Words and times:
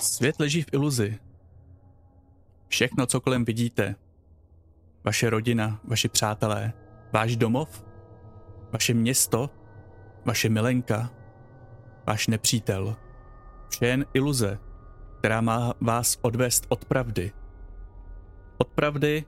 Svět 0.00 0.40
leží 0.40 0.62
v 0.62 0.72
iluzi. 0.72 1.18
Všechno, 2.68 3.06
co 3.06 3.20
kolem 3.20 3.44
vidíte, 3.44 3.94
vaše 5.04 5.30
rodina, 5.30 5.80
vaši 5.84 6.08
přátelé, 6.08 6.72
váš 7.12 7.36
domov, 7.36 7.84
vaše 8.72 8.94
město, 8.94 9.50
vaše 10.24 10.48
milenka, 10.48 11.10
váš 12.06 12.26
nepřítel. 12.26 12.96
Vše 13.68 13.86
jen 13.86 14.06
iluze, 14.14 14.58
která 15.18 15.40
má 15.40 15.74
vás 15.80 16.18
odvést 16.22 16.66
od 16.68 16.84
pravdy. 16.84 17.32
Od 18.58 18.68
pravdy, 18.68 19.24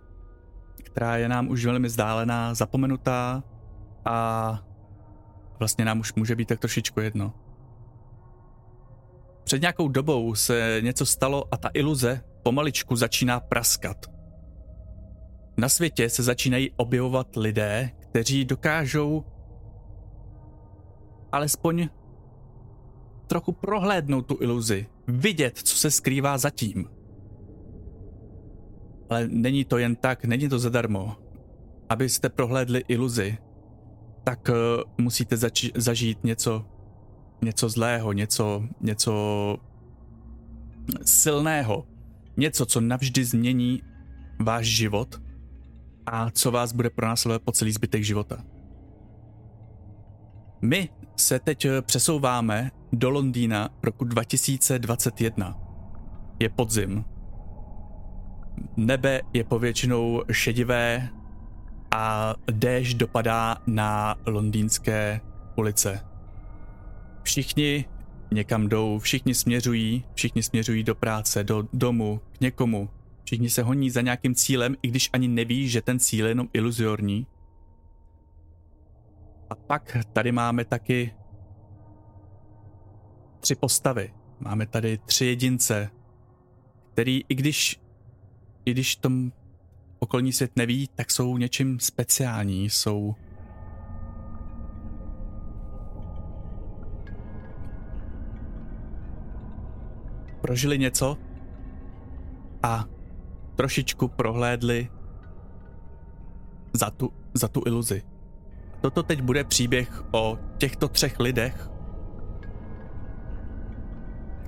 která 0.83 1.17
je 1.17 1.29
nám 1.29 1.49
už 1.49 1.65
velmi 1.65 1.89
vzdálená, 1.89 2.55
zapomenutá 2.55 3.43
a 4.05 4.59
vlastně 5.59 5.85
nám 5.85 6.01
už 6.01 6.15
může 6.15 6.37
být 6.37 6.49
tak 6.49 6.59
trošičku 6.59 7.01
jedno. 7.01 7.42
Před 9.45 9.61
nějakou 9.61 9.89
dobou 9.89 10.35
se 10.35 10.81
něco 10.81 11.07
stalo 11.07 11.55
a 11.55 11.57
ta 11.57 11.71
iluze 11.75 12.21
pomaličku 12.43 12.97
začíná 12.97 13.41
praskat. 13.41 14.07
Na 15.57 15.69
světě 15.69 16.09
se 16.09 16.23
začínají 16.23 16.71
objevovat 16.77 17.37
lidé, 17.37 17.91
kteří 17.99 18.45
dokážou 18.45 19.25
alespoň 21.33 21.89
trochu 23.27 23.53
prohlédnout 23.53 24.27
tu 24.27 24.39
iluzi, 24.41 24.87
vidět, 25.09 25.59
co 25.59 25.77
se 25.77 25.91
skrývá 25.91 26.39
zatím. 26.39 26.89
Ale 29.11 29.29
není 29.29 29.65
to 29.65 29.79
jen 29.79 29.97
tak, 29.97 30.25
není 30.25 30.49
to 30.49 30.59
zadarmo. 30.59 31.17
Abyste 31.89 32.29
prohlédli 32.29 32.85
iluzi, 32.89 33.39
tak 34.25 34.49
uh, 34.49 34.55
musíte 34.99 35.37
zažít 35.75 36.25
něco, 36.25 36.65
něco 37.43 37.69
zlého, 37.69 38.13
něco, 38.13 38.65
něco 38.81 39.13
silného. 41.05 41.87
Něco, 42.37 42.67
co 42.67 42.81
navždy 42.81 43.25
změní 43.25 43.83
váš 44.41 44.67
život 44.67 45.23
a 46.07 46.31
co 46.31 46.51
vás 46.51 46.73
bude 46.73 46.91
pronásledovat 46.91 47.43
po 47.43 47.53
celý 47.53 47.73
zbytek 47.73 48.05
života. 48.05 48.45
My 50.63 50.89
se 51.17 51.39
teď 51.39 51.67
přesouváme 51.83 52.71
do 52.93 53.11
Londýna 53.11 53.69
roku 53.83 54.05
2021. 54.05 55.59
Je 56.41 56.49
podzim. 56.49 57.05
Nebe 58.77 59.21
je 59.33 59.45
povětšinou 59.45 60.23
šedivé 60.33 61.09
a 61.91 62.35
déšť 62.53 62.97
dopadá 62.97 63.57
na 63.67 64.15
londýnské 64.27 65.21
ulice. 65.57 66.12
Všichni 67.23 67.85
někam 68.33 68.69
jdou, 68.69 68.99
všichni 68.99 69.35
směřují, 69.35 70.05
všichni 70.15 70.43
směřují 70.43 70.85
do 70.85 70.95
práce, 70.95 71.45
do 71.45 71.69
domu, 71.73 72.21
k 72.33 72.41
někomu. 72.41 72.91
Všichni 73.25 73.51
se 73.51 73.63
honí 73.63 73.91
za 73.91 74.01
nějakým 74.01 74.35
cílem, 74.35 74.77
i 74.83 74.89
když 74.89 75.11
ani 75.13 75.29
neví, 75.29 75.69
že 75.69 75.83
ten 75.83 75.99
cíl 75.99 76.27
je 76.27 76.31
jenom 76.31 76.49
iluzorní. 76.53 77.27
A 79.51 79.55
pak 79.55 79.97
tady 80.13 80.33
máme 80.33 80.65
taky 80.65 81.15
tři 83.41 83.55
postavy. 83.55 84.15
Máme 84.41 84.67
tady 84.67 84.99
tři 84.99 85.27
jedince, 85.27 85.91
který 86.93 87.23
i 87.29 87.35
když, 87.35 87.81
i 88.65 88.71
když 88.71 88.97
tom 88.97 89.33
okolní 89.99 90.33
svět 90.33 90.53
neví, 90.57 90.89
tak 90.95 91.11
jsou 91.11 91.37
něčím 91.37 91.81
speciální, 91.81 92.71
jsou 92.71 93.15
prožili 100.43 100.79
něco 100.79 101.17
a 102.63 102.85
trošičku 103.55 104.09
prohlédli 104.09 104.89
za 106.73 106.91
tu, 106.91 107.13
za 107.35 107.49
tu 107.49 107.63
iluzi. 107.67 108.03
Toto 108.81 109.03
teď 109.03 109.23
bude 109.23 109.45
příběh 109.45 110.05
o 110.11 110.39
těchto 110.59 110.89
třech 110.89 111.21
lidech, 111.21 111.71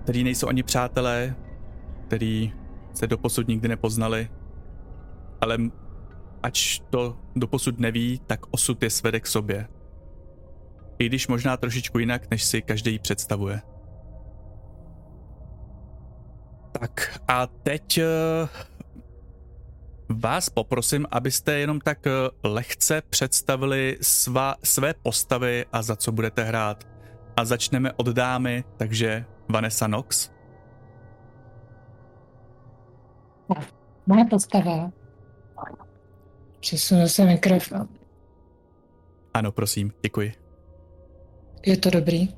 který 0.02 0.24
nejsou 0.24 0.48
ani 0.48 0.62
přátelé, 0.62 1.36
který 2.06 2.52
se 2.94 3.06
doposud 3.06 3.48
nikdy 3.48 3.68
nepoznali, 3.68 4.28
ale 5.40 5.58
ač 6.42 6.80
to 6.90 7.16
doposud 7.36 7.78
neví, 7.78 8.20
tak 8.26 8.40
osud 8.50 8.82
je 8.82 8.90
svede 8.90 9.20
k 9.20 9.26
sobě. 9.26 9.68
I 10.98 11.06
když 11.06 11.28
možná 11.28 11.56
trošičku 11.56 11.98
jinak, 11.98 12.30
než 12.30 12.44
si 12.44 12.62
každý 12.62 12.98
představuje. 12.98 13.73
Tak 16.80 17.20
a 17.28 17.46
teď 17.46 17.98
uh, 17.98 18.48
vás 20.08 20.48
poprosím, 20.48 21.06
abyste 21.10 21.52
jenom 21.58 21.80
tak 21.80 21.98
uh, 22.06 22.52
lehce 22.52 23.02
představili 23.10 23.98
sva, 24.00 24.54
své 24.64 24.94
postavy 25.02 25.64
a 25.72 25.82
za 25.82 25.96
co 25.96 26.12
budete 26.12 26.44
hrát. 26.44 26.84
A 27.36 27.44
začneme 27.44 27.92
od 27.92 28.06
dámy, 28.06 28.64
takže 28.76 29.24
Vanessa 29.48 29.86
Knox. 29.86 30.30
Moje 34.06 34.24
postava. 34.24 34.90
Přesunu 36.60 37.08
se 37.08 37.24
mikrofon. 37.24 37.88
Ano, 39.34 39.52
prosím, 39.52 39.92
děkuji. 40.02 40.32
Je 41.66 41.76
to 41.76 41.90
dobrý. 41.90 42.28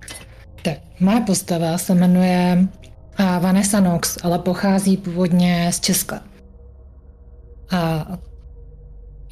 Tak, 0.62 0.78
moje 1.00 1.20
postava 1.20 1.78
se 1.78 1.94
jmenuje 1.94 2.68
a 3.16 3.38
Vanessa 3.38 3.80
Knox, 3.80 4.18
ale 4.22 4.38
pochází 4.38 4.96
původně 4.96 5.68
z 5.72 5.80
Česka. 5.80 6.22
A 7.70 8.06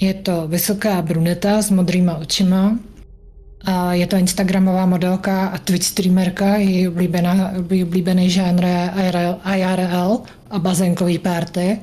je 0.00 0.14
to 0.14 0.48
vysoká 0.48 1.02
bruneta 1.02 1.62
s 1.62 1.70
modrýma 1.70 2.16
očima. 2.16 2.78
A 3.64 3.94
je 3.94 4.06
to 4.06 4.16
Instagramová 4.16 4.86
modelka 4.86 5.46
a 5.46 5.58
Twitch 5.58 5.86
streamerka, 5.86 6.56
její, 6.56 6.88
oblíbená, 6.88 7.52
její 7.70 7.84
oblíbený 7.84 8.30
žánr 8.30 8.64
IRL, 9.06 9.36
IRL 9.56 10.20
a 10.50 10.58
bazénkový 10.58 11.18
party. 11.18 11.78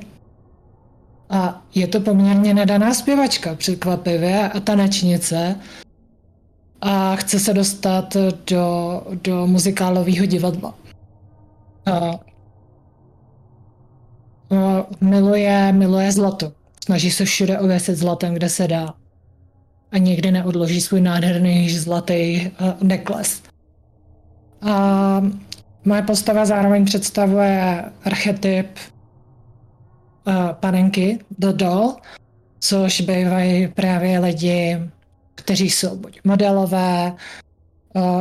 A 1.30 1.62
je 1.74 1.86
to 1.86 2.00
poměrně 2.00 2.54
nadaná 2.54 2.94
zpěvačka, 2.94 3.54
překvapivě, 3.54 4.48
a 4.48 4.60
tanečnice. 4.60 5.56
A 6.80 7.16
chce 7.16 7.38
se 7.38 7.54
dostat 7.54 8.16
do, 8.46 9.02
do 9.22 9.46
muzikálového 9.46 10.26
divadla. 10.26 10.74
A, 11.86 11.96
a 11.96 12.18
miluje, 15.00 15.72
miluje 15.72 16.12
zlato. 16.12 16.52
Snaží 16.84 17.10
se 17.10 17.24
všude 17.24 17.58
ověsit 17.58 17.96
zlatem, 17.96 18.34
kde 18.34 18.48
se 18.48 18.68
dá. 18.68 18.94
A 19.92 19.98
nikdy 19.98 20.30
neodloží 20.30 20.80
svůj 20.80 21.00
nádherný 21.00 21.70
zlatý 21.70 22.50
uh, 22.60 22.72
nekles. 22.82 23.42
A 24.62 25.22
moje 25.84 26.02
postava 26.02 26.44
zároveň 26.44 26.84
představuje 26.84 27.84
archetyp 28.04 28.66
uh, 30.26 30.34
panenky, 30.52 31.18
doll, 31.38 31.96
což 32.60 33.00
bývají 33.00 33.68
právě 33.68 34.18
lidi, 34.18 34.78
kteří 35.34 35.70
jsou 35.70 35.96
buď 35.96 36.20
modelové, 36.24 37.12
uh, 37.12 37.18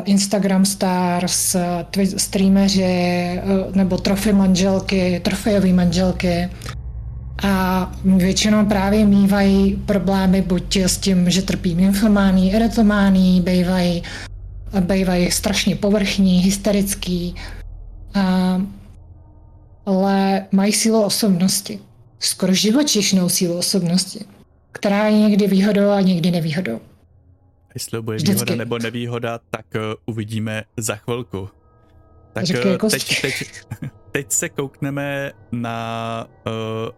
Instagram 0.05 0.65
stars, 0.65 1.55
uh, 1.55 2.03
streameři 2.17 3.41
uh, 3.43 3.75
nebo 3.75 3.97
trofy 3.97 4.33
manželky, 4.33 5.19
trofejové 5.23 5.73
manželky. 5.73 6.49
A 7.43 7.91
většinou 8.03 8.65
právě 8.65 9.05
mývají 9.05 9.75
problémy 9.85 10.41
buď 10.41 10.77
s 10.77 10.97
tím, 10.97 11.29
že 11.29 11.41
trpí 11.41 11.75
nymfomání, 11.75 12.55
erotomání, 12.55 13.41
bývají, 13.41 14.03
bývají 14.79 15.31
strašně 15.31 15.75
povrchní, 15.75 16.39
hysterický, 16.39 17.35
a, 18.13 18.61
ale 19.85 20.45
mají 20.51 20.73
sílu 20.73 21.01
osobnosti. 21.01 21.79
Skoro 22.19 22.53
živočišnou 22.53 23.29
sílu 23.29 23.57
osobnosti, 23.57 24.19
která 24.71 25.07
je 25.07 25.19
někdy 25.19 25.47
výhodou 25.47 25.89
a 25.89 26.01
někdy 26.01 26.31
nevýhodou. 26.31 26.79
Jestli 27.73 28.01
bude 28.01 28.17
Vždycky. 28.17 28.33
výhoda 28.35 28.55
nebo 28.55 28.79
nevýhoda, 28.79 29.39
tak 29.49 29.65
uh, 29.75 29.81
uvidíme 30.05 30.63
za 30.77 30.95
chvilku. 30.95 31.49
Tak 32.33 32.45
uh, 32.65 32.89
teď, 32.89 33.21
teď, 33.21 33.51
teď 34.11 34.31
se 34.31 34.49
koukneme 34.49 35.31
na 35.51 36.27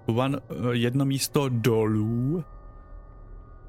uh, 0.07 0.19
one, 0.19 0.37
uh, 0.37 0.71
jedno 0.71 1.05
místo 1.05 1.49
dolů 1.49 2.43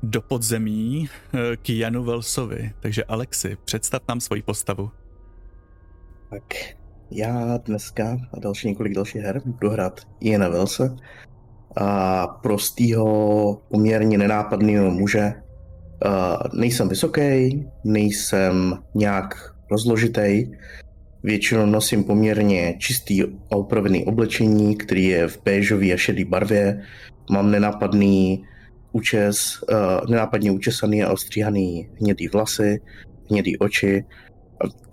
do 0.02 0.22
podzemí 0.22 1.08
uh, 1.34 1.40
k 1.62 1.70
Janu 1.70 2.04
Velsovi. 2.04 2.72
Takže 2.80 3.04
Alexi, 3.04 3.56
představ 3.64 4.02
nám 4.08 4.20
svoji 4.20 4.42
postavu. 4.42 4.90
Tak 6.30 6.54
já 7.10 7.56
dneska 7.56 8.18
a 8.32 8.40
další 8.40 8.68
několik 8.68 8.94
dalších 8.94 9.22
her 9.22 9.42
budu 9.44 9.70
hrát 9.70 10.00
Jana 10.20 10.48
Velse 10.48 10.96
a 11.76 12.26
prostýho, 12.26 13.60
poměrně 13.68 14.18
nenápadného 14.18 14.90
muže, 14.90 15.32
Uh, 16.06 16.60
nejsem 16.60 16.88
vysoký, 16.88 17.64
nejsem 17.84 18.78
nějak 18.94 19.54
rozložitý, 19.70 20.46
Většinou 21.24 21.66
nosím 21.66 22.04
poměrně 22.04 22.74
čistý 22.78 23.22
a 23.22 23.56
upravený 23.56 24.04
oblečení, 24.04 24.76
který 24.76 25.04
je 25.04 25.28
v 25.28 25.42
béžové 25.44 25.92
a 25.92 25.96
šedé 25.96 26.24
barvě. 26.24 26.82
Mám 27.30 27.50
nenápadný 27.50 28.44
účes, 28.92 29.62
uh, 29.62 30.10
nenápadně 30.10 30.50
učesaný 30.50 31.02
a 31.02 31.12
ostříhaný 31.12 31.88
hnědý 32.00 32.28
vlasy, 32.28 32.80
hnědý 33.30 33.58
oči. 33.58 34.04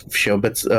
Všeobec 0.09 0.65
uh, 0.65 0.71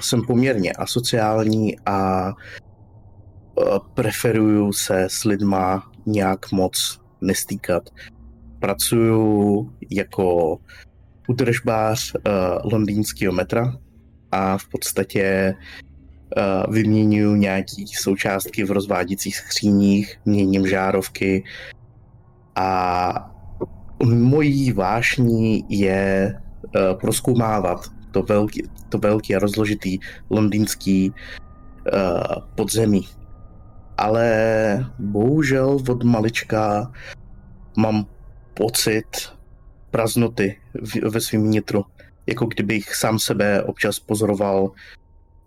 jsem 0.00 0.22
poměrně 0.26 0.72
asociální 0.72 1.76
a 1.86 2.28
uh, 2.28 3.78
preferuju 3.94 4.72
se 4.72 5.04
s 5.10 5.24
lidma 5.24 5.90
nějak 6.06 6.52
moc 6.52 7.00
nestýkat. 7.20 7.90
Pracuju 8.64 9.72
jako 9.90 10.58
udržbář 11.28 12.14
uh, 12.14 12.22
londýnského 12.72 13.32
metra 13.32 13.76
a 14.32 14.58
v 14.58 14.68
podstatě 14.68 15.54
uh, 16.36 16.74
vyměňuju 16.74 17.34
nějaký 17.34 17.86
součástky 17.86 18.64
v 18.64 18.70
rozváděcích 18.70 19.36
skříních, 19.36 20.20
měním 20.24 20.66
žárovky 20.66 21.44
a 22.54 23.30
mojí 24.04 24.72
vášní 24.72 25.64
je 25.68 26.34
uh, 26.62 26.98
proskoumávat 27.00 27.88
to 28.10 28.22
velký, 28.22 28.62
to 28.88 28.98
velký 28.98 29.36
a 29.36 29.38
rozložitý 29.38 29.98
londýnský 30.30 31.10
uh, 31.10 31.16
podzemí. 32.54 33.08
Ale 33.96 34.86
bohužel 34.98 35.78
od 35.88 36.04
malička 36.04 36.92
mám 37.76 38.06
pocit 38.54 39.32
praznoty 39.90 40.60
ve 41.02 41.20
svým 41.20 41.50
nitru. 41.50 41.84
Jako 42.26 42.46
kdybych 42.46 42.94
sám 42.94 43.18
sebe 43.18 43.62
občas 43.62 43.98
pozoroval 43.98 44.72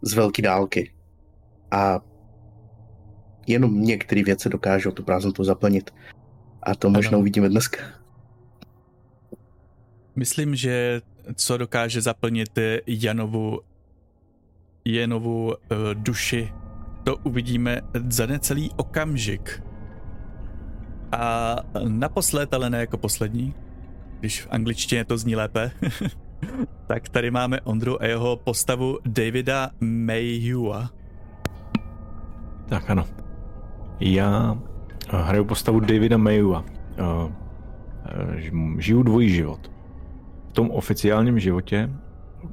z 0.02 0.14
velké 0.14 0.42
dálky. 0.42 0.92
A 1.72 2.00
jenom 3.48 3.82
některé 3.82 4.24
věci 4.24 4.50
dokážou 4.50 4.92
tu 4.92 5.04
prázdnotu 5.04 5.44
zaplnit. 5.44 5.94
A 6.64 6.76
to 6.76 6.90
možná 6.90 7.10
ano. 7.10 7.20
uvidíme 7.20 7.50
dneska. 7.50 7.78
Myslím, 10.16 10.56
že 10.56 11.02
co 11.36 11.58
dokáže 11.58 12.02
zaplnit 12.02 12.60
Janovu, 12.88 13.60
Janovu 14.86 15.46
uh, 15.46 15.54
duši, 15.94 16.54
to 17.04 17.16
uvidíme 17.18 17.82
za 18.10 18.26
necelý 18.26 18.72
okamžik. 18.76 19.64
A 21.12 21.56
naposled, 21.88 22.54
ale 22.54 22.70
ne 22.70 22.80
jako 22.80 22.98
poslední, 22.98 23.54
když 24.20 24.42
v 24.42 24.48
angličtině 24.52 25.06
to 25.06 25.18
zní 25.18 25.36
lépe, 25.36 25.72
tak 26.88 27.10
tady 27.10 27.32
máme 27.32 27.62
Ondru 27.62 28.02
a 28.02 28.06
jeho 28.06 28.36
postavu 28.36 29.00
Davida 29.06 29.70
Mayhewa. 29.80 30.90
Tak 32.70 32.90
ano. 32.90 33.06
Já 34.00 34.58
hraju 35.10 35.46
postavu 35.46 35.80
Davida 35.80 36.18
Mayhewa. 36.18 36.66
Žiju 38.78 39.04
dvojí 39.04 39.30
život. 39.30 39.72
V 40.50 40.54
tom 40.54 40.72
oficiálním 40.72 41.40
životě, 41.40 41.90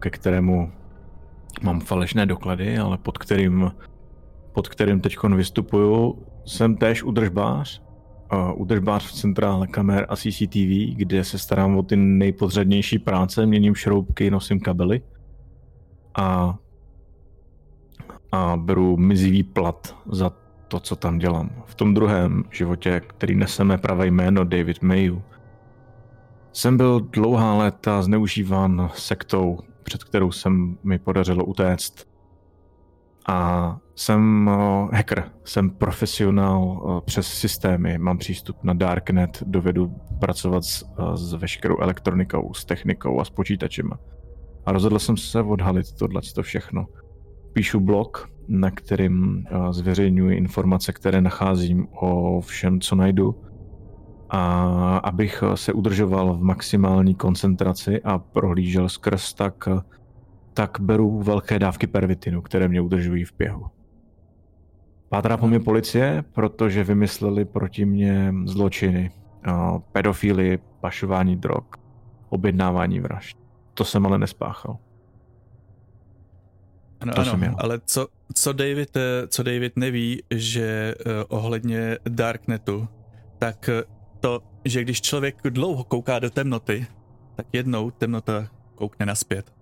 ke 0.00 0.10
kterému 0.10 0.72
mám 1.62 1.80
falešné 1.80 2.26
doklady, 2.26 2.78
ale 2.78 2.98
pod 2.98 3.18
kterým, 3.18 3.72
pod 4.52 4.68
kterým 4.68 5.00
teď 5.00 5.16
vystupuju, 5.36 6.22
jsem 6.44 6.76
též 6.76 7.02
udržbář 7.02 7.83
udržbář 8.52 9.06
v 9.06 9.12
centrále 9.12 9.66
kamer 9.66 10.06
a 10.08 10.16
CCTV, 10.16 10.94
kde 10.96 11.24
se 11.24 11.38
starám 11.38 11.76
o 11.76 11.82
ty 11.82 11.96
nejpodřadnější 11.96 12.98
práce, 12.98 13.46
měním 13.46 13.74
šroubky, 13.74 14.30
nosím 14.30 14.60
kabely 14.60 15.02
a, 16.14 16.58
a 18.32 18.56
beru 18.56 18.96
mizivý 18.96 19.42
plat 19.42 19.96
za 20.10 20.32
to, 20.68 20.80
co 20.80 20.96
tam 20.96 21.18
dělám. 21.18 21.50
V 21.66 21.74
tom 21.74 21.94
druhém 21.94 22.44
životě, 22.50 23.00
který 23.06 23.34
neseme 23.34 23.78
pravé 23.78 24.06
jméno 24.06 24.44
David 24.44 24.82
Mayu, 24.82 25.22
jsem 26.52 26.76
byl 26.76 27.00
dlouhá 27.00 27.54
léta 27.54 28.02
zneužíván 28.02 28.90
sektou, 28.94 29.58
před 29.82 30.04
kterou 30.04 30.32
jsem 30.32 30.78
mi 30.82 30.98
podařilo 30.98 31.44
utéct. 31.44 32.08
A 33.28 33.78
jsem 33.96 34.50
eh, 34.52 34.96
hacker, 34.96 35.24
jsem 35.44 35.70
profesionál 35.70 36.82
eh, 36.98 37.02
přes 37.04 37.26
systémy, 37.26 37.98
mám 37.98 38.18
přístup 38.18 38.56
na 38.64 38.72
Darknet, 38.72 39.42
dovedu 39.46 39.94
pracovat 40.20 40.64
s, 40.64 40.84
eh, 40.98 41.16
s 41.16 41.32
veškerou 41.32 41.78
elektronikou, 41.78 42.54
s 42.54 42.64
technikou 42.64 43.20
a 43.20 43.24
s 43.24 43.30
počítačema. 43.30 43.98
A 44.66 44.72
rozhodl 44.72 44.98
jsem 44.98 45.16
se 45.16 45.42
odhalit 45.42 45.92
tohle 45.92 46.20
všechno. 46.42 46.86
Píšu 47.52 47.80
blog, 47.80 48.30
na 48.48 48.70
kterým 48.70 49.44
zveřejňuji 49.70 50.36
informace, 50.36 50.92
které 50.92 51.20
nacházím 51.20 51.86
o 52.00 52.40
všem, 52.40 52.80
co 52.80 52.96
najdu. 52.96 53.42
A 54.30 54.96
abych 54.96 55.44
se 55.54 55.72
udržoval 55.72 56.34
v 56.34 56.42
maximální 56.42 57.14
koncentraci 57.14 58.02
a 58.02 58.18
prohlížel 58.18 58.88
skrz 58.88 59.34
tak, 59.34 59.68
tak 60.54 60.78
beru 60.80 61.22
velké 61.22 61.58
dávky 61.58 61.86
pervitinu, 61.86 62.42
které 62.42 62.68
mě 62.68 62.80
udržují 62.80 63.24
v 63.24 63.32
běhu. 63.38 63.66
Pátrá 65.14 65.36
po 65.36 65.46
mě 65.46 65.60
policie, 65.60 66.24
protože 66.32 66.84
vymysleli 66.84 67.44
proti 67.44 67.84
mě 67.84 68.34
zločiny. 68.44 69.10
Pedofily, 69.92 70.58
pašování 70.80 71.36
drog, 71.36 71.64
objednávání 72.28 73.00
vražd. 73.00 73.36
To 73.74 73.84
jsem 73.84 74.06
ale 74.06 74.18
nespáchal. 74.18 74.78
Ano, 77.00 77.12
to 77.12 77.20
ano, 77.20 77.54
ale 77.58 77.80
co, 77.86 78.06
co, 78.34 78.52
David, 78.52 78.96
eh, 78.96 79.28
co 79.28 79.42
David 79.42 79.76
neví, 79.76 80.22
že 80.30 80.94
uh, 81.06 81.12
ohledně 81.28 81.98
Darknetu, 82.08 82.88
tak 83.38 83.68
eh, 83.68 83.82
to, 84.20 84.40
že 84.64 84.82
když 84.82 85.00
člověk 85.00 85.36
dlouho 85.50 85.84
kouká 85.84 86.18
do 86.18 86.30
temnoty, 86.30 86.86
tak 87.34 87.46
jednou 87.52 87.90
temnota 87.90 88.48
koukne 88.74 89.06
naspět. 89.06 89.52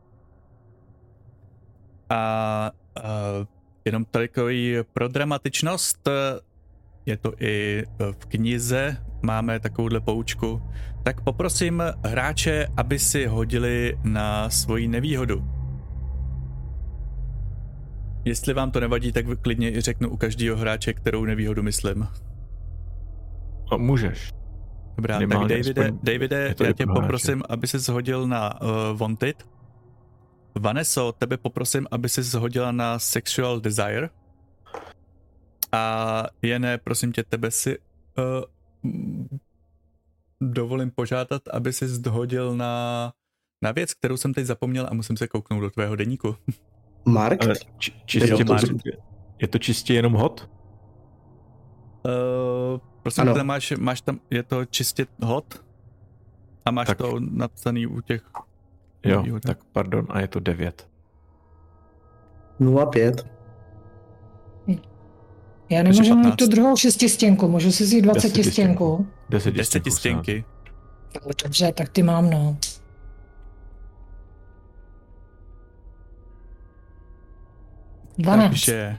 A 2.10 2.70
uh, 2.96 3.46
Jenom 3.84 4.04
takový 4.04 4.76
pro 4.92 5.08
dramatičnost, 5.08 6.08
je 7.06 7.16
to 7.16 7.32
i 7.40 7.84
v 8.12 8.26
knize, 8.26 8.96
máme 9.22 9.60
takovouhle 9.60 10.00
poučku, 10.00 10.62
tak 11.02 11.20
poprosím 11.20 11.82
hráče, 12.04 12.66
aby 12.76 12.98
si 12.98 13.26
hodili 13.26 13.98
na 14.04 14.50
svoji 14.50 14.88
nevýhodu. 14.88 15.44
Jestli 18.24 18.54
vám 18.54 18.70
to 18.70 18.80
nevadí, 18.80 19.12
tak 19.12 19.26
klidně 19.42 19.72
i 19.72 19.80
řeknu 19.80 20.08
u 20.08 20.16
každého 20.16 20.56
hráče, 20.56 20.92
kterou 20.92 21.24
nevýhodu 21.24 21.62
myslím. 21.62 22.08
A 23.72 23.76
můžeš. 23.76 24.30
Dobrá, 24.96 25.18
Minimálně 25.18 25.56
tak 25.56 25.74
Davide, 25.74 25.98
Davide 26.02 26.54
já 26.64 26.72
tě 26.72 26.86
poprosím, 26.86 27.42
aby 27.48 27.66
se 27.66 27.78
zhodil 27.78 28.26
na 28.26 28.62
uh, 28.62 28.68
Wanted. 28.98 29.46
Vaneso, 30.54 31.12
tebe 31.12 31.36
poprosím, 31.36 31.86
aby 31.90 32.08
si 32.08 32.22
zhodila 32.22 32.72
na 32.72 32.98
Sexual 32.98 33.60
Desire. 33.60 34.10
A 35.72 36.24
Jene, 36.42 36.78
prosím 36.78 37.12
tě, 37.12 37.22
tebe 37.22 37.50
si 37.50 37.78
uh, 37.78 38.44
dovolím 40.40 40.90
požádat, 40.90 41.42
aby 41.52 41.72
si 41.72 41.88
zhodil 41.88 42.56
na, 42.56 43.12
na 43.62 43.72
věc, 43.72 43.94
kterou 43.94 44.16
jsem 44.16 44.34
teď 44.34 44.46
zapomněl 44.46 44.86
a 44.90 44.94
musím 44.94 45.16
se 45.16 45.28
kouknout 45.28 45.62
do 45.62 45.70
tvého 45.70 45.96
deníku. 45.96 46.36
Mark? 47.04 47.42
Ale 47.44 47.54
či, 47.78 47.92
čistě, 48.06 48.34
je, 48.38 48.44
to, 48.44 48.56
je 49.38 49.48
to 49.48 49.58
čistě 49.58 49.94
jenom 49.94 50.12
hot? 50.12 50.50
Uh, 52.04 52.80
prosím, 53.02 53.24
tam 53.24 53.46
máš, 53.46 53.72
máš 53.78 54.00
tam, 54.00 54.20
je 54.30 54.42
to 54.42 54.64
čistě 54.64 55.06
hot? 55.22 55.64
A 56.64 56.70
máš 56.70 56.86
tak. 56.86 56.98
to 56.98 57.20
napsaný 57.20 57.86
u 57.86 58.00
těch 58.00 58.22
Jo, 59.04 59.22
výhoda. 59.22 59.40
tak 59.46 59.64
pardon, 59.72 60.06
a 60.08 60.20
je 60.20 60.28
to 60.28 60.40
9. 60.40 60.88
5. 62.92 63.26
Já 65.68 65.82
nemůžu 65.82 66.14
mít 66.14 66.36
tu 66.36 66.46
druhou 66.46 66.76
šestistěnku, 66.76 67.48
můžu 67.48 67.72
si 67.72 67.84
vzít 67.84 68.02
20 68.02 68.44
stěnku. 68.44 69.06
10 69.28 69.90
stěnky. 69.90 70.44
Dobře, 71.44 71.72
tak 71.72 71.88
ty 71.88 72.02
mám, 72.02 72.30
no. 72.30 72.56
Takže, 78.24 78.98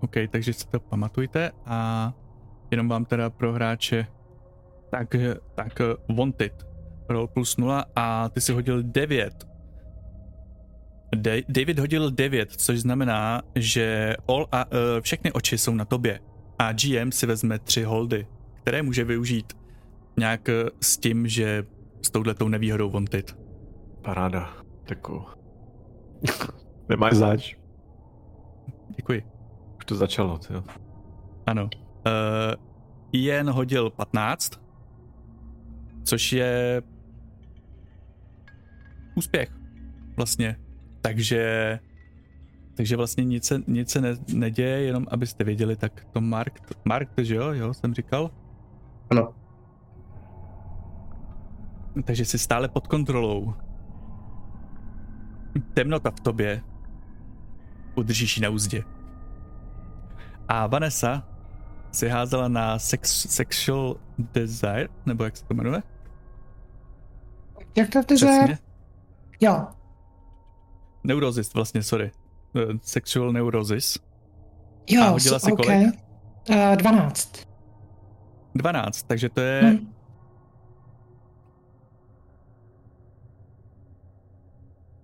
OK, 0.00 0.14
takže 0.30 0.52
si 0.52 0.66
to 0.66 0.80
pamatujte 0.80 1.50
a 1.66 2.12
jenom 2.70 2.88
vám 2.88 3.04
teda 3.04 3.30
pro 3.30 3.52
hráče 3.52 4.06
tak, 4.90 5.14
tak 5.54 5.78
Wanted 6.16 6.67
roll 7.08 7.28
plus 7.28 7.56
0 7.56 7.84
a 7.96 8.28
ty 8.28 8.40
si 8.40 8.52
hodil 8.52 8.82
9. 8.82 9.48
De- 11.16 11.42
David 11.48 11.78
hodil 11.78 12.10
9, 12.10 12.52
což 12.52 12.78
znamená, 12.80 13.42
že 13.54 14.16
all 14.28 14.46
a, 14.52 14.64
uh, 14.66 14.72
všechny 15.00 15.32
oči 15.32 15.58
jsou 15.58 15.74
na 15.74 15.84
tobě 15.84 16.20
a 16.58 16.72
GM 16.72 17.12
si 17.12 17.26
vezme 17.26 17.58
tři 17.58 17.82
holdy, 17.82 18.26
které 18.54 18.82
může 18.82 19.04
využít 19.04 19.52
nějak 20.18 20.48
e, 20.48 20.52
s 20.82 20.96
tím, 20.98 21.28
že 21.28 21.64
s 22.06 22.10
touhletou 22.10 22.48
nevýhodou 22.48 22.90
Wanted. 22.90 23.36
Paráda. 24.02 24.50
Tako. 24.88 25.26
Nemáš 26.88 27.12
zač. 27.14 27.54
Děkuji. 28.96 29.22
Už 29.78 29.84
to 29.84 29.94
začalo, 29.94 30.40
jo. 30.50 30.64
Ano. 31.46 31.62
Uh, 32.06 32.54
Ian 33.12 33.50
hodil 33.50 33.90
15, 33.90 34.52
což 36.04 36.32
je 36.32 36.82
úspěch 39.18 39.50
vlastně. 40.16 40.56
Takže 41.00 41.78
takže 42.74 42.96
vlastně 42.96 43.24
nic 43.24 43.44
se, 43.44 43.62
nic 43.66 43.90
se 43.90 44.00
ne, 44.00 44.16
neděje, 44.34 44.82
jenom 44.82 45.06
abyste 45.10 45.44
věděli, 45.44 45.76
tak 45.76 46.04
to 46.12 46.20
Mark, 46.20 46.60
Mark, 46.84 47.08
že 47.18 47.34
jo, 47.34 47.52
jo, 47.52 47.74
jsem 47.74 47.94
říkal? 47.94 48.30
Ano. 49.10 49.34
Takže 52.04 52.24
jsi 52.24 52.38
stále 52.38 52.68
pod 52.68 52.86
kontrolou. 52.86 53.54
Temnota 55.74 56.10
v 56.10 56.20
tobě 56.20 56.62
udržíš 57.94 58.36
ji 58.36 58.42
na 58.42 58.48
úzdě. 58.48 58.84
A 60.48 60.66
Vanessa 60.66 61.28
si 61.92 62.08
házela 62.08 62.48
na 62.48 62.78
sex, 62.78 63.26
sexual 63.30 63.96
desire, 64.18 64.88
nebo 65.06 65.24
jak 65.24 65.36
se 65.36 65.44
to 65.44 65.54
jmenuje? 65.54 65.82
Jak 67.76 67.90
to 67.90 68.00
desire? 68.08 68.58
Jo. 69.40 69.66
Neurozist 71.04 71.54
vlastně, 71.54 71.82
sorry. 71.82 72.10
Uh, 72.54 72.62
sexual 72.82 73.32
neurosis. 73.32 73.98
Jo, 74.90 75.02
A 75.02 75.08
hodila 75.08 75.38
si 75.38 75.52
okay. 75.52 75.66
kolik? 75.66 75.94
Uh, 76.50 76.76
12. 76.76 77.48
12, 78.54 79.02
takže 79.02 79.28
to 79.28 79.40
je... 79.40 79.62
Hm. 79.62 79.92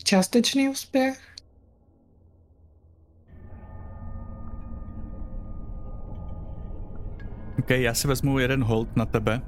Částečný 0.04 0.68
úspěch? 0.68 1.34
OK, 7.58 7.70
já 7.70 7.94
si 7.94 8.08
vezmu 8.08 8.38
jeden 8.38 8.64
hold 8.64 8.96
na 8.96 9.06
tebe. 9.06 9.40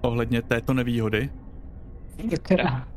Ohledně 0.00 0.42
této 0.42 0.74
nevýhody. 0.74 1.30
Která? 2.42 2.93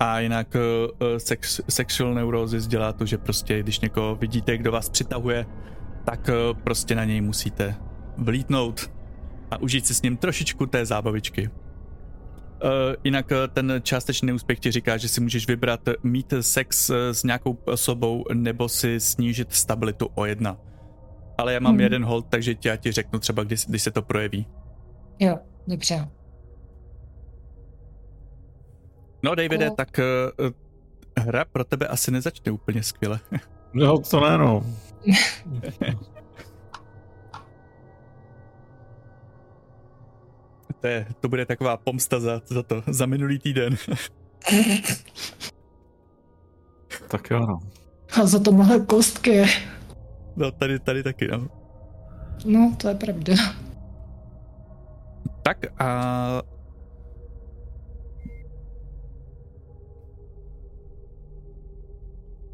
A 0.00 0.20
jinak 0.20 0.54
uh, 0.54 1.06
sex, 1.18 1.60
sexual 1.68 2.14
neurosis 2.14 2.66
dělá 2.66 2.92
to, 2.92 3.06
že 3.06 3.18
prostě 3.18 3.62
když 3.62 3.80
někoho 3.80 4.16
vidíte, 4.16 4.58
kdo 4.58 4.72
vás 4.72 4.88
přitahuje, 4.88 5.46
tak 6.04 6.28
uh, 6.28 6.58
prostě 6.58 6.94
na 6.94 7.04
něj 7.04 7.20
musíte 7.20 7.74
vlítnout 8.16 8.90
a 9.50 9.60
užít 9.60 9.86
si 9.86 9.94
s 9.94 10.02
ním 10.02 10.16
trošičku 10.16 10.66
té 10.66 10.86
zábavičky. 10.86 11.50
Uh, 12.64 12.70
jinak 13.04 13.32
ten 13.52 13.72
částečný 13.82 14.32
úspěch 14.32 14.58
ti 14.60 14.70
říká, 14.70 14.96
že 14.96 15.08
si 15.08 15.20
můžeš 15.20 15.46
vybrat 15.46 15.80
mít 16.02 16.34
sex 16.40 16.90
s 17.12 17.24
nějakou 17.24 17.58
osobou 17.64 18.24
nebo 18.34 18.68
si 18.68 19.00
snížit 19.00 19.52
stabilitu 19.52 20.08
o 20.14 20.24
jedna. 20.24 20.56
Ale 21.38 21.54
já 21.54 21.60
mám 21.60 21.72
Mhm. 21.74 21.80
jeden 21.80 22.04
hold, 22.04 22.26
takže 22.28 22.54
ti, 22.54 22.68
já 22.68 22.76
ti 22.76 22.92
řeknu 22.92 23.18
třeba, 23.18 23.42
když, 23.44 23.66
když 23.66 23.82
se 23.82 23.90
to 23.90 24.02
projeví. 24.02 24.46
Jo, 25.18 25.38
dobře. 25.68 26.08
No, 29.22 29.34
Davide, 29.34 29.64
Jako- 29.64 29.76
tak 29.76 30.00
uh, 30.38 30.50
hra 31.24 31.44
pro 31.44 31.64
tebe 31.64 31.86
asi 31.86 32.10
nezačne 32.10 32.52
úplně 32.52 32.82
skvěle. 32.82 33.20
No, 33.72 33.98
to 33.98 34.20
ne, 34.20 34.38
no. 34.38 34.62
To, 40.80 40.86
je, 40.86 41.06
to 41.20 41.28
bude 41.28 41.46
taková 41.46 41.76
pomsta 41.76 42.20
za, 42.20 42.42
za 42.46 42.62
to, 42.62 42.82
za 42.86 43.06
minulý 43.06 43.38
týden. 43.38 43.76
Tak 47.08 47.30
jo, 47.30 47.38
no. 47.46 47.58
A 48.22 48.26
za 48.26 48.38
to 48.38 48.52
malé 48.52 48.80
kostky. 48.80 49.44
No, 50.36 50.50
tady, 50.50 50.78
tady 50.78 51.02
taky, 51.02 51.28
no. 51.28 51.48
No, 52.44 52.74
to 52.76 52.88
je 52.88 52.94
pravda. 52.94 53.34
Tak 55.42 55.58
a... 55.80 56.42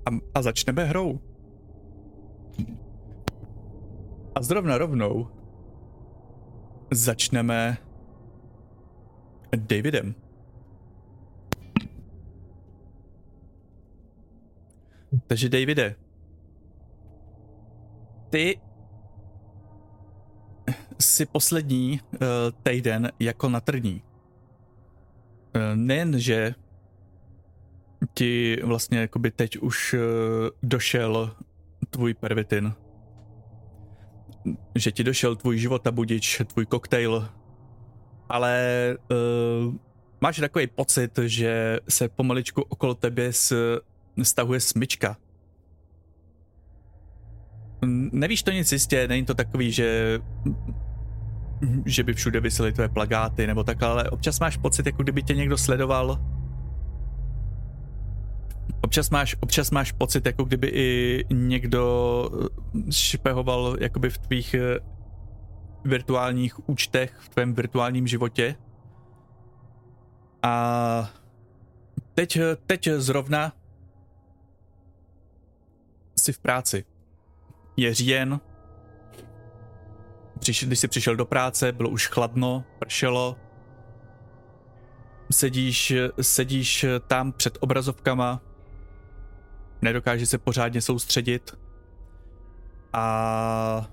A, 0.07 0.11
a 0.35 0.43
začneme 0.43 0.85
hrou. 0.85 1.21
A 4.35 4.43
zrovna 4.43 4.79
rovnou 4.79 5.29
začneme 6.91 7.77
Davidem. 9.57 10.15
Takže 15.27 15.49
Davide, 15.49 15.97
ty 18.31 18.61
si 21.01 21.27
poslední 21.27 22.01
uh, 22.13 22.19
týden 22.63 23.13
jako 23.21 23.49
na 23.49 23.61
trní. 23.61 24.03
Uh, 25.57 25.77
nejen, 25.77 26.21
že 26.21 26.55
ti 28.15 28.59
vlastně 28.65 28.99
jakoby 28.99 29.31
teď 29.31 29.59
už 29.59 29.95
uh, 29.95 30.01
došel 30.63 31.37
tvůj 31.91 32.15
pervitin, 32.15 32.73
že 34.75 34.93
ti 34.93 35.05
došel 35.05 35.37
tvůj 35.37 35.59
život 35.59 35.87
a 35.87 35.93
budič, 35.93 36.43
tvůj 36.47 36.67
koktejl, 36.67 37.29
ale 38.29 38.97
uh, 39.67 39.75
máš 40.21 40.37
takový 40.37 40.67
pocit, 40.67 41.19
že 41.27 41.81
se 41.89 42.09
pomaličku 42.09 42.63
okolo 42.63 42.95
tebe 42.95 43.33
s, 43.33 43.81
stahuje 44.23 44.61
smyčka. 44.61 45.17
Nevíš 48.13 48.43
to 48.43 48.51
nic 48.51 48.73
jistě, 48.73 49.09
není 49.09 49.25
to 49.25 49.35
takový, 49.35 49.73
že 49.73 50.21
že 51.87 52.03
by 52.03 52.15
všude 52.15 52.41
vysely 52.41 52.73
tvoje 52.73 52.89
plagáty 52.89 53.47
nebo 53.47 53.65
tak, 53.65 53.83
ale 53.83 54.11
občas 54.11 54.41
máš 54.41 54.57
pocit, 54.57 54.87
jako 54.87 55.03
kdyby 55.03 55.23
tě 55.23 55.35
někdo 55.35 55.59
sledoval. 55.59 56.34
Občas 58.83 59.11
máš, 59.11 59.37
občas 59.41 59.71
máš 59.71 59.93
pocit, 59.93 60.27
jako 60.27 60.45
kdyby 60.45 60.69
i 60.69 61.25
někdo 61.33 62.31
eh, 62.45 62.93
špehoval 62.93 63.77
jakoby 63.81 64.11
v 64.11 64.19
tvých 64.19 64.55
eh, 64.55 64.79
virtuálních 65.85 66.69
účtech, 66.69 67.17
v 67.21 67.29
tvém 67.29 67.55
virtuálním 67.55 68.07
životě. 68.07 68.57
A 70.43 71.11
teď, 72.15 72.39
teď 72.67 72.89
zrovna 72.89 73.53
jsi 76.17 76.33
v 76.33 76.39
práci. 76.39 76.85
Je 77.77 77.95
říjen, 77.95 78.41
Přiš, 80.45 80.65
když 80.65 80.79
jsi 80.79 80.89
přišel 80.89 81.17
do 81.17 81.25
práce, 81.25 81.73
bylo 81.73 81.91
už 81.91 82.09
chladno, 82.09 82.65
pršelo. 82.79 83.37
Sedíš, 85.33 85.93
sedíš 86.21 86.87
tam 87.07 87.33
před 87.33 87.59
obrazovkama, 87.61 88.41
nedokážeš 89.83 90.29
se 90.29 90.39
pořádně 90.39 90.81
soustředit. 90.81 91.59
A 92.93 93.91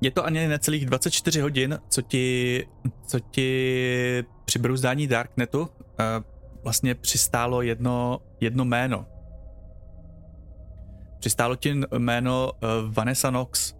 je 0.00 0.10
to 0.10 0.24
ani 0.24 0.48
necelých 0.48 0.86
24 0.86 1.40
hodin, 1.40 1.78
co 1.88 2.02
ti, 2.02 2.66
co 3.06 3.20
ti 3.20 4.24
při 4.44 4.58
brouzdání 4.58 5.06
Darknetu 5.06 5.60
uh, 5.60 5.68
vlastně 6.62 6.94
přistálo 6.94 7.62
jedno, 7.62 8.20
jedno 8.40 8.64
jméno. 8.64 9.06
Přistálo 11.18 11.56
ti 11.56 11.80
jméno 11.98 12.52
uh, 12.52 12.94
Vanessa 12.94 13.30
Knox. 13.30 13.74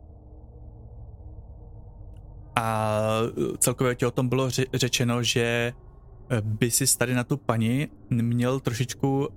A 2.57 2.97
celkově 3.59 3.95
ti 3.95 4.07
o 4.07 4.11
tom 4.11 4.29
bylo 4.29 4.49
řečeno, 4.75 5.23
že 5.23 5.73
eh, 6.31 6.41
by 6.41 6.71
si 6.71 6.99
tady 6.99 7.15
na 7.15 7.25
tu 7.25 7.37
paní 7.37 7.89
měl 8.11 8.61
trošičku 8.61 9.29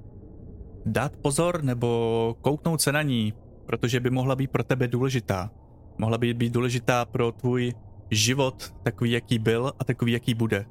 dát 0.85 1.17
pozor 1.17 1.63
nebo 1.63 2.37
kouknout 2.41 2.81
se 2.81 2.91
na 2.91 3.01
ní, 3.01 3.33
protože 3.65 3.99
by 3.99 4.09
mohla 4.09 4.35
být 4.35 4.51
pro 4.51 4.63
tebe 4.63 4.87
důležitá. 4.87 5.51
Mohla 5.97 6.17
by 6.17 6.33
být 6.33 6.53
důležitá 6.53 7.05
pro 7.05 7.31
tvůj 7.31 7.73
život, 8.11 8.73
takový, 8.83 9.11
jaký 9.11 9.39
byl 9.39 9.73
a 9.79 9.83
takový, 9.83 10.11
jaký 10.11 10.33
bude. 10.33 10.65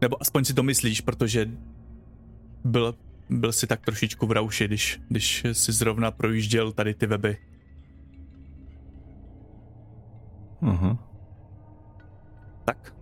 Nebo 0.00 0.22
aspoň 0.22 0.44
si 0.44 0.54
to 0.54 0.62
myslíš, 0.62 1.00
protože 1.00 1.50
byl, 2.64 2.94
byl 3.30 3.52
si 3.52 3.66
tak 3.66 3.80
trošičku 3.80 4.26
v 4.26 4.32
rauši, 4.32 4.64
když, 4.64 5.00
když 5.08 5.46
si 5.52 5.72
zrovna 5.72 6.10
projížděl 6.10 6.72
tady 6.72 6.94
ty 6.94 7.06
weby. 7.06 7.36
Aha. 10.62 10.98
Tak. 12.64 12.94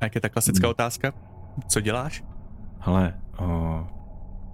A 0.00 0.04
jak 0.04 0.14
je 0.14 0.20
ta 0.20 0.28
klasická 0.28 0.66
Hmm. 0.66 0.70
otázka? 0.70 1.12
Co 1.68 1.80
děláš? 1.80 2.24
Hele, 2.78 3.20
o, 3.38 3.86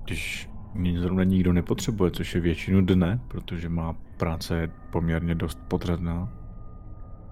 když 0.04 0.50
zrovna 0.98 1.24
nikdo 1.24 1.52
nepotřebuje, 1.52 2.10
což 2.10 2.34
je 2.34 2.40
většinu 2.40 2.80
dne, 2.80 3.20
protože 3.28 3.68
má 3.68 3.96
práce 4.16 4.70
poměrně 4.90 5.34
dost 5.34 5.58
podřadná, 5.68 6.28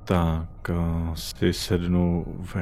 tak 0.05 0.71
o, 0.71 1.17
si 1.17 1.53
sednu 1.53 2.25
v, 2.41 2.57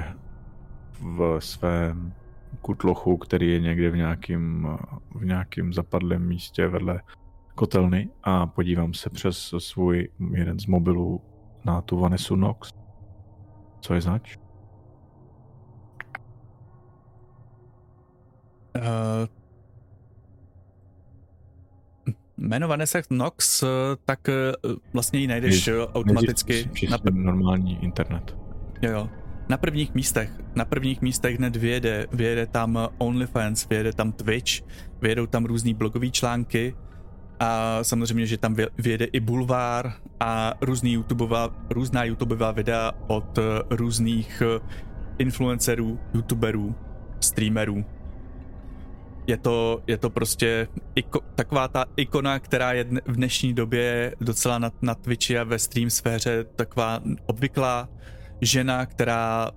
v 0.92 1.40
svém 1.40 2.12
kutlochu, 2.60 3.16
který 3.16 3.52
je 3.52 3.60
někde 3.60 3.90
v 3.90 3.96
nějakém, 3.96 4.68
v 5.14 5.24
nějakém 5.24 5.72
zapadlém 5.72 6.28
místě 6.28 6.68
vedle 6.68 7.02
kotelny 7.54 8.08
a 8.22 8.46
podívám 8.46 8.94
se 8.94 9.10
přes 9.10 9.54
svůj 9.58 10.08
jeden 10.32 10.58
z 10.58 10.66
mobilů 10.66 11.20
na 11.64 11.80
tu 11.80 11.98
Vanesu 12.00 12.36
Nox. 12.36 12.72
Co 13.80 13.94
je 13.94 14.00
zač? 14.00 14.36
Uh, 18.76 19.37
jméno 22.48 22.68
Vanessa 22.68 22.98
Nox, 23.10 23.64
tak 24.04 24.28
uh, 24.28 24.72
vlastně 24.92 25.20
ji 25.20 25.26
najdeš 25.26 25.68
uh, 25.68 25.74
automaticky 25.94 26.64
na, 26.64 26.72
přečtu 26.72 27.10
normální 27.10 27.84
internet. 27.84 28.36
jo, 28.82 28.90
jo, 28.90 29.08
na 29.48 29.56
prvních 29.56 29.94
místech. 29.94 30.30
Na 30.54 30.64
prvních 30.64 31.02
místech 31.02 31.38
hned 31.38 31.56
vyjede, 31.56 32.06
vyjede 32.12 32.46
tam 32.46 32.78
OnlyFans, 32.98 33.68
vyjede 33.68 33.92
tam 33.92 34.12
Twitch, 34.12 34.52
vyjedou 35.02 35.26
tam 35.26 35.44
různý 35.44 35.74
blogové 35.74 36.10
články 36.10 36.74
a 37.40 37.78
samozřejmě, 37.84 38.26
že 38.26 38.38
tam 38.38 38.54
vy- 38.54 38.66
vyjede 38.78 39.04
i 39.04 39.20
bulvár 39.20 39.92
a 40.20 40.54
různý 40.60 40.92
YouTubeová, 40.92 41.50
různá 41.70 42.04
YouTubeová 42.04 42.50
videa 42.52 42.92
od 43.06 43.38
eh, 43.38 43.42
různých 43.70 44.42
eh, 44.42 44.60
influencerů, 45.18 45.98
YouTuberů, 46.14 46.74
streamerů. 47.20 47.84
Je 49.28 49.36
to, 49.36 49.82
je 49.86 49.98
to 49.98 50.10
prostě 50.10 50.68
iko, 50.94 51.20
taková 51.34 51.68
ta 51.68 51.84
ikona, 51.96 52.38
která 52.38 52.72
je 52.72 52.84
v 52.84 53.16
dnešní 53.16 53.54
době 53.54 54.14
docela 54.20 54.58
na, 54.58 54.72
na 54.82 54.94
Twitchi 54.94 55.38
a 55.38 55.44
ve 55.44 55.58
stream 55.58 55.90
sféře 55.90 56.44
taková 56.44 57.00
obvyklá 57.26 57.88
žena, 58.40 58.86
která 58.86 59.50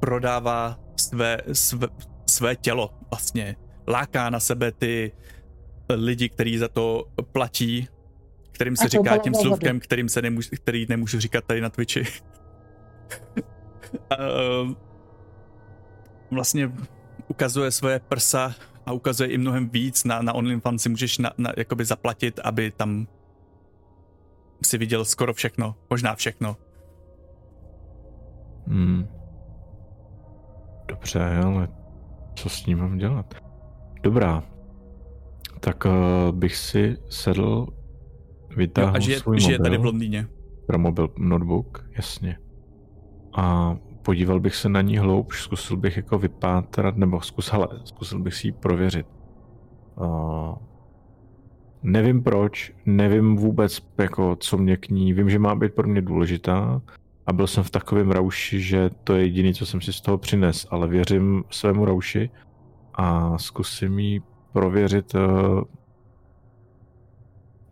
prodává 0.00 0.80
své, 0.96 1.38
své, 1.52 1.88
své 2.26 2.56
tělo 2.56 2.90
vlastně. 3.10 3.56
Láká 3.88 4.30
na 4.30 4.40
sebe 4.40 4.72
ty 4.72 5.12
lidi, 5.88 6.28
kteří 6.28 6.58
za 6.58 6.68
to 6.68 7.04
platí, 7.32 7.88
kterým 8.52 8.76
se 8.76 8.88
říká 8.88 9.18
tím 9.18 9.34
slůvkem, 9.34 9.76
vody. 9.76 9.84
kterým 9.84 10.08
se 10.08 10.22
nemůžu, 10.22 10.50
který 10.56 10.86
nemůžu 10.88 11.20
říkat 11.20 11.44
tady 11.44 11.60
na 11.60 11.70
Twitchi. 11.70 12.04
Ehm, 14.10 14.76
vlastně 16.30 16.72
ukazuje 17.28 17.70
svoje 17.70 18.00
prsa 18.08 18.54
a 18.86 18.92
ukazuje 18.92 19.30
i 19.30 19.38
mnohem 19.38 19.68
víc. 19.68 20.04
Na, 20.04 20.22
na 20.22 20.32
OnlyFans 20.32 20.82
si 20.82 20.88
můžeš 20.88 21.18
na, 21.18 21.32
na, 21.38 21.52
jakoby 21.56 21.84
zaplatit, 21.84 22.40
aby 22.44 22.70
tam 22.70 23.06
si 24.64 24.78
viděl 24.78 25.04
skoro 25.04 25.34
všechno, 25.34 25.74
možná 25.90 26.14
všechno. 26.14 26.56
Hmm. 28.66 29.08
Dobře, 30.88 31.36
ale 31.44 31.68
co 32.34 32.48
s 32.48 32.66
ním 32.66 32.78
mám 32.78 32.98
dělat? 32.98 33.34
Dobrá. 34.02 34.42
Tak 35.60 35.84
uh, 35.84 35.92
bych 36.38 36.56
si 36.56 36.96
sedl, 37.08 37.66
Jo, 38.50 38.56
vytáhl 38.56 38.96
a 38.96 38.98
žije, 38.98 39.18
svůj 39.18 39.40
žije 39.40 39.58
mobil, 39.58 39.64
tady 39.64 39.78
v 39.78 39.84
Londýně. 39.84 40.26
pro 40.66 40.78
mobil 40.78 41.08
notebook, 41.18 41.84
jasně. 41.96 42.38
A 43.36 43.76
podíval 44.02 44.40
bych 44.40 44.56
se 44.56 44.68
na 44.68 44.80
ní 44.80 44.98
hloubš, 44.98 45.42
zkusil 45.42 45.76
bych 45.76 45.96
jako 45.96 46.18
vypátrat, 46.18 46.96
nebo 46.96 47.20
zkus, 47.20 47.52
hele, 47.52 47.68
zkusil 47.84 48.18
bych 48.18 48.34
si 48.34 48.46
ji 48.48 48.52
prověřit. 48.52 49.06
Uh, 49.96 50.54
nevím 51.82 52.22
proč, 52.22 52.72
nevím 52.86 53.36
vůbec, 53.36 53.86
jako, 53.98 54.36
co 54.36 54.58
mě 54.58 54.76
k 54.76 54.88
ní, 54.88 55.12
vím, 55.12 55.30
že 55.30 55.38
má 55.38 55.54
být 55.54 55.74
pro 55.74 55.88
mě 55.88 56.02
důležitá 56.02 56.82
a 57.26 57.32
byl 57.32 57.46
jsem 57.46 57.64
v 57.64 57.70
takovém 57.70 58.10
rauši, 58.10 58.60
že 58.60 58.90
to 59.04 59.14
je 59.14 59.22
jediné, 59.22 59.54
co 59.54 59.66
jsem 59.66 59.80
si 59.80 59.92
z 59.92 60.00
toho 60.00 60.18
přines, 60.18 60.66
ale 60.70 60.88
věřím 60.88 61.44
svému 61.50 61.84
rauši 61.84 62.30
a 62.94 63.38
zkusím 63.38 63.98
jí 63.98 64.22
prověřit 64.52 65.14
uh, 65.14 65.62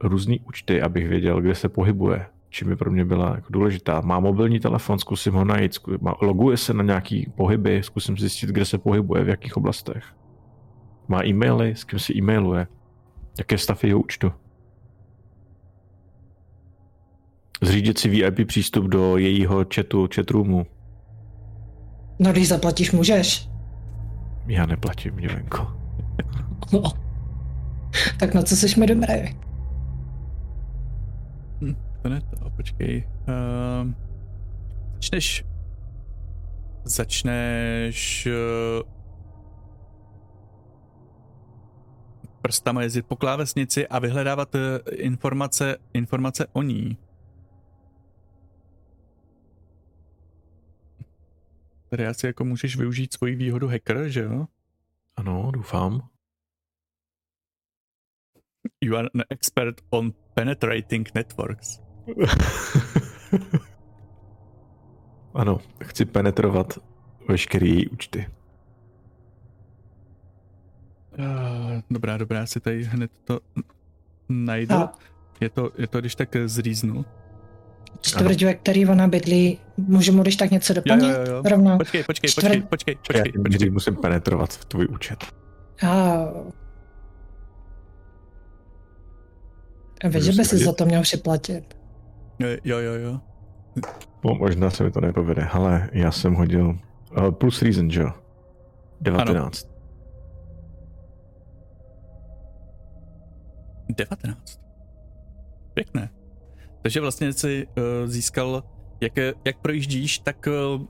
různý 0.00 0.40
účty, 0.40 0.82
abych 0.82 1.08
věděl, 1.08 1.41
kde 1.41 1.54
se 1.54 1.69
pohybuje, 1.69 2.26
čím 2.50 2.69
by 2.69 2.76
pro 2.76 2.91
mě 2.91 3.04
byla 3.04 3.34
jako 3.34 3.47
důležitá. 3.50 4.00
Má 4.00 4.21
mobilní 4.21 4.61
telefon, 4.61 4.99
zkusím 4.99 5.34
ho 5.34 5.45
najít, 5.45 5.73
zku- 5.73 6.17
loguje 6.23 6.56
se 6.56 6.75
na 6.75 6.82
nějaký 6.82 7.32
pohyby, 7.37 7.82
zkusím 7.82 8.19
zjistit, 8.19 8.50
kde 8.50 8.65
se 8.65 8.78
pohybuje, 8.78 9.25
v 9.25 9.28
jakých 9.28 9.56
oblastech. 9.56 10.04
Má 11.08 11.25
e-maily, 11.26 11.76
s 11.76 11.84
kým 11.84 11.99
si 11.99 12.17
e-mailuje, 12.17 12.67
jaký 13.39 13.54
je 13.54 13.58
stav 13.58 13.84
jeho 13.84 14.00
účtu. 14.00 14.32
Zřídit 17.63 17.99
si 17.99 18.08
VIP 18.08 18.47
přístup 18.49 18.84
do 18.84 19.17
jejího 19.17 19.67
chatu, 19.75 20.08
chatroomu. 20.15 20.67
No 22.19 22.32
když 22.32 22.49
zaplatíš, 22.49 22.93
můžeš. 22.93 23.49
Já 24.47 24.67
neplatím, 24.67 25.17
divenko. 25.17 25.73
No. 26.73 26.82
Tak 28.19 28.34
na 28.34 28.43
co 28.43 28.56
seš 28.56 28.76
mi 28.76 28.87
dobrý? 28.87 29.37
To 32.02 32.08
ne 32.08 32.21
to, 32.21 32.50
počkej. 32.50 33.08
Um, 33.28 33.97
začneš... 34.95 35.45
Začneš... 36.84 38.26
Uh, 38.26 38.99
prstama 42.43 42.82
jezdit 42.82 43.06
po 43.06 43.17
klávesnici 43.17 43.89
a 43.89 43.99
vyhledávat 43.99 44.54
uh, 44.54 44.61
informace, 44.91 45.76
informace 45.95 46.47
o 46.52 46.63
ní. 46.63 46.99
Tady 51.91 52.06
asi 52.06 52.26
jako 52.26 52.45
můžeš 52.45 52.76
využít 52.76 53.13
svoji 53.13 53.34
výhodu 53.34 53.69
hacker, 53.69 54.08
že 54.08 54.23
jo? 54.23 54.47
Ano, 55.17 55.50
doufám. 55.50 56.08
You 58.80 58.97
are 58.97 59.08
an 59.15 59.23
expert 59.30 59.80
on 59.91 60.13
penetrating 60.34 61.15
networks. 61.15 61.88
ano, 65.34 65.58
chci 65.84 66.04
penetrovat 66.04 66.78
veškerý 67.28 67.71
její 67.71 67.88
účty. 67.88 68.28
Dobrá, 71.90 72.16
dobrá, 72.16 72.47
si 72.47 72.60
tady 72.60 72.84
hned 72.84 73.10
to 73.25 73.40
najdu. 74.28 74.75
A 74.75 74.92
Je 75.40 75.49
to, 75.49 75.71
je 75.78 75.86
to 75.86 76.00
když 76.00 76.14
tak 76.14 76.36
zříznu. 76.47 77.04
čtvrť, 78.00 78.42
ve 78.42 78.54
který 78.54 78.86
ona 78.86 79.08
bydlí, 79.08 79.58
můžu 79.76 80.12
mu 80.12 80.23
když 80.23 80.36
tak 80.36 80.50
něco 80.50 80.75
doplnit? 80.75 81.02
jo, 81.10 81.34
jo. 81.34 81.42
Rovnou. 81.50 81.78
Počkej, 81.78 82.04
počkej, 82.04 82.30
Čtvrt- 82.30 82.40
počkej, 82.42 82.62
počkej, 82.62 82.94
počkej, 82.97 83.23
počkej. 83.23 83.42
nejdřív 83.42 83.73
musím 83.73 83.97
penetrovat 83.97 84.52
v 84.52 84.64
tvůj 84.64 84.86
účet. 84.90 85.25
A... 85.88 86.16
Víš, 90.08 90.25
že 90.25 90.32
by 90.32 90.44
si 90.44 90.56
za 90.58 90.73
to 90.73 90.84
měl 90.86 91.02
připlatit. 91.02 91.77
Jo, 92.39 92.79
jo, 92.79 92.93
jo. 92.93 93.21
No, 94.25 94.35
možná 94.35 94.71
se 94.71 94.85
mi 94.85 94.91
to 94.91 95.01
nepovede, 95.01 95.45
ale 95.45 95.89
já 95.93 96.13
jsem 96.13 96.35
hodil 96.35 96.79
uh, 97.19 97.31
plus 97.31 97.63
reason, 97.63 97.91
že 97.91 98.01
jo? 98.01 98.11
19. 99.01 99.69
19. 103.89 104.61
Pěkné. 105.75 106.11
Takže 106.83 107.01
vlastně 107.01 107.33
si 107.33 107.67
uh, 107.67 107.83
získal, 108.07 108.63
jak, 109.01 109.17
jak 109.45 109.59
projíždíš, 109.63 110.19
tak 110.19 110.47
uh, 110.47 110.83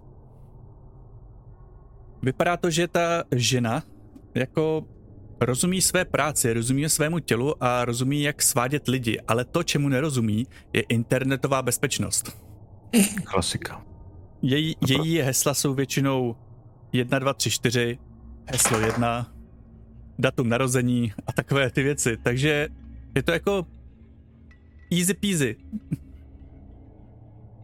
vypadá 2.23 2.57
to, 2.57 2.71
že 2.71 2.89
ta 2.89 3.25
žena 3.35 3.83
jako 4.35 4.85
rozumí 5.41 5.81
své 5.81 6.05
práci, 6.05 6.53
rozumí 6.53 6.89
svému 6.89 7.19
tělu 7.19 7.65
a 7.65 7.85
rozumí, 7.85 8.23
jak 8.23 8.43
svádět 8.43 8.89
lidi, 8.89 9.21
ale 9.29 9.45
to, 9.45 9.63
čemu 9.63 9.89
nerozumí, 9.89 10.47
je 10.73 10.83
internetová 10.83 11.63
bezpečnost. 11.63 12.39
Klasika. 13.25 13.85
Její, 14.43 14.77
její 14.89 15.19
hesla 15.19 15.55
jsou 15.55 15.75
většinou 15.75 16.37
1, 16.93 17.19
2, 17.19 17.33
3, 17.35 17.51
4, 17.51 17.99
heslo 18.47 18.81
1, 18.81 19.33
datum 20.19 20.49
narození 20.49 21.13
a 21.27 21.33
takové 21.33 21.71
ty 21.71 21.83
věci. 21.83 22.17
Takže 22.17 22.69
je 23.15 23.23
to 23.23 23.33
jako 23.33 23.67
easy 24.93 25.15
peasy. 25.15 25.57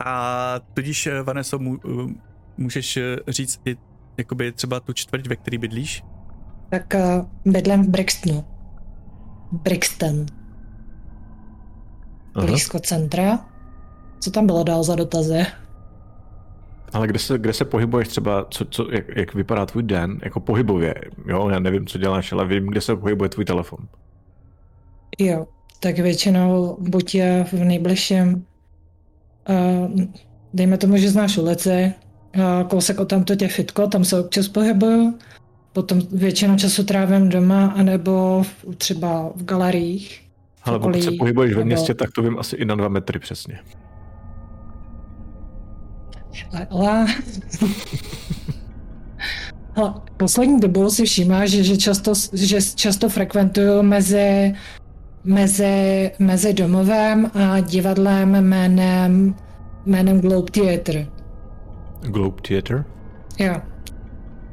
A 0.05 0.61
tudíž, 0.75 1.07
eh, 1.07 1.23
Vaneso, 1.23 1.59
eh, 1.63 2.15
můžeš 2.57 2.97
eh, 2.97 3.17
říct 3.29 3.61
i 3.65 3.77
jakoby 4.19 4.53
třeba 4.53 4.81
tu 4.81 4.93
čtvrť, 4.93 5.27
ve 5.27 5.37
který 5.37 5.59
bydlíš? 5.59 6.03
Tak 6.75 6.95
uh, 6.95 7.53
bydlím 7.53 7.83
v 7.83 7.89
Brixtonu. 7.89 8.45
Brixton, 9.53 10.27
Aha. 12.35 12.47
blízko 12.47 12.79
centra. 12.79 13.47
Co 14.21 14.31
tam 14.31 14.47
bylo 14.47 14.63
dál 14.63 14.85
za 14.85 14.95
dotazy? 14.95 15.47
Ale 16.93 17.07
kde 17.07 17.19
se, 17.19 17.39
kde 17.39 17.53
se 17.53 17.65
pohybuješ 17.65 18.09
třeba, 18.09 18.47
co, 18.51 18.65
co, 18.65 18.87
jak, 18.93 19.17
jak 19.17 19.35
vypadá 19.35 19.67
tvůj 19.67 19.83
den, 19.83 20.21
jako 20.25 20.41
pohybově, 20.41 20.95
jo, 21.27 21.49
já 21.49 21.59
nevím, 21.59 21.87
co 21.87 21.99
děláš, 21.99 22.33
ale 22.33 22.47
vím, 22.47 22.67
kde 22.67 22.81
se 22.81 22.97
pohybuje 22.97 23.29
tvůj 23.29 23.45
telefon. 23.45 23.79
Jo, 25.19 25.47
tak 25.81 25.99
většinou 25.99 26.77
buď 26.81 27.15
je 27.15 27.45
v 27.53 27.53
nejbližším, 27.53 28.47
uh, 29.49 30.01
dejme 30.55 30.79
tomu, 30.79 30.97
že 30.97 31.11
znáš 31.11 31.39
ulici, 31.39 31.95
a 32.43 32.65
kousek 32.65 33.01
o 33.01 33.05
tamto 33.05 33.37
tě 33.37 33.49
fitko, 33.49 33.87
tam 33.87 34.05
se 34.05 34.21
občas 34.21 34.49
pohybuju. 34.49 35.19
Potom 35.75 36.01
většinu 36.13 36.57
času 36.57 36.85
trávím 36.85 37.29
doma, 37.29 37.67
anebo 37.67 38.43
v, 38.43 38.77
třeba 38.77 39.33
v 39.37 39.45
galeriích. 39.45 40.23
Ale 40.63 40.79
pokud 40.79 41.03
se 41.03 41.11
pohybuješ 41.19 41.55
ve 41.55 41.65
městě, 41.65 41.95
tak 41.95 42.11
to 42.13 42.23
vím 42.23 42.39
asi 42.39 42.57
i 42.57 42.65
na 42.65 42.75
dva 42.75 42.89
metry 42.89 43.19
přesně. 43.19 43.59
Ale... 46.71 47.07
Poslední 50.17 50.61
dobou 50.61 50.91
si 50.91 51.05
všímá, 51.05 51.47
že, 51.47 51.65
že, 51.65 51.77
často, 51.77 52.13
že 52.33 52.59
často 52.75 53.09
frekventuju 53.09 53.83
mezi, 53.83 54.55
mezi, 55.25 56.11
mezi 56.19 56.55
domovem 56.55 57.31
a 57.35 57.61
divadlem 57.61 58.35
jménem, 58.35 59.35
jménem 59.87 60.21
Globe 60.21 60.51
Theatre. 60.51 61.07
Globe 62.01 62.43
Theatre? 62.43 62.85
Jo. 63.39 63.74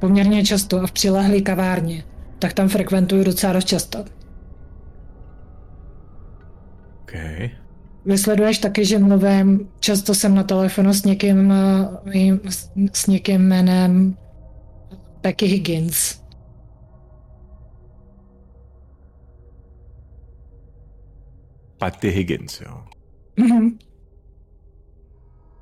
Poměrně 0.02 0.44
často 0.44 0.82
a 0.82 0.88
v 0.88 0.92
přilehlé 0.92 1.42
kavárně. 1.42 2.04
Tak 2.40 2.54
tam 2.54 2.70
frekventuju 2.70 3.24
docela 3.24 3.54
dost 3.54 3.66
často. 3.68 4.06
Okay. 7.02 7.50
Vysleduješ 8.06 8.58
taky, 8.58 8.86
že 8.86 9.00
mluvím, 9.00 9.70
často 9.80 10.16
jsem 10.16 10.36
na 10.36 10.44
telefonu 10.44 10.94
s 10.94 11.04
někým, 11.04 11.52
eh, 11.52 12.40
s 12.94 13.08
někým 13.08 13.42
jménem 13.42 14.18
Becky 15.22 15.46
Higgins. 15.46 16.22
Patty 21.78 22.10
Higgins, 22.10 22.62
jo. 22.62 22.84
Mhm. 23.38 23.78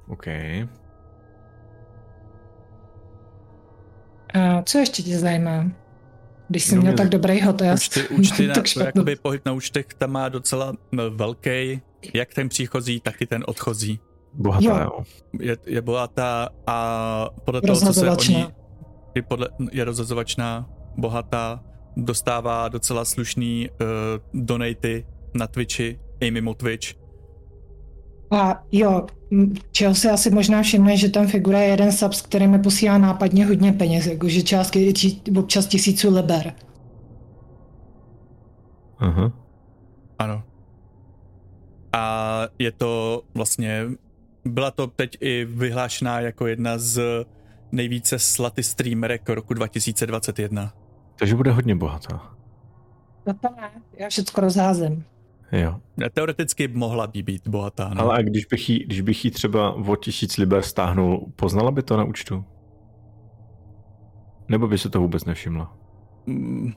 OK. 0.08 0.28
A 4.34 4.62
co 4.62 4.78
ještě 4.78 5.04
tě 5.04 5.20
zajímá? 5.20 5.72
Když 6.48 6.64
jsi 6.64 6.76
No, 6.76 6.82
měl 6.82 6.92
mě- 6.94 6.98
tak 6.98 7.10
dobrý 7.10 7.42
hotest. 7.42 7.98
Účty, 7.98 8.08
účty 8.08 8.48
na, 8.48 8.54
tak 8.54 8.64
to, 8.64 8.68
špatnou. 8.70 8.86
jakoby 8.86 9.16
pohyb 9.16 9.42
na 9.46 9.52
účtech 9.54 9.86
tam 9.98 10.12
má 10.12 10.30
docela 10.30 10.74
velký, 11.10 11.82
jak 12.14 12.34
ten 12.34 12.50
příchozí, 12.50 13.00
tak 13.00 13.22
i 13.22 13.26
ten 13.28 13.44
odchozí. 13.48 14.00
Bohatá, 14.34 14.66
Jo. 14.66 14.78
jo. 14.84 15.04
Je, 15.40 15.58
je 15.66 15.82
bohatá 15.82 16.50
a 16.68 17.30
podle 17.46 17.62
toho, 17.62 17.80
co 17.80 17.94
se 17.94 18.12
oni... 18.12 18.46
I 19.16 19.22
podle, 19.22 19.50
je 19.72 19.84
rozhazovačná, 19.86 20.70
bohatá, 20.98 21.64
dostává 21.98 22.68
docela 22.68 23.06
slušný 23.06 23.70
uh, 23.70 23.88
donaty 24.46 25.06
na 25.34 25.48
Twitchi 25.48 26.00
i 26.20 26.32
mimo 26.32 26.54
Twitch. 26.54 26.94
A 28.32 28.64
jo, 28.72 29.08
čeho 29.72 29.96
si 29.96 30.10
asi 30.10 30.30
možná 30.30 30.62
všimne, 30.62 30.98
že 30.98 31.10
tam 31.10 31.28
figuruje 31.28 31.64
jeden 31.64 31.92
sub, 31.92 32.14
s 32.14 32.22
který 32.22 32.48
mi 32.48 32.60
posílá 32.60 32.98
nápadně 32.98 33.46
hodně 33.46 33.74
peněz, 33.74 34.06
jakože 34.06 34.42
částky 34.42 34.94
či, 34.94 35.22
občas 35.38 35.66
tisíců 35.66 36.16
liber. 36.16 36.54
Aha. 39.00 39.32
Ano. 40.20 40.44
A 41.94 42.42
je 42.60 42.72
to 42.72 43.24
vlastně, 43.34 43.86
byla 44.46 44.72
to 44.72 44.88
teď 44.88 45.18
i 45.20 45.46
vyhlášená 45.46 46.20
jako 46.20 46.48
jedna 46.48 46.78
z 46.78 47.26
nejvíce 47.72 48.20
slaty 48.20 48.64
streamerek 48.64 49.30
roku 49.30 49.54
2021. 49.54 50.74
Takže 51.16 51.36
bude 51.36 51.52
hodně 51.52 51.76
bohatá. 51.76 52.34
No 53.28 53.34
to 53.34 53.48
ne, 53.62 53.72
já 53.98 54.10
všechno 54.10 54.42
rozházím. 54.42 55.06
Jo. 55.52 55.76
Teoreticky 56.14 56.68
mohla 56.68 57.08
by 57.08 57.24
být 57.24 57.48
bohatá, 57.48 57.90
no. 57.94 58.02
Ale 58.02 58.18
a 58.18 58.22
když 58.22 58.46
bych, 58.46 58.70
jí, 58.70 58.80
když 58.86 59.02
bych 59.02 59.26
jí 59.26 59.32
třeba 59.32 59.74
o 59.74 59.96
tisíc 59.96 60.38
liber 60.38 60.62
stáhnul, 60.62 61.32
poznala 61.36 61.72
by 61.72 61.84
to 61.84 61.98
na 61.98 62.04
účtu? 62.04 62.46
Nebo 64.50 64.68
by 64.68 64.78
se 64.78 64.90
to 64.90 65.00
vůbec 65.00 65.26
nevšimla? 65.26 65.74
Mm, 66.26 66.72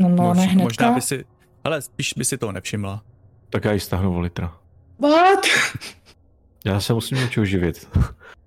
No, 0.00 0.08
no 0.08 0.34
ne 0.34 0.40
mož- 0.40 0.48
hnedka. 0.48 0.62
možná 0.62 0.92
by 0.92 1.00
si, 1.00 1.24
ale 1.64 1.82
spíš 1.82 2.12
by 2.16 2.24
si 2.24 2.38
toho 2.38 2.52
nevšimla. 2.52 3.02
Tak 3.50 3.64
já 3.64 3.72
jí 3.72 3.80
stáhnu 3.80 4.16
o 4.16 4.20
litra. 4.20 4.56
What? 4.98 5.46
Já 6.66 6.80
se 6.80 6.94
musím 6.94 7.18
něčeho 7.18 7.44
živit. 7.46 7.88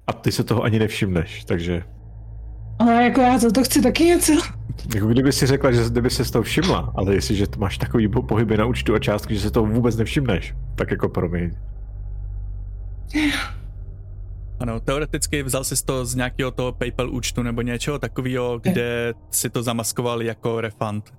A 0.08 0.14
ty 0.14 0.32
se 0.32 0.44
toho 0.44 0.64
ani 0.64 0.80
nevšimneš, 0.80 1.46
takže... 1.46 1.84
Ale 2.80 3.04
jako 3.04 3.22
já 3.22 3.38
za 3.38 3.52
to 3.52 3.64
chci 3.64 3.82
taky 3.82 4.04
něco. 4.04 4.34
Jako 4.96 5.08
kdyby 5.08 5.32
si 5.32 5.46
řekla, 5.46 5.72
že 5.72 5.84
kdyby 5.90 6.10
se 6.10 6.26
z 6.26 6.32
toho 6.32 6.44
všimla, 6.44 6.94
ale 6.96 7.14
jestliže 7.14 7.48
to 7.48 7.60
máš 7.60 7.78
takový 7.78 8.08
po- 8.08 8.22
pohyby 8.24 8.58
na 8.58 8.66
účtu 8.66 8.96
a 8.96 9.00
částky, 9.00 9.36
že 9.36 9.42
se 9.42 9.52
toho 9.52 9.66
vůbec 9.66 9.96
nevšimneš, 9.96 10.56
tak 10.76 10.92
jako 10.92 11.10
promiň. 11.10 11.52
Ano, 14.60 14.80
teoreticky 14.80 15.44
vzal 15.44 15.64
si 15.64 15.86
to 15.86 16.06
z 16.06 16.16
nějakého 16.16 16.52
toho 16.52 16.72
PayPal 16.72 17.10
účtu 17.12 17.44
nebo 17.44 17.62
něčeho 17.62 18.00
takového, 18.00 18.60
kde 18.60 19.14
si 19.32 19.50
to 19.50 19.64
zamaskoval 19.64 20.22
jako 20.22 20.62
refund. 20.62 21.14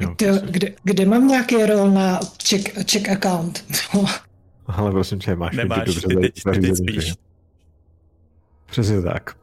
Jo, 0.00 0.14
Ty, 0.16 0.26
kde, 0.50 0.72
kde 0.84 1.06
mám 1.06 1.28
nějaký 1.28 1.64
rol 1.66 1.90
na 1.90 2.20
check, 2.48 2.90
check 2.90 3.08
account? 3.08 3.64
ale 4.66 4.90
prosím 4.90 5.18
tě, 5.18 5.36
máš 5.36 5.56
Nemáš, 5.56 5.84
dobře 5.86 6.08
ty 6.08 6.14
teď, 6.14 6.22
ty 6.22 6.30
teď 6.32 6.42
zařízený, 6.44 6.76
spíš. 6.76 7.14
Přesně 8.66 9.02
tak. 9.02 9.36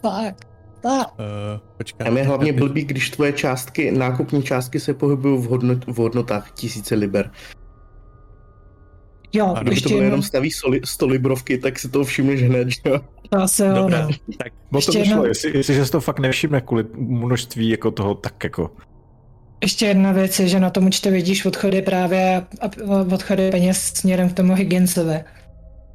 Tak. 0.00 0.34
Uh, 0.84 1.60
počkat. 1.76 2.04
Tam 2.04 2.16
je 2.16 2.22
hlavně 2.24 2.52
blbý, 2.52 2.84
když 2.84 3.10
tvoje 3.10 3.32
částky, 3.32 3.90
nákupní 3.90 4.42
částky 4.42 4.80
se 4.80 4.94
pohybují 4.94 5.42
v, 5.42 5.44
hodnot, 5.46 5.84
v 5.86 5.96
hodnotách 5.96 6.50
tisíce 6.50 6.94
liber. 6.94 7.30
Jo, 9.32 9.46
Ano, 9.46 9.62
Kdyby 9.62 9.80
to 9.80 9.88
jenom, 9.88 10.04
jenom 10.04 10.22
staví 10.22 10.50
soli, 10.50 10.80
100 10.84 11.06
librovky, 11.06 11.58
tak 11.58 11.78
si 11.78 11.88
to 11.88 12.04
všimneš 12.04 12.42
hned, 12.42 12.68
že 12.68 12.80
jo? 12.86 13.00
to 13.30 13.38
asi 13.38 13.62
jo, 13.62 13.74
Dobré, 13.74 14.02
no. 14.02 14.08
tak 14.38 14.52
to 14.70 14.76
vyšlo, 14.76 14.94
jedna- 15.00 15.26
jestli, 15.26 15.56
jestliže 15.56 15.84
se 15.86 15.92
to 15.92 16.00
fakt 16.00 16.18
nevšimne 16.18 16.60
kvůli 16.60 16.84
množství 16.96 17.68
jako 17.68 17.90
toho, 17.90 18.14
tak 18.14 18.44
jako... 18.44 18.70
Ještě 19.62 19.86
jedna 19.86 20.12
věc 20.12 20.38
je, 20.40 20.48
že 20.48 20.60
na 20.60 20.70
tom 20.70 20.86
účtu 20.86 21.10
vidíš 21.10 21.44
odchody 21.46 21.82
právě, 21.82 22.42
a- 22.60 23.14
odchody 23.14 23.50
peněz 23.50 23.82
směrem 23.82 24.28
k 24.28 24.32
tomu 24.34 24.54
Higginsovi. 24.54 25.20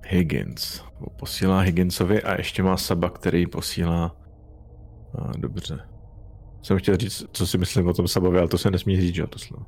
Higgins. 0.08 0.82
Posílá 1.20 1.60
Higginsovi 1.60 2.24
a 2.24 2.38
ještě 2.38 2.64
má 2.64 2.78
Saba, 2.78 3.10
který 3.10 3.48
posílá... 3.48 4.16
A, 5.18 5.32
dobře. 5.38 5.80
Jsem 6.62 6.78
chtěl 6.78 6.98
říct, 6.98 7.24
co 7.32 7.48
si 7.48 7.58
myslím 7.58 7.88
o 7.88 7.94
tom 7.94 8.08
Sabovi, 8.08 8.40
ale 8.40 8.48
to 8.48 8.58
se 8.58 8.72
nesmí 8.72 9.02
říct, 9.02 9.16
že 9.16 9.22
jo, 9.22 9.28
to 9.28 9.40
slovo. 9.40 9.66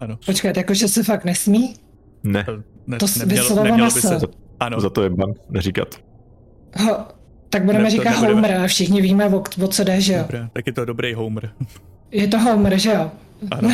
ano. 0.00 0.18
Počkat, 0.26 0.56
jakože 0.56 0.88
se 0.88 1.02
fakt 1.02 1.24
nesmí? 1.24 1.74
Ne, 2.22 2.46
Ne, 2.86 2.98
To 2.98 3.06
nemělo 3.62 3.90
by 3.94 4.00
se... 4.00 4.18
Ano, 4.60 4.80
za 4.80 4.90
to 4.90 5.02
je 5.02 5.10
ban 5.10 5.32
neříkat. 5.50 5.94
Ho, 6.78 6.98
tak 7.50 7.64
budeme 7.64 7.84
Ne, 7.84 7.90
říkat 7.90 8.10
nebudeme. 8.10 8.34
Homer 8.34 8.60
a 8.60 8.66
všichni 8.66 9.00
víme, 9.02 9.28
o, 9.28 9.42
o 9.64 9.68
co 9.68 9.84
jde, 9.84 10.00
že 10.00 10.12
jo? 10.12 10.18
dobré, 10.22 10.48
tak 10.52 10.66
je 10.66 10.72
to 10.72 10.84
dobrý 10.84 11.14
Homer. 11.14 11.50
Je 12.10 12.28
to 12.28 12.38
Homer, 12.38 12.78
že 12.78 12.90
jo? 12.92 13.10
Ano. 13.50 13.70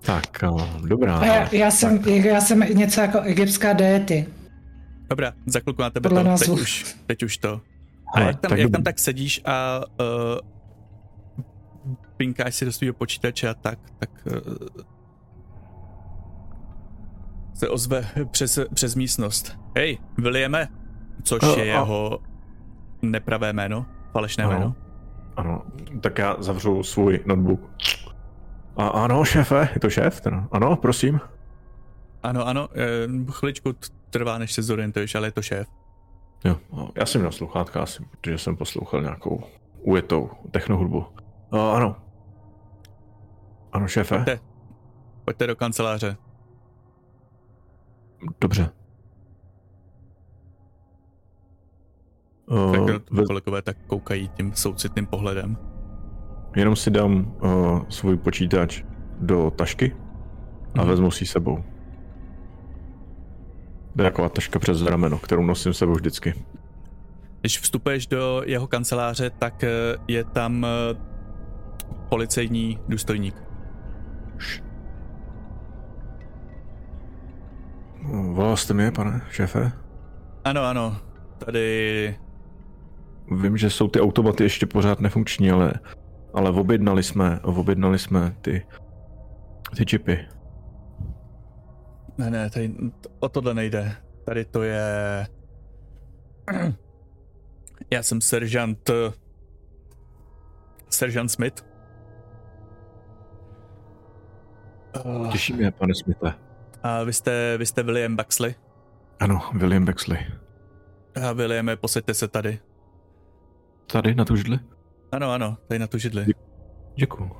Tak, 0.00 0.44
a, 0.44 0.50
dobrá. 0.88 1.16
A 1.18 1.24
já, 1.24 1.48
já, 1.54 1.70
jsem, 1.70 2.02
já 2.06 2.40
jsem 2.40 2.60
něco 2.60 3.00
jako 3.00 3.20
egyptská 3.20 3.72
deity. 3.72 4.26
Dobrá, 5.08 5.32
za 5.46 5.60
chvilku 5.60 5.82
na 5.82 5.90
tebe 5.90 6.08
Podle 6.08 6.24
to, 6.24 6.38
teď 6.38 6.48
už, 6.48 6.96
teď 7.06 7.22
už 7.22 7.38
to. 7.38 7.60
A 8.14 8.16
Ale 8.16 8.26
jak 8.26 8.40
tam, 8.40 8.48
tak 8.48 8.58
jak 8.58 8.70
tam 8.70 8.82
tak 8.82 8.98
sedíš 8.98 9.42
a 9.44 9.80
uh, 10.00 10.38
pinkáš 12.16 12.54
si 12.54 12.64
do 12.64 12.72
svého 12.72 12.94
počítače 12.94 13.48
a 13.48 13.54
tak, 13.54 13.78
tak 13.98 14.10
uh, 14.26 14.56
se 17.54 17.68
ozve 17.68 18.06
přes, 18.30 18.58
přes 18.74 18.94
místnost. 18.94 19.58
Hej, 19.76 19.98
Williame, 20.18 20.68
což 21.22 21.42
A- 21.42 21.58
je 21.58 21.64
jeho 21.66 22.18
nepravé 23.02 23.52
jméno, 23.52 23.86
falešné 24.12 24.44
Ano. 24.44 24.52
jméno. 24.52 24.74
Ano, 25.36 25.62
tak 26.00 26.18
já 26.18 26.36
zavřu 26.38 26.82
svůj 26.82 27.20
notebook. 27.26 27.60
A 28.76 28.86
ano, 28.88 29.24
šéfe, 29.24 29.68
je 29.74 29.80
to 29.80 29.90
šéf? 29.90 30.20
Teda? 30.20 30.48
Ano, 30.52 30.76
prosím. 30.76 31.20
Ano, 32.22 32.46
ano, 32.46 32.68
eh, 32.74 33.32
chviličku 33.32 33.72
trvá, 34.14 34.38
než 34.38 34.52
se 34.52 34.62
zorientuješ, 34.62 35.14
ale 35.14 35.26
je 35.26 35.32
to 35.32 35.42
šéf. 35.42 35.68
Jo, 36.44 36.56
no, 36.72 36.90
já 36.96 37.06
jsem 37.06 37.20
měl 37.20 37.32
sluchátka 37.32 37.82
asi, 37.82 38.04
protože 38.10 38.38
jsem 38.38 38.56
poslouchal 38.56 39.02
nějakou 39.02 39.42
ujetou 39.82 40.30
technohudbu. 40.50 41.06
A, 41.50 41.72
ano. 41.76 41.96
Ano, 43.72 43.88
šéfe. 43.88 44.14
Pojďte. 44.16 44.40
Pojďte 45.24 45.46
do 45.46 45.56
kanceláře. 45.56 46.16
Dobře. 48.40 48.64
Tak 48.64 48.74
Uh, 52.50 52.90
uh, 53.18 53.24
kolegové 53.26 53.62
tak 53.62 53.76
koukají 53.86 54.28
tím 54.28 54.52
soucitným 54.54 55.06
pohledem. 55.06 55.56
jenom 56.56 56.76
si 56.76 56.90
dám 56.90 57.34
uh, 57.42 57.88
svůj 57.88 58.16
počítač 58.16 58.82
do 59.20 59.50
tašky 59.50 59.96
a 60.74 60.80
Mhm. 60.80 60.88
vezmu 60.88 61.10
si 61.10 61.26
sebou. 61.26 61.64
To 63.96 64.02
je 64.02 64.10
taková 64.10 64.28
taška 64.28 64.58
přes 64.58 64.82
rameno, 64.82 65.18
kterou 65.18 65.42
nosím 65.42 65.74
sebou 65.74 65.92
vždycky. 65.92 66.34
Když 67.40 67.60
vstupuješ 67.60 68.06
do 68.06 68.42
jeho 68.46 68.66
kanceláře, 68.66 69.30
tak 69.30 69.64
eh, 69.64 69.68
je 70.08 70.24
tam 70.24 70.66
eh, 70.66 70.68
policejní 72.08 72.78
důstojník. 72.88 73.34
Volal 78.32 78.56
jste 78.56 78.74
mě, 78.74 78.90
pane 78.90 79.20
šéfe? 79.30 79.72
Ano, 80.44 80.62
ano. 80.62 80.96
tady... 81.38 82.16
Vím, 83.30 83.56
že 83.56 83.70
jsou 83.70 83.88
ty 83.88 84.00
automaty 84.00 84.44
ještě 84.44 84.66
pořád 84.66 85.00
nefunkční, 85.00 85.50
ale, 85.50 85.72
ale 86.34 86.50
objednali 86.50 87.02
jsme, 87.02 87.40
objednali 87.42 87.98
jsme 87.98 88.36
ty, 88.40 88.66
ty 89.76 89.86
čipy. 89.86 90.26
Ne, 92.18 92.30
ne, 92.30 92.50
tady, 92.50 92.74
o 93.20 93.28
tohle 93.28 93.54
nejde. 93.54 93.96
Tady 94.24 94.44
to 94.44 94.62
je... 94.62 95.26
Já 97.90 98.02
jsem 98.02 98.20
seržant... 98.20 98.90
Seržant 100.90 101.30
Smith. 101.30 101.66
Uh, 105.04 105.30
Těší 105.30 105.52
mě, 105.52 105.70
pane 105.70 105.94
Smithe. 105.94 106.34
A 106.82 107.02
vy 107.02 107.12
jste, 107.12 107.58
vy 107.58 107.66
jste 107.66 107.82
William 107.82 108.16
Baxley? 108.16 108.54
Ano, 109.20 109.40
William 109.54 109.84
Bexley. 109.84 110.26
A 111.22 111.32
Williame, 111.32 111.76
posaďte 111.76 112.14
se 112.14 112.28
tady. 112.28 112.58
Tady 113.92 114.14
na 114.14 114.24
tu 114.24 114.36
židli? 114.36 114.58
Ano, 115.12 115.32
ano, 115.32 115.56
tady 115.68 115.78
na 115.78 115.86
tu 115.86 115.98
židli. 115.98 116.26
Děkuju. 116.94 117.30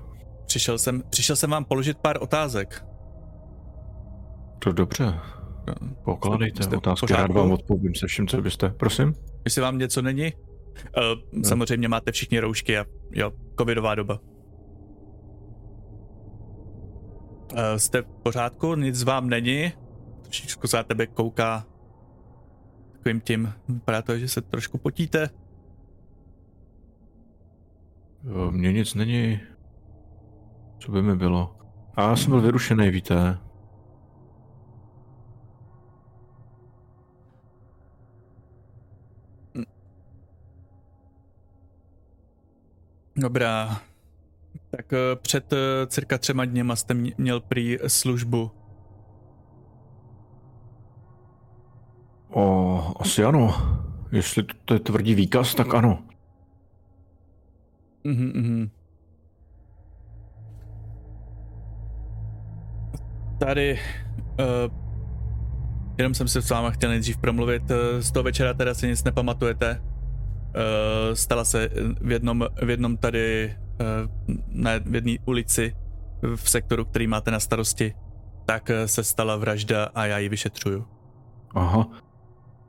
Přišel 0.47 0.79
jsem, 0.79 1.03
přišel 1.11 1.37
jsem 1.37 1.51
vám 1.51 1.65
položit 1.65 1.99
pár 1.99 2.23
otázek. 2.23 2.85
To 4.65 4.73
dobře. 4.73 5.21
Pokládejte 6.05 6.77
otázky, 6.77 7.13
rád 7.13 7.31
vám 7.31 7.53
odpovím 7.53 7.95
se 7.95 8.07
vším, 8.07 8.29
co 8.29 8.43
byste. 8.43 8.69
Prosím? 8.69 9.15
Jestli 9.45 9.63
vám 9.63 9.79
něco 9.79 10.03
není? 10.03 10.33
Uh, 10.33 11.43
samozřejmě 11.43 11.89
máte 11.89 12.13
všichni 12.13 12.41
roušky 12.41 12.79
a 12.79 12.85
jo, 13.11 13.33
covidová 13.59 13.95
doba. 13.95 14.21
Uh, 17.53 17.59
jste 17.77 18.03
v 18.03 18.07
pořádku? 18.23 18.75
Nic 18.75 19.03
vám 19.03 19.29
není? 19.29 19.73
Trošičku 20.23 20.67
se 20.67 20.77
na 20.77 20.83
tebe 20.83 21.07
kouká 21.07 21.67
takovým 22.93 23.21
tím, 23.21 23.53
vypadá 23.69 24.03
to, 24.03 24.19
že 24.19 24.29
se 24.29 24.41
trošku 24.41 24.79
potíte. 24.79 25.31
Jo, 28.25 28.51
mně 28.51 28.73
nic 28.73 28.95
není. 28.95 29.41
Co 30.79 30.93
by 30.93 31.03
mi 31.03 31.17
bylo? 31.17 31.57
A 31.95 32.03
já 32.03 32.17
jsem 32.17 32.31
byl 32.31 32.41
vyrušený, 32.41 32.91
víte. 32.91 33.39
Dobrá. 43.17 43.81
Tak 44.71 44.93
eh, 44.93 45.17
před 45.23 45.53
eh, 45.53 45.57
cirka 45.87 46.19
třema 46.19 46.45
dněma 46.45 46.77
jste 46.77 46.95
mě- 46.95 47.13
měl 47.19 47.41
prý 47.41 47.79
službu. 47.87 48.51
O, 52.31 52.93
asi 53.01 53.25
ano. 53.25 53.55
Jestli 54.13 54.45
to 54.65 54.75
je 54.75 54.81
tvrdý 54.81 55.15
výkaz, 55.15 55.55
tak 55.55 55.75
ano. 55.75 56.03
Mhm, 58.05 58.33
mhm. 58.35 58.71
Tady, 63.39 63.79
uh, 64.39 64.75
jenom 65.99 66.15
jsem 66.15 66.29
se 66.29 66.43
s 66.43 66.51
váma 66.51 66.71
chtěl 66.71 66.91
nejdřív 66.91 67.17
promluvit, 67.19 67.63
z 68.01 68.13
toho 68.13 68.23
večera 68.23 68.55
teda 68.55 68.75
si 68.75 68.87
nic 68.89 69.05
nepamatujete. 69.05 69.83
Uh, 70.55 71.15
stala 71.15 71.45
se 71.45 71.69
v 72.01 72.11
jednom, 72.11 72.47
v 72.63 72.71
jednom 72.71 72.97
tady, 72.97 73.57
uh, 73.81 74.35
na 74.49 74.71
jedné 74.71 75.17
ulici 75.27 75.77
v 76.37 76.51
sektoru, 76.51 76.85
který 76.85 77.07
máte 77.07 77.31
na 77.31 77.41
starosti, 77.41 77.95
tak 78.47 78.71
uh, 78.71 78.87
se 78.87 79.05
stala 79.05 79.37
vražda 79.37 79.85
a 79.95 80.07
já 80.07 80.19
ji 80.19 80.29
vyšetřuju. 80.29 80.87
Aha. 81.55 81.89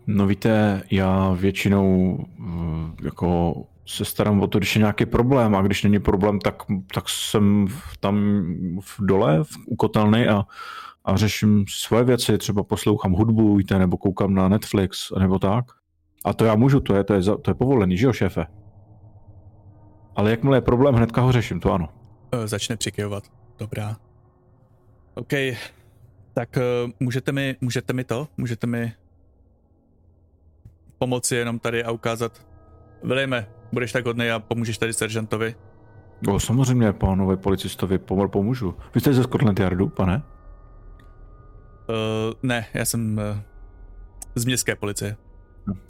No 0.08 0.28
víte, 0.28 0.84
já 0.92 1.34
většinou 1.34 2.18
eh, 2.40 3.06
jako 3.06 3.56
se 3.88 4.06
starám 4.06 4.42
o 4.42 4.48
to, 4.48 4.58
když 4.58 4.76
je 4.76 4.80
nějaký 4.80 5.06
problém 5.06 5.56
a 5.56 5.62
když 5.62 5.84
není 5.84 6.00
problém, 6.00 6.40
tak, 6.40 6.64
tak 6.94 7.10
jsem 7.10 7.68
tam 8.00 8.46
v 8.82 8.98
dole, 9.00 9.44
v, 9.44 9.50
u 9.66 9.76
kotelny 9.76 10.28
a, 10.28 10.44
a 11.06 11.18
řeším 11.18 11.66
svoje 11.70 12.04
věci, 12.04 12.38
třeba 12.38 12.64
poslouchám 12.64 13.12
hudbu, 13.12 13.56
víte, 13.56 13.80
nebo 13.80 13.98
koukám 13.98 14.34
na 14.34 14.48
Netflix, 14.48 15.12
nebo 15.20 15.40
tak. 15.40 15.66
A 16.26 16.34
to 16.34 16.46
já 16.46 16.56
můžu, 16.56 16.80
to 16.80 16.96
je, 16.96 17.04
to 17.04 17.14
je, 17.14 17.22
to 17.22 17.52
je 17.52 17.56
povolený, 17.56 17.98
že 17.98 18.06
jo, 18.06 18.14
šéfe? 18.14 18.46
Ale 20.16 20.32
jakmile 20.32 20.58
je 20.58 20.62
problém, 20.62 20.96
hnedka 20.96 21.22
ho 21.22 21.32
řeším, 21.32 21.60
to 21.60 21.74
ano. 21.74 21.90
Uh, 22.34 22.46
začne 22.46 22.76
přikyvovat. 22.78 23.24
Dobrá. 23.58 23.98
OK. 25.14 25.34
Tak 26.34 26.58
uh, 26.58 26.92
můžete 27.00 27.32
mi, 27.32 27.56
můžete 27.62 27.94
mi 27.94 28.04
to? 28.04 28.28
Můžete 28.38 28.68
mi 28.68 28.94
pomoci 30.98 31.36
jenom 31.36 31.60
tady 31.60 31.84
a 31.84 31.92
ukázat. 31.92 32.46
Williame, 33.04 33.48
budeš 33.72 33.92
tak 33.92 34.06
hodnej 34.06 34.32
a 34.32 34.40
pomůžeš 34.40 34.78
tady 34.78 34.94
seržantovi? 34.94 35.56
O, 36.28 36.40
samozřejmě, 36.40 36.94
pánové 36.94 37.38
policistovi 37.38 37.98
pomor 37.98 38.30
pomůžu. 38.30 38.76
Vy 38.94 39.02
jste 39.02 39.14
ze 39.14 39.24
Scotland 39.24 39.60
Yardu, 39.60 39.90
pane? 39.90 40.24
Uh, 41.90 42.34
ne, 42.44 42.66
já 42.74 42.86
jsem 42.86 43.18
uh, 43.18 43.38
z 44.36 44.46
městské 44.46 44.76
policie. 44.76 45.18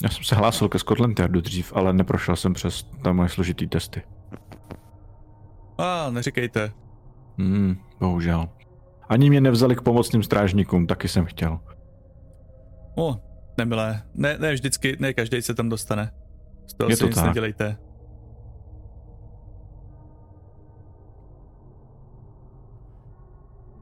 Já 0.04 0.10
jsem 0.10 0.24
se 0.24 0.36
hlásil 0.36 0.70
ke 0.70 0.80
Scotland 0.80 1.20
Yardu 1.20 1.42
dřív, 1.42 1.74
ale 1.76 1.94
neprošel 1.94 2.36
jsem 2.36 2.54
přes 2.54 2.84
tam 3.04 3.16
moje 3.16 3.30
složitý 3.30 3.68
testy. 3.68 4.02
A 5.78 6.06
ah, 6.06 6.12
neříkejte. 6.12 6.72
Hmm, 7.38 7.76
bohužel. 8.00 8.50
Ani 9.10 9.30
mě 9.30 9.42
nevzali 9.42 9.76
k 9.76 9.82
pomocným 9.82 10.24
strážníkům, 10.24 10.88
taky 10.88 11.08
jsem 11.08 11.26
chtěl. 11.26 11.60
O, 12.98 13.16
nemilé. 13.58 14.04
Ne, 14.14 14.38
ne 14.38 14.54
vždycky, 14.54 14.98
ne 15.00 15.14
každý 15.14 15.42
se 15.42 15.54
tam 15.54 15.70
dostane. 15.70 16.12
Z 16.68 16.74
toho 16.74 16.90
Je 16.90 16.96
si 16.96 17.00
to 17.00 17.06
nic 17.06 17.16
tak. 17.16 17.26
nedělejte. 17.26 17.78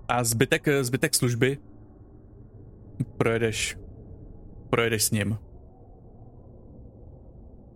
A 0.07 0.23
zbytek, 0.23 0.67
zbytek 0.81 1.15
služby 1.15 1.57
projedeš, 3.17 3.77
projedeš 4.69 5.03
s 5.03 5.11
ním. 5.11 5.37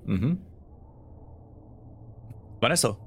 Mhm. 0.07 0.45
Vaneso. 2.61 2.97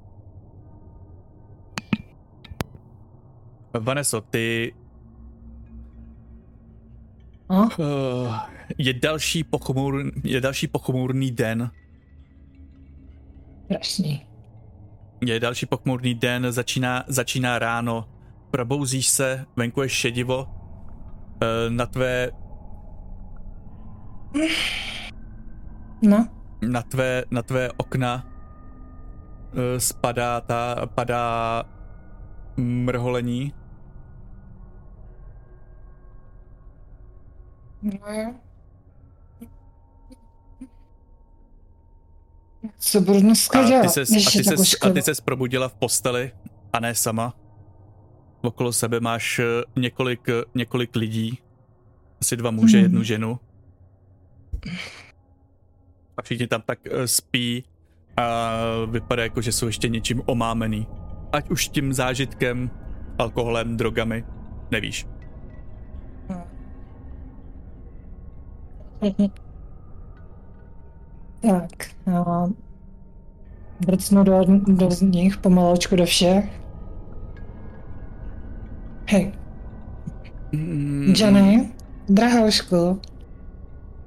Vaneso, 3.79 4.21
ty... 4.21 4.73
A? 7.49 7.63
Uh, 7.63 8.35
je 8.77 8.93
další 8.93 9.43
pochmur, 9.43 10.03
je 10.23 10.41
další 10.41 10.67
pochmurný 10.67 11.31
den. 11.31 11.71
Strašný. 13.65 14.25
Je 15.21 15.39
další 15.39 15.65
pochmurný 15.65 16.13
den, 16.13 16.51
začíná, 16.51 17.03
začíná 17.07 17.59
ráno. 17.59 18.09
Probouzíš 18.51 19.07
se, 19.07 19.45
venku 19.55 19.81
je 19.81 19.89
šedivo. 19.89 20.43
Uh, 20.43 21.69
na 21.69 21.85
tvé, 21.85 22.31
No, 26.01 26.27
na 26.61 26.81
tvé, 26.81 27.25
na 27.31 27.41
tvé 27.41 27.71
okna 27.77 28.25
uh, 29.53 29.59
spadá 29.77 30.41
ta, 30.41 30.75
padá 30.95 31.63
mrholení. 32.57 33.53
no. 37.81 38.35
Co 42.79 43.01
budu 43.01 43.19
dneska 43.21 43.59
A 43.59 43.63
ty 43.63 43.67
dělat? 43.69 43.89
ses, 43.89 44.09
a 44.11 44.31
ty 44.31 44.43
ses, 44.43 44.75
a 44.81 44.89
ty 44.89 45.01
ses 45.01 45.21
probudila 45.21 45.67
v 45.69 45.73
posteli 45.73 46.31
a 46.73 46.79
ne 46.79 46.95
sama. 46.95 47.33
Okolo 48.41 48.73
sebe 48.73 48.99
máš 48.99 49.39
eh, 49.39 49.45
několik, 49.75 50.29
eh, 50.29 50.43
několik 50.55 50.95
lidí. 50.95 51.39
Asi 52.21 52.37
dva 52.37 52.51
muže, 52.51 52.77
Hmm. 52.77 52.83
jednu 52.83 53.03
ženu. 53.03 53.39
A 56.17 56.21
všichni 56.21 56.47
tam 56.47 56.61
tak 56.61 56.79
eh, 56.85 57.07
spí 57.07 57.63
a 58.17 58.51
vypadá 58.91 59.23
jako, 59.23 59.41
že 59.41 59.51
jsou 59.51 59.65
ještě 59.65 59.89
něčím 59.89 60.21
omámený. 60.25 60.87
Ať 61.31 61.49
už 61.49 61.67
tím 61.67 61.93
zážitkem, 61.93 62.71
alkoholem, 63.17 63.77
drogami, 63.77 64.25
nevíš. 64.71 65.07
Tak, 71.41 71.71
a 72.13 72.47
brcnu 73.85 74.23
do, 74.23 74.41
do 74.67 74.89
nich 75.01 75.37
pomaloučku 75.37 75.95
do 75.95 76.05
všech. 76.05 76.61
Hej, 79.09 79.31
Mm, 80.53 81.13
Johnny, 81.17 81.71
drahoušku, 82.09 82.99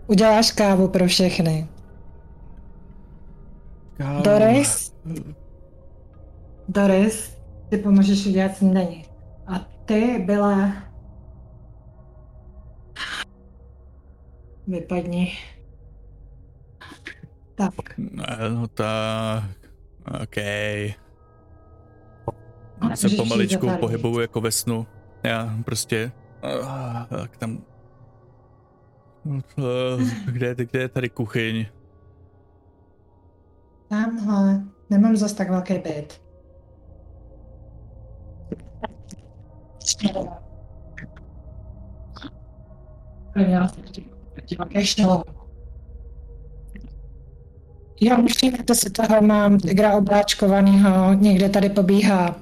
uděláš 0.06 0.50
kávu 0.52 0.88
pro 0.88 1.06
všechny. 1.06 1.68
Kámo. 3.96 4.22
Doris, 4.22 4.96
Doris, 6.68 7.38
ty 7.68 7.78
pomůžeš 7.78 8.26
udělat 8.26 8.56
snídaní. 8.56 9.04
A 9.46 9.58
ty 9.84 10.18
byla... 10.26 10.72
Vypadni. 14.66 15.32
Tak. 17.54 17.74
No 18.52 18.68
tak, 18.68 19.44
OK. 20.22 20.36
A 22.80 22.96
Se 22.96 23.08
pomaličku 23.08 23.66
pohybuju 23.80 24.20
jako 24.20 24.40
ve 24.40 24.50
snu. 24.50 24.86
Já 25.22 25.56
prostě, 25.64 26.12
tak 27.08 27.36
tam, 27.36 27.58
eh, 29.58 29.62
kde, 30.32 30.46
je- 30.46 30.54
kde 30.54 30.78
je 30.80 30.88
tady 30.88 31.08
kuchyň? 31.08 31.66
Tamhle. 33.88 34.64
Nemám 34.90 35.16
zas 35.16 35.32
tak 35.32 35.50
velký 35.50 35.74
byt. 35.78 36.20
Já 48.00 48.18
už 48.18 48.32
všimněte 48.36 48.74
si 48.74 48.90
toho, 48.90 49.22
mám 49.22 49.58
tygra 49.58 49.96
obláčkovanýho, 49.96 51.14
někde 51.14 51.48
tady 51.48 51.68
pobíhá. 51.68 52.36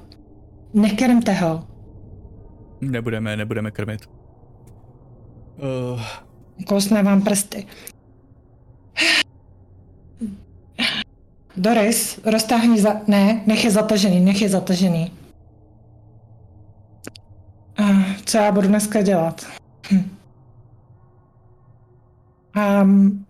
Nekrmte 0.73 1.33
ho. 1.33 1.67
Nebudeme, 2.81 3.37
nebudeme 3.37 3.71
krmit. 3.71 4.09
Uh, 5.93 6.01
Kousne 6.67 7.03
vám 7.03 7.21
prsty. 7.21 7.67
Doris, 11.57 12.19
roztáhni 12.25 12.81
za... 12.81 13.01
Ne, 13.07 13.43
nech 13.45 13.63
je 13.63 13.71
zatažený, 13.71 14.19
nech 14.19 14.41
je 14.41 14.49
zatažený. 14.49 15.11
A 17.77 17.83
co 18.25 18.37
já 18.37 18.51
budu 18.51 18.67
dneska 18.67 19.01
dělat? 19.01 19.45
Hm. 19.91 20.09
Um, 22.81 23.25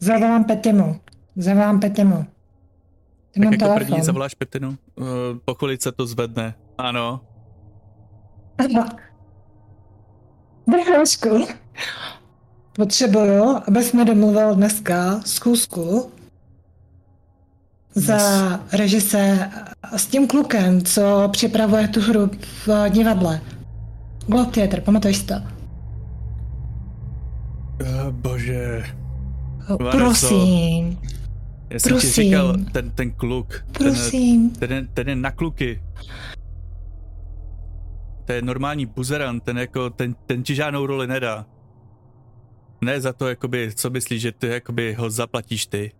zavolám 0.00 0.44
Petimu. 0.44 1.00
Zavolám 1.36 1.80
Petimu. 1.80 2.26
Ty 3.30 3.40
tak 3.40 3.52
jako 3.52 3.74
první 3.74 3.86
telefon. 3.86 4.02
zavoláš 4.02 4.34
Petinu? 4.34 4.68
Uh, 4.68 5.06
po 5.44 5.54
chvíli 5.54 5.78
se 5.80 5.92
to 5.92 6.06
zvedne. 6.06 6.54
Ano. 6.78 7.20
Brhášku. 10.66 11.46
Potřebuju, 12.72 13.56
abys 13.68 13.92
mi 13.92 14.04
domluvil 14.04 14.54
dneska 14.54 15.20
zkusku 15.26 16.10
za 17.94 18.18
režise 18.72 19.50
s 19.96 20.06
tím 20.06 20.26
klukem, 20.28 20.82
co 20.82 21.28
připravuje 21.32 21.88
tu 21.88 22.00
hru 22.00 22.30
v 22.66 22.90
divadle. 22.90 23.40
Globe 24.26 24.50
Theatre, 24.50 24.80
pamatuješ 24.80 25.16
si 25.16 25.24
to? 25.26 25.34
Uh, 27.80 28.10
bože. 28.10 28.84
Vaneso, 29.68 29.98
Prosím, 29.98 30.98
Já 31.70 31.78
jsem 31.78 31.88
ti 31.88 31.88
prosím. 31.88 32.10
říkal, 32.24 32.54
ten, 32.72 32.90
ten 32.90 33.10
kluk, 33.12 33.48
ten, 33.48 33.64
prosím. 33.72 34.50
ten, 34.50 34.72
je- 34.72 34.86
ten 34.94 35.08
je 35.08 35.16
na 35.16 35.30
kluky. 35.30 35.82
To 38.24 38.32
je 38.32 38.42
normální 38.42 38.86
buzeran, 38.86 39.40
ten 39.40 39.58
jako, 39.58 39.90
ten, 39.90 40.14
ten 40.26 40.42
ti 40.42 40.54
žádnou 40.54 40.86
roli 40.86 41.06
nedá. 41.06 41.46
Ne 42.80 43.00
za 43.00 43.12
to, 43.12 43.28
jakoby, 43.28 43.70
co 43.74 43.90
myslíš, 43.90 44.22
že 44.22 44.32
ty 44.32 44.46
jakoby 44.46 44.94
ho 44.94 45.10
zaplatíš 45.10 45.66
ty. 45.66 45.92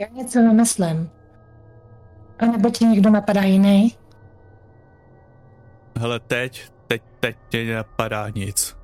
Já 0.00 0.06
něco 0.08 0.40
nemyslím. 0.40 1.10
A 2.38 2.46
nebo 2.46 2.70
ti 2.70 2.84
někdo 2.84 3.10
napadá 3.10 3.42
jiný? 3.42 3.96
Hele, 5.98 6.20
teď, 6.20 6.70
teď, 6.86 7.02
teď 7.20 7.36
tě 7.48 7.74
napadá 7.74 8.28
nic. 8.28 8.76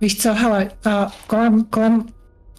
Víš 0.00 0.22
co, 0.22 0.34
hele, 0.34 0.70
a 0.90 1.12
kolem, 1.26 1.64
kolem, 1.64 2.06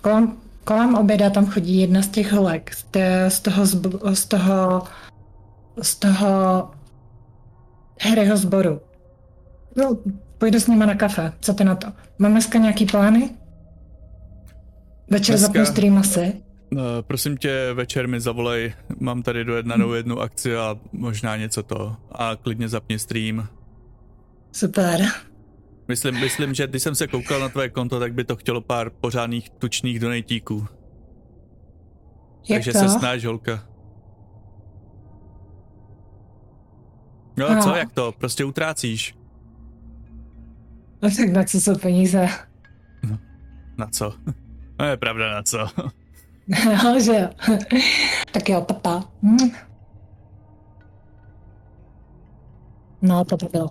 kolem, 0.02 0.38
kolem 0.64 0.96
oběda 0.96 1.30
tam 1.30 1.46
chodí 1.46 1.82
jedna 1.82 2.02
z 2.02 2.08
těch 2.08 2.32
holek, 2.32 2.74
z, 2.74 2.84
té, 2.84 3.30
z 3.30 3.40
toho, 3.40 3.66
zb, 3.66 3.86
z 4.14 4.26
toho, 4.26 4.84
z 5.82 5.96
toho 5.96 6.72
Harryho 8.02 8.38
sboru. 8.38 8.82
No, 9.76 9.98
pojdu 10.38 10.60
s 10.60 10.68
nima 10.68 10.86
na 10.86 10.96
kafe, 10.96 11.34
co 11.42 11.54
ty 11.54 11.64
na 11.64 11.76
to? 11.76 11.88
Mám 12.20 12.32
dneska 12.32 12.58
nějaký 12.60 12.86
plány? 12.86 13.39
Večer 15.10 15.36
Dneska- 15.36 15.48
zapnu 15.48 15.66
stream 15.66 15.98
asi. 15.98 16.34
Uh, 16.72 16.80
prosím 17.02 17.38
tě, 17.38 17.74
večer 17.74 18.08
mi 18.08 18.20
zavolej, 18.22 18.74
mám 19.00 19.24
tady 19.24 19.44
dojednanou 19.46 19.94
jednu 19.94 20.20
akci 20.20 20.56
a 20.56 20.76
možná 20.92 21.38
něco 21.38 21.64
to. 21.64 21.96
A 22.12 22.36
klidně 22.36 22.70
zapni 22.70 23.00
stream. 23.00 23.48
Super. 24.52 25.02
Myslím, 25.88 26.20
myslím, 26.20 26.54
že 26.54 26.68
když 26.68 26.84
jsem 26.84 26.96
se 26.96 27.08
koukal 27.08 27.40
na 27.40 27.50
tvoje 27.50 27.70
konto, 27.70 28.00
tak 28.00 28.14
by 28.14 28.24
to 28.24 28.36
chtělo 28.36 28.62
pár 28.62 28.90
pořádných 28.90 29.50
tučných 29.50 30.00
donejtíků. 30.00 30.68
Jak 32.50 32.58
Takže 32.66 32.74
to? 32.74 32.80
se 32.80 32.90
snaž, 32.90 33.26
holka. 33.26 33.64
No 37.38 37.50
A. 37.50 37.62
co, 37.62 37.76
jak 37.76 37.92
to? 37.94 38.12
Prostě 38.18 38.46
utrácíš. 38.46 39.16
No 41.02 41.10
tak 41.18 41.30
na 41.30 41.44
co 41.44 41.62
jsou 41.62 41.78
peníze? 41.78 42.28
Na 43.78 43.88
co? 43.88 44.14
No 44.80 44.86
je 44.86 44.98
pravda 44.98 45.34
na 45.34 45.44
co. 45.44 45.58
no, 46.84 47.00
že 47.00 47.16
jo. 47.16 47.56
tak 48.32 48.50
jo, 48.50 48.62
papa. 48.62 49.04
Hm. 49.24 49.50
No, 53.02 53.26
to 53.26 53.38
to 53.38 53.46
bylo. 53.46 53.70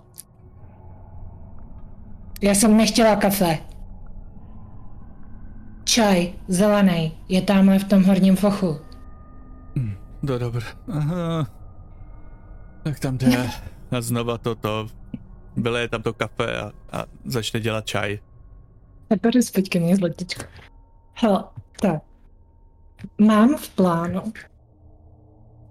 Já 2.41 2.55
jsem 2.55 2.77
nechtěla 2.77 3.15
kafe. 3.15 3.57
Čaj, 5.83 6.33
zelený, 6.47 7.17
je 7.29 7.41
tamhle 7.41 7.79
v 7.79 7.83
tom 7.83 8.03
horním 8.03 8.35
fochu. 8.35 8.79
No 10.21 10.39
dobré. 10.39 10.65
Aha. 10.91 11.47
Tak 12.83 12.99
tam 12.99 13.17
jde. 13.17 13.49
A 13.91 14.01
znova 14.01 14.37
toto. 14.37 14.87
Vyleje 15.57 15.87
tam 15.87 16.01
to 16.01 16.13
kafe 16.13 16.57
a, 16.57 16.71
a 16.91 17.05
začne 17.25 17.59
dělat 17.59 17.85
čaj. 17.85 18.19
Neberu 19.09 19.41
zpět 19.41 19.69
ke 19.69 19.79
mně, 19.79 19.95
zletičko. 19.95 20.43
Hele, 21.21 21.43
tak. 21.81 22.01
Mám 23.21 23.55
v 23.57 23.69
plánu. 23.69 24.21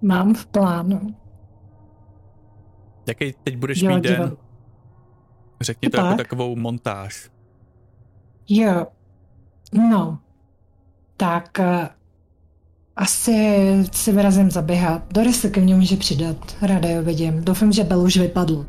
Mám 0.02 0.34
v 0.34 0.46
plánu. 0.46 1.14
Jaký 3.08 3.34
teď 3.44 3.56
budeš 3.56 3.80
dělat 3.80 3.94
mít 3.94 4.02
den? 4.04 4.12
divadlo. 4.12 4.36
Řekni 5.60 5.90
to 5.90 5.96
Tak. 5.96 6.06
jako 6.06 6.16
takovou 6.16 6.56
montáž. 6.56 7.30
Jo, 8.48 8.86
no, 9.72 10.18
tak 11.16 11.58
eh, 11.60 11.88
asi 12.96 13.66
si 13.92 14.12
vyrazím 14.12 14.50
zaběhat. 14.50 15.12
Doris 15.12 15.40
se 15.40 15.50
ke 15.50 15.60
mně 15.60 15.74
může 15.74 15.96
přidat, 15.96 16.56
ráda 16.62 16.88
jo 16.88 17.02
vidím. 17.02 17.44
Doufám, 17.44 17.72
že 17.72 17.84
Bel 17.84 18.00
už 18.00 18.16
vypadl. 18.16 18.66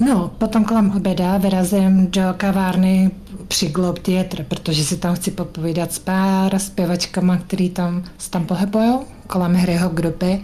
No, 0.00 0.30
potom 0.38 0.64
kolem 0.64 0.92
oběda 0.96 1.38
vyrazím 1.38 2.10
do 2.10 2.22
kavárny 2.36 3.10
při 3.48 3.68
Globe 3.68 4.00
Theatre, 4.00 4.44
protože 4.44 4.84
si 4.84 4.96
tam 4.96 5.14
chci 5.14 5.30
popovídat 5.30 5.92
s 5.92 5.98
pár 5.98 6.58
zpěvačkama, 6.58 7.36
který 7.36 7.70
tam 7.70 8.04
se 8.18 8.30
tam 8.30 8.46
pohybujou 8.46 9.04
kolem 9.26 9.54
Harryho 9.54 9.88
grupy. 9.88 10.40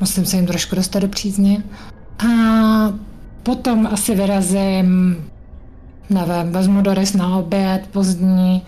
Musím 0.00 0.24
se 0.24 0.36
jim 0.36 0.46
trošku 0.46 0.76
dostat 0.76 0.98
do 0.98 1.08
přízně. 1.08 1.62
A 2.18 2.28
potom 3.42 3.86
asi 3.86 4.14
vyrazím 4.14 5.16
Nevím, 6.12 6.52
vezmu 6.52 6.82
Doris 6.82 7.12
na 7.12 7.36
oběd 7.36 7.88
pozdní, 7.92 8.62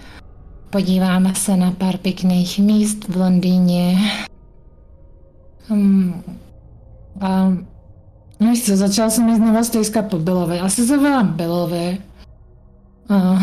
podíváme 0.70 1.34
se 1.34 1.56
na 1.56 1.70
pár 1.70 1.96
pěkných 1.96 2.58
míst 2.58 3.08
v 3.08 3.16
Londýně. 3.16 3.98
A 7.20 7.48
no 7.48 7.66
víš 8.40 8.64
co, 8.64 8.76
začal 8.76 9.10
jsem 9.10 9.26
mi 9.26 9.36
znovu 9.36 9.64
stejskat 9.64 10.10
po 10.10 10.18
Billovi. 10.18 10.60
Asi 10.60 10.86
zavolám 10.86 11.28
Billovi. 11.28 11.98
A, 13.08 13.14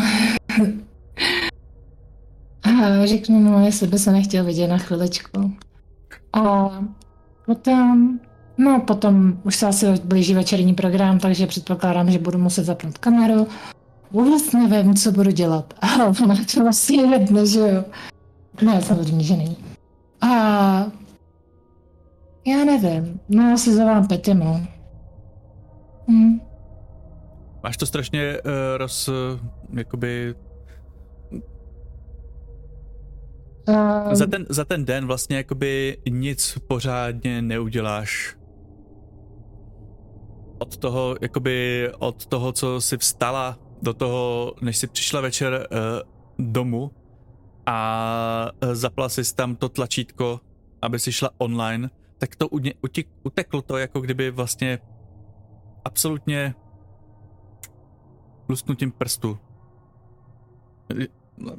a 2.64 3.06
řeknu 3.06 3.40
mu, 3.40 3.66
jestli 3.66 3.88
by 3.88 4.00
se 4.00 4.12
nechtěl 4.12 4.46
vidět 4.46 4.68
na 4.68 4.78
chviličku. 4.78 5.54
A 6.34 6.70
potom, 7.46 8.20
no 8.58 8.82
potom 8.88 9.38
už 9.44 9.56
se 9.56 9.68
asi 9.68 9.86
blíží 10.04 10.34
večerní 10.34 10.74
program, 10.74 11.20
takže 11.20 11.48
předpokládám, 11.48 12.12
že 12.12 12.20
budu 12.20 12.38
muset 12.38 12.64
zapnout 12.64 12.98
kameru. 12.98 13.48
Vůbec 14.12 14.52
nevím, 14.52 14.96
co 14.96 15.12
budu 15.12 15.32
dělat. 15.32 15.74
Ale 15.82 16.14
je 16.40 16.46
to 16.46 16.64
vlastně 16.64 17.02
jedno, 17.02 17.46
že 17.46 17.60
jo? 17.60 17.84
Ne, 18.62 18.82
samozřejmě, 18.82 19.24
že 19.24 19.38
není. 19.38 19.58
A 20.22 20.28
já 22.48 22.66
nevím. 22.66 23.20
No, 23.30 23.54
asi 23.54 23.74
zavolám 23.74 24.08
Petimu. 24.08 24.68
Hm. 26.08 26.40
Máš 27.64 27.78
to 27.78 27.86
strašně 27.86 28.42
uh, 28.42 28.52
roz... 28.78 29.08
Uh, 29.08 29.16
jakoby... 29.78 30.36
Uh, 33.70 34.14
Za 34.14 34.26
ten, 34.26 34.46
za 34.50 34.66
ten 34.66 34.86
den 34.86 35.08
vlastně 35.08 35.38
jakoby 35.38 35.98
nic 36.10 36.58
pořádně 36.68 37.42
neuděláš. 37.42 38.38
od 40.62 40.78
toho, 40.78 41.16
jakoby 41.22 41.90
od 42.00 42.26
toho, 42.26 42.52
co 42.52 42.82
si 42.82 42.98
vstala 42.98 43.60
do 43.82 43.94
toho, 43.94 44.54
než 44.62 44.78
si 44.78 44.88
přišla 44.88 45.22
večer 45.22 45.68
uh, 45.72 46.48
domů 46.52 46.92
a 47.66 48.52
uh, 48.64 48.74
zapla 48.74 49.10
si 49.10 49.36
tam 49.36 49.56
to 49.56 49.70
tlačítko, 49.70 50.40
aby 50.82 51.00
si 51.00 51.12
šla 51.12 51.30
online, 51.38 51.90
tak 52.18 52.36
to 52.36 52.48
uteklo 53.24 53.62
to, 53.62 53.78
jako 53.78 54.02
kdyby 54.02 54.32
vlastně 54.32 54.80
absolutně 55.86 56.56
lusknutím 58.50 58.92
prstu. 58.92 59.40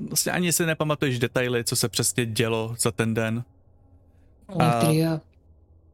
Vlastně 0.08 0.32
ani 0.32 0.52
si 0.52 0.66
nepamatuješ 0.66 1.18
detaily, 1.18 1.64
co 1.64 1.76
se 1.76 1.88
přesně 1.88 2.26
dělo 2.26 2.74
za 2.78 2.90
ten 2.90 3.14
den. 3.14 3.44
A, 4.58 4.80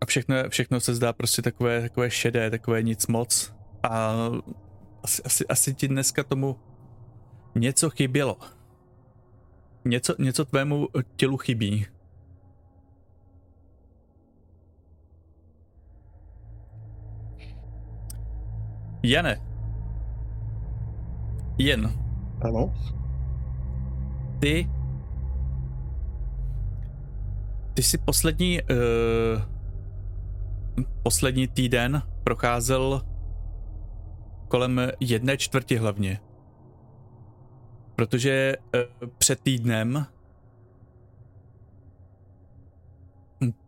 a 0.01 0.07
všechno, 0.07 0.37
všechno 0.49 0.81
se 0.81 0.95
zdá 0.95 1.13
prostě 1.13 1.43
takové, 1.43 1.81
takové 1.81 2.11
šedé, 2.11 2.51
takové 2.51 2.83
nic 2.83 3.07
moc. 3.07 3.53
A 3.83 4.15
asi, 5.03 5.23
asi, 5.23 5.47
asi 5.47 5.75
ti 5.75 5.89
dneska 5.89 6.25
tomu 6.25 6.59
něco 7.55 7.91
chybělo. 7.91 8.39
Něco, 9.85 10.15
něco 10.19 10.45
tvému 10.45 10.89
tělu 11.17 11.37
chybí. 11.37 11.87
Jane. 19.03 19.41
Jen. 21.59 21.93
Ano. 22.41 22.75
Ty 24.39 24.71
ty 27.75 27.83
jsi 27.83 27.99
poslední 27.99 28.61
uh, 28.63 29.43
poslední 31.03 31.49
týden 31.49 32.03
procházel 32.25 33.03
kolem 34.49 34.81
jedné 35.01 35.37
čtvrti 35.37 35.77
hlavně. 35.77 36.21
Protože 37.97 38.57
uh, 38.75 39.09
před 39.19 39.41
týdnem 39.41 40.07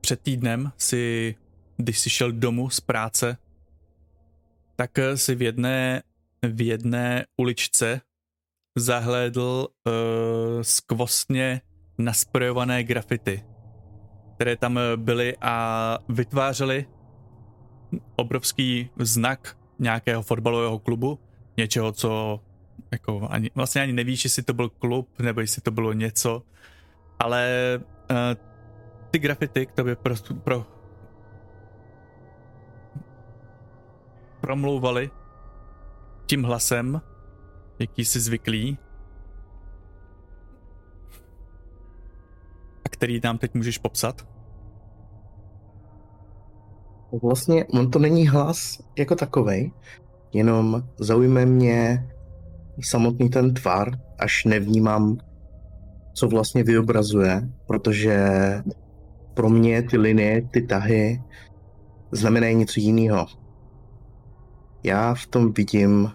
před 0.01 0.21
týdnem 0.21 0.73
si, 0.77 1.35
když 1.77 1.99
jsi 1.99 2.11
šel 2.11 2.33
domů 2.33 2.71
z 2.71 2.81
práce, 2.81 3.37
tak 4.81 4.91
si 5.15 5.35
v 5.35 5.43
jedné, 5.43 6.03
v 6.43 6.67
jedné 6.67 7.27
uličce 7.37 8.01
zahlédl 8.79 9.69
uh, 9.69 9.93
skvostně 10.63 11.61
nasprojované 11.99 12.85
grafity 12.85 13.45
které 14.41 14.57
tam 14.57 14.79
eh, 14.79 14.97
byly 14.97 15.37
a 15.41 15.99
vytvářely 16.09 16.87
obrovský 18.17 18.91
znak 18.99 19.57
nějakého 19.79 20.23
fotbalového 20.23 20.79
klubu, 20.79 21.19
něčeho, 21.57 21.93
co 21.93 22.41
jako 22.93 23.29
ani, 23.31 23.51
vlastně 23.55 23.83
ani 23.83 23.93
nevíš, 23.93 24.25
jestli 24.25 24.43
to 24.43 24.55
byl 24.55 24.69
klub, 24.69 25.09
nebo 25.19 25.41
jestli 25.41 25.63
to 25.63 25.71
bylo 25.71 25.93
něco, 25.93 26.43
ale 27.19 27.49
uh, 28.11 28.17
ty 29.11 29.19
grafity 29.19 29.67
k 29.67 29.73
tobě 29.73 29.97
pro, 29.97 30.15
pro 30.45 30.67
promlouvali 34.51 35.11
tím 36.27 36.43
hlasem, 36.43 37.01
jaký 37.79 38.05
jsi 38.05 38.21
zvyklý, 38.21 38.79
a 42.85 42.89
který 42.89 43.21
nám 43.25 43.39
teď 43.39 43.55
můžeš 43.55 43.79
popsat? 43.79 44.27
Vlastně 47.23 47.65
on 47.65 47.91
to 47.91 47.99
není 47.99 48.29
hlas 48.29 48.83
jako 48.99 49.15
takovej, 49.15 49.73
jenom 50.33 50.83
zaujme 50.99 51.47
mě 51.47 52.09
samotný 52.85 53.29
ten 53.29 53.55
tvar, 53.55 53.91
až 54.19 54.45
nevnímám, 54.45 55.19
co 56.15 56.29
vlastně 56.29 56.65
vyobrazuje, 56.65 57.49
protože 57.67 58.19
pro 59.35 59.49
mě 59.49 59.83
ty 59.83 59.97
linie, 59.97 60.43
ty 60.43 60.63
tahy 60.67 61.23
znamenají 62.13 62.55
něco 62.55 62.81
jiného. 62.81 63.27
Já 64.83 65.15
v 65.15 65.27
tom 65.27 65.53
vidím 65.53 66.11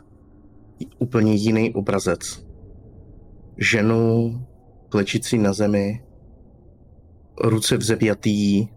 úplně 1.00 1.34
jiný 1.34 1.74
obrazec. 1.74 2.46
Ženu 3.58 4.46
klečící 4.90 5.38
na 5.38 5.54
zemi, 5.54 6.04
ruce 7.42 7.78
vzepjatý, 7.78 8.68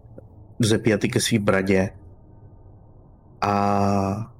vzepjatý 0.59 1.09
ke 1.09 1.19
svý 1.19 1.39
bradě, 1.39 1.89
a 3.41 4.33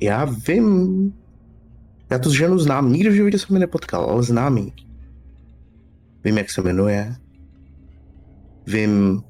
já 0.00 0.24
vím, 0.48 1.12
já 2.10 2.18
tu 2.18 2.34
ženu 2.34 2.58
znám, 2.58 2.92
nikdy 2.92 3.10
v 3.10 3.14
životě 3.14 3.38
jsem 3.38 3.54
mi 3.54 3.60
nepotkal, 3.60 4.04
ale 4.04 4.22
znám 4.22 4.56
jí. 4.56 4.72
Vím, 6.24 6.38
jak 6.38 6.50
se 6.50 6.62
jmenuje, 6.62 7.16
vím, 8.66 9.22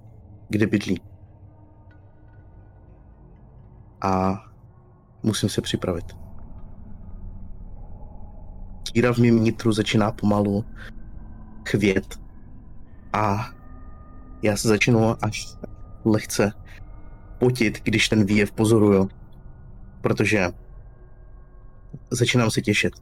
kde 0.49 0.67
bydlí. 0.67 1.01
A 4.07 4.45
musím 5.23 5.49
se 5.49 5.61
připravit. 5.61 6.17
Tíra 8.93 9.13
v 9.13 9.19
mém 9.19 9.45
nitru 9.45 9.73
začíná 9.73 10.13
pomalu 10.13 10.65
chvět 11.69 12.21
a 13.13 13.51
já 14.43 14.57
se 14.57 14.69
začnu 14.69 15.25
až 15.25 15.57
lehce 16.05 16.53
potit, 17.39 17.81
když 17.83 18.09
ten 18.09 18.25
výjev 18.25 18.53
pozoruju. 18.53 19.09
Protože 20.01 20.47
začínám 22.11 22.51
se 22.51 22.63
těšit. 22.63 22.93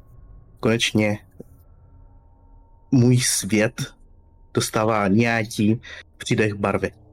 Konečně 0.60 1.18
můj 2.90 3.18
svět 3.18 3.94
dostává 4.54 5.08
nějaký 5.08 5.80
přidech 6.16 6.54
barvy. 6.54 7.03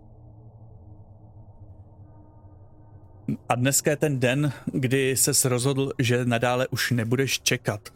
A 3.49 3.55
dneska 3.55 3.91
je 3.91 3.97
ten 3.97 4.19
den, 4.19 4.53
kdy 4.65 5.15
se 5.17 5.49
rozhodl, 5.49 5.91
že 5.99 6.26
nadále 6.26 6.67
už 6.67 6.91
nebudeš 6.91 7.39
čekat. 7.41 7.89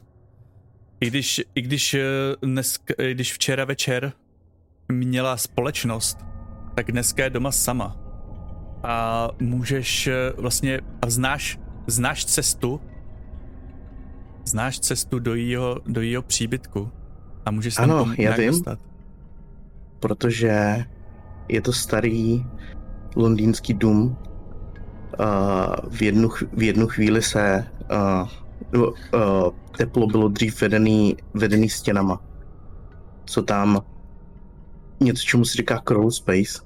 I 0.99 1.07
když, 1.07 1.41
i 1.55 1.61
když, 1.61 1.93
eh, 1.93 2.01
dneska, 2.41 2.93
i 2.97 3.11
když 3.11 3.33
včera 3.33 3.65
večer 3.65 4.13
měla 4.91 5.37
společnost, 5.37 6.17
tak 6.75 6.91
dneska 6.91 7.23
je 7.23 7.29
doma 7.29 7.51
sama 7.51 7.97
a 8.83 9.29
můžeš 9.41 10.07
eh, 10.07 10.13
vlastně, 10.37 10.81
a 11.01 11.09
znáš, 11.09 11.59
znáš 11.87 12.25
cestu, 12.25 12.81
znáš 14.45 14.79
cestu 14.79 15.19
do 15.19 15.35
jeho, 15.35 15.81
do 15.87 16.01
jeho 16.01 16.21
příbytku 16.23 16.91
a 17.45 17.51
můžeš 17.51 17.79
ano, 17.79 18.05
tam 18.05 18.15
já 18.17 18.35
vím, 18.35 18.49
dostat. 18.49 18.79
protože 19.99 20.85
je 21.49 21.61
to 21.61 21.73
starý 21.73 22.45
londýnský 23.15 23.73
dům. 23.73 24.17
Uh, 25.19 25.89
v, 25.89 26.01
jednu, 26.01 26.29
v 26.53 26.63
jednu 26.63 26.87
chvíli 26.87 27.21
se 27.21 27.67
uh, 28.75 28.83
uh, 28.83 28.91
teplo 29.77 30.07
bylo 30.07 30.27
dřív 30.27 30.61
vedený, 30.61 31.17
vedený 31.33 31.69
stěnama. 31.69 32.21
Co 33.25 33.41
tam 33.41 33.81
něco, 34.99 35.23
čemu 35.23 35.45
se 35.45 35.57
říká 35.57 35.81
crawl 35.87 36.11
space 36.11 36.65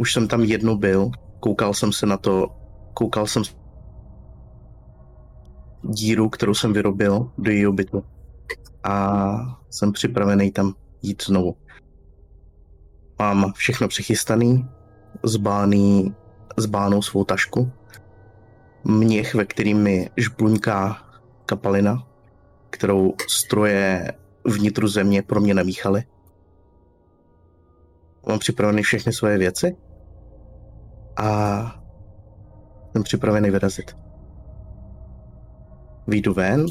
už 0.00 0.12
jsem 0.12 0.28
tam 0.28 0.40
jednou 0.44 0.76
byl, 0.76 1.10
koukal 1.40 1.74
jsem 1.74 1.92
se 1.92 2.06
na 2.06 2.16
to, 2.16 2.48
koukal 2.94 3.26
jsem 3.26 3.42
díru, 5.82 6.28
kterou 6.28 6.54
jsem 6.54 6.72
vyrobil 6.72 7.30
do 7.38 7.50
jejího 7.50 7.72
bytu. 7.72 8.04
A 8.84 9.36
jsem 9.70 9.92
připravený 9.92 10.50
tam 10.50 10.74
jít 11.02 11.22
znovu. 11.22 11.56
Mám 13.18 13.52
všechno 13.52 13.88
přichystaný, 13.88 14.68
zbáný, 15.22 16.14
zbánou 16.60 17.02
svou 17.02 17.24
tašku, 17.24 17.72
měch, 18.84 19.34
ve 19.34 19.44
kterým 19.44 19.82
mi 19.82 20.10
žbluňká 20.16 20.96
kapalina, 21.46 22.06
kterou 22.70 23.14
stroje 23.28 24.12
vnitru 24.44 24.88
země 24.88 25.22
pro 25.22 25.40
mě 25.40 25.54
namíchaly. 25.54 26.04
Mám 28.28 28.38
připravený 28.38 28.82
všechny 28.82 29.12
svoje 29.12 29.38
věci 29.38 29.76
a 31.16 31.82
jsem 32.92 33.02
připravený 33.02 33.50
vyrazit. 33.50 33.96
Výjdu 36.06 36.34
ven 36.34 36.66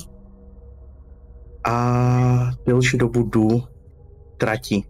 a 1.64 2.52
delší 2.66 2.98
dobu 2.98 3.24
jdu 3.24 3.64
trati 4.38 4.84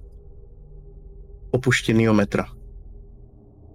opuštěného 1.52 2.14
metra. 2.14 2.59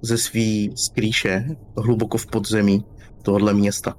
Ze 0.04 0.18
svý 0.18 0.72
skrýše 0.76 1.44
hluboko 1.76 2.18
v 2.18 2.26
podzemí 2.26 2.84
tohohle 3.22 3.54
města. 3.54 3.96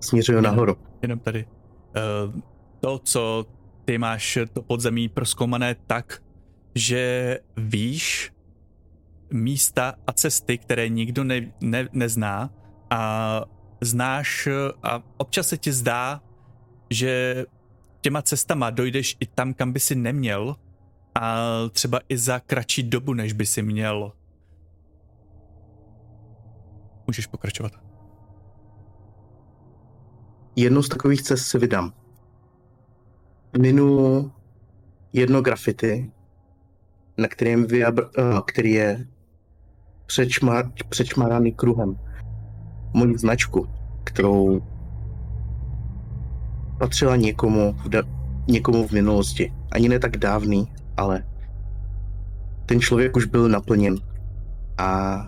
Směřuju 0.00 0.40
nahoru. 0.40 0.76
Jenom 1.02 1.18
tady. 1.18 1.44
Uh, 1.44 2.40
to, 2.80 2.98
co 2.98 3.46
ty 3.84 3.98
máš 3.98 4.38
to 4.52 4.62
podzemí 4.62 5.08
proskoumané 5.08 5.76
tak, 5.86 6.22
že 6.74 7.38
víš, 7.56 8.32
místa 9.32 9.94
a 10.06 10.12
cesty, 10.12 10.58
které 10.58 10.88
nikdo 10.88 11.24
ne, 11.24 11.52
ne, 11.60 11.88
nezná 11.92 12.50
a 12.90 13.42
znáš 13.80 14.48
a 14.82 15.02
občas 15.16 15.48
se 15.48 15.56
ti 15.56 15.72
zdá, 15.72 16.22
že 16.90 17.44
těma 18.00 18.22
cestama 18.22 18.70
dojdeš 18.70 19.16
i 19.20 19.26
tam, 19.26 19.54
kam 19.54 19.72
by 19.72 19.80
si 19.80 19.94
neměl 19.94 20.56
a 21.14 21.46
třeba 21.72 22.00
i 22.08 22.18
za 22.18 22.40
kratší 22.40 22.82
dobu, 22.82 23.14
než 23.14 23.32
by 23.32 23.46
si 23.46 23.62
měl. 23.62 24.12
Můžeš 27.08 27.26
pokračovat. 27.26 27.72
Jednou 30.56 30.82
z 30.82 30.88
takových 30.88 31.22
cest 31.22 31.46
se 31.46 31.58
vydám. 31.58 31.92
Minu 33.58 34.32
jedno 35.12 35.42
grafity, 35.42 36.10
na 37.18 37.28
kterém 37.28 37.66
vyjabr, 37.66 38.02
uh, 38.02 38.40
který 38.46 38.72
je 38.72 39.06
přečmar, 40.06 40.72
přečmaraný 40.88 41.52
kruhem. 41.52 41.98
Moji 42.94 43.18
značku, 43.18 43.68
kterou 44.04 44.62
patřila 46.78 47.16
někomu 47.16 47.72
v, 47.72 47.88
da, 47.88 48.02
někomu 48.48 48.86
v 48.86 48.92
minulosti. 48.92 49.52
Ani 49.72 49.88
ne 49.88 49.98
tak 49.98 50.16
dávný, 50.16 50.72
ale 50.96 51.24
ten 52.66 52.80
člověk 52.80 53.16
už 53.16 53.24
byl 53.24 53.48
naplněn. 53.48 53.96
A 54.78 55.18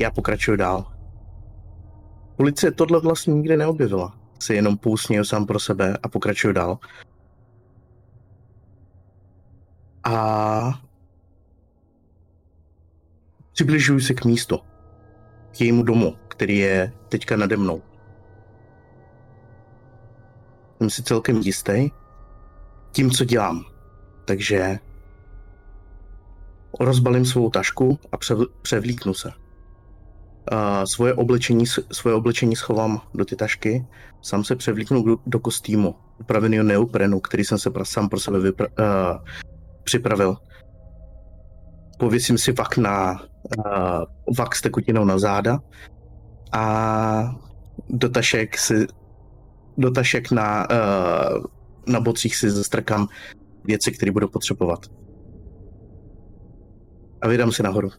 já 0.00 0.10
pokračuju 0.10 0.56
dál. 0.56 0.92
Policie 2.36 2.72
tohle 2.72 3.00
vlastně 3.00 3.34
nikdy 3.34 3.56
neobjevila. 3.56 4.18
Se 4.38 4.54
jenom 4.54 4.78
pousměju 4.78 5.24
sám 5.24 5.46
pro 5.46 5.60
sebe 5.60 5.98
a 6.02 6.08
pokračuju 6.08 6.52
dál. 6.52 6.78
A 10.04 10.80
přibližuji 13.52 14.00
se 14.00 14.14
k 14.14 14.24
místu. 14.24 14.58
K 15.50 15.60
jejímu 15.60 15.82
domu, 15.82 16.16
který 16.28 16.58
je 16.58 16.92
teďka 17.08 17.36
nade 17.36 17.56
mnou. 17.56 17.82
Jsem 20.78 20.90
si 20.90 21.02
celkem 21.02 21.36
jistý 21.36 21.90
tím, 22.92 23.10
co 23.10 23.24
dělám. 23.24 23.64
Takže 24.24 24.78
rozbalím 26.80 27.24
svou 27.24 27.50
tašku 27.50 27.98
a 28.12 28.16
převlíknu 28.62 29.14
se. 29.14 29.39
Uh, 30.52 30.84
svoje, 30.84 31.14
oblečení, 31.14 31.66
svoje 31.92 32.14
oblečení 32.14 32.56
schovám 32.56 33.00
do 33.14 33.24
ty 33.24 33.36
tašky, 33.36 33.86
sám 34.22 34.44
se 34.44 34.56
převlíknu 34.56 35.02
do, 35.02 35.16
do 35.26 35.40
kostýmu, 35.40 35.94
upraveného 36.20 36.64
neoprenu, 36.64 37.20
který 37.20 37.44
jsem 37.44 37.58
se 37.58 37.70
sám 37.82 38.08
pro 38.08 38.20
sebe 38.20 38.40
vypra, 38.40 38.66
uh, 38.66 39.24
připravil. 39.84 40.36
Pověsím 41.98 42.38
si 42.38 42.52
vak 42.52 42.76
na 42.76 43.22
uh, 43.58 44.04
vak 44.38 44.54
s 44.54 44.62
tekutinou 44.62 45.04
na 45.04 45.18
záda 45.18 45.58
a 46.52 47.36
do 47.88 48.08
tašek 48.08 48.58
si 48.58 48.86
do 49.78 49.90
tašek 49.90 50.30
na, 50.30 50.68
uh, 50.70 51.44
na 51.86 52.00
bocích 52.00 52.36
si 52.36 52.50
zastrkám 52.50 53.08
věci, 53.64 53.92
které 53.92 54.12
budu 54.12 54.28
potřebovat. 54.28 54.86
A 57.22 57.28
vydám 57.28 57.52
si 57.52 57.62
nahoru. 57.62 57.90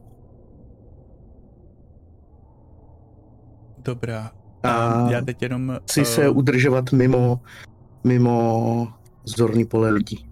Dobrá. 3.83 4.31
A 4.63 5.09
já 5.09 5.21
teď 5.21 5.41
jenom... 5.41 5.79
Chci 5.83 5.99
uh... 5.99 6.05
se 6.05 6.29
udržovat 6.29 6.91
mimo, 6.91 7.41
mimo 8.03 8.93
zorný 9.23 9.65
pole 9.65 9.89
lidí. 9.89 10.31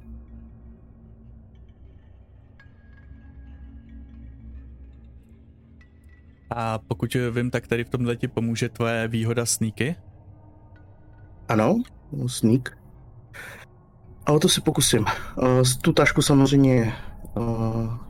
A 6.50 6.78
pokud 6.78 7.16
vím, 7.32 7.52
tak 7.52 7.68
tady 7.68 7.84
v 7.84 7.90
tomhle 7.90 8.16
ti 8.16 8.28
pomůže 8.28 8.70
tvoje 8.70 9.08
výhoda 9.08 9.46
sníky? 9.46 9.96
Ano, 11.48 11.76
sník. 12.28 12.78
Ale 14.26 14.40
to 14.40 14.50
si 14.50 14.62
pokusím. 14.62 15.06
Uh, 15.36 15.64
tu 15.82 15.94
tašku 15.94 16.22
samozřejmě 16.22 16.94
uh, 17.38 18.09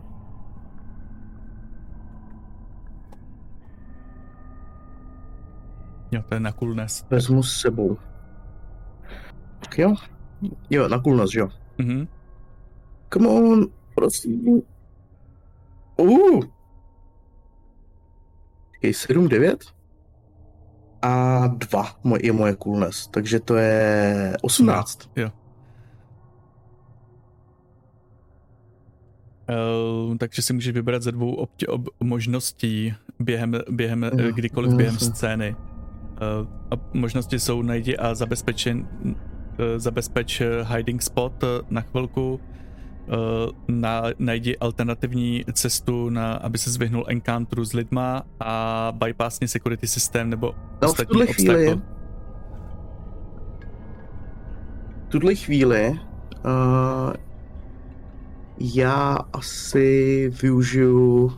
Jo, 6.11 6.21
to 6.29 6.33
je 6.33 6.39
na 6.39 6.51
coolness. 6.51 7.05
Vezmu 7.09 7.43
s 7.43 7.61
sebou. 7.61 7.97
Tak 9.59 9.77
jo. 9.77 9.95
Jo, 10.69 10.87
na 10.87 10.99
coolness, 10.99 11.33
jo. 11.33 11.49
Mhm. 11.77 12.07
Come 13.13 13.27
on, 13.27 13.67
prosím. 13.95 14.61
Uh. 15.97 16.43
Je 18.81 18.93
7, 18.93 19.27
9? 19.27 19.63
A 21.01 21.47
2 21.47 21.99
je 22.21 22.33
moje 22.33 22.55
coolness, 22.63 23.07
takže 23.07 23.39
to 23.39 23.55
je 23.55 24.37
18. 24.41 25.09
No, 25.15 25.23
jo. 25.23 25.31
Uh, 29.49 30.17
takže 30.17 30.41
si 30.41 30.53
můžeš 30.53 30.73
vybrat 30.73 31.01
ze 31.01 31.11
dvou 31.11 31.35
obtě, 31.35 31.67
ob, 31.67 31.81
možností 31.99 32.93
během, 33.19 33.55
během 33.69 34.03
jo, 34.03 34.31
kdykoliv 34.31 34.71
jo, 34.71 34.77
během 34.77 34.97
scény. 34.97 35.55
Uh, 36.19 36.47
a 36.71 36.75
možnosti 36.93 37.39
jsou 37.39 37.61
najdi 37.61 37.97
a 37.97 38.15
zabezpečen, 38.15 38.87
uh, 39.03 39.15
zabezpeč 39.77 40.41
hiding 40.75 41.01
spot 41.01 41.43
na 41.69 41.81
chvilku, 41.81 42.39
na, 43.67 44.03
najdi 44.19 44.57
alternativní 44.57 45.45
cestu, 45.53 46.09
na, 46.09 46.33
aby 46.33 46.57
se 46.57 46.71
zvyhnul 46.71 47.05
encounteru 47.07 47.65
s 47.65 47.73
lidma 47.73 48.23
a 48.39 48.93
bypassni 48.95 49.47
security 49.47 49.87
systém 49.87 50.29
nebo 50.29 50.55
no, 50.81 50.89
ostatní 50.89 51.05
v 51.05 51.09
tuhle 51.09 51.25
chvíli, 51.25 51.79
v 55.05 55.09
tuhle 55.09 55.35
chvíli 55.35 55.89
uh, 56.45 57.13
já 58.59 59.17
asi 59.33 60.31
využiju 60.41 61.31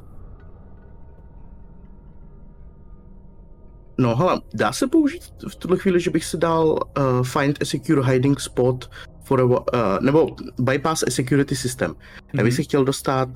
No 3.98 4.16
hele, 4.16 4.42
dá 4.54 4.72
se 4.72 4.88
použít 4.88 5.24
v 5.50 5.56
tuhle 5.56 5.78
chvíli, 5.78 6.00
že 6.00 6.12
bych 6.12 6.26
si 6.26 6.38
dal 6.38 6.68
uh, 6.70 7.24
find 7.24 7.62
a 7.62 7.66
secure 7.66 8.12
hiding 8.12 8.40
spot 8.40 8.90
for 9.24 9.42
a, 9.42 9.44
uh, 9.44 9.60
nebo 10.02 10.36
bypass 10.60 11.04
a 11.04 11.12
security 11.12 11.56
system. 11.56 11.92
Mm-hmm. 11.92 12.38
Já 12.38 12.44
bych 12.44 12.54
mhm. 12.54 12.56
si 12.56 12.64
chtěl 12.64 12.86
dostat 12.86 13.30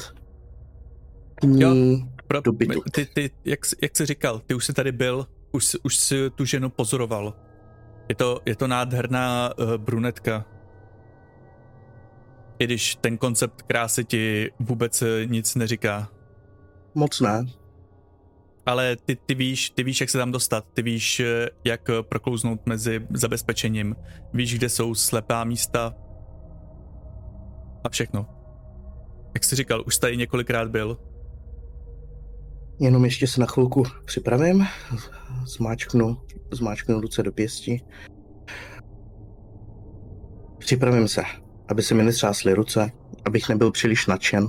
k 1.36 1.44
ní 1.44 1.62
jo, 1.62 2.08
pro, 2.28 2.42
do 2.42 2.52
bytu. 2.52 2.82
Ty, 2.92 3.06
ty, 3.06 3.32
jak, 3.46 3.60
jak 3.82 3.98
jsi 3.98 4.06
říkal, 4.06 4.42
ty 4.48 4.54
už 4.54 4.66
jsi 4.66 4.74
tady 4.74 4.92
byl, 4.92 5.28
už, 5.52 5.78
už 5.84 5.98
jsi 5.98 6.30
tu 6.36 6.46
ženu 6.46 6.70
pozoroval. 6.70 7.34
Je 8.10 8.16
to, 8.16 8.42
je 8.46 8.56
to 8.56 8.68
nádherná 8.68 9.50
uh, 9.58 9.78
brunetka. 9.78 10.46
I 12.60 12.64
když 12.64 12.96
ten 12.96 13.18
koncept 13.18 13.62
krásy 13.62 14.06
ti 14.06 14.52
vůbec 14.60 15.04
nic 15.26 15.56
neříká. 15.56 16.10
Moc 16.96 17.22
ne 17.22 17.46
ale 18.66 18.96
ty, 18.96 19.16
ty, 19.16 19.36
víš, 19.36 19.70
ty 19.70 19.84
víš, 19.84 20.02
jak 20.02 20.10
se 20.10 20.18
tam 20.18 20.32
dostat, 20.32 20.66
ty 20.74 20.82
víš, 20.82 21.20
eh, 21.20 21.50
jak 21.66 21.90
eh, 21.90 22.04
proklouznout 22.04 22.66
mezi 22.66 23.08
zabezpečením, 23.14 23.96
víš, 24.34 24.58
kde 24.58 24.70
jsou 24.70 24.96
slepá 24.96 25.44
místa 25.44 25.94
a 27.84 27.90
všechno. 27.90 28.26
Jak 29.34 29.44
jsi 29.44 29.56
říkal, 29.56 29.84
už 29.88 29.98
tady 29.98 30.18
několikrát 30.18 30.70
byl. 30.70 30.98
Jenom 32.80 33.06
ještě 33.06 33.28
se 33.28 33.40
na 33.42 33.46
chvilku 33.46 33.84
připravím, 34.06 34.66
zmáčknu, 35.46 36.18
zmáčknu 36.52 37.02
ruce 37.02 37.24
do 37.24 37.32
pěsti. 37.32 37.82
Připravím 40.58 41.08
se, 41.08 41.24
aby 41.68 41.82
se 41.82 41.94
mi 41.94 42.04
netřásly 42.04 42.54
ruce, 42.54 42.92
abych 43.26 43.50
nebyl 43.50 43.72
příliš 43.72 44.08
nadšen, 44.08 44.48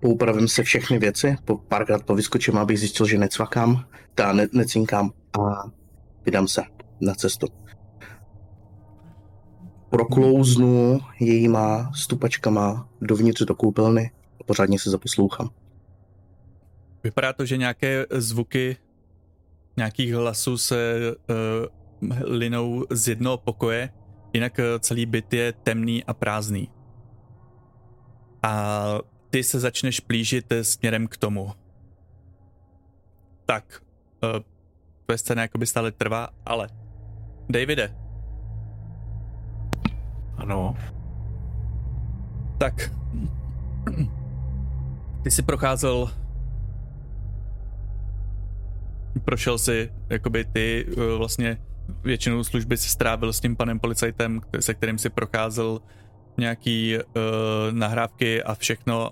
poupravím 0.00 0.48
se 0.48 0.62
všechny 0.62 0.98
věci, 0.98 1.36
po 1.44 1.58
párkrát 1.58 2.04
povyskočím, 2.04 2.58
abych 2.58 2.78
zjistil, 2.78 3.06
že 3.06 3.18
necvakám, 3.18 3.84
ta 4.14 4.32
ne, 4.32 4.48
necinkám 4.52 5.12
a 5.40 5.70
vydám 6.26 6.48
se 6.48 6.62
na 7.00 7.14
cestu. 7.14 7.46
Proklouznu 9.90 11.00
jejíma 11.20 11.92
stupačkama 11.94 12.88
dovnitř 13.00 13.42
do 13.42 13.54
koupelny 13.54 14.10
a 14.40 14.44
pořádně 14.44 14.78
se 14.78 14.90
zaposlouchám. 14.90 15.50
Vypadá 17.04 17.32
to, 17.32 17.44
že 17.44 17.56
nějaké 17.56 18.06
zvuky 18.10 18.76
nějakých 19.76 20.14
hlasů 20.14 20.58
se 20.58 20.98
uh, 21.08 22.16
linou 22.24 22.84
z 22.90 23.08
jednoho 23.08 23.38
pokoje, 23.38 23.90
jinak 24.32 24.58
eh, 24.58 24.78
celý 24.78 25.06
byt 25.06 25.32
je 25.32 25.52
temný 25.52 26.04
a 26.04 26.14
prázdný. 26.14 26.68
A 28.42 28.84
ty 29.30 29.42
se 29.42 29.60
začneš 29.60 30.00
plížit 30.00 30.52
směrem 30.62 31.06
k 31.06 31.16
tomu. 31.16 31.52
Tak, 33.46 33.82
uh, 34.22 34.40
to 35.06 35.12
je 35.12 35.18
scéna 35.18 35.42
jakoby 35.42 35.66
stále 35.66 35.92
trvá, 35.92 36.28
ale 36.46 36.68
Davide. 37.48 37.96
Ano. 40.36 40.76
Tak. 42.58 42.92
Ty 45.22 45.30
jsi 45.30 45.42
procházel 45.42 46.10
prošel 49.24 49.58
si, 49.58 49.92
jakoby 50.08 50.44
ty 50.44 50.86
eh, 50.88 51.16
vlastně 51.16 51.58
většinu 52.04 52.44
služby 52.44 52.76
si 52.76 52.88
strávil 52.88 53.32
s 53.32 53.40
tím 53.40 53.56
panem 53.56 53.78
policajtem, 53.78 54.40
se 54.60 54.74
kterým 54.74 54.98
si 54.98 55.10
procházel 55.10 55.80
nějaký 56.38 56.96
uh, 56.96 57.02
nahrávky 57.70 58.42
a 58.42 58.54
všechno. 58.54 59.10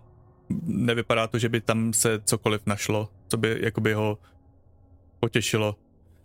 Nevypadá 0.67 1.27
to, 1.27 1.39
že 1.39 1.49
by 1.49 1.61
tam 1.61 1.93
se 1.93 2.21
cokoliv 2.25 2.67
našlo, 2.67 3.09
co 3.29 3.37
by 3.37 3.57
jakoby 3.61 3.93
ho 3.95 4.19
potěšilo. 5.21 5.77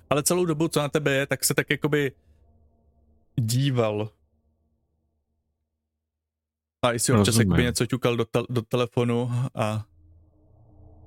Ale 0.10 0.24
celou 0.24 0.46
dobu, 0.46 0.68
co 0.68 0.80
na 0.80 0.90
tebe 0.90 1.14
je, 1.14 1.28
tak 1.28 1.44
se 1.44 1.54
tak 1.54 1.70
jakoby 1.70 2.12
díval. 3.36 4.10
A 6.86 6.92
jestli 6.92 7.14
občas 7.14 7.38
jakoby 7.38 7.64
něco 7.64 7.86
ťukal 7.86 8.18
do, 8.18 8.26
te- 8.26 8.44
do 8.50 8.62
telefonu 8.62 9.32
a 9.56 9.86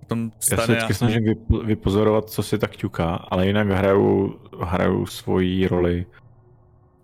potom 0.00 0.32
stane 0.40 0.62
Já 0.62 0.66
se 0.66 0.72
vždycky 0.72 0.92
a... 0.92 0.96
snažím 0.96 1.24
vypozorovat, 1.64 2.30
co 2.30 2.42
si 2.42 2.58
tak 2.58 2.76
ťuká, 2.76 3.14
ale 3.14 3.46
jinak 3.46 3.68
hraju, 3.68 4.40
hraju 4.62 5.06
svoji 5.06 5.68
roli 5.68 6.06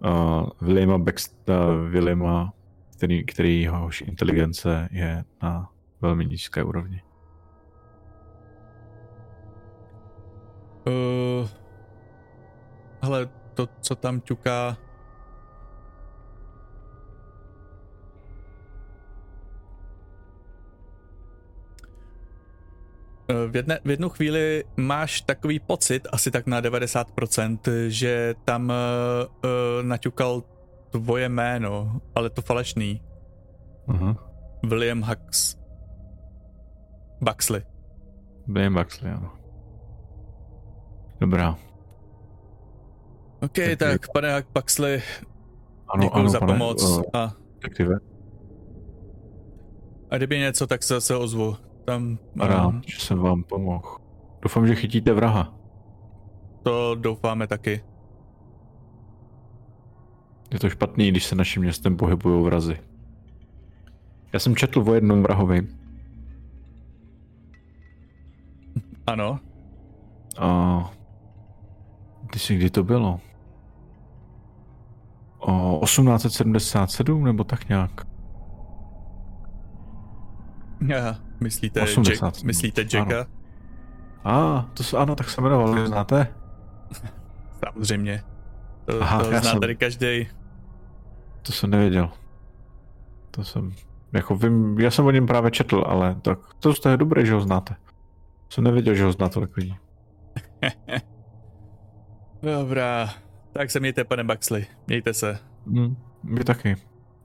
uh, 0.05 0.49
Williama 0.61 0.99
Baxta, 0.99 1.67
Williama, 1.89 2.53
který, 2.97 3.25
který 3.27 3.63
jehož 3.63 4.01
inteligence 4.01 4.89
je 4.93 5.25
na 5.43 5.72
velmi 6.03 6.26
nízké 6.26 6.62
úrovni. 6.62 7.03
Uh, 10.86 11.48
hele, 13.03 13.28
to, 13.55 13.68
co 13.80 13.94
tam 13.94 14.20
ťuká, 14.20 14.76
Eh, 23.32 23.48
v, 23.48 23.57
jedne, 23.57 23.78
v 23.84 23.90
jednu 23.90 24.09
chvíli 24.09 24.64
máš 24.76 25.20
takový 25.20 25.61
pocit, 25.61 26.07
asi 26.12 26.30
tak 26.30 26.46
na 26.46 26.61
90%, 26.61 27.59
že 27.88 28.34
tam 28.44 28.68
uh, 28.68 28.74
uh, 28.74 29.82
naťukal 29.82 30.42
tvoje 30.90 31.28
jméno, 31.28 32.00
ale 32.14 32.30
to 32.30 32.42
falešný. 32.42 33.00
Uh-huh. 33.88 34.16
William 34.62 35.03
Hux. 35.03 35.62
Buxley. 37.23 37.62
William 38.47 38.75
Buxley, 38.75 39.12
ano. 39.12 39.33
Dobrá. 41.20 41.59
OK, 43.41 43.53
tak, 43.55 43.79
tak 43.79 44.12
pane 44.12 44.43
Buxley, 44.55 45.03
ano, 45.89 46.05
děkuji 46.05 46.18
ano, 46.18 46.29
za 46.29 46.41
pane, 46.41 46.53
pomoc. 46.53 46.83
Uh, 46.83 47.03
a, 47.12 47.37
a 50.11 50.16
kdyby 50.16 50.39
něco, 50.39 50.66
tak 50.66 50.83
se 50.83 50.95
zase 50.95 51.16
ozvu. 51.16 51.57
Tam, 51.85 52.18
Rád, 52.41 52.66
um, 52.66 52.83
že 52.87 53.01
jsem 53.01 53.18
vám 53.18 53.43
pomohl. 53.43 53.97
Doufám, 54.43 54.66
že 54.66 54.75
chytíte 54.75 55.12
vraha. 55.12 55.55
To 56.62 56.95
doufáme 56.95 57.47
taky. 57.47 57.85
Je 60.53 60.59
to 60.59 60.70
špatný, 60.70 61.09
když 61.09 61.25
se 61.25 61.35
naším 61.35 61.62
městem 61.62 61.97
pohybují 61.97 62.45
vrazy. 62.45 62.79
Já 64.33 64.39
jsem 64.39 64.57
četl 64.57 64.85
o 64.91 64.95
jednom 64.95 65.23
vrahovi. 65.23 65.82
Ano. 69.07 69.40
A 70.38 70.90
ty 72.32 72.38
si 72.38 72.57
kdy 72.57 72.70
to 72.70 72.84
bylo? 72.84 73.20
O 75.38 75.80
1877 75.84 77.24
nebo 77.24 77.44
tak 77.44 77.68
nějak? 77.68 78.07
Ja, 80.88 81.14
myslíte, 81.40 81.82
80, 81.82 82.34
Jack, 82.34 82.44
myslíte 82.44 82.80
Jacka? 82.92 83.26
A, 84.24 84.59
ah, 84.59 84.64
to 84.74 84.82
se, 84.82 84.96
ano, 84.96 85.14
tak 85.14 85.30
se 85.30 85.40
jmenoval, 85.40 85.86
znáte? 85.86 86.26
Samozřejmě. 87.64 88.22
To, 88.84 89.03
Aha, 89.03 89.18
to 89.18 89.24
zná 89.24 89.40
jsem, 89.40 89.61
tady 89.61 89.76
každý. 89.76 90.28
To 91.42 91.53
jsem 91.53 91.70
nevěděl. 91.70 92.11
To 93.30 93.44
jsem, 93.44 93.72
jako 94.12 94.36
vím, 94.36 94.78
já 94.78 94.90
jsem 94.90 95.07
o 95.07 95.11
něm 95.11 95.26
právě 95.26 95.50
četl, 95.50 95.84
ale 95.86 96.14
tak 96.22 96.38
to 96.59 96.88
je 96.88 96.96
dobré, 96.96 97.26
že 97.26 97.34
ho 97.34 97.40
znáte. 97.40 97.76
Jsem 98.53 98.64
nevěděl, 98.64 98.94
že 98.94 99.05
ho 99.05 99.12
zná 99.12 99.28
tolik 99.28 99.57
lidí. 99.57 99.76
Dobrá, 102.42 103.14
tak 103.53 103.70
se 103.70 103.80
mějte, 103.80 104.05
pane 104.05 104.24
Baxley. 104.24 104.66
Mějte 104.86 105.14
se. 105.14 105.38
Hmm, 105.66 105.96
vy 106.24 106.44
taky. 106.44 106.76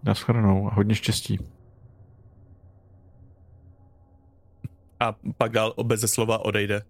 Naschledanou 0.03 0.67
a 0.67 0.73
hodně 0.73 0.95
štěstí. 0.95 1.39
a 4.99 5.15
pak 5.38 5.51
dál 5.51 5.73
obeze 5.75 6.07
slova 6.07 6.45
odejde. 6.45 6.82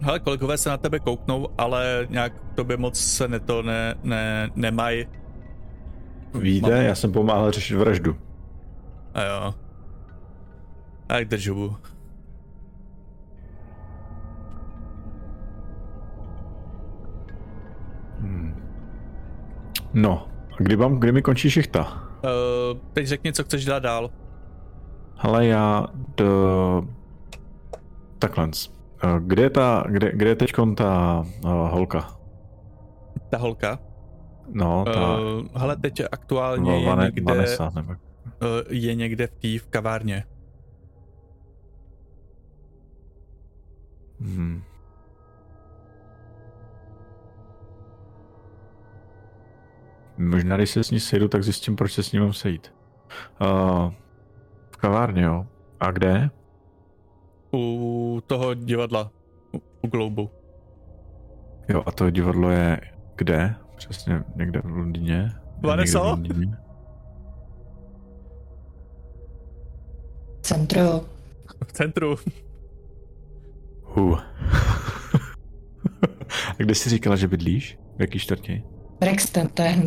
Hele, 0.00 0.20
kolegové 0.20 0.58
se 0.58 0.68
na 0.68 0.76
tebe 0.76 0.98
kouknou, 0.98 1.48
ale 1.58 2.06
nějak 2.10 2.32
tobě 2.54 2.76
moc 2.76 3.00
se 3.00 3.28
ne 3.28 3.40
to 3.40 3.62
ne, 3.62 3.94
ne, 4.02 4.50
nemají. 4.54 5.06
Víte, 6.34 6.70
Mám... 6.70 6.80
já 6.80 6.94
jsem 6.94 7.12
pomáhal 7.12 7.50
řešit 7.52 7.76
vraždu. 7.76 8.16
A 9.14 9.22
jo. 9.22 9.54
Tak 11.06 11.28
držu. 11.28 11.76
No, 19.96 20.28
kdy, 20.58 20.76
mám, 20.76 21.00
kdy 21.00 21.12
mi 21.12 21.22
končí 21.22 21.50
šichta? 21.50 21.82
Uh, 22.24 22.78
teď 22.92 23.06
řekni, 23.06 23.32
co 23.32 23.44
chceš 23.44 23.64
dělat 23.64 23.82
dál. 23.82 24.10
Ale 25.18 25.46
já 25.46 25.86
do... 26.16 26.82
Takhle. 28.18 28.48
Eh, 29.04 29.08
kde 29.20 29.42
je 29.42 29.50
ta, 29.50 29.84
kde, 29.88 30.12
kde 30.12 30.28
je 30.28 30.36
teď 30.36 30.52
ta 30.76 31.24
uh, 31.44 31.50
holka? 31.50 32.18
Ta 33.30 33.38
holka? 33.38 33.78
No, 34.52 34.84
ta... 34.84 35.18
Uh, 35.18 35.46
hele, 35.54 35.76
teď 35.76 36.02
aktuálně 36.12 36.70
no, 36.70 36.90
je 36.90 37.04
někde... 37.04 37.34
Vanessa, 37.34 37.72
nebo... 37.74 37.92
Uh, 37.92 37.96
je 38.68 38.94
někde 38.94 39.26
v 39.26 39.30
té 39.30 39.58
v 39.58 39.66
kavárně. 39.70 40.24
Hmm. 44.20 44.62
Možná, 50.18 50.56
když 50.56 50.70
se 50.70 50.84
s 50.84 50.90
ní 50.90 51.00
sejdu, 51.00 51.28
tak 51.28 51.44
zjistím, 51.44 51.76
proč 51.76 51.92
se 51.92 52.02
s 52.02 52.12
ní 52.12 52.18
mám 52.18 52.32
sejít. 52.32 52.74
Uh, 53.40 53.92
v 54.70 54.76
kavárně, 54.76 55.22
jo. 55.22 55.46
A 55.80 55.90
kde? 55.90 56.30
U 57.52 58.22
toho 58.26 58.54
divadla. 58.54 59.10
U, 59.54 59.62
u 59.82 59.88
Globu. 59.88 60.30
Jo, 61.68 61.82
a 61.86 61.92
to 61.92 62.10
divadlo 62.10 62.50
je 62.50 62.80
kde? 63.16 63.54
Přesně 63.76 64.24
někde 64.36 64.60
v 64.64 64.76
Londýně? 64.76 65.32
Vanessa? 65.60 66.18
Centru. 70.40 71.06
V 71.66 71.72
centru. 71.72 72.16
Uh. 73.96 74.20
a 76.48 76.54
kde 76.56 76.74
jsi 76.74 76.90
říkala, 76.90 77.16
že 77.16 77.28
bydlíš? 77.28 77.78
V 77.96 78.00
jaký 78.00 78.18
čtvrti? 78.18 78.64
Brexton, 79.00 79.48
to 79.48 79.62
je 79.62 79.82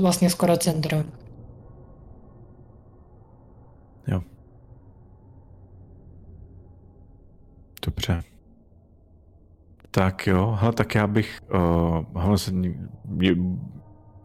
vlastně 0.00 0.30
skoro 0.30 0.56
centrum. 0.56 1.12
Jo. 4.06 4.22
Dobře. 7.86 8.22
Tak 9.90 10.26
jo, 10.26 10.58
hele, 10.60 10.72
tak 10.72 10.94
já 10.94 11.06
bych, 11.06 11.40
uh, 11.54 12.22
hele, 12.22 12.38
se, 12.38 12.52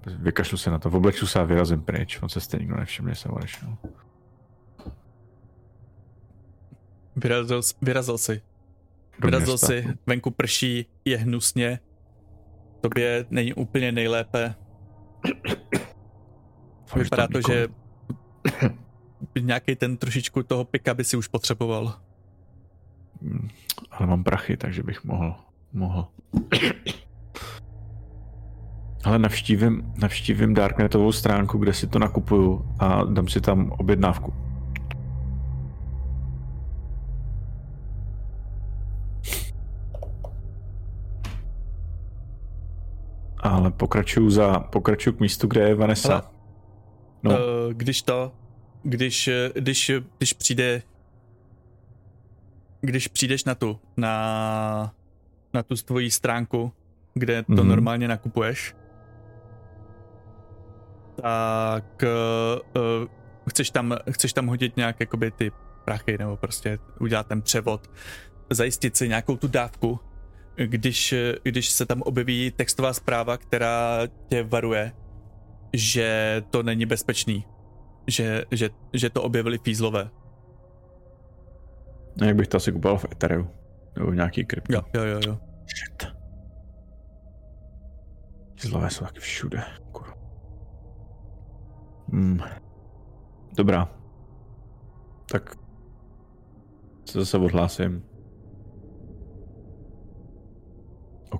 vykašlu 0.05 0.57
se 0.57 0.69
na 0.69 0.79
to, 0.79 0.89
obleču 0.89 1.27
se 1.27 1.39
a 1.39 1.43
vyrazím 1.43 1.81
pryč, 1.81 2.19
on 2.21 2.29
se 2.29 2.39
stejně 2.39 2.63
nikdo 2.63 2.77
nevšimne, 2.79 3.15
jsem 3.15 3.31
odešel. 3.31 3.77
Vyrazil, 7.15 7.61
vyrazil 7.81 8.17
si. 8.17 8.41
Do 9.19 9.27
vyrazil 9.27 9.53
města. 9.53 9.67
si, 9.67 9.85
venku 10.05 10.31
prší, 10.31 10.85
je 11.05 11.17
hnusně, 11.17 11.79
tobě 12.83 13.25
není 13.29 13.53
úplně 13.53 13.91
nejlépe. 13.91 14.55
Vypadá 16.95 17.27
to, 17.27 17.39
že 17.51 17.67
nějaký 19.39 19.75
ten 19.75 19.97
trošičku 19.97 20.43
toho 20.43 20.65
pika 20.65 20.93
by 20.93 21.03
si 21.03 21.17
už 21.17 21.27
potřeboval. 21.27 21.93
Hmm, 23.21 23.49
ale 23.91 24.07
mám 24.07 24.23
prachy, 24.23 24.57
takže 24.57 24.83
bych 24.83 25.03
mohl. 25.03 25.35
mohl. 25.73 26.07
Ale 29.03 29.19
navštívím, 29.19 29.93
navštívím 30.01 30.53
Darknetovou 30.53 31.11
stránku, 31.11 31.57
kde 31.57 31.73
si 31.73 31.87
to 31.87 31.99
nakupuju 31.99 32.75
a 32.79 33.03
dám 33.03 33.27
si 33.27 33.41
tam 33.41 33.71
objednávku. 33.71 34.33
Ale 43.43 43.71
pokračuju 43.71 44.29
za, 44.29 44.59
pokračuju 44.59 45.15
k 45.15 45.19
místu, 45.19 45.47
kde 45.47 45.61
je 45.61 45.75
Vanessa. 45.75 46.13
Ale, 46.13 46.23
no. 47.23 47.31
uh, 47.31 47.73
když 47.73 48.01
to, 48.01 48.31
když, 48.83 49.29
když, 49.53 49.91
když 50.17 50.33
přijde 50.33 50.81
když 52.83 53.07
přijdeš 53.07 53.43
na 53.43 53.55
tu, 53.55 53.79
na, 53.97 54.93
na 55.53 55.63
tu 55.63 55.75
tvoji 55.75 56.11
stránku, 56.11 56.73
kde 57.13 57.43
to 57.43 57.51
mm-hmm. 57.51 57.63
normálně 57.63 58.07
nakupuješ, 58.07 58.75
tak 61.21 62.03
uh, 62.03 63.07
chceš, 63.49 63.69
tam, 63.69 63.95
chceš 64.09 64.33
tam 64.33 64.47
hodit 64.47 64.77
nějak 64.77 64.99
jakoby 64.99 65.31
ty 65.31 65.51
prachy 65.85 66.17
nebo 66.17 66.37
prostě 66.37 66.79
udělat 66.99 67.27
ten 67.27 67.41
převod, 67.41 67.91
zajistit 68.49 68.97
si 68.97 69.07
nějakou 69.07 69.37
tu 69.37 69.47
dávku, 69.47 69.99
když, 70.55 71.13
když 71.43 71.69
se 71.69 71.85
tam 71.85 72.01
objeví 72.01 72.51
textová 72.51 72.93
zpráva, 72.93 73.37
která 73.37 73.99
tě 74.27 74.43
varuje, 74.43 74.91
že 75.73 76.41
to 76.49 76.63
není 76.63 76.85
bezpečný, 76.85 77.45
že, 78.07 78.45
že, 78.51 78.69
že 78.93 79.09
to 79.09 79.23
objevili 79.23 79.57
fízlové. 79.57 80.09
No, 82.21 82.27
jak 82.27 82.35
bych 82.35 82.47
to 82.47 82.57
asi 82.57 82.71
kupoval 82.71 82.97
v 82.97 83.05
Ethereu. 83.11 83.47
Nebo 83.95 84.11
v 84.11 84.15
nějaký 84.15 84.45
krypto. 84.45 84.73
Jo, 84.73 84.83
jo, 84.93 85.03
jo. 85.03 85.19
jo. 85.27 85.39
Shit. 85.67 86.13
Zlové 88.61 88.89
jsou 88.89 89.05
taky 89.05 89.19
všude. 89.19 89.63
Kurva. 89.91 90.13
Hmm. 92.11 92.39
Dobrá. 93.57 93.89
Tak 95.31 95.55
se 97.05 97.19
zase 97.19 97.37
odhlásím. 97.37 98.03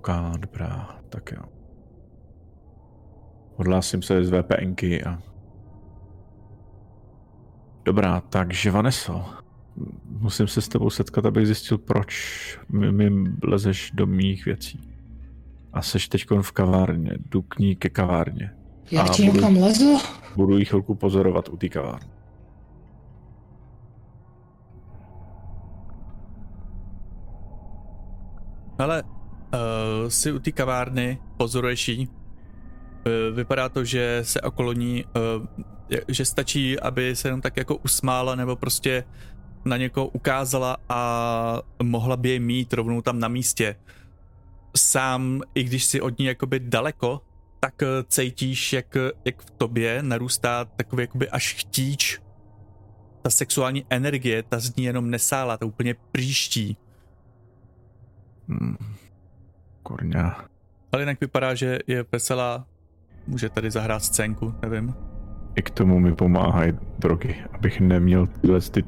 OK, 0.04 0.38
dobrá, 0.38 1.00
tak 1.10 1.32
jo. 1.32 1.44
Odhlásím 3.56 4.02
se 4.02 4.24
z 4.24 4.32
VPNky 4.32 5.04
a... 5.04 5.22
Dobrá, 7.86 8.22
takže 8.22 8.72
Vaneso, 8.72 9.26
musím 10.08 10.48
se 10.48 10.62
s 10.62 10.68
tebou 10.68 10.90
setkat, 10.90 11.26
abych 11.26 11.46
zjistil, 11.46 11.78
proč 11.78 12.60
mi, 12.70 12.92
mi 12.92 13.32
lezeš 13.44 13.92
do 13.92 14.08
mých 14.08 14.46
věcí. 14.46 14.80
A 15.74 15.82
seš 15.82 16.08
teď 16.08 16.26
v 16.42 16.52
kavárně, 16.52 17.12
jdu 17.30 17.42
k 17.42 17.60
ní 17.60 17.76
ke 17.76 17.90
kavárně. 17.90 18.52
Jak 18.92 19.10
ti 19.10 19.24
někam 19.24 19.58
lezu? 19.58 19.98
Budu 20.36 20.58
jí 20.58 20.66
chvilku 20.66 20.96
pozorovat 20.96 21.50
u 21.50 21.58
té 21.58 21.70
kavárny. 21.70 22.14
Ale 28.80 29.04
uh, 29.54 30.10
si 30.10 30.32
u 30.32 30.40
té 30.40 30.52
kavárny 30.52 31.20
pozoruješ. 31.38 31.90
Uh, 31.90 32.06
vypadá 33.36 33.70
to, 33.70 33.86
že 33.86 34.20
se 34.24 34.42
okolo 34.42 34.74
ní, 34.74 35.06
uh, 35.06 35.46
že 36.08 36.26
stačí, 36.26 36.80
aby 36.80 37.16
se 37.16 37.28
jenom 37.28 37.42
tak 37.42 37.58
jako 37.58 37.76
usmála 37.76 38.36
nebo 38.36 38.56
prostě 38.56 39.04
na 39.66 39.78
někoho 39.78 40.08
ukázala 40.08 40.78
a 40.90 41.62
mohla 41.84 42.18
by 42.18 42.30
je 42.30 42.40
mít 42.40 42.74
rovnou 42.74 43.02
tam 43.02 43.20
na 43.20 43.28
místě. 43.28 43.76
Sám, 44.78 45.42
i 45.56 45.64
když 45.64 45.86
si 45.86 46.02
od 46.02 46.20
ní 46.20 46.26
jakoby 46.26 46.60
daleko, 46.60 47.22
tak 47.60 47.84
cítíš, 48.08 48.74
jak, 48.74 48.98
jak 49.26 49.42
v 49.42 49.52
tobě 49.52 50.04
narůstá 50.04 50.66
takový 50.66 51.04
jakoby 51.04 51.30
až 51.30 51.54
chtíč. 51.54 52.20
Ta 53.22 53.30
sexuální 53.30 53.86
energie, 53.90 54.44
ta 54.44 54.60
z 54.60 54.76
ní 54.76 54.84
jenom 54.84 55.10
nesála, 55.10 55.58
ta 55.58 55.66
úplně 55.66 55.96
příští. 56.12 56.78
Hmm. 58.48 58.78
Kurňa. 59.84 60.46
Ale 60.92 61.02
jinak 61.02 61.22
vypadá, 61.22 61.56
že 61.56 61.80
je 61.88 62.06
veselá. 62.12 62.66
Může 63.28 63.50
tady 63.50 63.72
zahrát 63.72 64.04
scénku, 64.04 64.54
nevím. 64.62 64.94
I 65.56 65.62
k 65.62 65.70
tomu 65.70 66.00
mi 66.00 66.16
pomáhají 66.16 66.74
drogy, 67.00 67.36
abych 67.54 67.80
neměl 67.80 68.28
tyhle 68.28 68.62
ty 68.62 68.84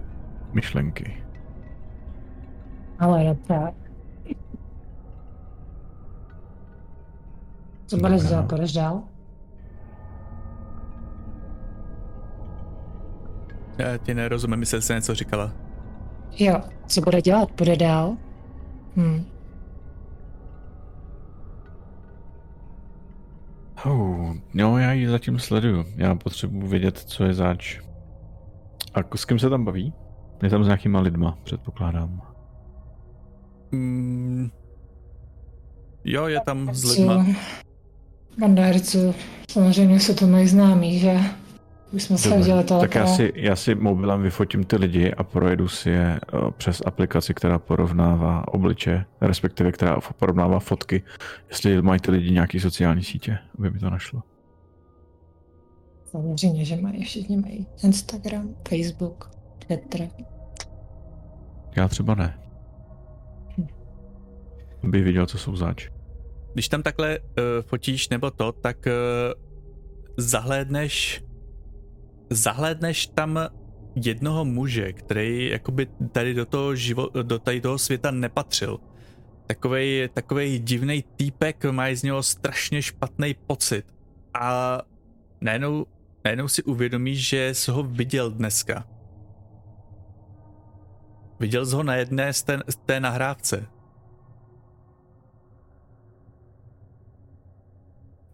myšlenky. 0.53 1.23
Ale 2.99 3.23
je 3.23 3.35
tak. 3.35 3.73
Co 7.85 7.97
budeš 7.97 8.23
dělat? 8.23 8.47
Půjdeš 8.47 8.73
dál? 8.73 9.03
Já 13.77 13.97
ti 13.97 14.13
nerozumím, 14.13 14.59
myslím, 14.59 14.81
že 14.81 14.93
něco 14.93 15.15
říkala. 15.15 15.51
Jo, 16.39 16.61
co 16.87 17.01
bude 17.01 17.21
dělat? 17.21 17.49
Bude 17.57 17.75
dál? 17.75 18.17
Hm. 18.95 19.25
Oh, 23.85 24.33
no, 24.53 24.77
já 24.77 24.91
ji 24.93 25.07
zatím 25.07 25.39
sleduju. 25.39 25.85
Já 25.95 26.15
potřebuji 26.15 26.67
vědět, 26.67 26.97
co 26.97 27.23
je 27.23 27.33
zač. 27.33 27.79
A 28.93 29.17
s 29.17 29.25
kým 29.25 29.39
se 29.39 29.49
tam 29.49 29.65
baví? 29.65 29.93
Je 30.43 30.49
tam 30.49 30.63
s 30.63 30.67
nějakýma 30.67 30.99
lidma, 30.99 31.37
předpokládám. 31.43 32.21
Mm, 33.71 34.49
jo, 36.03 36.27
je 36.27 36.39
tam 36.45 36.73
s 36.73 36.83
lidma. 36.83 37.25
Banda 38.39 38.63
herců, 38.63 39.15
samozřejmě 39.49 39.99
se 39.99 40.13
to 40.13 40.27
mají 40.27 40.47
známí, 40.47 40.99
že? 40.99 41.19
Už 41.95 42.03
jsme 42.03 42.17
se 42.17 42.35
udělali 42.35 42.63
to 42.63 42.79
Tak 42.79 42.95
já 42.95 43.07
si, 43.07 43.33
já 43.35 43.55
si 43.55 43.75
mobilem 43.75 44.21
vyfotím 44.21 44.63
ty 44.63 44.75
lidi 44.75 45.13
a 45.13 45.23
projedu 45.23 45.67
si 45.67 45.89
je 45.89 46.19
uh, 46.33 46.51
přes 46.51 46.81
aplikaci, 46.85 47.33
která 47.33 47.59
porovnává 47.59 48.47
obliče, 48.47 49.05
respektive 49.21 49.71
která 49.71 49.99
porovnává 50.19 50.59
fotky, 50.59 51.03
jestli 51.49 51.81
mají 51.81 51.99
ty 51.99 52.11
lidi 52.11 52.31
nějaký 52.31 52.59
sociální 52.59 53.03
sítě, 53.03 53.37
aby 53.59 53.71
mi 53.71 53.79
to 53.79 53.89
našlo. 53.89 54.23
Samozřejmě, 56.05 56.65
že 56.65 56.75
mají, 56.75 57.03
všichni 57.03 57.37
mají 57.37 57.67
Instagram, 57.83 58.55
Facebook, 58.69 59.31
Twitter. 59.67 60.07
Já 61.75 61.87
třeba 61.87 62.15
ne. 62.15 62.39
Hm. 63.57 63.67
Aby 64.83 65.01
viděl, 65.01 65.25
co 65.25 65.37
jsou 65.37 65.55
zač. 65.55 65.89
Když 66.53 66.69
tam 66.69 66.83
takhle 66.83 67.19
uh, 67.19 67.25
fotíš 67.61 68.09
nebo 68.09 68.31
to, 68.31 68.51
tak 68.51 68.77
uh, 68.85 68.93
zahlédneš 70.17 71.25
zahlédneš 72.29 73.07
tam 73.07 73.39
jednoho 73.95 74.45
muže, 74.45 74.93
který 74.93 75.49
jakoby 75.49 75.87
tady 76.11 76.33
do 76.33 76.45
toho, 76.45 76.75
živo, 76.75 77.09
do 77.21 77.39
tady 77.39 77.61
toho 77.61 77.77
světa 77.77 78.11
nepatřil. 78.11 78.79
Takovej, 79.47 80.09
takovej 80.13 80.59
divný 80.59 81.03
týpek, 81.15 81.65
má 81.65 81.95
z 81.95 82.03
něho 82.03 82.23
strašně 82.23 82.81
špatný 82.81 83.35
pocit. 83.47 83.85
A 84.33 84.81
najednou, 85.41 85.85
najednou 86.25 86.47
si 86.47 86.63
uvědomíš, 86.63 87.27
že 87.27 87.53
jsi 87.53 87.71
ho 87.71 87.83
viděl 87.83 88.31
dneska. 88.31 88.87
Viděl 91.39 91.65
jsi 91.65 91.75
ho 91.75 91.83
na 91.83 91.95
jedné 91.95 92.33
z 92.33 92.43
té, 92.43 92.59
z 92.67 92.75
té 92.75 92.99
nahrávce. 92.99 93.67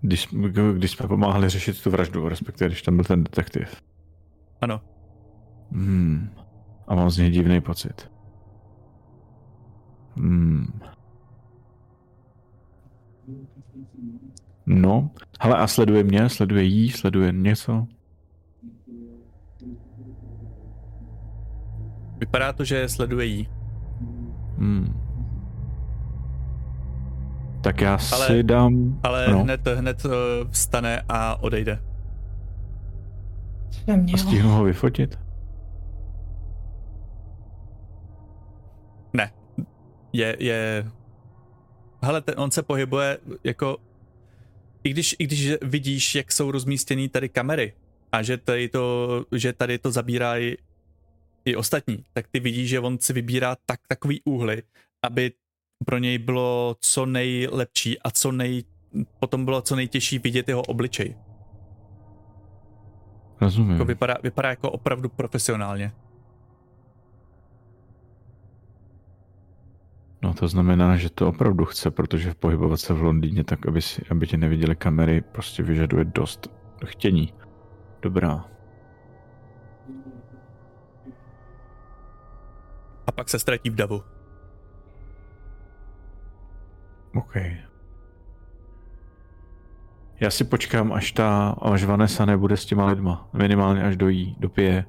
Když, 0.01 0.27
když 0.73 0.91
jsme 0.91 1.07
pomáhali 1.07 1.49
řešit 1.49 1.83
tu 1.83 1.91
vraždu, 1.91 2.29
respektive 2.29 2.69
když 2.69 2.81
tam 2.81 2.95
byl 2.95 3.05
ten 3.05 3.23
detektiv. 3.23 3.81
Ano. 4.61 4.81
Hmm. 5.71 6.29
A 6.87 6.95
mám 6.95 7.09
z 7.09 7.17
něj 7.17 7.29
divný 7.29 7.61
pocit. 7.61 8.11
Hmm. 10.15 10.79
No, 14.65 15.09
hele 15.41 15.57
a 15.57 15.67
sleduje 15.67 16.03
mě, 16.03 16.29
sleduje 16.29 16.63
jí, 16.63 16.89
sleduje 16.89 17.31
něco? 17.31 17.87
Vypadá 22.17 22.53
to, 22.53 22.63
že 22.63 22.89
sleduje 22.89 23.25
jí. 23.25 23.49
Hmm. 24.57 25.00
Tak 27.61 27.81
já 27.81 27.97
ale, 28.11 28.27
si 28.27 28.43
dám... 28.43 28.99
Ale 29.03 29.27
no. 29.31 29.43
hned, 29.43 29.67
hned 29.67 30.05
eh, 30.05 30.09
vstane 30.51 31.03
a 31.09 31.43
odejde. 31.43 31.83
A 34.13 34.17
stihnu 34.17 34.49
ho 34.49 34.63
vyfotit? 34.63 35.19
Ne. 39.13 39.33
Je, 40.13 40.35
je... 40.39 40.85
Hele, 42.01 42.21
ten, 42.21 42.35
on 42.37 42.51
se 42.51 42.63
pohybuje 42.63 43.17
jako... 43.43 43.77
I 44.83 44.89
když, 44.89 45.15
I 45.19 45.23
když 45.23 45.53
vidíš, 45.61 46.15
jak 46.15 46.31
jsou 46.31 46.51
rozmístěny 46.51 47.09
tady 47.09 47.29
kamery 47.29 47.73
a 48.11 48.21
že 48.21 48.37
tady 48.37 48.69
to, 48.69 49.25
že 49.35 49.53
tady 49.53 49.77
to 49.77 49.91
zabírají 49.91 50.55
i 51.45 51.55
ostatní, 51.55 52.05
tak 52.13 52.27
ty 52.31 52.39
vidíš, 52.39 52.69
že 52.69 52.79
on 52.79 52.99
si 52.99 53.13
vybírá 53.13 53.55
tak 53.65 53.79
takový 53.87 54.21
úhly, 54.25 54.63
aby 55.03 55.31
pro 55.85 55.97
něj 55.97 56.17
bylo 56.17 56.75
co 56.79 57.05
nejlepší 57.05 57.99
a 57.99 58.11
co 58.11 58.31
nej, 58.31 58.63
potom 59.19 59.45
bylo 59.45 59.61
co 59.61 59.75
nejtěžší 59.75 60.19
vidět 60.19 60.47
jeho 60.47 60.61
obličej. 60.61 61.15
Rozumím. 63.41 63.71
Jako 63.71 63.85
vypadá, 63.85 64.15
vypadá 64.23 64.49
jako 64.49 64.71
opravdu 64.71 65.09
profesionálně. 65.09 65.91
No 70.23 70.33
to 70.33 70.47
znamená, 70.47 70.97
že 70.97 71.09
to 71.09 71.27
opravdu 71.27 71.65
chce, 71.65 71.91
protože 71.91 72.33
pohybovat 72.33 72.77
se 72.77 72.93
v 72.93 73.01
Londýně 73.01 73.43
tak, 73.43 73.67
aby, 73.67 73.81
si, 73.81 74.01
aby 74.11 74.27
tě 74.27 74.37
neviděli 74.37 74.75
kamery, 74.75 75.21
prostě 75.21 75.63
vyžaduje 75.63 76.05
dost 76.05 76.47
chtění. 76.85 77.33
Dobrá. 78.01 78.45
A 83.07 83.11
pak 83.11 83.29
se 83.29 83.39
ztratí 83.39 83.69
v 83.69 83.75
davu. 83.75 84.03
OK. 87.15 87.35
Já 90.19 90.31
si 90.31 90.43
počkám, 90.43 90.93
až 90.93 91.11
ta, 91.11 91.49
až 91.61 91.83
Vanessa 91.83 92.25
nebude 92.25 92.57
s 92.57 92.65
těma 92.65 92.85
lidma. 92.85 93.29
Minimálně 93.33 93.83
až 93.83 93.97
dojí, 93.97 94.35
dopije. 94.39 94.85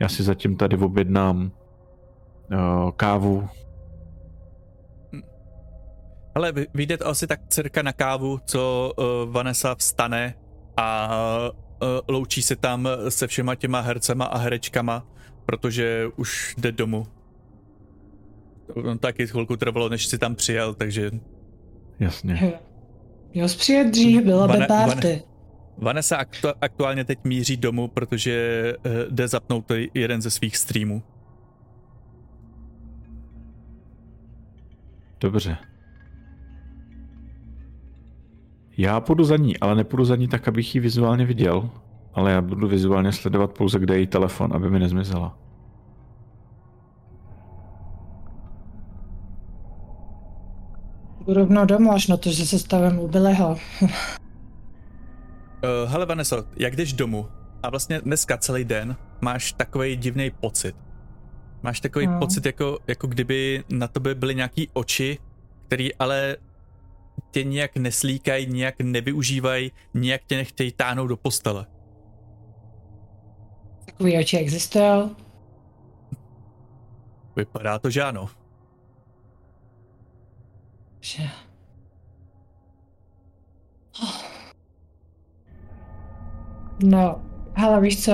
Já 0.00 0.08
si 0.08 0.22
zatím 0.22 0.56
tady 0.56 0.76
objednám 0.76 1.52
uh, 2.52 2.90
kávu. 2.90 3.48
Ale 6.34 6.52
vy, 6.52 6.66
vyjde 6.74 6.96
asi 6.96 7.26
tak 7.26 7.40
cirka 7.48 7.82
na 7.82 7.92
kávu, 7.92 8.38
co 8.44 8.92
uh, 8.96 9.32
Vanessa 9.32 9.74
vstane 9.74 10.34
a 10.76 11.08
uh, 11.82 11.88
loučí 12.08 12.42
se 12.42 12.56
tam 12.56 12.88
se 13.08 13.26
všema 13.26 13.54
těma 13.54 13.80
hercema 13.80 14.24
a 14.24 14.38
herečkama, 14.38 15.06
protože 15.46 16.06
už 16.16 16.54
jde 16.58 16.72
domů. 16.72 17.06
On 18.74 18.98
taky 18.98 19.26
chvilku 19.26 19.56
trvalo, 19.56 19.88
než 19.88 20.06
si 20.06 20.18
tam 20.18 20.34
přijel, 20.34 20.74
takže... 20.74 21.10
Jasně. 22.00 22.52
Jo, 23.34 23.46
přijet 23.46 23.90
dřív, 23.90 24.22
byla 24.24 24.48
by 24.48 24.52
Vane- 24.52 24.66
party. 24.66 25.08
Vane- 25.08 25.22
Vanessa 25.78 26.16
aktu- 26.22 26.54
aktuálně 26.60 27.04
teď 27.04 27.18
míří 27.24 27.56
domů, 27.56 27.88
protože 27.88 28.62
uh, 28.86 28.92
jde 29.10 29.28
zapnout 29.28 29.66
to 29.66 29.74
jeden 29.94 30.22
ze 30.22 30.30
svých 30.30 30.56
streamů. 30.56 31.02
Dobře. 35.20 35.56
Já 38.76 39.00
půjdu 39.00 39.24
za 39.24 39.36
ní, 39.36 39.58
ale 39.58 39.74
nepůjdu 39.74 40.04
za 40.04 40.16
ní 40.16 40.28
tak, 40.28 40.48
abych 40.48 40.74
ji 40.74 40.80
vizuálně 40.80 41.26
viděl, 41.26 41.70
ale 42.14 42.32
já 42.32 42.40
budu 42.40 42.68
vizuálně 42.68 43.12
sledovat 43.12 43.58
pouze, 43.58 43.78
kde 43.78 43.94
je 43.94 44.00
její 44.00 44.06
telefon, 44.06 44.52
aby 44.52 44.70
mi 44.70 44.78
nezmizela. 44.78 45.38
Jdu 51.30 51.34
rovnou 51.34 51.64
domů, 51.64 51.92
až 51.92 52.06
na 52.06 52.16
to, 52.16 52.30
že 52.32 52.46
se 52.46 52.58
stavím 52.58 52.98
u 52.98 53.08
Billyho. 53.08 53.50
Uh, 53.50 53.58
hele 55.86 56.06
Vanessa, 56.06 56.44
jak 56.56 56.76
jdeš 56.76 56.92
domů 56.92 57.28
a 57.62 57.70
vlastně 57.70 58.00
dneska 58.00 58.36
celý 58.38 58.64
den 58.64 58.96
máš 59.20 59.52
takový 59.52 59.96
divný 59.96 60.30
pocit. 60.30 60.76
Máš 61.62 61.80
takový 61.80 62.06
No. 62.06 62.18
pocit, 62.18 62.46
jako, 62.46 62.78
jako 62.86 63.06
kdyby 63.06 63.64
na 63.68 63.88
tebe 63.88 64.14
byly 64.14 64.34
nějaký 64.34 64.68
oči, 64.72 65.18
který 65.66 65.94
ale 65.94 66.36
tě 67.30 67.44
nějak 67.44 67.76
neslíkají, 67.76 68.46
nějak 68.46 68.74
nevyužívají, 68.82 69.72
nějak 69.94 70.20
tě 70.26 70.36
nechtějí 70.36 70.72
táhnout 70.72 71.08
do 71.08 71.16
postele. 71.16 71.66
Takový 73.86 74.18
oči 74.18 74.36
existují. 74.36 75.10
Vypadá 77.36 77.78
to, 77.78 77.90
že 77.90 78.02
ano. 78.02 78.28
Že... 81.00 81.22
No, 86.84 87.20
hele, 87.54 87.80
víš 87.80 88.04
co, 88.04 88.12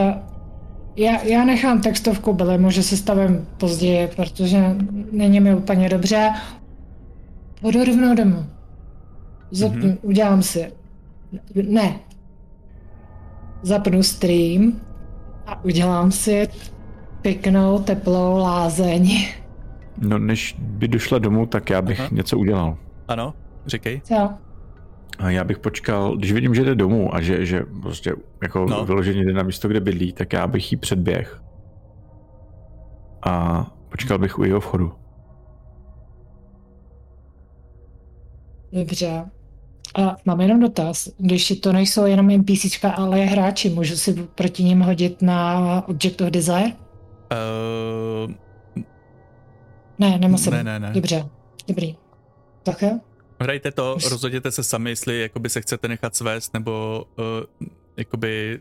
já, 0.96 1.22
já 1.22 1.44
nechám 1.44 1.80
textovku 1.80 2.32
Billymu, 2.32 2.70
že 2.70 2.82
se 2.82 2.96
stavím 2.96 3.46
později, 3.58 4.08
protože 4.16 4.76
není 5.12 5.40
mi 5.40 5.54
úplně 5.54 5.88
dobře. 5.88 6.30
Půjdu 7.60 7.84
rovnou 7.84 8.14
domů. 8.14 8.46
Zapnu, 9.50 9.78
Mhm. 9.78 9.88
mm-hmm. 9.90 9.98
udělám 10.02 10.42
si. 10.42 10.72
Ne. 11.68 11.96
Zapnu 13.62 14.02
stream 14.02 14.80
a 15.46 15.64
udělám 15.64 16.12
si 16.12 16.48
pěknou 17.22 17.78
teplou 17.78 18.36
lázeň. 18.36 19.26
No, 19.98 20.18
než 20.18 20.56
by 20.58 20.88
došla 20.88 21.18
domů, 21.18 21.46
tak 21.46 21.70
já 21.70 21.82
bych 21.82 22.00
Aha. 22.00 22.08
něco 22.12 22.38
udělal. 22.38 22.76
Ano, 23.08 23.34
říkej. 23.66 24.00
Co? 24.04 24.30
A 25.18 25.30
já 25.30 25.44
bych 25.44 25.58
počkal, 25.58 26.16
když 26.16 26.32
vidím, 26.32 26.54
že 26.54 26.64
jde 26.64 26.74
domů 26.74 27.14
a 27.14 27.20
že, 27.20 27.46
že 27.46 27.62
prostě 27.82 28.14
jako 28.42 28.66
No. 28.70 28.84
vyloženě 28.84 29.24
jde 29.24 29.32
na 29.32 29.42
místo, 29.42 29.68
kde 29.68 29.80
bydlí, 29.80 30.12
tak 30.12 30.32
já 30.32 30.46
bych 30.46 30.72
jí 30.72 30.78
předběh. 30.78 31.42
A 33.26 33.66
počkal 33.88 34.18
bych 34.18 34.38
u 34.38 34.44
jeho 34.44 34.60
vchodu. 34.60 34.92
Dobře. 38.72 39.24
A 39.98 40.16
mám 40.24 40.40
jenom 40.40 40.60
dotaz. 40.60 41.08
Když 41.18 41.60
to 41.60 41.72
nejsou 41.72 42.06
jenom 42.06 42.30
NPCčka, 42.30 42.90
ale 42.90 43.18
je 43.18 43.26
hráči, 43.26 43.70
můžu 43.70 43.96
si 43.96 44.14
proti 44.34 44.64
ním 44.64 44.80
hodit 44.80 45.22
na 45.22 45.58
Object 45.88 46.20
of 46.20 46.28
Desire? 46.30 46.72
Uh, 48.26 48.32
Ne, 49.98 50.18
nemusím. 50.18 50.52
ne, 50.52 50.64
ne, 50.64 50.80
ne. 50.80 50.90
Dobře, 50.92 51.28
dobrý. 51.68 51.96
Tak 52.62 52.82
jo? 52.82 52.90
Hrajte 53.40 53.70
to, 53.72 53.94
Už- 53.96 54.10
rozhodněte 54.10 54.50
se 54.50 54.62
sami, 54.62 54.90
jestli 54.90 55.20
jakoby 55.20 55.50
se 55.50 55.60
chcete 55.60 55.88
nechat 55.88 56.16
svést, 56.16 56.54
nebo 56.54 57.04
uh, 57.18 57.68
jakoby 57.96 58.60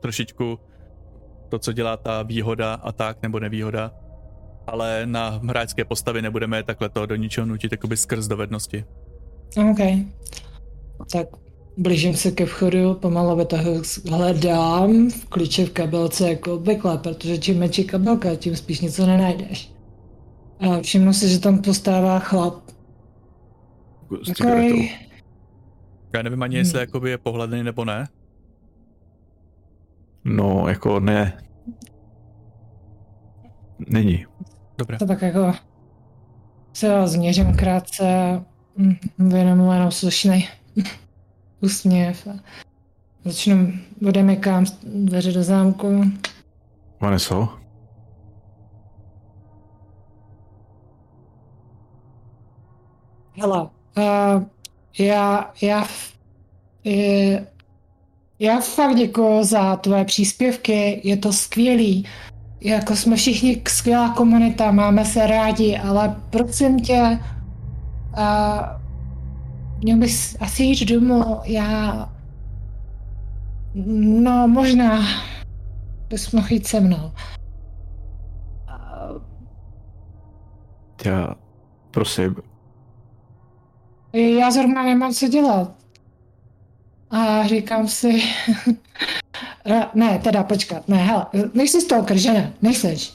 trošičku 0.00 0.58
to, 1.48 1.58
co 1.58 1.72
dělá 1.72 1.96
ta 1.96 2.22
výhoda 2.22 2.74
a 2.74 2.92
tak, 2.92 3.22
nebo 3.22 3.40
nevýhoda. 3.40 3.92
Ale 4.66 5.02
na 5.04 5.40
hráčské 5.48 5.84
postavy 5.84 6.22
nebudeme 6.22 6.62
takhle 6.62 6.88
to 6.88 7.06
do 7.06 7.16
ničeho 7.16 7.46
nutit 7.46 7.72
jakoby 7.72 7.96
skrz 7.96 8.26
dovednosti. 8.26 8.84
OK. 9.70 9.78
Tak 11.12 11.26
blížím 11.76 12.16
se 12.16 12.30
ke 12.30 12.46
vchodu, 12.46 12.94
pomalu 12.94 13.36
vytahuji, 13.36 13.82
hledám 14.10 15.10
v 15.10 15.24
klíče 15.28 15.66
v 15.66 15.70
kabelce 15.72 16.28
jako 16.28 16.54
obvykle, 16.54 16.98
protože 16.98 17.38
čím 17.38 17.58
menší 17.58 17.84
kabelka, 17.84 18.34
tím 18.36 18.56
spíš 18.56 18.80
něco 18.80 19.06
nenajdeš. 19.06 19.72
A 20.60 20.80
všimnu 20.82 21.12
si, 21.12 21.28
že 21.28 21.38
tam 21.38 21.58
postává 21.62 22.18
chlap. 22.18 22.54
S 24.22 24.32
cigaretou. 24.32 24.68
Takový, 24.68 24.90
Já 26.12 26.22
nevím 26.22 26.42
ani, 26.42 26.56
jestli 26.56 26.80
jakoby 26.80 27.10
je 27.10 27.18
pohledný 27.18 27.62
nebo 27.62 27.84
ne. 27.84 28.08
No, 30.24 30.68
jako 30.68 31.00
ne. 31.00 31.42
Není. 33.88 34.26
Dobré. 34.78 34.98
to 34.98 35.06
tak 35.06 35.22
jako 35.22 35.52
se 36.76 37.06
změřím 37.06 37.56
krátce, 37.56 38.04
mm, 38.76 38.96
věnu 39.18 39.56
mu 39.56 39.72
jenom 39.72 39.90
slušný 39.90 40.48
úsměv 41.60 42.26
a 42.26 42.40
začnu, 43.24 43.72
odemykám 44.08 44.64
dveře 44.84 45.32
do 45.32 45.42
zámku. 45.42 46.04
Vaneso? 47.00 47.48
Hele, 53.38 53.62
uh, 53.62 54.42
já, 54.98 55.52
já, 55.62 55.86
je, 56.84 57.46
já 58.38 58.60
fakt 58.60 58.96
děkuji 58.96 59.44
za 59.44 59.76
tvoje 59.76 60.04
příspěvky, 60.04 61.00
je 61.04 61.16
to 61.16 61.32
skvělý. 61.32 62.06
Jako 62.60 62.96
jsme 62.96 63.16
všichni 63.16 63.62
skvělá 63.68 64.08
komunita, 64.08 64.70
máme 64.70 65.04
se 65.04 65.26
rádi, 65.26 65.78
ale 65.78 66.16
prosím 66.30 66.80
tě, 66.80 67.18
uh, 68.18 68.60
měl 69.78 69.98
bys 69.98 70.36
asi 70.40 70.62
jít 70.62 70.88
domů, 70.88 71.40
já... 71.44 72.08
No, 73.98 74.48
možná 74.48 75.02
bys 76.08 76.32
mohl 76.32 76.46
jít 76.50 76.66
se 76.66 76.80
mnou. 76.80 77.12
Já, 81.04 81.34
prosím, 81.90 82.36
Já 84.16 84.50
zrovna 84.50 84.82
nemám 84.82 85.12
co 85.12 85.28
dělat. 85.28 85.74
A 87.10 87.46
říkám 87.46 87.88
si... 87.88 88.22
Ne, 89.94 90.18
teda 90.18 90.42
počkat, 90.44 90.88
ne, 90.88 90.96
hele, 90.96 91.26
nejsi 91.54 91.80
stalker, 91.80 92.16
že 92.16 92.32
ne? 92.32 92.52
Nejseš. 92.62 93.14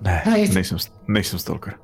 ne, 0.00 0.22
A 0.22 0.36
jestli- 0.36 0.54
nejsem, 0.54 0.78
nejsem 1.08 1.38
stalker. 1.38 1.74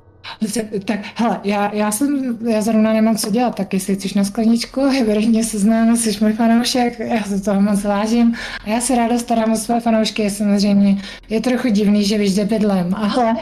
Tak, 0.84 1.00
hele, 1.14 1.40
já, 1.44 1.74
já 1.74 1.90
jsem, 1.90 2.38
já 2.48 2.60
zrovna 2.60 2.92
nemám 2.92 3.16
co 3.16 3.30
dělat, 3.30 3.54
tak 3.54 3.74
jestli 3.74 3.94
chceš 3.94 4.14
na 4.14 4.24
skleničku, 4.24 4.90
vyrožně 5.06 5.44
se 5.44 5.58
známe, 5.58 5.96
jsi 5.96 6.18
můj 6.20 6.32
fanoušek, 6.32 6.98
já 6.98 7.22
se 7.22 7.40
toho 7.40 7.60
moc 7.60 7.84
vážím. 7.84 8.34
A 8.64 8.68
já 8.70 8.80
se 8.80 8.96
ráda 8.96 9.18
starám 9.18 9.52
o 9.52 9.56
své 9.56 9.80
fanoušky, 9.80 10.30
samozřejmě. 10.30 11.02
Je 11.28 11.40
trochu 11.40 11.68
divný, 11.68 12.04
že 12.04 12.18
víš, 12.18 12.32
kde 12.34 12.44
bydlem, 12.44 12.94
ale... 12.94 13.34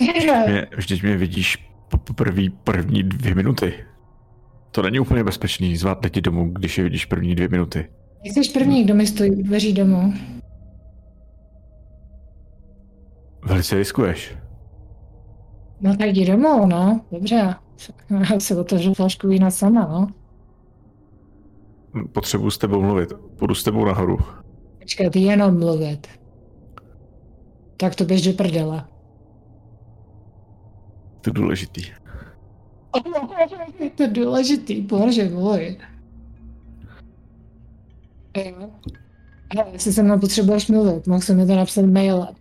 Mě, 0.00 0.66
vždyť 0.76 1.02
mě 1.02 1.16
vidíš 1.16 1.69
po 2.04 2.12
první, 2.12 2.50
první 2.50 3.02
dvě 3.02 3.34
minuty. 3.34 3.74
To 4.70 4.82
není 4.82 5.00
úplně 5.00 5.24
bezpečný 5.24 5.76
zvát 5.76 6.04
lidi 6.04 6.20
domů, 6.20 6.50
když 6.52 6.78
je 6.78 6.84
vidíš 6.84 7.06
první 7.06 7.34
dvě 7.34 7.48
minuty. 7.48 7.88
Jsi 8.24 8.52
první, 8.52 8.84
kdo 8.84 8.94
mi 8.94 9.06
stojí 9.06 9.30
u 9.30 9.42
dveří 9.42 9.72
domů. 9.72 10.12
Velice 13.44 13.76
riskuješ. 13.76 14.36
No 15.80 15.96
tak 15.96 16.08
jdi 16.08 16.26
domů, 16.26 16.66
no. 16.66 17.00
Dobře. 17.12 17.54
Já 18.30 18.40
si 18.40 18.54
otevřu 18.54 18.94
flašku 18.94 19.28
vína 19.28 19.50
sama, 19.50 19.88
no. 19.88 20.08
Potřebuji 22.12 22.50
s 22.50 22.58
tebou 22.58 22.82
mluvit. 22.82 23.12
Půjdu 23.38 23.54
s 23.54 23.64
tebou 23.64 23.84
nahoru. 23.84 24.18
Počkat, 24.78 25.16
jenom 25.16 25.58
mluvit. 25.58 26.06
Tak 27.76 27.94
to 27.94 28.04
běž 28.04 28.22
do 28.22 28.32
prdele. 28.32 28.84
To 31.20 31.30
důležitý. 31.30 31.82
to 33.94 34.06
důležitý, 34.06 34.80
bože 34.80 35.28
můj. 35.28 35.76
Hele, 38.36 39.70
jestli 39.72 39.92
se 39.92 40.02
mnou 40.02 40.18
potřebuješ 40.18 40.68
mluvit, 40.68 41.06
mohl 41.06 41.20
jsem 41.20 41.36
mi 41.36 41.46
to 41.46 41.56
napsat 41.56 41.82
mailem. 41.82 42.34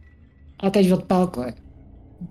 A 0.60 0.70
teď 0.70 0.92
odpálkuj. 0.92 1.54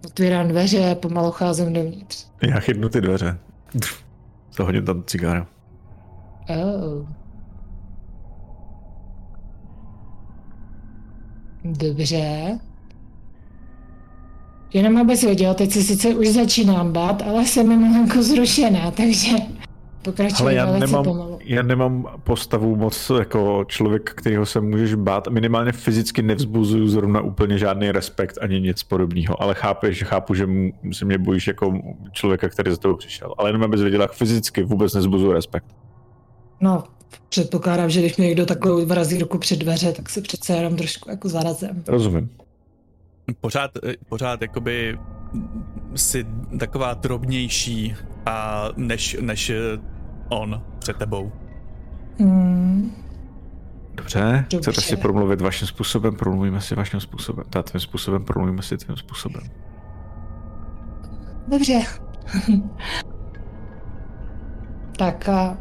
Otvírám 0.07 0.49
dveře, 0.49 0.95
pomalu 0.95 1.31
cházím 1.31 1.73
dovnitř. 1.73 2.27
Já 2.43 2.61
chytnu 2.61 2.89
ty 2.89 3.01
dveře. 3.01 3.39
Zahodím 4.57 4.85
tam 4.85 5.05
cigára. 5.07 5.47
Oh. 6.49 7.09
Dobře. 11.65 12.59
Jenom 14.73 14.97
abys 14.97 15.23
věděl, 15.23 15.55
teď 15.55 15.71
se 15.73 15.83
sice 15.83 16.09
už 16.09 16.29
začínám 16.29 16.93
bát, 16.93 17.23
ale 17.23 17.45
jsem 17.45 17.81
malinko 17.81 18.23
zrušená, 18.23 18.91
takže 18.91 19.31
pokračuji 20.03 20.43
Ale 20.43 20.55
já 20.55 20.67
velice 20.67 20.87
nemám, 20.87 21.05
pomalu. 21.05 21.39
já 21.45 21.63
nemám 21.63 22.07
postavu 22.25 22.77
moc 22.77 23.13
jako 23.19 23.65
člověk, 23.69 24.11
kterého 24.11 24.47
se 24.47 24.61
můžeš 24.61 24.95
bát. 24.95 25.29
Minimálně 25.29 25.73
fyzicky 25.73 26.23
nevzbuzuju 26.23 26.89
zrovna 26.89 27.21
úplně 27.21 27.59
žádný 27.59 27.93
respekt 27.93 28.39
ani 28.41 28.61
nic 28.61 28.83
podobného. 28.83 29.43
Ale 29.43 29.55
chápeš, 29.55 30.03
chápu, 30.03 30.35
že 30.35 30.49
se 30.93 31.05
mě 31.05 31.19
bojíš 31.19 31.47
jako 31.47 31.81
člověka, 32.13 32.49
který 32.49 32.71
za 32.71 32.77
tebou 32.77 32.97
přišel. 32.97 33.35
Ale 33.39 33.49
jenom 33.49 33.63
abys 33.63 33.81
věděla, 33.81 34.07
fyzicky 34.07 34.63
vůbec 34.63 34.95
nezbuzuju 34.95 35.33
respekt. 35.33 35.67
No, 36.61 36.85
předpokládám, 37.29 37.91
že 37.91 38.01
když 38.01 38.17
mi 38.17 38.25
někdo 38.27 38.47
takovou 38.47 38.87
vrazí 38.87 39.19
ruku 39.19 39.39
před 39.39 39.59
dveře, 39.59 39.93
tak 39.93 40.11
se 40.11 40.21
přece 40.21 40.53
jenom 40.53 40.77
trošku 40.77 41.11
jako 41.11 41.29
zarazím. 41.29 41.85
Rozumím. 41.89 42.31
Pořád, 43.41 43.71
eh, 43.85 43.95
pořád 44.09 44.43
jakoby 44.43 44.99
si 45.95 46.27
taková 46.59 46.95
drobnější 46.95 47.95
a 48.27 48.69
než, 48.77 49.17
než 49.21 49.51
eh, 49.51 49.57
on 50.29 50.63
před 50.79 50.97
tebou. 50.97 51.33
Hmm. 52.19 52.93
Dobře, 53.95 54.45
Dobře. 54.51 54.71
chcete 54.73 54.81
si 54.87 54.97
promluvit 54.97 55.41
vaším 55.41 55.69
způsobem, 55.69 56.17
promluvíme 56.17 56.61
si 56.61 56.75
vaším 56.75 57.01
způsobem. 57.01 57.45
Ta 57.51 57.63
tvým 57.63 57.81
způsobem, 57.81 58.25
promluvíme 58.25 58.63
si 58.63 58.77
tvým 58.77 58.97
způsobem. 58.97 59.43
Dobře. 61.49 61.81
tak 64.97 65.29
a 65.29 65.59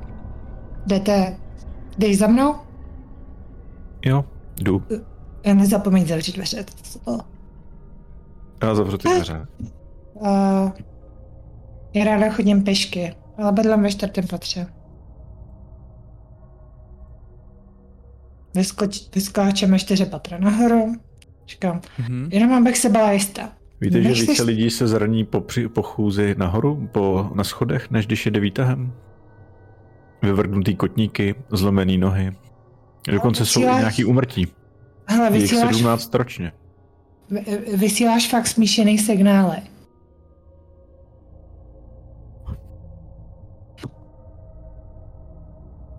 jdete, 0.86 1.38
jdeš 1.98 2.18
za 2.18 2.28
mnou? 2.28 2.56
Jo, 4.06 4.26
jdu. 4.62 4.84
Já 5.44 5.54
nezapomeň 5.54 6.06
zavřít 6.08 6.36
dveře. 6.36 6.66
to. 7.06 7.37
Já 8.64 8.76
zavřu 8.76 8.98
ty 8.98 9.08
dveře. 9.10 9.48
Uh, 10.14 10.72
já 11.94 12.06
ráda 12.06 12.30
chodím 12.30 12.64
pešky, 12.64 13.16
ale 13.38 13.52
bydlím 13.52 13.82
ve 13.84 13.92
čtvrtém 13.92 14.28
patře. 14.28 14.68
Vyskoč, 18.56 19.02
vyskáčeme 19.16 19.80
čtyři 19.80 20.06
patra 20.06 20.38
nahoru. 20.38 20.94
Říkám, 21.48 21.82
Mhm. 22.00 22.30
jenom 22.32 22.54
abych 22.54 22.78
se 22.78 22.90
byla 22.90 23.12
jistá. 23.12 23.50
Víte, 23.82 24.02
že 24.02 24.10
Než 24.10 24.22
více 24.22 24.36
jsi- 24.36 24.44
lidí 24.44 24.70
se 24.70 24.88
zraní 24.88 25.24
po, 25.26 25.42
při, 25.42 25.68
po 25.68 25.82
chůzi 25.84 26.36
nahoru, 26.38 26.90
po, 26.92 27.30
na 27.36 27.44
schodech, 27.44 27.92
než 27.92 28.06
když 28.08 28.26
jede 28.26 28.40
výtahem? 28.40 28.94
Vyvrgnutý 30.22 30.76
kotníky, 30.76 31.36
zlomený 31.52 31.98
nohy. 31.98 32.36
Dokonce 33.12 33.46
jsou 33.46 33.60
i 33.60 33.64
vysíláš- 33.64 33.80
nějaký 33.80 34.06
umrtí. 34.06 34.48
Hele, 35.08 35.26
Je 35.28 35.34
jich 35.34 35.42
vysíláš, 35.42 35.76
17 35.76 36.16
ročně. 36.16 36.52
Vy- 37.30 37.78
vysíláš 37.78 38.30
fakt 38.30 38.48
smíšený 38.48 38.98
signály. 38.98 39.58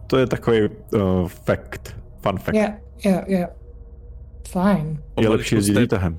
To 0.07 0.17
je 0.19 0.27
takový 0.27 0.61
uh, 0.69 1.29
fact. 1.29 1.97
Fun 2.23 2.39
fact. 2.39 2.55
Jo, 2.57 2.69
jo, 3.05 3.21
jo. 3.27 3.47
Fajn. 4.49 5.03
Je 5.21 5.29
lepší 5.29 5.55
jezdit 5.55 5.73
jste- 5.73 5.81
výtahem. 5.81 6.19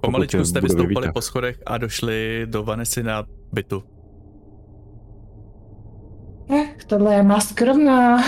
Pomaličku 0.00 0.44
jste 0.44 0.60
vystoupali 0.60 1.12
po 1.12 1.20
schodech 1.20 1.58
a 1.66 1.78
došli 1.78 2.42
do 2.46 2.62
Vanessy 2.62 3.02
na 3.02 3.24
bytu. 3.52 3.84
Eh, 6.54 6.64
tohle 6.86 7.14
je 7.14 7.22
má 7.22 7.40
skromná. 7.40 8.22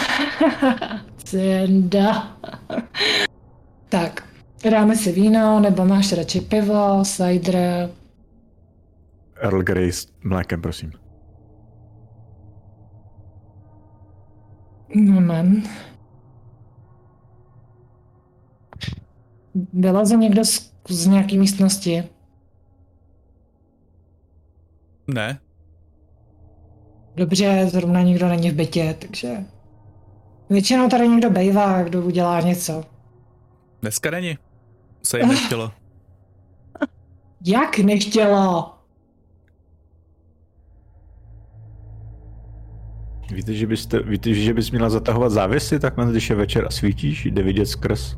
Senda. 1.24 2.36
tak, 3.88 4.24
dáme 4.68 4.96
si 4.96 5.12
víno, 5.12 5.60
nebo 5.60 5.84
máš 5.84 6.12
radši 6.12 6.40
pivo, 6.40 7.02
cider. 7.04 7.90
Earl 9.36 9.62
Grey 9.62 9.92
s 9.92 10.08
mlékem, 10.24 10.62
prosím. 10.62 10.92
Moment. 14.94 15.68
Vyleze 19.72 20.16
někdo 20.16 20.44
z, 20.44 20.72
z 20.88 21.06
nějaký 21.06 21.38
místnosti? 21.38 22.04
Ne, 25.06 25.40
Dobře, 27.16 27.66
zrovna 27.66 28.02
nikdo 28.02 28.28
není 28.28 28.50
v 28.50 28.54
bytě, 28.54 28.96
takže... 28.98 29.44
Většinou 30.50 30.88
tady 30.88 31.08
někdo 31.08 31.30
bejvá, 31.30 31.82
kdo 31.82 32.02
udělá 32.02 32.40
něco. 32.40 32.84
dneska 33.82 34.10
není. 34.10 34.38
Se 35.02 35.18
jim 35.18 35.28
nechtělo. 35.28 35.72
Jak 37.46 37.78
nechtělo? 37.78 38.74
Víte, 43.32 43.54
že, 43.54 43.66
byste, 43.66 44.02
víte, 44.02 44.34
že 44.34 44.54
bys 44.54 44.70
měla 44.70 44.90
zatahovat 44.90 45.32
závěsy, 45.32 45.78
tak 45.78 45.94
když 46.10 46.30
je 46.30 46.36
večer 46.36 46.66
a 46.66 46.70
svítíš, 46.70 47.26
jde 47.26 47.42
vidět 47.42 47.66
skrz. 47.66 48.16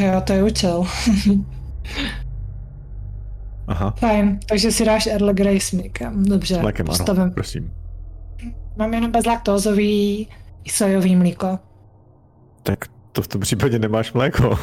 Jo, 0.00 0.20
to 0.26 0.32
je 0.32 0.42
účel. 0.42 0.84
Aha, 3.68 3.94
Fajn, 3.98 4.38
takže 4.48 4.72
si 4.72 4.84
dáš 4.84 5.06
Earl 5.06 5.32
Grey 5.32 5.60
s 5.60 5.72
mlékem. 5.72 6.24
Dobře, 6.24 6.60
mlékem 6.60 6.86
ano, 6.86 6.96
postavím. 6.98 7.30
prosím. 7.30 7.72
Mám 8.76 8.94
jenom 8.94 9.10
bezlaktózový 9.10 10.28
i 10.64 10.70
sojový 10.70 11.16
mlíko. 11.16 11.58
Tak 12.62 12.78
to 13.12 13.22
v 13.22 13.28
tom 13.28 13.40
případě 13.40 13.78
nemáš 13.78 14.12
mléko. 14.12 14.58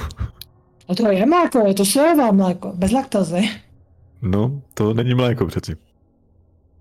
A 0.88 0.96
to 0.96 1.12
je 1.12 1.26
mléko, 1.26 1.68
je 1.68 1.74
to 1.74 1.86
sojové 1.86 2.32
mléko, 2.32 2.72
bez 2.76 2.92
laktózy. 2.92 3.50
No, 4.22 4.62
to 4.74 4.94
není 4.94 5.14
mléko 5.14 5.46
přeci. 5.46 5.76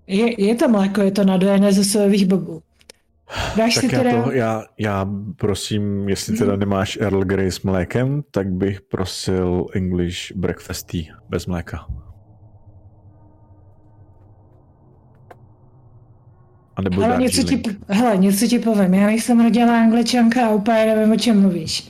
Je, 0.07 0.41
je 0.47 0.55
to 0.55 0.69
mléko, 0.69 1.01
je 1.01 1.11
to 1.11 1.23
nadojené 1.23 1.73
ze 1.73 1.83
sojových 1.83 2.25
bobů. 2.25 2.61
Dáš 3.57 3.75
si 3.75 3.81
Tak 3.81 3.91
já, 3.91 3.99
teda... 3.99 4.23
to, 4.23 4.31
já, 4.31 4.63
já 4.79 5.09
prosím, 5.35 6.09
jestli 6.09 6.37
teda 6.37 6.55
nemáš 6.55 6.97
Earl 7.01 7.23
Grey 7.23 7.51
s 7.51 7.61
mlékem, 7.61 8.23
tak 8.31 8.51
bych 8.51 8.81
prosil 8.81 9.67
English 9.73 10.31
breakfast 10.35 10.87
tea 10.87 11.15
bez 11.29 11.45
mléka. 11.45 11.87
A 16.75 16.81
nebo 16.81 17.01
Hele 17.01 17.17
něco, 17.17 17.43
ti, 17.43 17.61
hele, 17.87 18.17
něco 18.17 18.47
ti 18.47 18.59
povím, 18.59 18.93
já 18.93 19.05
nejsem 19.05 19.41
rodilá 19.41 19.81
angličanka 19.81 20.47
a 20.47 20.49
úplně 20.49 20.85
nevím, 20.85 21.13
o 21.13 21.17
čem 21.17 21.41
mluvíš. 21.41 21.89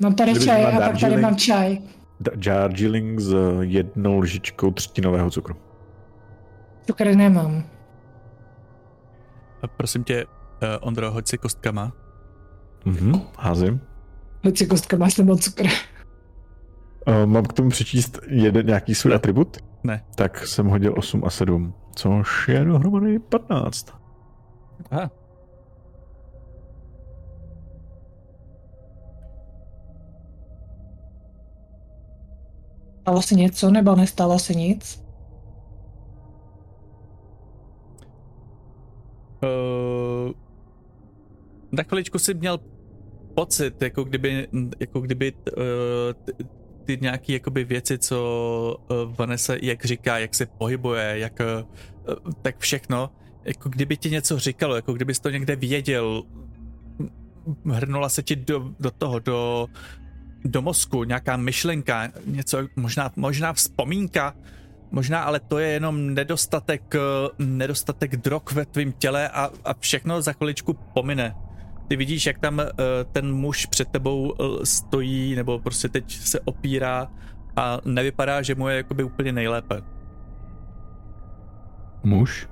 Mám 0.00 0.14
tady 0.14 0.30
Kdybys 0.30 0.46
čaj 0.46 0.64
a 0.76 0.80
pak 0.80 1.00
tady 1.00 1.16
mám 1.16 1.36
čaj. 1.36 1.78
Da- 2.20 2.36
Darjeeling 2.36 3.20
s 3.20 3.34
jednou 3.60 4.18
lžičkou 4.18 4.70
třtinového 4.70 5.30
cukru. 5.30 5.56
Cukr 6.86 7.14
nemám. 7.16 7.64
A 9.62 9.66
prosím 9.66 10.04
tě, 10.04 10.24
uh, 10.24 10.30
Ondro, 10.80 11.10
hoď 11.10 11.26
si 11.28 11.38
kostkama. 11.38 11.92
Mhm, 12.84 13.20
házím. 13.38 13.80
Hoď 14.44 14.58
si 14.58 14.66
kostka, 14.66 14.96
máš 14.96 15.16
nebo 15.16 15.36
cukr. 15.36 15.62
Uh, 15.62 17.26
mám 17.26 17.44
k 17.44 17.52
tomu 17.52 17.70
přečíst 17.70 18.18
jeden 18.26 18.66
nějaký 18.66 18.94
svůj 18.94 19.14
atribut? 19.14 19.56
Ne. 19.84 20.04
Tak 20.14 20.46
jsem 20.46 20.66
hodil 20.66 20.94
8 20.96 21.22
a 21.24 21.30
7, 21.30 21.74
což 21.94 22.48
je 22.48 22.64
dohromady 22.64 23.18
15. 23.18 23.86
Aha. 24.90 25.10
Stalo 33.08 33.22
se 33.22 33.34
něco 33.34 33.70
nebo 33.70 33.96
nestalo 33.96 34.38
se 34.38 34.54
nic? 34.54 35.04
Uh, 39.42 40.32
na 41.72 41.82
chviličku 41.82 42.18
si 42.18 42.34
měl 42.34 42.58
pocit, 43.34 43.82
jako 43.82 44.04
kdyby, 44.04 44.48
jako 44.80 45.00
kdyby 45.00 45.32
uh, 45.32 45.62
ty, 46.24 46.32
ty 46.84 46.98
nějaký 47.00 47.32
jakoby 47.32 47.64
věci, 47.64 47.98
co 47.98 48.76
uh, 48.90 49.16
Vanessa 49.16 49.54
jak 49.62 49.84
říká, 49.84 50.18
jak 50.18 50.34
se 50.34 50.46
pohybuje, 50.46 51.18
jak 51.18 51.40
uh, 51.40 52.32
tak 52.42 52.58
všechno, 52.58 53.10
jako 53.44 53.68
kdyby 53.68 53.96
ti 53.96 54.10
něco 54.10 54.38
říkalo, 54.38 54.76
jako 54.76 54.92
kdybys 54.92 55.20
to 55.20 55.30
někde 55.30 55.56
věděl, 55.56 56.22
hrnula 57.72 58.08
se 58.08 58.22
ti 58.22 58.36
do, 58.36 58.74
do 58.80 58.90
toho, 58.90 59.18
do, 59.18 59.66
do 60.44 60.62
mozku 60.62 61.04
nějaká 61.04 61.36
myšlenka, 61.36 62.08
něco, 62.26 62.58
možná, 62.76 63.10
možná 63.16 63.52
vzpomínka, 63.52 64.34
Možná 64.90 65.22
ale 65.22 65.40
to 65.40 65.58
je 65.58 65.68
jenom 65.68 66.14
nedostatek, 66.14 66.94
eh, 66.94 66.98
nedostatek 67.38 68.16
drog 68.16 68.42
ve 68.52 68.66
tvém 68.66 68.92
těle 68.92 69.28
a, 69.28 69.50
a 69.64 69.74
všechno 69.74 70.22
za 70.22 70.32
chviličku 70.32 70.74
pomine. 70.94 71.34
Ty 71.88 71.96
vidíš, 71.96 72.26
jak 72.26 72.38
tam 72.38 72.58
uh, 72.58 72.64
ten 73.12 73.34
muž 73.34 73.66
před 73.66 73.88
tebou 73.88 74.30
uh, 74.30 74.62
stojí, 74.64 75.34
nebo 75.34 75.58
prostě 75.58 75.88
teď 75.88 76.12
se 76.12 76.40
opírá 76.40 77.08
a 77.56 77.78
nevypadá, 77.84 78.42
že 78.42 78.54
mu 78.54 78.68
je 78.68 78.76
jakoby 78.76 79.02
úplně 79.02 79.32
nejlépe. 79.32 79.82
Muž? 82.04 82.48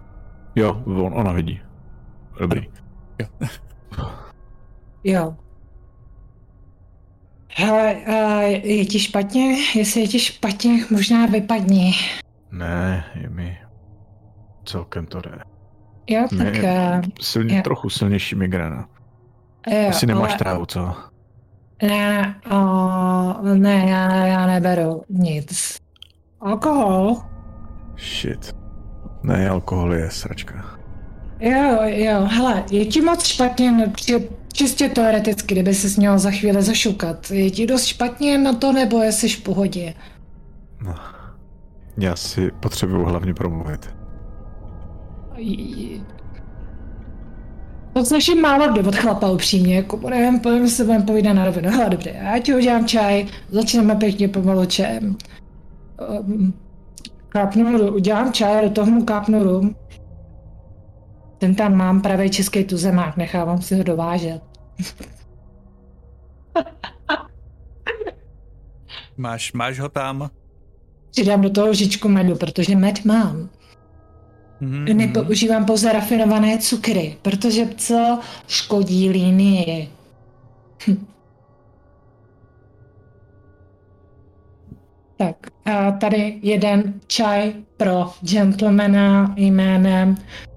Jo, 0.54 0.82
on, 0.86 1.12
ona 1.14 1.32
vidí. 1.32 1.60
Dobrý. 2.40 2.68
Jo. 3.18 3.48
Jo. 5.04 5.36
Hele, 7.58 7.94
uh, 8.08 8.42
je 8.70 8.86
ti 8.86 8.98
špatně? 8.98 9.56
Jestli 9.74 10.00
je 10.00 10.08
ti 10.08 10.18
špatně, 10.18 10.84
možná 10.90 11.26
vypadni. 11.26 11.92
Ne, 12.52 13.04
je 13.14 13.28
mi 13.30 13.58
celkem 14.64 15.06
to 15.06 15.20
jde. 15.20 15.38
Jo, 16.06 16.26
tak... 16.38 16.38
Ne, 16.62 16.92
Uh, 16.96 17.02
silně, 17.20 17.56
jo. 17.56 17.62
trochu 17.62 17.90
silnější 17.90 18.34
migréna. 18.34 18.88
jo, 19.70 19.88
Asi 19.88 20.06
nemáš 20.06 20.30
ale- 20.30 20.38
trávu, 20.38 20.66
co? 20.66 20.94
Ne, 21.82 22.34
uh, 22.52 23.54
ne, 23.54 23.86
já, 23.90 24.26
já 24.26 24.46
neberu 24.46 25.02
nic. 25.08 25.76
Alkohol? 26.40 27.16
Shit. 27.98 28.52
Ne, 29.22 29.48
alkohol 29.48 29.94
je 29.94 30.10
sračka. 30.10 30.75
Jo, 31.40 31.78
jo, 31.84 32.24
hele, 32.24 32.64
je 32.70 32.86
ti 32.86 33.00
moc 33.00 33.24
špatně, 33.24 33.72
no, 33.72 33.84
či, 33.96 34.28
čistě 34.52 34.88
teoreticky, 34.88 35.54
kdyby 35.54 35.74
se 35.74 36.00
měl 36.00 36.18
za 36.18 36.30
chvíli 36.30 36.62
zašukat. 36.62 37.30
Je 37.30 37.50
ti 37.50 37.66
dost 37.66 37.84
špatně 37.84 38.38
na 38.38 38.52
to, 38.52 38.72
nebo 38.72 39.02
jsi 39.02 39.28
v 39.28 39.42
pohodě? 39.42 39.94
No. 40.84 40.94
Já 41.98 42.16
si 42.16 42.50
potřebuju 42.60 43.04
hlavně 43.04 43.34
promluvit. 43.34 43.96
To 47.92 48.04
slyším 48.04 48.40
málo 48.40 48.72
kdy 48.72 48.80
od 48.80 48.96
chlapa 48.96 49.30
upřímně, 49.30 49.76
jako 49.76 50.10
nevím, 50.10 50.40
povím 50.40 50.68
se 50.68 50.84
budeme 50.84 51.04
povídat 51.04 51.32
na 51.32 51.44
rovinu. 51.44 51.70
Hele, 51.70 51.90
dobře, 51.90 52.14
já 52.22 52.38
ti 52.38 52.54
udělám 52.54 52.86
čaj, 52.86 53.26
začneme 53.50 53.96
pěkně 53.96 54.28
pomalu 54.28 54.66
čajem. 54.66 55.16
Um, 56.20 56.54
kápnu, 57.28 57.92
udělám 57.92 58.32
čaj, 58.32 58.62
do 58.62 58.70
toho 58.70 58.90
mu 58.90 59.04
kápnu 59.04 59.42
rum. 59.42 59.74
Ten 61.38 61.54
tam 61.54 61.74
mám 61.74 62.02
pravý 62.02 62.30
český 62.30 62.64
tuzemák, 62.64 63.16
nechávám 63.16 63.62
si 63.62 63.74
ho 63.76 63.82
dovážet. 63.82 64.42
Máš, 69.16 69.52
máš 69.52 69.80
ho 69.80 69.88
tam? 69.88 70.30
Přidám 71.10 71.40
do 71.40 71.50
toho 71.50 71.68
lžičku 71.68 72.08
medu, 72.08 72.36
protože 72.36 72.76
med 72.76 73.04
mám. 73.04 73.48
Mhm, 74.60 74.84
Nepoužívám 74.96 75.64
pouze 75.64 75.92
rafinované 75.92 76.58
cukry, 76.58 77.16
protože 77.22 77.68
co 77.76 78.20
škodí 78.48 79.10
línii. 79.10 79.90
Hm. 80.86 81.06
Tak, 85.18 85.36
a 85.64 85.90
tady 85.90 86.38
jeden 86.42 86.94
čaj 87.06 87.52
pro 87.76 88.12
gentlemana 88.20 89.34
jménem 89.36 90.16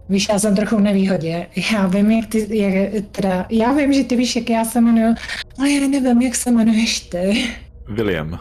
Víš, 0.10 0.28
já 0.30 0.40
jsem 0.40 0.56
trochu 0.56 0.76
v 0.76 0.82
nevýhodě. 0.82 1.48
Já 1.74 1.88
vím, 1.88 2.12
jak 2.12 2.30
ty, 2.30 2.58
jak, 2.58 3.04
teda, 3.12 3.46
já 3.50 3.74
vím, 3.74 3.94
že 3.94 4.04
ty 4.04 4.16
víš, 4.16 4.36
jak 4.36 4.50
já 4.50 4.66
se 4.66 4.80
jmenuju, 4.80 5.16
ale 5.60 5.72
já 5.72 5.88
nevím, 5.88 6.22
jak 6.22 6.36
se 6.36 6.50
jmenuješ 6.50 7.00
ty. 7.00 7.50
William. 7.88 8.40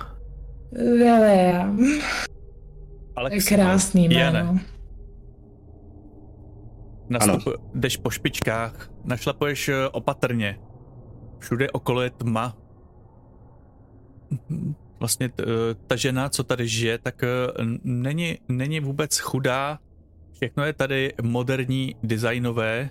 William. 0.72 1.80
Alex, 3.16 3.48
Krásný 3.48 4.08
jméno. 4.08 4.58
Nastup, 7.08 7.42
jdeš 7.74 7.96
po 7.96 8.10
špičkách, 8.10 8.90
našlapuješ 9.04 9.68
eh, 9.68 9.88
opatrně. 9.88 10.58
Všude 11.38 11.70
okolo 11.70 12.02
je 12.02 12.10
tma. 12.10 12.56
Mhm. 14.30 14.74
Vlastně 15.00 15.30
eh, 15.40 15.44
ta 15.86 15.96
žena, 15.96 16.28
co 16.28 16.44
tady 16.44 16.68
žije, 16.68 16.98
tak 16.98 17.22
eh, 17.22 17.28
není, 17.84 18.38
není 18.48 18.80
vůbec 18.80 19.18
chudá. 19.18 19.78
Všechno 20.38 20.64
je 20.64 20.72
tady 20.72 21.14
moderní, 21.22 21.96
designové. 22.02 22.90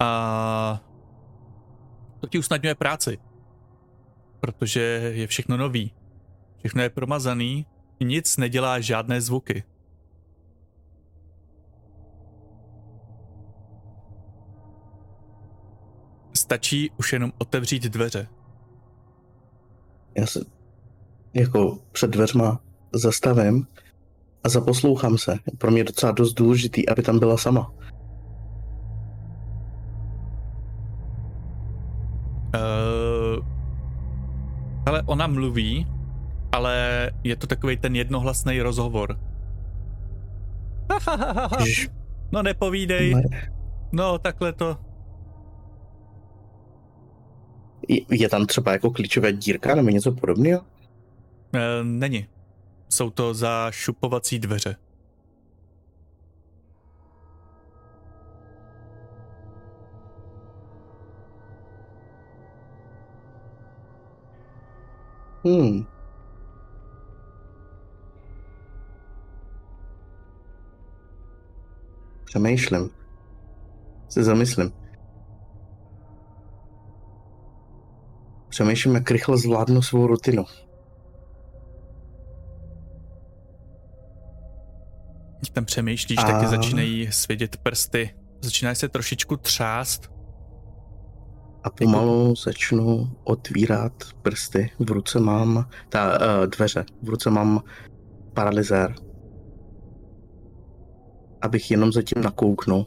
A 0.00 0.80
to 2.20 2.26
ti 2.26 2.38
usnadňuje 2.38 2.74
práci. 2.74 3.18
Protože 4.40 4.80
je 5.14 5.26
všechno 5.26 5.56
nový. 5.56 5.94
Všechno 6.58 6.82
je 6.82 6.90
promazaný, 6.90 7.66
nic 8.00 8.36
nedělá 8.36 8.80
žádné 8.80 9.20
zvuky. 9.20 9.64
Stačí 16.34 16.90
už 16.98 17.12
jenom 17.12 17.32
otevřít 17.38 17.82
dveře. 17.82 18.28
Já 20.18 20.26
se 20.26 20.40
jako 21.34 21.78
před 21.92 22.10
dveřma 22.10 22.60
zastavím 22.94 23.66
a 24.46 24.48
zaposlouchám 24.48 25.18
se. 25.18 25.38
Pro 25.58 25.70
mě 25.70 25.80
je 25.80 25.84
docela 25.84 26.12
dost 26.12 26.32
důležitý, 26.32 26.88
aby 26.88 27.02
tam 27.02 27.18
byla 27.18 27.36
sama. 27.36 27.70
Uh, 32.54 33.44
ale 34.86 35.02
ona 35.06 35.26
mluví, 35.26 35.86
ale 36.52 37.10
je 37.24 37.36
to 37.36 37.46
takový 37.46 37.76
ten 37.76 37.96
jednohlasný 37.96 38.62
rozhovor. 38.62 39.18
No 42.32 42.42
nepovídej, 42.42 43.14
no 43.92 44.18
takhle 44.18 44.52
to. 44.52 44.76
je, 47.88 48.00
je 48.10 48.28
tam 48.28 48.46
třeba 48.46 48.72
jako 48.72 48.90
klíčová 48.90 49.30
dírka 49.30 49.74
nebo 49.74 49.88
něco 49.88 50.12
podobného? 50.12 50.60
Uh, 50.60 51.60
není. 51.82 52.26
Jsou 52.88 53.10
to 53.10 53.34
zašupovací 53.34 54.38
dveře. 54.38 54.76
Hmm. 65.44 65.86
Přemýšlím. 72.24 72.90
Se 74.08 74.24
zamyslím. 74.24 74.72
Přemýšlím, 78.48 78.94
jak 78.94 79.10
rychle 79.10 79.38
zvládnu 79.38 79.82
svou 79.82 80.06
rutinu. 80.06 80.44
Tam 85.50 85.64
přemýšlíš, 85.64 86.18
A- 86.18 86.22
tak 86.22 86.40
ti 86.40 86.46
začínají 86.46 87.12
svědět 87.12 87.56
prsty. 87.56 88.14
Začínáš 88.42 88.78
se 88.78 88.88
trošičku 88.88 89.36
třást. 89.36 90.10
A 91.64 91.70
pomalu 91.70 92.34
začnu 92.36 93.10
otvírat 93.24 93.92
prsty. 94.22 94.70
V 94.78 94.90
ruce 94.90 95.20
mám 95.20 95.68
ta 95.88 96.18
uh, 96.18 96.46
dveře. 96.46 96.84
V 97.02 97.08
ruce 97.08 97.30
mám 97.30 97.62
paralyzér. 98.34 98.94
Abych 101.42 101.70
jenom 101.70 101.92
zatím 101.92 102.22
nakouknul. 102.22 102.86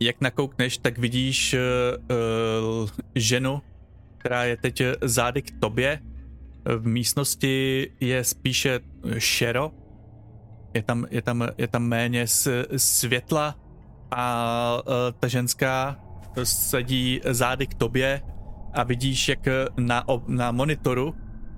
Jak 0.00 0.20
nakoukneš, 0.20 0.78
tak 0.78 0.98
vidíš 0.98 1.54
uh, 1.54 2.16
uh, 2.82 2.88
ženu, 3.14 3.60
která 4.24 4.44
je 4.44 4.56
teď 4.56 4.82
zády 5.02 5.42
k 5.42 5.60
tobě. 5.60 6.00
V 6.64 6.86
místnosti 6.86 7.90
je 8.00 8.24
spíše 8.24 8.80
šero. 9.18 9.70
Je 10.74 10.82
tam, 10.82 11.06
je 11.10 11.22
tam, 11.22 11.48
je 11.58 11.68
tam 11.68 11.82
méně 11.82 12.26
světla 12.76 13.56
a 14.10 14.82
ta 15.20 15.28
ženská 15.28 16.00
sedí 16.44 17.20
zády 17.24 17.66
k 17.66 17.74
tobě 17.74 18.22
a 18.72 18.82
vidíš, 18.82 19.28
jak 19.28 19.48
na, 19.76 20.04
na 20.26 20.52
monitoru 20.52 21.14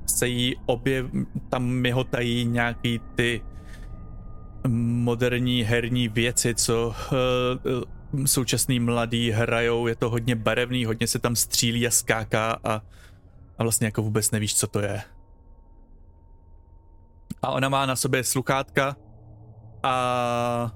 se 0.06 0.28
jí 0.28 0.56
obě 0.66 1.04
tam 1.48 1.64
mihotají 1.64 2.44
nějaký 2.44 3.00
ty 3.14 3.42
moderní 5.06 5.62
herní 5.62 6.08
věci, 6.08 6.54
co 6.54 6.94
současný 8.24 8.80
mladí 8.80 9.30
hrajou, 9.30 9.86
je 9.86 9.96
to 9.96 10.10
hodně 10.10 10.36
barevný, 10.36 10.84
hodně 10.84 11.06
se 11.06 11.18
tam 11.18 11.36
střílí 11.36 11.86
a 11.86 11.90
skáká 11.90 12.58
a, 12.64 12.82
a 13.58 13.62
vlastně 13.62 13.86
jako 13.86 14.02
vůbec 14.02 14.30
nevíš, 14.30 14.56
co 14.56 14.66
to 14.66 14.80
je. 14.80 15.02
A 17.42 17.50
ona 17.50 17.68
má 17.68 17.86
na 17.86 17.96
sobě 17.96 18.24
sluchátka 18.24 18.96
a 19.82 20.72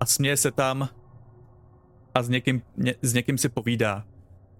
a 0.00 0.06
směje 0.06 0.36
se 0.36 0.50
tam 0.50 0.88
a 2.14 2.22
s 2.22 2.28
někým, 2.28 2.62
ně, 2.76 2.94
s 3.02 3.14
někým 3.14 3.38
si 3.38 3.48
povídá. 3.48 4.04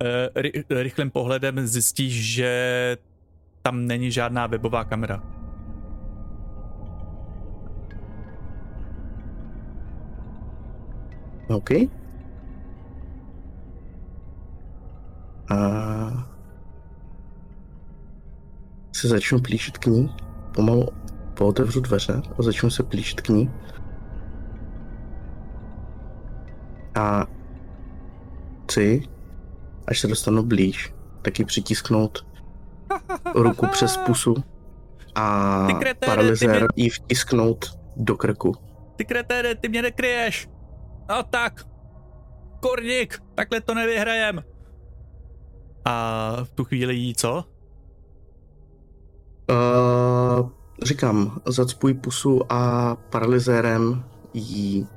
Uh, 0.03 0.43
ry, 0.43 0.65
rychlým 0.71 1.11
pohledem 1.11 1.67
zjistíš, 1.67 2.35
že 2.35 2.97
tam 3.63 3.87
není 3.87 4.11
žádná 4.11 4.47
webová 4.47 4.85
kamera. 4.85 5.38
OK. 11.49 11.71
A 15.51 16.29
se 18.93 19.09
začnu 19.09 19.41
plíšit 19.41 19.79
k 19.79 19.87
ní. 19.87 20.17
Pomalu 20.55 20.89
pootevřu 21.35 21.81
dveře 21.81 22.23
a 22.39 22.43
začnu 22.43 22.71
se 22.71 22.83
plíšit 22.83 23.21
k 23.21 23.29
ní. 23.29 23.51
A 26.95 27.27
chci, 28.65 29.03
až 29.87 30.01
se 30.01 30.07
dostanu 30.09 30.43
blíž, 30.43 30.95
taky 31.23 31.45
přitisknout 31.45 32.27
ruku 33.35 33.67
přes 33.67 33.97
pusu 33.97 34.35
a 35.15 35.69
paralyzér 36.07 36.51
mě- 36.61 36.67
jí 36.77 36.91
vtisknout 36.91 37.79
do 37.97 38.17
krku. 38.17 38.55
Ty 38.97 39.05
kreténe, 39.05 39.55
ty 39.55 39.69
mě 39.69 39.83
nekryješ! 39.83 40.49
No 41.09 41.23
tak, 41.23 41.67
kurník, 42.61 43.23
takhle 43.35 43.61
to 43.61 43.75
nevyhrajem. 43.75 44.45
A 45.85 46.37
v 46.45 46.51
tu 46.51 46.65
chvíli 46.65 46.95
jí 46.95 47.15
co? 47.15 47.45
Uh, 49.51 50.51
říkám, 50.83 51.41
zacpuj 51.47 51.95
pusu 51.95 52.53
a 52.53 52.95
paralyzérem 52.97 54.05
jí 54.35 54.89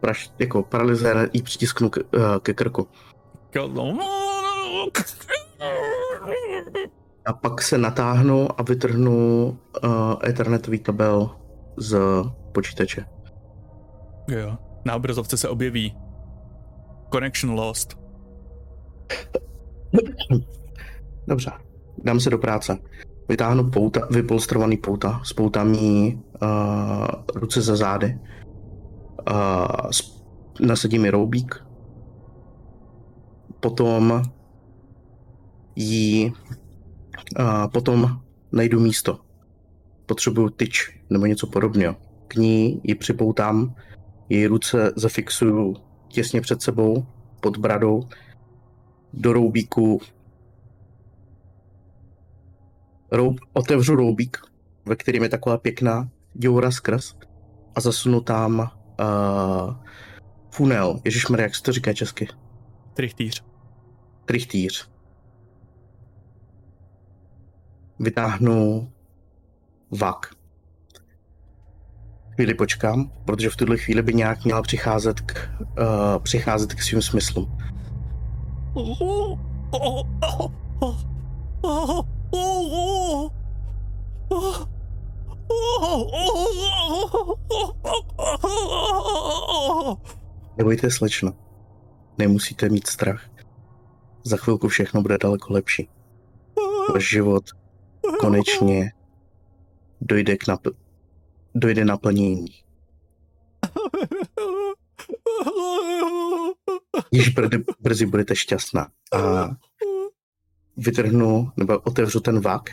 praš, 0.00 0.30
jako 0.38 0.62
paralyzér 0.62 1.30
jí 1.32 1.42
přitisknu 1.42 1.90
ke, 1.90 2.02
uh, 2.02 2.38
ke 2.42 2.54
krku. 2.54 2.88
A 7.26 7.32
pak 7.32 7.62
se 7.62 7.78
natáhnu 7.78 8.60
a 8.60 8.62
vytrhnu 8.62 9.48
uh, 9.84 9.90
ethernetový 10.24 10.78
kabel 10.78 11.30
z 11.76 11.98
počítače. 12.52 13.04
Jo. 14.28 14.69
Na 14.84 14.96
obrazovce 14.96 15.36
se 15.36 15.48
objeví 15.48 15.96
Connection 17.12 17.54
lost. 17.54 17.98
Dobře, 21.26 21.50
dám 22.04 22.20
se 22.20 22.30
do 22.30 22.38
práce. 22.38 22.78
Vytáhnu 23.28 23.70
pouta, 23.70 24.08
vypolstrovaný 24.10 24.76
pouta, 24.76 25.20
spoutám 25.24 25.74
jí 25.74 26.22
uh, 26.42 27.08
ruce 27.34 27.62
za 27.62 27.76
zády, 27.76 28.18
uh, 29.30 29.90
nasadím 30.66 31.04
jí 31.04 31.10
roubík, 31.10 31.64
potom 33.60 34.22
jí, 35.76 36.32
uh, 37.38 37.70
potom 37.72 38.20
najdu 38.52 38.80
místo. 38.80 39.18
Potřebuju 40.06 40.48
tyč 40.48 41.00
nebo 41.10 41.26
něco 41.26 41.46
podobného. 41.46 41.96
K 42.28 42.34
ní 42.34 42.80
ji 42.84 42.94
připoutám, 42.94 43.74
její 44.30 44.46
ruce 44.46 44.92
zafixuju 44.96 45.76
těsně 46.08 46.40
před 46.40 46.62
sebou, 46.62 47.06
pod 47.40 47.56
bradou, 47.56 48.08
do 49.12 49.32
roubíku 49.32 50.00
roub, 53.10 53.40
otevřu 53.52 53.96
roubík, 53.96 54.38
ve 54.86 54.96
kterém 54.96 55.22
je 55.22 55.28
taková 55.28 55.58
pěkná 55.58 56.08
děura 56.34 56.70
skrz 56.70 57.14
a 57.74 57.80
zasunu 57.80 58.20
tam 58.20 58.58
uh, 58.58 59.74
funel. 60.50 61.00
Ježišmarja, 61.04 61.44
jak 61.44 61.54
se 61.54 61.62
to 61.62 61.72
říká 61.72 61.92
česky? 61.92 62.28
Trichtýř. 62.94 63.44
Trichtýř. 64.24 64.90
Vytáhnu 67.98 68.92
vak. 69.90 70.39
Chvíli 72.40 72.54
počkám, 72.54 73.10
protože 73.24 73.50
v 73.50 73.56
tuhle 73.56 73.76
chvíli 73.76 74.02
by 74.02 74.14
nějak 74.14 74.44
měla 74.44 74.62
přicházet 74.62 75.20
k, 75.20 75.48
uh, 75.60 76.22
přicházet 76.22 76.74
k 76.74 76.82
svým 76.82 77.02
smyslům. 77.02 77.58
Nebojte, 90.58 90.90
slečno. 90.90 91.32
Nemusíte 92.18 92.68
mít 92.68 92.86
strach. 92.86 93.30
Za 94.24 94.36
chvilku 94.36 94.68
všechno 94.68 95.02
bude 95.02 95.18
daleko 95.18 95.52
lepší. 95.52 95.88
Váš 96.94 97.08
život 97.08 97.44
konečně 98.20 98.92
dojde 100.00 100.36
k 100.36 100.46
napl- 100.46 100.79
dojde 101.54 101.84
naplnění. 101.84 102.46
Již 107.12 107.28
brzy, 107.28 107.64
brzy 107.80 108.06
budete 108.06 108.36
šťastná. 108.36 108.88
A 109.12 109.48
vytrhnu 110.76 111.52
nebo 111.56 111.78
otevřu 111.78 112.20
ten 112.20 112.40
vak 112.40 112.70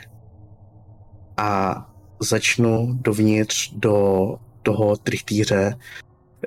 a 1.37 1.75
začnu 2.21 2.99
dovnitř 3.01 3.73
do 3.73 4.35
toho 4.63 4.97
trichtýře 4.97 5.75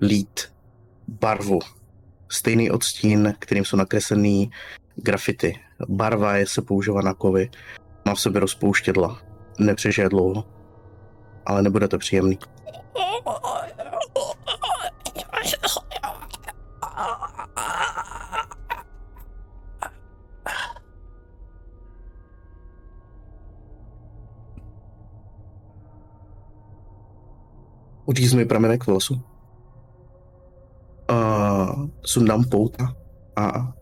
lít 0.02 0.40
barvu. 1.08 1.58
Stejný 2.28 2.70
odstín, 2.70 3.34
kterým 3.38 3.64
jsou 3.64 3.76
nakreslený 3.76 4.50
grafity. 4.96 5.60
Barva 5.88 6.36
je 6.36 6.46
se 6.46 6.62
používá 6.62 7.02
na 7.02 7.14
kovy. 7.14 7.50
Má 8.06 8.14
v 8.14 8.20
sobě 8.20 8.40
rozpouštědla. 8.40 9.22
Nepřežije 9.58 10.08
dlouho. 10.08 10.59
Ale 11.46 11.62
nebude 11.62 11.88
to 11.88 11.98
příjemný. 11.98 12.38
Uříznu 28.06 28.38
mi 28.38 28.44
pramenek 28.44 28.86
vlasu. 28.86 29.22
A 31.08 31.16
sundám 32.04 32.44
pouta 32.44 32.94
a 33.36 33.72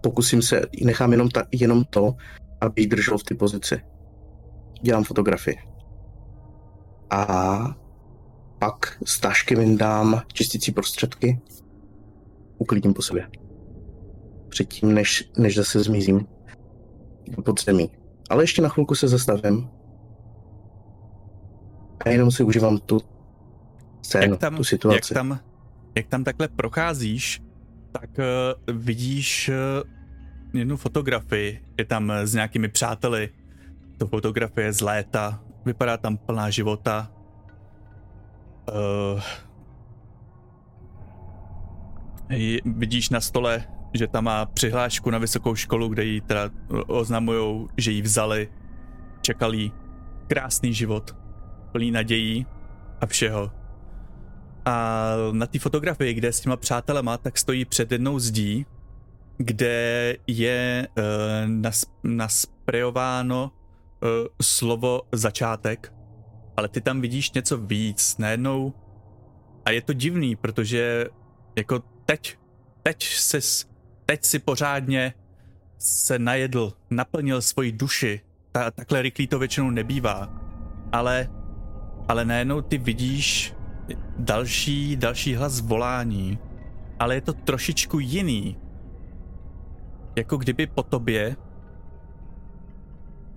pokusím 0.00 0.42
se, 0.42 0.62
nechám 0.84 1.12
jenom, 1.12 1.28
ta, 1.28 1.42
jenom 1.52 1.84
to, 1.84 2.14
aby 2.60 2.82
ji 2.82 2.86
držel 2.86 3.18
v 3.18 3.22
té 3.22 3.34
pozici. 3.34 3.80
Dělám 4.82 5.04
fotografii. 5.04 5.75
A 7.10 7.76
pak 8.58 8.98
z 9.04 9.20
tašky 9.20 9.54
vyndám 9.54 10.22
čistící 10.32 10.72
prostředky, 10.72 11.40
uklidím 12.58 12.94
po 12.94 13.02
sobě. 13.02 13.28
Předtím, 14.48 14.94
než, 14.94 15.30
než 15.38 15.56
zase 15.56 15.80
zmizím 15.80 16.26
do 17.36 17.42
podzemí. 17.42 17.90
Ale 18.30 18.42
ještě 18.42 18.62
na 18.62 18.68
chvilku 18.68 18.94
se 18.94 19.08
zastavím 19.08 19.68
a 22.04 22.08
jenom 22.08 22.30
si 22.30 22.42
užívám 22.42 22.78
tu 22.78 23.00
scénu, 24.02 24.32
jak 24.32 24.40
tam, 24.40 24.56
tu 24.56 24.64
situaci. 24.64 25.14
Jak 25.14 25.14
tam, 25.14 25.40
jak 25.96 26.06
tam 26.06 26.24
takhle 26.24 26.48
procházíš, 26.48 27.42
tak 27.92 28.10
uh, 28.18 28.76
vidíš 28.76 29.48
uh, 29.48 30.58
jednu 30.58 30.76
fotografii. 30.76 31.62
Je 31.78 31.84
tam 31.84 32.08
uh, 32.08 32.14
s 32.16 32.34
nějakými 32.34 32.68
přáteli. 32.68 33.28
To 33.98 34.06
fotografie 34.06 34.72
z 34.72 34.80
léta. 34.80 35.42
Vypadá 35.66 35.96
tam 35.96 36.16
plná 36.16 36.50
života. 36.50 37.10
Uh, 38.68 39.20
je- 42.28 42.60
vidíš 42.64 43.10
na 43.10 43.20
stole, 43.20 43.64
že 43.94 44.06
tam 44.06 44.24
má 44.24 44.46
přihlášku 44.46 45.10
na 45.10 45.18
vysokou 45.18 45.54
školu, 45.54 45.88
kde 45.88 46.04
jí 46.04 46.20
teda 46.20 46.50
oznamujou, 46.86 47.68
že 47.76 47.90
ji 47.90 48.02
vzali. 48.02 48.48
Čekal 49.20 49.54
jí 49.54 49.72
krásný 50.26 50.74
život, 50.74 51.16
plný 51.72 51.90
nadějí 51.90 52.46
a 53.00 53.06
všeho. 53.06 53.52
A 54.64 55.04
na 55.32 55.46
té 55.46 55.58
fotografii, 55.58 56.14
kde 56.14 56.32
s 56.32 56.40
těma 56.40 56.56
přátelema, 56.56 57.18
tak 57.18 57.38
stojí 57.38 57.64
před 57.64 57.92
jednou 57.92 58.18
zdí, 58.18 58.66
kde 59.36 60.16
je 60.26 60.88
uh, 60.98 61.02
nas, 61.46 61.86
nasprejováno 62.04 63.52
uh, 64.02 64.08
slovo 64.42 65.02
začátek, 65.12 65.94
ale 66.56 66.68
ty 66.68 66.80
tam 66.80 67.00
vidíš 67.00 67.32
něco 67.32 67.58
víc, 67.58 68.18
najednou. 68.18 68.74
A 69.64 69.70
je 69.70 69.82
to 69.82 69.92
divný, 69.92 70.36
protože 70.36 71.06
jako 71.56 71.82
teď, 72.04 72.38
teď 72.82 73.04
si, 73.04 73.38
teď 74.06 74.24
si 74.24 74.38
pořádně 74.38 75.14
se 75.78 76.18
najedl, 76.18 76.72
naplnil 76.90 77.42
svoji 77.42 77.72
duši. 77.72 78.20
Ta, 78.52 78.70
takhle 78.70 79.02
rychlý 79.02 79.26
to 79.26 79.38
většinou 79.38 79.70
nebývá. 79.70 80.40
Ale, 80.92 81.28
ale 82.08 82.24
najednou 82.24 82.60
ty 82.60 82.78
vidíš 82.78 83.54
další, 84.18 84.96
další 84.96 85.34
hlas 85.34 85.60
volání. 85.60 86.38
ale 86.98 87.14
je 87.14 87.20
to 87.20 87.32
trošičku 87.32 87.98
jiný. 87.98 88.58
Jako 90.16 90.36
kdyby 90.36 90.66
po 90.66 90.82
tobě 90.82 91.36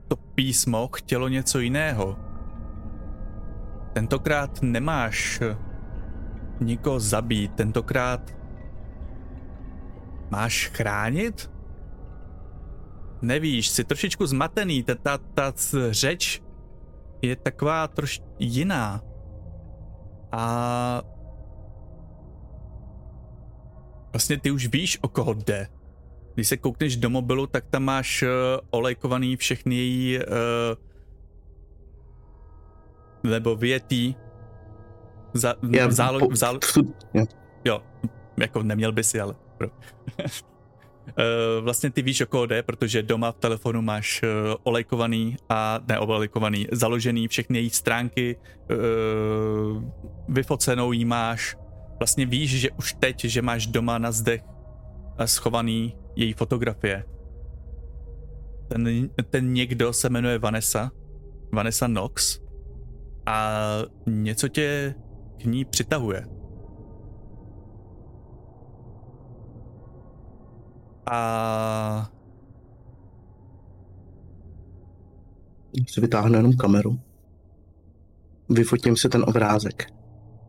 to 0.10 0.15
písmo 0.15 0.90
chtělo 0.95 1.27
něco 1.27 1.60
jiného. 1.60 2.18
Tentokrát 3.94 4.61
nemáš 4.61 5.41
nikoho 6.60 6.99
zabít, 6.99 7.53
tentokrát 7.53 8.36
máš 10.30 10.68
chránit? 10.73 11.52
Nevíš, 13.22 13.69
jsi 13.69 13.84
trošičku 13.84 14.26
zmatený, 14.26 14.84
ta, 14.84 14.95
ta, 14.95 15.18
ta 15.18 15.53
řeč 15.90 16.41
je 17.22 17.36
taková 17.36 17.88
troš 17.88 18.22
jiná. 18.40 19.02
A 20.31 21.02
vlastně 24.11 24.40
ty 24.40 24.52
už 24.52 24.68
víš, 24.68 24.99
o 25.02 25.07
koho 25.07 25.34
jde. 25.34 25.68
Když 26.40 26.48
se 26.48 26.57
koukneš 26.57 26.95
do 26.95 27.10
mobilu, 27.10 27.48
tak 27.48 27.66
tam 27.70 27.84
máš 27.84 28.24
uh, 28.24 28.30
olejkovaný 28.70 29.36
všechny 29.36 29.76
její 29.76 30.20
uh, 30.20 30.24
nebo 33.32 33.56
větý 33.56 34.16
za, 35.34 35.56
Já, 35.72 35.91
zálo, 35.91 36.20
po, 36.20 36.36
zálo, 36.36 36.60
jo. 37.14 37.26
jo, 37.66 37.82
jako 38.38 38.64
neměl 38.64 38.91
by 38.91 39.03
si, 39.03 39.20
ale 39.20 39.36
pro. 39.57 39.68
Uh, 39.68 40.24
vlastně 41.61 41.91
ty 41.91 42.02
víš, 42.02 42.22
o 42.22 42.26
koho 42.26 42.45
jde, 42.45 42.64
protože 42.64 43.03
doma 43.03 43.32
v 43.32 43.40
telefonu 43.40 43.82
máš 43.82 44.24
uh, 44.24 44.30
olejkovaný 44.64 45.36
a 45.49 45.80
ne 45.88 45.99
olejkovaný, 45.99 46.68
založený 46.72 47.28
všechny 47.28 47.60
její 47.60 47.70
stránky, 47.70 48.36
uh, 48.36 49.84
vyfocenou 50.28 50.91
jí 50.91 51.06
máš. 51.06 51.57
Vlastně 51.99 52.26
víš, 52.26 52.60
že 52.60 52.72
už 52.72 52.94
teď, 52.94 53.26
že 53.26 53.41
máš 53.41 53.68
doma 53.68 53.98
na 53.98 54.11
zdech 54.11 54.41
schovaný 55.28 55.98
její 56.16 56.34
fotografie. 56.34 57.04
Ten, 58.68 59.10
ten 59.30 59.54
někdo 59.54 59.94
se 59.94 60.10
jmenuje 60.10 60.40
Vanessa, 60.40 60.91
Vanessa 61.54 61.88
Knox 61.88 62.40
a 63.26 63.52
něco 64.08 64.48
tě 64.48 64.96
k 65.38 65.44
ní 65.46 65.66
přitahuje. 65.66 66.28
A 71.12 72.10
si 75.88 76.02
vytáhnu 76.02 76.36
jenom 76.36 76.54
kameru. 76.54 77.00
Vyfotím 78.50 78.98
si 78.98 79.10
ten 79.10 79.24
obrázek, 79.28 79.94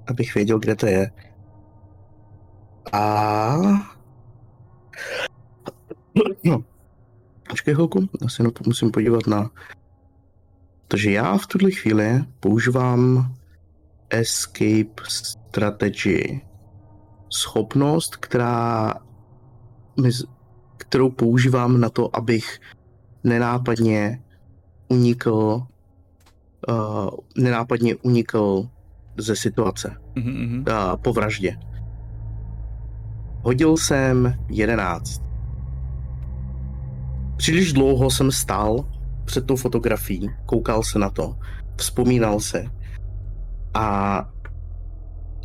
abych 0.06 0.34
věděl, 0.34 0.58
kde 0.58 0.76
to 0.76 0.86
je. 0.86 1.10
A... 2.92 3.56
No. 6.44 6.64
Počkej 7.48 7.74
chvilku, 7.74 8.08
asi 8.26 8.40
jenom 8.42 8.52
musím 8.66 8.90
podívat 8.90 9.26
na... 9.26 9.50
Takže 10.88 11.10
já 11.10 11.38
v 11.38 11.46
tuhle 11.46 11.70
chvíli 11.70 12.24
používám 12.40 13.34
Escape 14.10 15.02
Strategy. 15.08 16.40
Schopnost, 17.30 18.16
která 18.16 18.94
mi 20.02 20.10
kterou 20.76 21.10
používám 21.10 21.80
na 21.80 21.88
to, 21.90 22.16
abych 22.16 22.60
nenápadně 23.24 24.22
unikl 24.88 25.62
uh, 26.68 27.10
nenápadně 27.38 27.96
unikl 27.96 28.68
ze 29.18 29.36
situace 29.36 29.96
mm-hmm. 30.14 30.58
uh, 30.58 30.96
po 31.02 31.12
vraždě. 31.12 31.56
Hodil 33.42 33.76
jsem 33.76 34.34
11. 34.48 35.22
Příliš 37.36 37.72
dlouho 37.72 38.10
jsem 38.10 38.32
stál 38.32 38.88
před 39.24 39.46
tou 39.46 39.56
fotografií, 39.56 40.30
koukal 40.46 40.82
se 40.82 40.98
na 40.98 41.10
to, 41.10 41.36
vzpomínal 41.76 42.40
se 42.40 42.64
a 43.74 44.28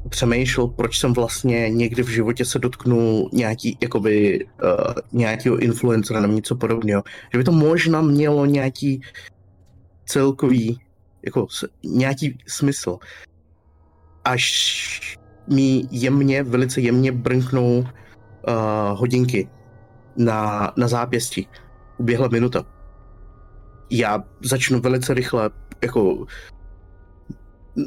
přemýšlel, 0.10 0.68
proč 0.68 1.00
jsem 1.00 1.14
vlastně 1.14 1.70
někdy 1.70 2.04
v 2.04 2.10
životě 2.10 2.46
se 2.46 2.60
dotknul 2.60 3.30
nějaký, 3.34 3.78
jakoby, 3.82 4.46
uh, 4.64 4.94
nějakého 5.12 5.58
influencera 5.58 6.20
nebo 6.20 6.34
něco 6.34 6.56
podobného. 6.56 7.04
Že 7.32 7.38
by 7.38 7.44
to 7.44 7.52
možná 7.52 8.02
mělo 8.02 8.46
nějaký 8.46 9.02
celkový, 10.06 10.80
jako 11.26 11.48
nějaký 11.84 12.38
smysl. 12.48 12.98
Až 14.24 15.18
mi 15.48 15.84
jemně, 15.92 16.44
velice 16.44 16.82
jemně 16.82 17.12
brnknou 17.12 17.80
uh, 17.80 17.86
hodinky 18.94 19.50
na, 20.18 20.72
na 20.78 20.88
zápěstí. 20.88 21.48
Uběhla 21.98 22.28
minuta. 22.28 22.66
Já 23.90 24.24
začnu 24.44 24.82
velice 24.82 25.14
rychle 25.14 25.50
jako 25.84 26.26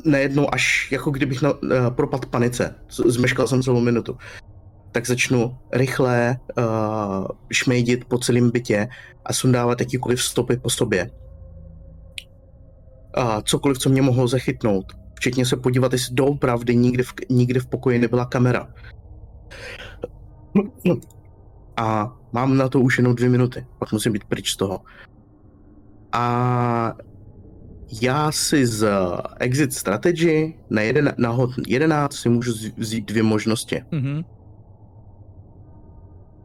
najednou 0.04 0.54
až 0.54 0.92
jako 0.92 1.10
kdybych 1.10 1.42
na, 1.42 1.52
uh, 1.52 1.60
propad 1.90 2.26
panice, 2.26 2.74
zmeškal 3.06 3.46
jsem 3.46 3.62
celou 3.62 3.80
minutu, 3.80 4.18
tak 4.92 5.06
začnu 5.06 5.58
rychle 5.72 6.38
uh, 6.58 7.26
šmejdit 7.52 8.04
po 8.04 8.18
celém 8.18 8.50
bytě 8.50 8.88
a 9.24 9.32
sundávat 9.32 9.80
jakýkoliv 9.80 10.22
stopy 10.22 10.56
po 10.56 10.70
sobě. 10.70 11.10
A 13.14 13.42
cokoliv, 13.42 13.78
co 13.78 13.90
mě 13.90 14.02
mohlo 14.02 14.28
zachytnout. 14.28 14.92
Včetně 15.18 15.46
se 15.46 15.56
podívat, 15.56 15.92
jestli 15.92 16.14
doopravdy 16.14 16.76
nikde 16.76 17.02
v, 17.02 17.14
nikde 17.30 17.60
v 17.60 17.66
pokoji 17.66 17.98
nebyla 17.98 18.24
kamera. 18.24 18.68
A 21.76 22.16
mám 22.32 22.56
na 22.56 22.68
to 22.68 22.80
už 22.80 22.98
jenom 22.98 23.14
dvě 23.14 23.28
minuty, 23.28 23.66
pak 23.78 23.92
musím 23.92 24.12
být 24.12 24.24
pryč 24.24 24.52
z 24.52 24.56
toho. 24.56 24.80
A 26.12 26.94
já 28.02 28.32
si 28.32 28.66
z 28.66 28.88
exit 29.40 29.72
strategy 29.72 30.54
na, 30.70 30.82
jeden, 30.82 31.14
na 31.18 31.30
hod 31.30 31.50
11 31.66 32.14
si 32.14 32.28
můžu 32.28 32.52
vzít 32.76 33.04
dvě 33.04 33.22
možnosti. 33.22 33.82
Mm-hmm. 33.92 34.24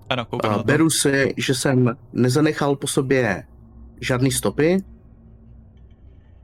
Ano, 0.09 0.27
A 0.43 0.63
beru 0.63 0.89
si, 0.89 1.33
že 1.37 1.55
jsem 1.55 1.97
nezanechal 2.13 2.75
po 2.75 2.87
sobě 2.87 3.43
žádný 4.01 4.31
stopy 4.31 4.77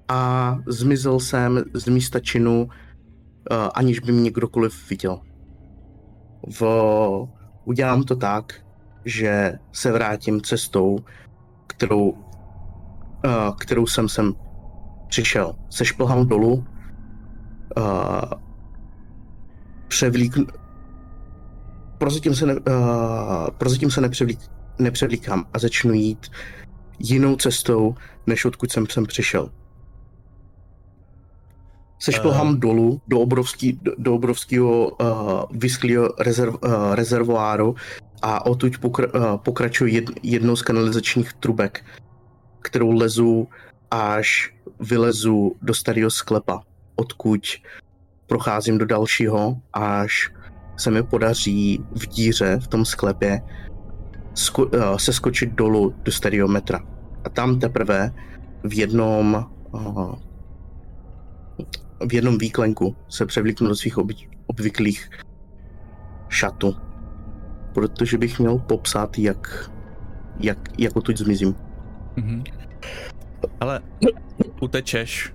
a 0.09 0.57
zmizel 0.67 1.19
jsem 1.19 1.63
z 1.73 1.87
místa 1.87 2.19
činu, 2.19 2.61
uh, 2.63 3.57
aniž 3.73 3.99
by 3.99 4.11
mě 4.11 4.31
kdokoliv 4.31 4.89
viděl. 4.89 5.21
V, 6.59 6.63
udělám 7.65 8.03
to 8.03 8.15
tak, 8.15 8.53
že 9.05 9.53
se 9.71 9.91
vrátím 9.91 10.41
cestou, 10.41 10.99
kterou, 11.67 12.09
uh, 12.09 13.55
kterou 13.59 13.85
jsem 13.85 14.09
sem 14.09 14.33
přišel, 15.07 15.55
sešplhám 15.69 16.27
dolů, 16.27 16.65
uh, 17.77 18.21
převlíknu, 19.87 20.45
prozatím 21.97 22.35
se, 22.35 22.45
ne, 22.45 22.53
uh, 22.53 23.47
prozatím 23.57 23.91
se 23.91 24.01
nepřevlík, 24.01 24.39
nepřevlíkám 24.79 25.45
a 25.53 25.59
začnu 25.59 25.93
jít 25.93 26.27
jinou 26.99 27.35
cestou, 27.35 27.95
než 28.27 28.45
odkud 28.45 28.71
jsem 28.71 28.87
sem 28.87 29.05
přišel. 29.05 29.49
Sešplhám 31.99 32.49
uh. 32.49 32.55
dolů 32.55 33.01
do, 33.07 33.19
obrovský, 33.19 33.79
do, 33.81 33.91
do 33.97 34.15
obrovského 34.15 34.89
uh, 34.89 35.07
vysklého 35.51 36.09
rezerv, 36.19 36.53
uh, 36.53 36.95
rezervoáru 36.95 37.75
a 38.21 38.45
odtud 38.45 38.77
pokra, 38.77 39.07
uh, 39.07 39.37
pokračuji 39.37 39.93
jed, 39.93 40.05
jednou 40.23 40.55
z 40.55 40.61
kanalizačních 40.61 41.33
trubek, 41.33 41.85
kterou 42.61 42.91
lezu 42.91 43.47
až 43.91 44.53
vylezu 44.79 45.55
do 45.61 45.73
starého 45.73 46.09
sklepa, 46.09 46.61
odkud 46.95 47.41
procházím 48.27 48.77
do 48.77 48.85
dalšího, 48.85 49.57
až 49.73 50.31
se 50.77 50.91
mi 50.91 51.03
podaří 51.03 51.83
v 51.95 52.07
díře 52.07 52.59
v 52.59 52.67
tom 52.67 52.85
sklepě 52.85 53.41
sko- 54.35 54.91
uh, 54.91 54.97
se 54.97 55.13
skočit 55.13 55.49
dolů 55.53 55.95
do 56.03 56.11
starého 56.11 56.47
metra. 56.47 56.79
A 57.23 57.29
tam 57.29 57.59
teprve 57.59 58.13
v 58.63 58.73
jednom 58.73 59.45
uh, 59.71 60.15
v 62.07 62.13
jednom 62.13 62.37
výklenku 62.37 62.95
se 63.09 63.25
převlíknu 63.25 63.67
do 63.67 63.75
svých 63.75 63.97
oby- 63.97 64.29
obvyklých 64.47 65.09
šatů. 66.29 66.75
Protože 67.73 68.17
bych 68.17 68.39
měl 68.39 68.57
popsat, 68.57 69.17
jak, 69.17 69.71
jak, 70.39 70.79
jak 70.79 70.95
odtud 70.95 71.17
zmizím. 71.17 71.55
Mm-hmm. 72.15 72.43
Ale 73.59 73.81
utečeš 74.61 75.33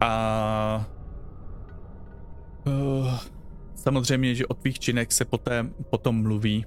a 0.00 0.86
uh, 2.66 3.14
samozřejmě, 3.74 4.34
že 4.34 4.46
o 4.46 4.54
tvých 4.54 4.78
činech 4.78 5.12
se 5.12 5.24
poté, 5.24 5.66
potom 5.90 6.22
mluví, 6.22 6.66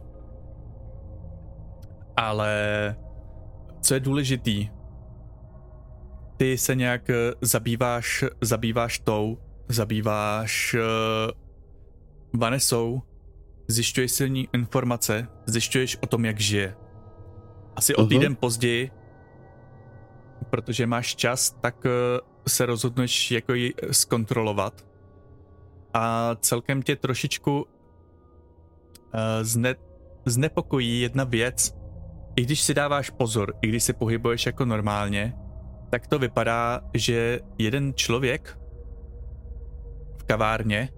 ale 2.17 2.95
co 3.81 3.93
je 3.93 3.99
důležitý, 3.99 4.69
ty 6.37 6.57
se 6.57 6.75
nějak 6.75 7.09
eh, 7.09 7.15
zabýváš, 7.41 8.23
zabýváš 8.41 8.99
tou, 8.99 9.37
zabýváš 9.69 10.73
uh, 10.73 12.39
Vanesou 12.39 13.01
zjišťuješ 13.67 14.11
silní 14.11 14.47
informace, 14.53 15.27
zjišťuješ 15.45 15.97
o 16.01 16.07
tom, 16.07 16.25
jak 16.25 16.39
žije. 16.39 16.75
Asi 17.75 17.95
o 17.95 18.01
Mhm. 18.01 18.09
týden 18.09 18.35
později, 18.35 18.91
protože 20.49 20.87
máš 20.87 21.15
čas, 21.15 21.51
tak 21.61 21.85
eh, 21.85 21.89
se 22.47 22.65
rozhodneš 22.65 23.31
jako 23.31 23.53
ji 23.53 23.73
zkontrolovat. 23.91 24.85
A 25.93 26.35
celkem 26.39 26.81
tě 26.81 26.95
trošičku 26.95 27.65
eh, 29.13 29.43
zne, 29.45 29.75
znepokojí 30.25 31.01
jedna 31.01 31.23
věc. 31.23 31.75
I 32.35 32.41
když 32.41 32.61
si 32.61 32.73
dáváš 32.73 33.09
pozor, 33.09 33.53
i 33.61 33.67
když 33.67 33.83
se 33.83 33.93
pohybuješ 33.93 34.45
jako 34.45 34.65
normálně, 34.65 35.33
tak 35.89 36.07
to 36.07 36.19
vypadá, 36.19 36.81
že 36.93 37.39
jeden 37.57 37.93
člověk 37.93 38.59
v 40.17 40.23
kavárně, 40.23 40.89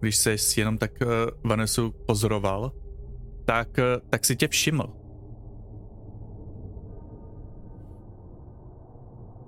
když 0.00 0.16
se 0.16 0.36
jenom 0.56 0.78
tak 0.78 0.90
uh, 1.02 1.08
Vanesu 1.50 1.94
pozoroval, 2.06 2.72
tak, 3.44 3.68
uh, 3.78 4.08
tak 4.10 4.24
si 4.24 4.36
tě 4.36 4.48
všiml. 4.48 4.96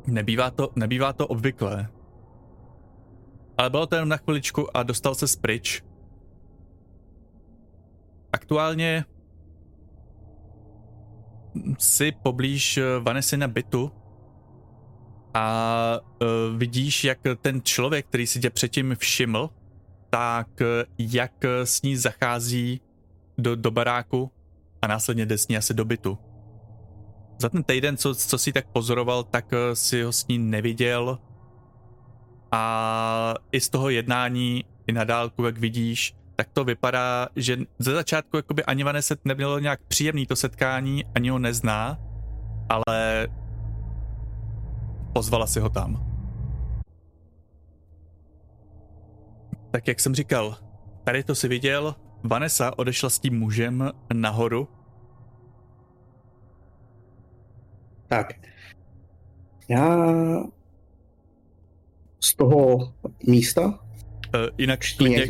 Nebývá 0.06 0.50
to, 0.50 0.68
nebývá 0.76 1.12
to 1.12 1.26
obvyklé. 1.26 1.88
Ale 3.58 3.70
bylo 3.70 3.86
to 3.86 3.94
jenom 3.94 4.08
na 4.08 4.16
chviličku 4.16 4.76
a 4.76 4.82
dostal 4.82 5.14
se 5.14 5.26
pryč. 5.40 5.82
Aktuálně 8.32 9.04
si 11.78 12.12
poblíž 12.12 12.76
eh, 12.76 12.98
Vanessy 13.00 13.36
na 13.36 13.48
bytu 13.48 13.92
a 15.34 15.98
uh, 16.00 16.58
vidíš, 16.58 17.04
jak 17.04 17.18
ten 17.40 17.62
člověk, 17.62 18.06
který 18.06 18.26
si 18.26 18.40
tě 18.40 18.50
předtím 18.50 18.96
všiml, 18.98 19.50
tak 20.10 20.48
uh, 20.60 20.66
jak 20.98 21.44
s 21.44 21.82
ní 21.82 21.96
zachází 21.96 22.80
do, 23.38 23.56
do 23.56 23.70
baráku 23.70 24.30
a 24.82 24.86
následně 24.86 25.26
jde 25.26 25.38
s 25.38 25.48
ní 25.48 25.56
asi 25.56 25.74
do 25.74 25.84
bytu. 25.84 26.18
Za 27.38 27.48
ten 27.48 27.62
týden, 27.62 27.96
co, 27.96 28.14
co 28.14 28.38
si 28.38 28.52
tak 28.52 28.66
pozoroval, 28.72 29.24
tak 29.24 29.52
uh, 29.52 29.58
si 29.72 30.02
ho 30.02 30.12
s 30.12 30.26
ní 30.26 30.38
neviděl 30.38 31.18
a 32.52 33.34
i 33.52 33.60
z 33.60 33.68
toho 33.68 33.90
jednání, 33.90 34.64
i 34.86 34.92
na 34.92 35.04
dálku, 35.04 35.44
jak 35.44 35.58
vidíš, 35.58 36.14
tak 36.36 36.48
to 36.52 36.64
vypadá, 36.64 37.28
že 37.36 37.56
ze 37.78 37.94
začátku 37.94 38.36
jakoby 38.36 38.64
ani 38.64 38.84
Vanessa 38.84 39.14
nebylo 39.24 39.58
nějak 39.58 39.80
příjemný 39.88 40.26
to 40.26 40.36
setkání, 40.36 41.04
ani 41.14 41.30
ho 41.30 41.38
nezná, 41.38 41.98
ale 42.68 43.28
pozvala 45.12 45.46
si 45.46 45.60
ho 45.60 45.68
tam. 45.68 46.06
Tak 49.70 49.88
jak 49.88 50.00
jsem 50.00 50.14
říkal, 50.14 50.56
tady 51.04 51.24
to 51.24 51.34
si 51.34 51.48
viděl, 51.48 51.94
Vanessa 52.22 52.78
odešla 52.78 53.10
s 53.10 53.18
tím 53.18 53.38
mužem 53.38 53.90
nahoru. 54.12 54.68
Tak. 58.08 58.26
Já 59.68 59.96
z 62.20 62.34
toho 62.34 62.92
místa 63.26 63.78
Uh, 64.34 64.40
jinak 64.58 64.80
klidně, 64.96 65.26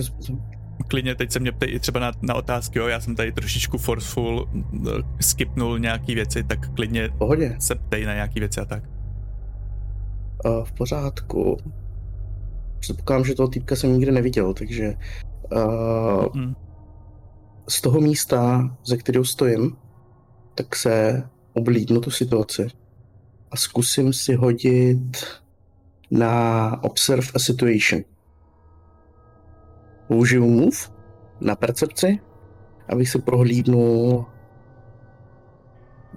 klidně 0.89 1.15
teď 1.15 1.33
se 1.33 1.39
mě 1.41 1.53
ptej 1.53 1.75
i 1.75 1.79
třeba 1.79 2.01
na, 2.01 2.13
na 2.23 2.35
otázky, 2.35 2.79
jo, 2.79 2.87
já 2.87 3.01
jsem 3.01 3.17
tady 3.17 3.33
trošičku 3.33 3.79
forceful, 3.79 4.49
eh, 4.75 4.91
skipnul 5.21 5.79
nějaký 5.79 6.15
věci, 6.15 6.45
tak 6.45 6.75
klidně 6.75 7.09
pohodě. 7.19 7.57
se 7.59 7.75
ptej 7.75 8.05
na 8.05 8.15
nějaký 8.15 8.41
věci 8.41 8.61
a 8.61 8.65
tak. 8.65 8.85
Uh, 10.44 10.64
v 10.64 10.73
pořádku. 10.73 11.56
Předpokládám, 12.78 13.24
že 13.24 13.35
toho 13.35 13.48
týpka 13.48 13.77
jsem 13.77 13.93
nikdy 13.93 14.12
neviděl, 14.12 14.55
takže 14.55 14.94
uh, 15.52 16.27
Hm. 16.36 16.55
z 17.69 17.81
toho 17.81 18.01
místa, 18.01 18.70
ze 18.85 18.97
kterého 18.97 19.24
stojím, 19.24 19.77
tak 20.55 20.77
se 20.77 21.23
oblídnu 21.52 22.01
tu 22.01 22.10
situaci 22.10 22.69
a 23.51 23.56
zkusím 23.56 24.12
si 24.12 24.35
hodit 24.35 25.16
na 26.10 26.82
Observe 26.82 27.27
a 27.35 27.39
Situation. 27.39 28.02
Použiju 30.09 30.51
Move 30.51 30.77
na 31.40 31.55
percepci, 31.56 32.20
abych 32.89 33.09
se 33.09 33.19
prohlídnul 33.19 34.27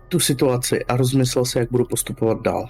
tu 0.10 0.20
situaci 0.20 0.86
a 0.86 0.98
rozmyslel 0.98 1.46
se, 1.46 1.60
jak 1.60 1.72
budu 1.72 1.86
postupovat 1.86 2.42
dál. 2.42 2.68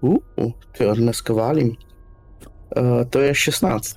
Uh, 0.00 0.16
ty 0.78 0.84
dneska 0.94 1.32
válím. 1.32 1.68
Uh, 2.76 3.04
to 3.10 3.18
je 3.20 3.34
16. 3.34 3.96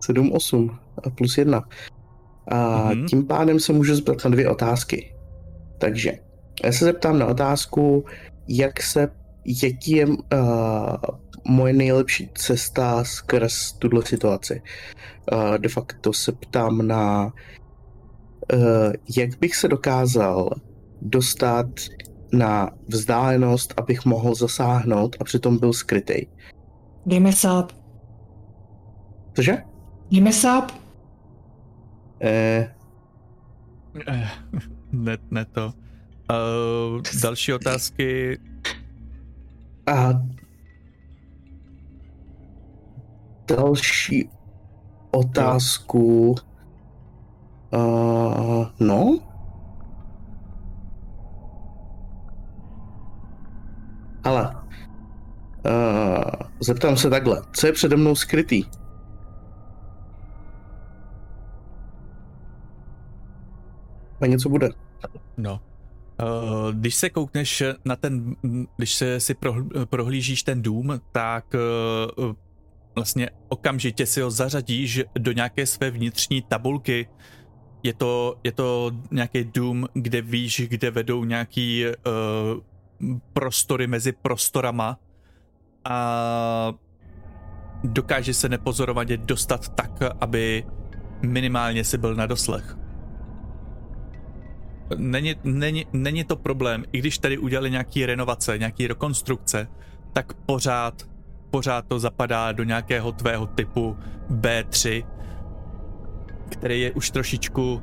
7, 0.00 0.32
8 0.32 0.78
a 1.04 1.10
plus 1.10 1.38
1. 1.38 1.62
A 2.48 2.90
Mhm. 2.92 3.06
tím 3.06 3.26
pádem 3.26 3.60
se 3.60 3.72
můžu 3.72 3.94
zeptat 3.94 4.24
na 4.24 4.30
dvě 4.30 4.50
otázky. 4.50 5.14
Takže 5.78 6.12
já 6.64 6.72
se 6.72 6.84
zeptám 6.84 7.18
na 7.18 7.26
otázku, 7.26 8.04
jak 8.48 8.82
se, 8.82 9.08
jaký 9.62 9.90
je 9.90 10.06
uh, 10.06 10.16
moje 11.48 11.72
nejlepší 11.72 12.30
cesta 12.34 13.04
skrz 13.04 13.72
tuhle 13.72 14.06
situaci. 14.06 14.62
Uh, 15.32 15.58
de 15.58 15.68
facto 15.68 16.12
se 16.12 16.32
ptám 16.32 16.86
na 16.86 17.32
uh, 18.52 18.92
jak 19.16 19.38
bych 19.38 19.56
se 19.56 19.68
dokázal 19.68 20.50
dostat 21.02 21.66
na 22.34 22.70
vzdálenost, 22.88 23.74
abych 23.76 24.04
mohl 24.04 24.34
zasáhnout 24.34 25.16
a 25.20 25.24
přitom 25.24 25.58
byl 25.58 25.72
skrytej. 25.72 26.26
Dejme 27.06 27.32
sáp. 27.32 27.72
Cože? 29.36 29.62
Dejme 30.10 30.32
sáp. 30.32 30.72
Eh, 32.22 32.70
Eh, 34.08 34.28
Ne, 34.92 35.16
ne 35.30 35.44
to. 35.44 35.72
Uh, 36.30 37.02
další 37.22 37.52
otázky. 37.52 38.38
a 39.86 40.10
další 43.56 44.30
otázku. 45.10 46.34
Uh, 47.74 48.66
no? 48.80 49.18
Ale 54.24 54.54
uh, 55.66 56.22
zeptám 56.60 56.96
se 56.96 57.10
takhle. 57.10 57.42
Co 57.52 57.66
je 57.66 57.72
přede 57.72 57.96
mnou 57.96 58.14
skrytý? 58.14 58.64
A 64.20 64.26
něco 64.26 64.48
bude. 64.48 64.68
No. 65.36 65.60
Uh, 66.22 66.72
když 66.72 66.94
se 66.94 67.10
koukneš 67.10 67.62
na 67.84 67.96
ten, 67.96 68.36
když 68.76 68.94
se 68.94 69.20
si 69.20 69.34
prohl- 69.34 69.86
prohlížíš 69.86 70.42
ten 70.42 70.62
dům, 70.62 71.00
tak 71.12 71.54
uh, 72.18 72.32
vlastně 72.94 73.30
okamžitě 73.48 74.06
si 74.06 74.20
ho 74.20 74.30
zařadíš 74.30 75.02
do 75.18 75.32
nějaké 75.32 75.66
své 75.66 75.90
vnitřní 75.90 76.42
tabulky. 76.42 77.08
Je 77.82 77.94
to, 77.94 78.36
je 78.44 78.52
to 78.52 78.90
nějaký 79.10 79.44
dům, 79.44 79.86
kde 79.92 80.22
víš, 80.22 80.62
kde 80.68 80.90
vedou 80.90 81.24
nějaký 81.24 81.84
uh, 81.86 81.92
prostory 83.32 83.86
mezi 83.86 84.12
prostorama 84.12 84.98
a 85.84 86.72
dokáže 87.84 88.34
se 88.34 88.48
nepozorovaně 88.48 89.16
dostat 89.16 89.68
tak, 89.68 89.90
aby 90.20 90.64
minimálně 91.22 91.84
si 91.84 91.98
byl 91.98 92.14
na 92.14 92.26
doslech. 92.26 92.76
Není, 94.96 95.34
není, 95.44 95.86
není 95.92 96.24
to 96.24 96.36
problém, 96.36 96.84
i 96.92 96.98
když 96.98 97.18
tady 97.18 97.38
udělali 97.38 97.70
nějaký 97.70 98.06
renovace, 98.06 98.58
nějaký 98.58 98.86
rekonstrukce, 98.86 99.68
tak 100.12 100.34
pořád, 100.34 101.02
pořád 101.50 101.86
to 101.88 101.98
zapadá 101.98 102.52
do 102.52 102.64
nějakého 102.64 103.12
tvého 103.12 103.46
typu 103.46 103.96
B3, 104.30 105.06
který 106.48 106.80
je 106.80 106.92
už 106.92 107.10
trošičku 107.10 107.82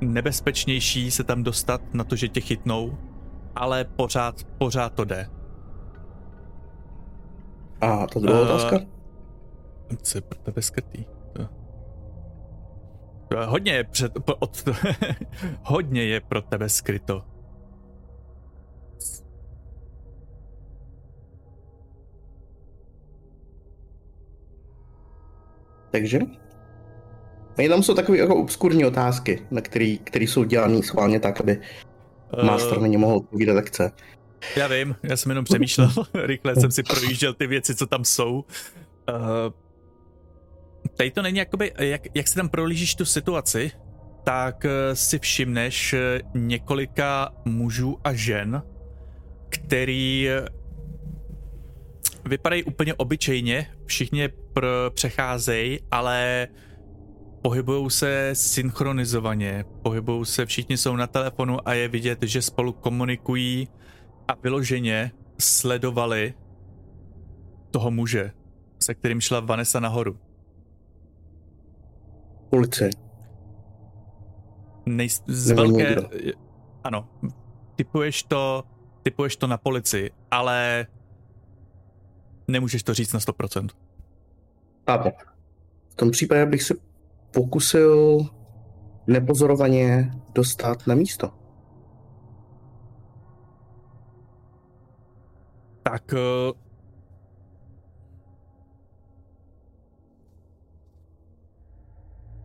nebezpečnější 0.00 1.10
se 1.10 1.24
tam 1.24 1.42
dostat 1.42 1.94
na 1.94 2.04
to, 2.04 2.16
že 2.16 2.28
tě 2.28 2.40
chytnou, 2.40 2.98
ale 3.56 3.84
pořád, 3.84 4.44
pořád 4.58 4.92
to 4.92 5.04
jde. 5.04 5.28
A 7.80 8.06
ta 8.06 8.20
druhá 8.20 8.38
Eh, 8.38 8.42
otázka? 8.42 8.76
Co 10.02 10.18
je 10.18 10.22
pro 10.22 10.38
tebe 10.38 10.62
skrytý? 10.62 11.04
To- 11.32 11.48
to 13.28 13.46
Hodně 13.46 13.72
je, 13.72 13.84
před, 13.84 14.12
po- 14.24 14.34
od, 14.36 14.68
hodně 15.62 16.04
je 16.04 16.20
pro 16.20 16.42
tebe 16.42 16.68
skryto. 16.68 17.24
Takže? 25.90 26.18
Tam 27.68 27.82
jsou 27.82 27.94
takové 27.94 28.18
jako 28.18 28.36
obskurní 28.36 28.84
otázky, 28.84 29.46
na 29.50 29.60
který, 29.60 29.98
který 29.98 30.26
jsou 30.26 30.44
dělané 30.44 30.82
schválně 30.82 31.20
tak, 31.20 31.40
aby 31.40 31.60
Eh, 31.60 31.93
master 32.42 32.80
na 32.80 32.86
ně 32.86 32.98
mohl 32.98 33.16
odpovídat, 33.16 33.54
jak 33.54 33.66
chce. 33.66 33.92
Já 34.56 34.66
vím, 34.66 34.96
já 35.02 35.16
jsem 35.16 35.30
jenom 35.30 35.44
přemýšlel, 35.44 35.90
rychle 36.14 36.56
jsem 36.56 36.70
si 36.70 36.82
projížděl 36.82 37.34
ty 37.34 37.46
věci, 37.46 37.74
co 37.74 37.86
tam 37.86 38.04
jsou. 38.04 38.44
Uh, 39.08 39.52
tady 40.96 41.10
to 41.10 41.22
není 41.22 41.38
jakoby, 41.38 41.72
jak, 41.78 42.02
jak 42.14 42.28
si 42.28 42.34
tam 42.34 42.48
prolížíš 42.48 42.94
tu 42.94 43.04
situaci, 43.04 43.70
tak 44.24 44.64
eh, 44.64 44.96
si 44.96 45.18
všimneš 45.18 45.92
eh, 45.92 46.20
několika 46.34 47.34
mužů 47.44 47.98
a 48.04 48.12
žen, 48.12 48.62
který 49.48 50.28
eh, 50.28 50.44
vypadají 52.24 52.64
úplně 52.64 52.94
obyčejně, 52.94 53.70
všichni 53.86 54.28
pr- 54.28 54.90
přecházejí, 54.90 55.80
ale 55.90 56.48
pohybují 57.44 57.90
se 57.90 58.30
synchronizovaně, 58.32 59.64
pohybují 59.82 60.26
se, 60.26 60.46
všichni 60.46 60.76
jsou 60.76 60.96
na 60.96 61.06
telefonu 61.06 61.68
a 61.68 61.74
je 61.74 61.88
vidět, 61.88 62.22
že 62.22 62.42
spolu 62.42 62.72
komunikují 62.72 63.68
a 64.28 64.34
vyloženě 64.42 65.12
sledovali 65.38 66.34
toho 67.70 67.90
muže, 67.90 68.32
se 68.82 68.94
kterým 68.94 69.20
šla 69.20 69.40
Vanessa 69.40 69.80
nahoru. 69.80 70.18
Policie. 72.50 72.90
Nej, 74.86 75.08
z 75.26 75.48
Nebo 75.48 75.62
velké, 75.62 75.96
ano, 76.84 77.08
typuješ 77.76 78.22
to, 78.22 78.64
typuješ 79.02 79.36
to 79.36 79.46
na 79.46 79.58
policii, 79.58 80.10
ale 80.30 80.86
nemůžeš 82.48 82.82
to 82.82 82.94
říct 82.94 83.12
na 83.12 83.20
100%. 83.20 83.68
Chápu. 84.90 85.08
V 85.88 85.94
tom 85.94 86.10
případě 86.10 86.46
bych 86.46 86.62
se 86.62 86.74
pokusil 87.34 88.20
nepozorovaně 89.06 90.14
dostat 90.34 90.86
na 90.86 90.94
místo. 90.94 91.30
Tak 95.82 96.14
eh, 96.14 96.52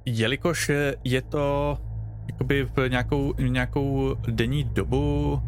jelikož 0.06 0.70
je- 0.70 0.96
to 1.22 1.78
jakoby 2.28 2.64
v 2.76 2.90
nějakou, 2.90 3.34
nějakou 3.40 4.16
denní 4.28 4.64
dobu, 4.64 5.40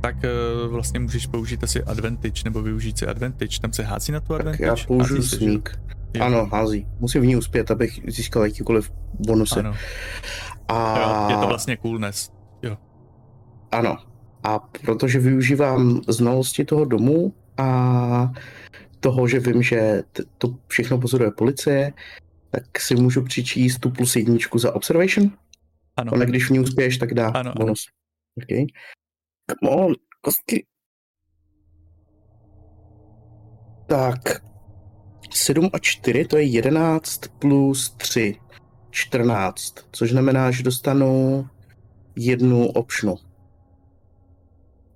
tak 0.00 0.24
eh, 0.24 0.28
vlastně 0.68 1.00
můžeš 1.00 1.26
použít 1.26 1.64
asi 1.64 1.84
advantage, 1.84 2.42
nebo 2.44 2.62
využít 2.62 2.98
si 2.98 3.06
advantage. 3.06 3.60
Tam 3.60 3.72
se 3.72 3.82
hází 3.82 4.12
na 4.12 4.20
tu 4.20 4.26
Tak 4.28 4.40
advantage? 4.40 4.64
já 4.64 4.76
použiju 4.86 5.22
sneak. 5.22 5.80
Ano, 6.20 6.46
hází. 6.46 6.86
Musím 6.98 7.22
v 7.22 7.26
ní 7.26 7.36
uspět, 7.36 7.70
abych 7.70 8.00
získal 8.06 8.44
jakýkoliv 8.44 8.90
bonusy. 9.26 9.58
Ano. 9.60 9.74
A... 10.68 10.98
Jo, 10.98 11.36
je 11.36 11.40
to 11.42 11.46
vlastně 11.48 11.76
coolness. 11.82 12.32
Jo. 12.62 12.76
Ano. 13.72 13.96
A 14.44 14.58
protože 14.58 15.18
využívám 15.18 16.00
znalosti 16.08 16.64
toho 16.64 16.84
domu 16.84 17.34
a 17.58 18.32
toho, 19.00 19.28
že 19.28 19.40
vím, 19.40 19.62
že 19.62 20.02
t- 20.12 20.22
to 20.38 20.48
všechno 20.66 20.98
pozoruje 20.98 21.30
policie, 21.30 21.92
tak 22.50 22.80
si 22.80 22.94
můžu 22.94 23.22
přičíst 23.22 23.80
tu 23.80 23.90
plus 23.90 24.16
jedničku 24.16 24.58
za 24.58 24.74
observation. 24.74 25.30
Ano. 25.96 26.12
Ona 26.12 26.24
když 26.24 26.46
v 26.46 26.50
ní 26.50 26.60
uspěješ, 26.60 26.98
tak 26.98 27.14
dá 27.14 27.26
Ano, 27.28 27.38
ano. 27.38 27.54
bonus. 27.58 27.86
Okay. 28.42 28.66
Come 29.62 29.76
on, 29.76 29.94
kostky. 30.20 30.66
Tak. 33.86 34.18
7 35.36 35.70
a 35.72 35.78
4, 35.78 36.24
to 36.24 36.36
je 36.36 36.44
11 36.44 37.20
plus 37.38 37.90
3. 37.90 38.36
14, 38.90 39.74
což 39.92 40.10
znamená, 40.10 40.50
že 40.50 40.62
dostanu 40.62 41.46
jednu 42.16 42.66
opšnu. 42.66 43.16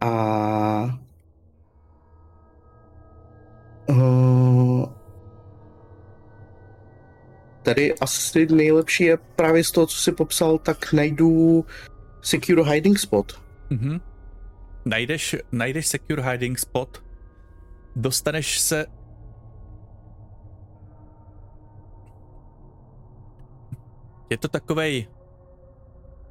A... 0.01 0.99
Uh, 3.89 4.85
tady 7.63 7.95
asi 7.95 8.47
nejlepší 8.47 9.05
je 9.05 9.17
právě 9.37 9.65
z 9.65 9.71
toho, 9.71 9.87
co 9.87 9.97
jsi 9.97 10.13
popsal, 10.13 10.59
tak 10.59 10.93
najdu 10.93 11.65
Secure 12.23 12.63
Hiding 12.73 12.99
Spot. 12.99 13.41
Mhm. 13.71 14.01
Najdeš, 14.85 15.37
najdeš 15.53 15.87
secure 15.87 16.31
hiding 16.31 16.59
spot, 16.59 17.03
dostaneš 17.97 18.59
se 18.59 18.87
je 24.31 24.37
to 24.37 24.49
takovej 24.49 25.09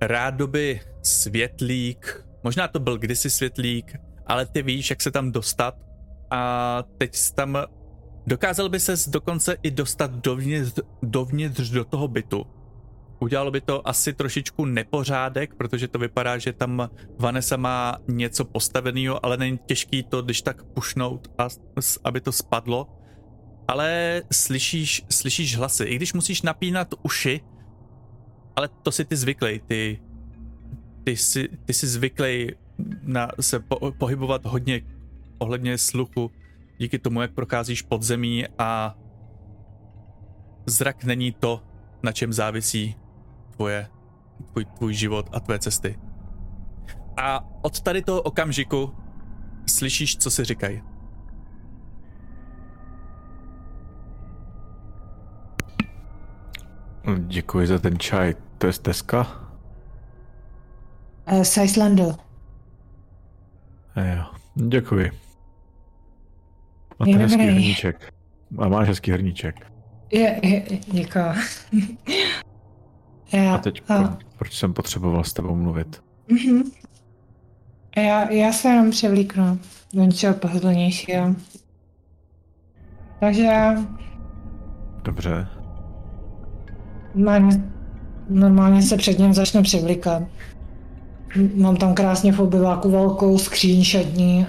rádoby 0.02 0.82
světlík, 1.04 2.26
možná 2.44 2.68
to 2.68 2.80
byl 2.80 2.98
kdysi 2.98 3.30
světlík, 3.30 3.96
ale 4.28 4.46
ty 4.46 4.62
víš, 4.62 4.90
jak 4.90 5.02
se 5.02 5.12
tam 5.12 5.32
dostat 5.32 5.76
a 6.32 6.84
teď 6.98 7.16
tam 7.36 7.58
dokázal 8.28 8.70
by 8.70 8.80
ses 8.80 9.10
dokonce 9.10 9.58
i 9.64 9.72
dostat 9.72 10.12
dovnitř, 10.12 10.80
dovnitř 11.04 11.70
do 11.70 11.86
toho 11.86 12.08
bytu. 12.08 12.46
Udělalo 13.20 13.52
by 13.52 13.62
to 13.62 13.88
asi 13.88 14.14
trošičku 14.14 14.66
nepořádek, 14.66 15.56
protože 15.56 15.88
to 15.88 16.00
vypadá, 16.00 16.38
že 16.38 16.54
tam 16.54 16.90
Vanessa 17.20 17.58
má 17.58 17.98
něco 18.08 18.46
postaveného, 18.46 19.26
ale 19.26 19.38
není 19.38 19.60
těžký 19.66 20.04
to, 20.04 20.22
když 20.22 20.42
tak 20.42 20.64
pušnout, 20.64 21.28
a, 21.38 21.48
aby 22.04 22.22
to 22.22 22.32
spadlo. 22.32 22.88
Ale 23.68 24.22
slyšíš, 24.32 25.04
slyšíš 25.10 25.58
hlasy, 25.58 25.84
i 25.84 25.96
když 25.96 26.14
musíš 26.14 26.42
napínat 26.42 26.88
uši, 27.04 27.42
ale 28.60 28.68
to 28.84 28.92
si 28.92 29.06
ty 29.06 29.16
zvyklej, 29.16 29.60
ty, 29.60 30.02
ty, 31.04 31.18
jsi, 31.18 31.50
ty 31.66 31.74
jsi 31.74 31.88
zvyklej 31.88 32.56
na 33.04 33.28
se 33.40 33.60
po, 33.60 33.92
pohybovat 33.92 34.46
hodně 34.46 34.82
ohledně 35.38 35.78
sluchu, 35.78 36.32
díky 36.78 37.00
tomu, 37.00 37.22
jak 37.22 37.32
procházíš 37.32 37.82
podzemí 37.82 38.46
a 38.58 38.98
zrak 40.66 41.04
není 41.04 41.32
to, 41.32 41.64
na 42.04 42.12
čem 42.12 42.34
závisí 42.34 42.96
tvoje, 43.56 43.88
tvůj, 44.52 44.66
tvůj 44.66 44.94
život 44.94 45.30
a 45.32 45.40
tvé 45.40 45.60
cesty. 45.60 46.00
A 47.18 47.46
od 47.64 47.82
tady 47.82 48.02
toho 48.02 48.22
okamžiku 48.22 48.96
slyšíš, 49.68 50.18
co 50.18 50.32
si 50.32 50.46
říkají. 50.46 50.82
Děkuji 57.18 57.68
za 57.68 57.80
ten 57.80 58.00
čaj. 58.00 58.49
To 58.60 58.68
je 58.68 58.74
z 58.74 58.80
Teska? 58.80 59.28
Uh, 61.32 61.42
z 61.44 61.58
Icelandu. 61.58 62.04
Jo, 63.96 64.26
děkuji. 64.56 65.12
Ten 67.04 67.18
hezký 67.18 67.42
hrníček. 67.42 68.14
A 68.58 68.68
máš 68.68 68.88
hezký 68.88 69.12
hrníček. 69.12 69.72
Je, 70.12 70.40
je, 70.44 70.66
děkuji. 70.88 71.34
Já, 73.34 73.56
A 73.56 73.58
teď, 73.58 73.84
a, 73.90 74.18
proč 74.38 74.58
jsem 74.58 74.74
potřeboval 74.74 75.24
s 75.24 75.34
tebou 75.34 75.56
mluvit? 75.56 76.04
mhm. 76.28 76.64
já, 77.98 78.32
já 78.32 78.52
se 78.54 78.68
jenom 78.68 78.92
převlíknu 78.92 79.60
do 79.94 80.04
něčeho 80.04 80.34
pohodlnějšího. 80.34 81.36
Takže 83.20 83.76
Dobře. 85.04 85.48
normálně, 87.16 87.72
normálně 88.30 88.82
se 88.82 88.98
před 88.98 89.20
ním 89.20 89.34
začnu 89.34 89.64
převlíkat. 89.64 90.24
M- 91.36 91.52
Mám 91.56 91.76
tam 91.76 91.94
krásně 91.94 92.32
v 92.32 92.40
obyváku 92.40 92.92
velkou 92.92 93.38
skříň 93.38 93.84
šední. 93.84 94.46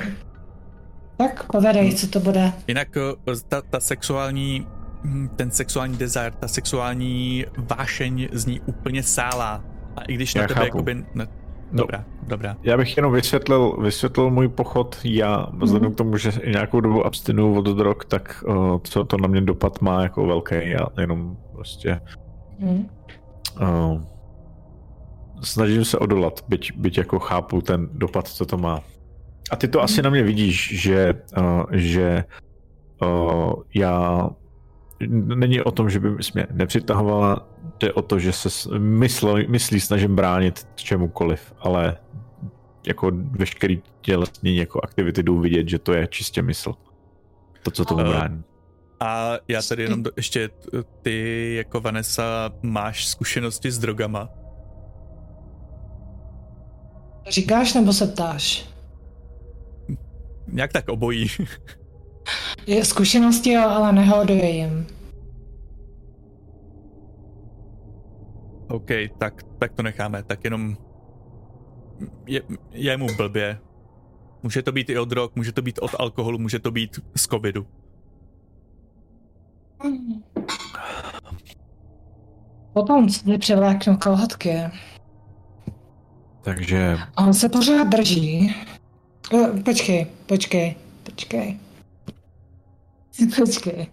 Tak 1.17 1.47
povedej, 1.53 1.95
co 1.95 2.07
to 2.09 2.21
bude. 2.21 2.53
Jinak 2.69 2.89
eh, 2.97 3.33
ta, 3.49 3.63
ta 3.63 3.81
sexuální, 3.81 4.67
hm, 5.05 5.29
ten 5.37 5.51
sexuální 5.51 5.97
desire, 5.97 6.31
ta 6.31 6.49
sexuální 6.49 7.45
vášeň 7.77 8.29
zní 8.33 8.61
úplně 8.61 9.03
sálá. 9.03 9.65
A 9.97 10.03
i 10.03 10.15
když 10.15 10.35
na 10.35 10.43
Já 10.43 10.49
tebe 10.49 10.61
chápu. 10.61 10.67
jakoby... 10.67 10.95
Ne, 11.15 11.27
No. 11.73 11.79
dobrá, 11.83 12.05
dobrá. 12.27 12.57
Já 12.63 12.77
bych 12.77 12.97
jenom 12.97 13.13
vysvětlil, 13.13 13.77
vysvětlil 13.83 14.31
můj 14.31 14.49
pochod. 14.49 14.97
Já, 15.05 15.47
vzhledem 15.59 15.93
k 15.93 15.97
tomu, 15.97 16.17
že 16.17 16.33
nějakou 16.47 16.81
dobu 16.81 17.07
abstinuju 17.07 17.59
od 17.59 17.65
drog, 17.69 17.97
tak 18.09 18.45
uh, 18.49 18.79
co 18.83 19.05
to 19.05 19.17
na 19.17 19.29
mě 19.29 19.41
dopad 19.41 19.81
má 19.81 20.03
jako 20.03 20.27
velký. 20.27 20.55
Já 20.63 20.79
jenom 21.01 21.37
prostě 21.53 22.01
Hm. 22.61 22.87
Uh, 23.61 24.03
snažím 25.43 25.85
se 25.85 25.99
odolat, 25.99 26.45
byť, 26.49 26.73
byť 26.77 26.99
jako 26.99 27.19
chápu 27.19 27.61
ten 27.61 27.89
dopad, 27.93 28.29
co 28.29 28.47
to 28.47 28.59
má. 28.59 28.81
A 29.51 29.57
ty 29.57 29.69
to 29.69 29.83
asi 29.83 30.03
na 30.03 30.11
mě 30.11 30.23
vidíš, 30.23 30.81
že, 30.81 31.15
uh, 31.39 31.65
že 31.73 32.25
uh, 33.03 33.53
já 33.75 34.29
není 35.11 35.61
o 35.61 35.71
tom, 35.71 35.91
že 35.91 36.01
by 36.01 36.11
mě 36.11 36.47
nepřitahovala, 36.51 37.49
jde 37.81 37.93
o 37.93 38.03
to, 38.03 38.19
že 38.19 38.33
se 38.33 38.79
myslí, 38.79 39.47
myslí 39.49 39.81
snažím 39.81 40.17
bránit 40.17 40.69
čemukoliv, 40.75 41.55
ale 41.61 41.97
jako 42.87 43.11
veškerý 43.31 43.83
tělesný 44.01 44.57
jako 44.57 44.81
aktivity 44.85 45.23
jdou 45.23 45.39
vidět, 45.39 45.69
že 45.69 45.79
to 45.79 45.93
je 45.93 46.07
čistě 46.07 46.43
mysl. 46.43 46.75
To, 47.63 47.71
co 47.71 47.85
tomu 47.85 48.01
Eh, 48.01 48.09
brání. 48.09 48.43
A 49.01 49.39
já 49.49 49.63
tady 49.63 49.83
jenom 49.83 50.03
do, 50.03 50.11
ještě, 50.17 50.51
ty 51.03 51.55
jako 51.55 51.81
Vanessa 51.81 52.51
máš 52.63 53.07
zkušenosti 53.07 53.71
s 53.71 53.79
drogama? 53.79 54.29
Říkáš 57.29 57.75
nebo 57.75 57.93
se 57.93 58.07
ptáš? 58.07 58.69
Nějak 60.47 60.73
tak 60.73 60.89
obojí. 60.89 61.27
Je 62.67 62.85
zkušenosti, 62.85 63.53
jo, 63.53 63.63
ale 63.69 63.93
nehoduje 63.93 64.51
jim. 64.51 64.87
OK, 68.69 68.91
tak, 69.19 69.43
tak 69.59 69.73
to 69.73 69.83
necháme, 69.83 70.23
tak 70.23 70.45
jenom 70.45 70.77
je, 72.27 72.43
je 72.71 72.97
mu 72.97 73.07
blbě. 73.17 73.59
Může 74.43 74.63
to 74.63 74.73
být 74.73 74.91
i 74.91 74.99
od 74.99 75.09
drog, 75.09 75.31
může 75.35 75.53
to 75.53 75.63
být 75.63 75.79
od 75.79 75.91
alkoholu, 75.99 76.39
může 76.39 76.59
to 76.59 76.71
být 76.71 77.01
z 77.17 77.23
covidu. 77.27 77.67
Potom 82.73 83.09
si 83.09 83.39
převléknu 83.39 83.97
kalhotky. 83.97 84.57
Takže 86.43 86.97
A 87.17 87.25
on 87.27 87.35
se 87.35 87.49
pořád 87.49 87.89
drží. 87.89 88.57
Počkej, 89.65 90.07
počkej, 90.27 90.75
počkej. 91.03 91.61
Počkej. 93.37 93.87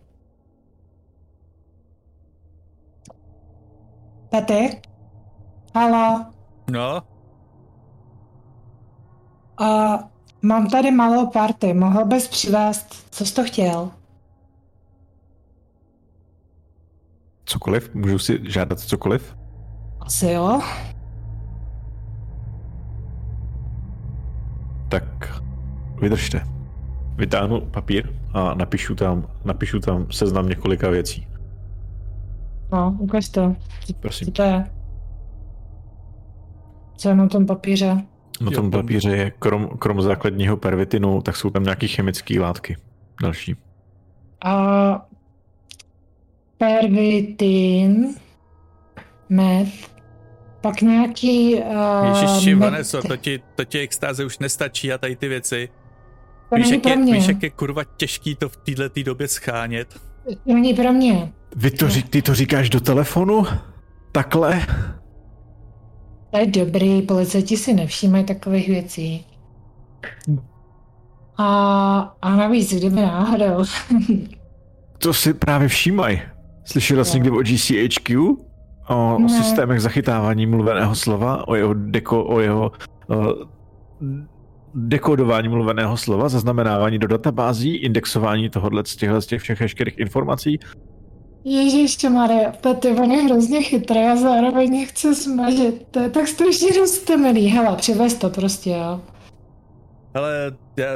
Pety? 4.29 4.81
Halo? 5.75 6.25
No, 6.71 7.01
A 9.57 9.99
mám 10.41 10.69
tady 10.69 10.91
malou 10.91 11.27
party, 11.27 11.73
mohl 11.73 12.05
bys 12.05 12.27
přivést, 12.27 13.05
co 13.11 13.25
jsi 13.25 13.33
to 13.33 13.43
chtěl? 13.43 13.91
Cokoliv, 17.47 17.95
můžu 17.95 18.19
si 18.19 18.39
žádat 18.43 18.79
cokoliv? 18.79 19.37
Asi 19.99 20.31
jo? 20.31 20.61
Tak 24.89 25.41
vydržte. 26.01 26.41
Vytáhnu 27.15 27.61
papír 27.61 28.09
a 28.33 28.53
napíšu 28.53 28.95
tam, 28.95 29.27
napíšu 29.45 29.79
tam 29.79 30.11
seznam 30.11 30.49
několika 30.49 30.89
věcí. 30.89 31.27
No, 32.71 32.97
ukaž 32.99 33.29
to. 33.29 33.55
Prosím. 33.99 34.25
Co 34.25 34.31
to 34.31 34.43
je? 34.43 34.65
Co 36.97 37.09
je 37.09 37.15
na 37.15 37.27
tom 37.27 37.45
papíře? 37.45 37.97
Na 38.41 38.51
tom 38.51 38.71
papíře 38.71 39.09
je 39.09 39.31
krom, 39.31 39.67
krom 39.67 40.01
základního 40.01 40.57
pervitinu, 40.57 41.21
tak 41.21 41.35
jsou 41.35 41.49
tam 41.49 41.63
nějaké 41.63 41.87
chemické 41.87 42.39
látky. 42.39 42.77
Další. 43.21 43.55
A 44.45 45.06
pervitin, 46.57 48.15
med, 49.29 49.67
pak 50.61 50.81
nějaký... 50.81 51.55
Uh, 51.55 52.07
Ježiši, 52.07 52.55
med- 52.55 52.59
Vaneso, 52.59 53.01
to 53.01 53.17
ti, 53.17 53.39
to 53.55 53.65
ti 53.65 53.79
extáze 53.79 54.25
už 54.25 54.39
nestačí 54.39 54.93
a 54.93 54.97
tady 54.97 55.15
ty 55.15 55.27
věci. 55.27 55.69
To 56.49 56.55
Víš 56.55 56.65
není 56.65 56.77
jak, 56.77 56.85
je, 56.85 56.93
pro 56.93 57.01
mě. 57.01 57.13
víš, 57.13 57.27
jak 57.27 57.43
je 57.43 57.49
kurva 57.49 57.83
těžký 57.83 58.35
to 58.35 58.49
v 58.49 58.57
této 58.57 59.03
době 59.03 59.27
schánět? 59.27 59.99
To 60.25 60.53
není 60.53 60.73
pro 60.73 60.93
mě. 60.93 61.33
Vy 61.55 61.71
to, 61.71 61.85
ty 62.09 62.21
to 62.21 62.35
říkáš 62.35 62.69
do 62.69 62.79
telefonu? 62.79 63.43
Takhle? 64.11 64.61
To 66.31 66.37
je 66.37 66.45
dobrý, 66.45 67.01
policajti 67.01 67.57
si 67.57 67.73
nevšímají 67.73 68.23
takových 68.23 68.67
věcí. 68.67 69.25
A, 71.37 72.15
a 72.21 72.35
navíc, 72.35 72.73
kdyby 72.73 72.95
náhodou. 72.95 73.63
To 74.97 75.13
si 75.13 75.33
právě 75.33 75.67
všímaj. 75.67 76.21
Slyšela 76.67 77.03
jsi 77.03 77.17
někdy 77.17 77.29
o 77.31 77.41
GCHQ? 77.41 78.19
O 78.89 79.19
Ne. 79.19 79.29
systémech 79.29 79.81
zachytávání 79.81 80.45
mluveného 80.45 80.95
slova, 80.95 81.47
o 81.47 81.55
jeho, 81.55 81.73
deko, 81.73 82.25
o 82.25 82.39
jeho 82.39 82.71
uh, 83.07 83.31
dekodování 84.75 85.49
mluveného 85.49 85.97
slova, 85.97 86.29
zaznamenávání 86.29 86.99
do 86.99 87.07
databází, 87.07 87.75
indexování 87.75 88.49
tohohle 88.49 88.83
z 88.85 88.95
těchto 88.95 89.21
z 89.21 89.25
těch 89.27 89.41
všech 89.41 89.59
veškerých 89.59 89.97
informací. 89.99 90.59
Ježiště 91.43 92.09
Maria, 92.09 92.51
Pety, 92.61 92.91
on 92.91 93.11
je 93.11 93.23
hrozně 93.23 93.61
chytrý 93.61 93.99
a 93.99 94.15
zároveň 94.15 94.69
mě 94.69 94.85
chce 94.85 95.15
smažit. 95.15 95.87
To 95.91 95.99
je 95.99 96.09
tak 96.09 96.27
strašně 96.27 96.67
roztemelý. 96.79 97.47
Hele, 97.47 97.75
přivez 97.75 98.13
to 98.15 98.29
prostě, 98.29 98.69
jo. 98.69 99.01
Hele, 100.15 100.51
já, 100.77 100.87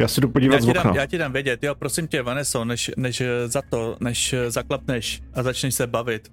Já 0.00 0.08
si 0.08 0.20
jdu 0.20 0.28
já, 0.28 0.32
podívat 0.32 0.60
z 0.60 0.64
ti 0.64 0.70
okna. 0.70 0.82
dám, 0.82 0.94
já 0.94 1.06
ti 1.06 1.18
dám 1.18 1.32
vědět, 1.32 1.64
jo, 1.64 1.74
prosím 1.74 2.08
tě, 2.08 2.22
Vaneso, 2.22 2.64
než, 2.64 2.90
než 2.96 3.20
eh, 3.20 3.48
za 3.48 3.62
to, 3.70 3.96
než 4.00 4.32
eh, 4.32 4.50
zaklapneš 4.50 5.22
a 5.34 5.42
začneš 5.42 5.74
se 5.74 5.86
bavit. 5.86 6.32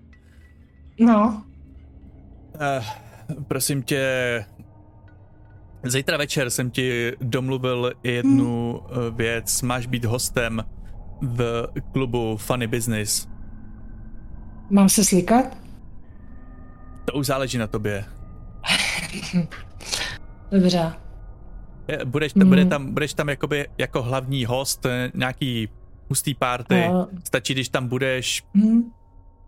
No, 0.99 1.43
Uh, 2.57 2.85
prosím 3.47 3.83
tě, 3.83 4.45
zítra 5.83 6.17
večer 6.17 6.49
jsem 6.49 6.71
ti 6.71 7.13
domluvil 7.21 7.91
jednu 8.03 8.81
hmm. 8.91 9.15
věc. 9.15 9.61
Máš 9.61 9.87
být 9.87 10.05
hostem 10.05 10.63
v 11.21 11.67
klubu 11.93 12.37
Funny 12.37 12.67
Business. 12.67 13.27
mám 14.69 14.89
se 14.89 15.05
slíkat? 15.05 15.57
To 17.05 17.13
už 17.13 17.25
záleží 17.25 17.57
na 17.57 17.67
tobě. 17.67 18.05
Dobře. 20.51 21.06
Je- 21.87 22.05
Budeš, 22.05 22.33
tam, 22.33 22.47
bude 22.49 22.65
tam, 22.65 22.93
budeš 22.93 23.13
tam 23.13 23.29
jakoby 23.29 23.67
jako 23.77 24.03
hlavní 24.03 24.45
host 24.45 24.85
eh, 24.85 25.11
nějaký 25.13 25.69
hustý 26.09 26.33
party. 26.33 26.87
No. 26.87 27.07
Stačí, 27.23 27.53
když 27.53 27.69
tam 27.69 27.87
budeš, 27.87 28.43
Hm. 28.57 28.81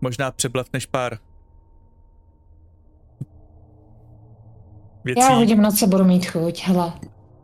možná 0.00 0.30
přeblefneš 0.30 0.86
pár 0.86 1.18
věcí. 5.04 5.20
Já 5.20 5.28
hodím, 5.28 5.62
na 5.62 5.70
co 5.70 5.86
budu 5.86 6.04
mít 6.04 6.26
chuť, 6.26 6.62
hele. 6.64 6.92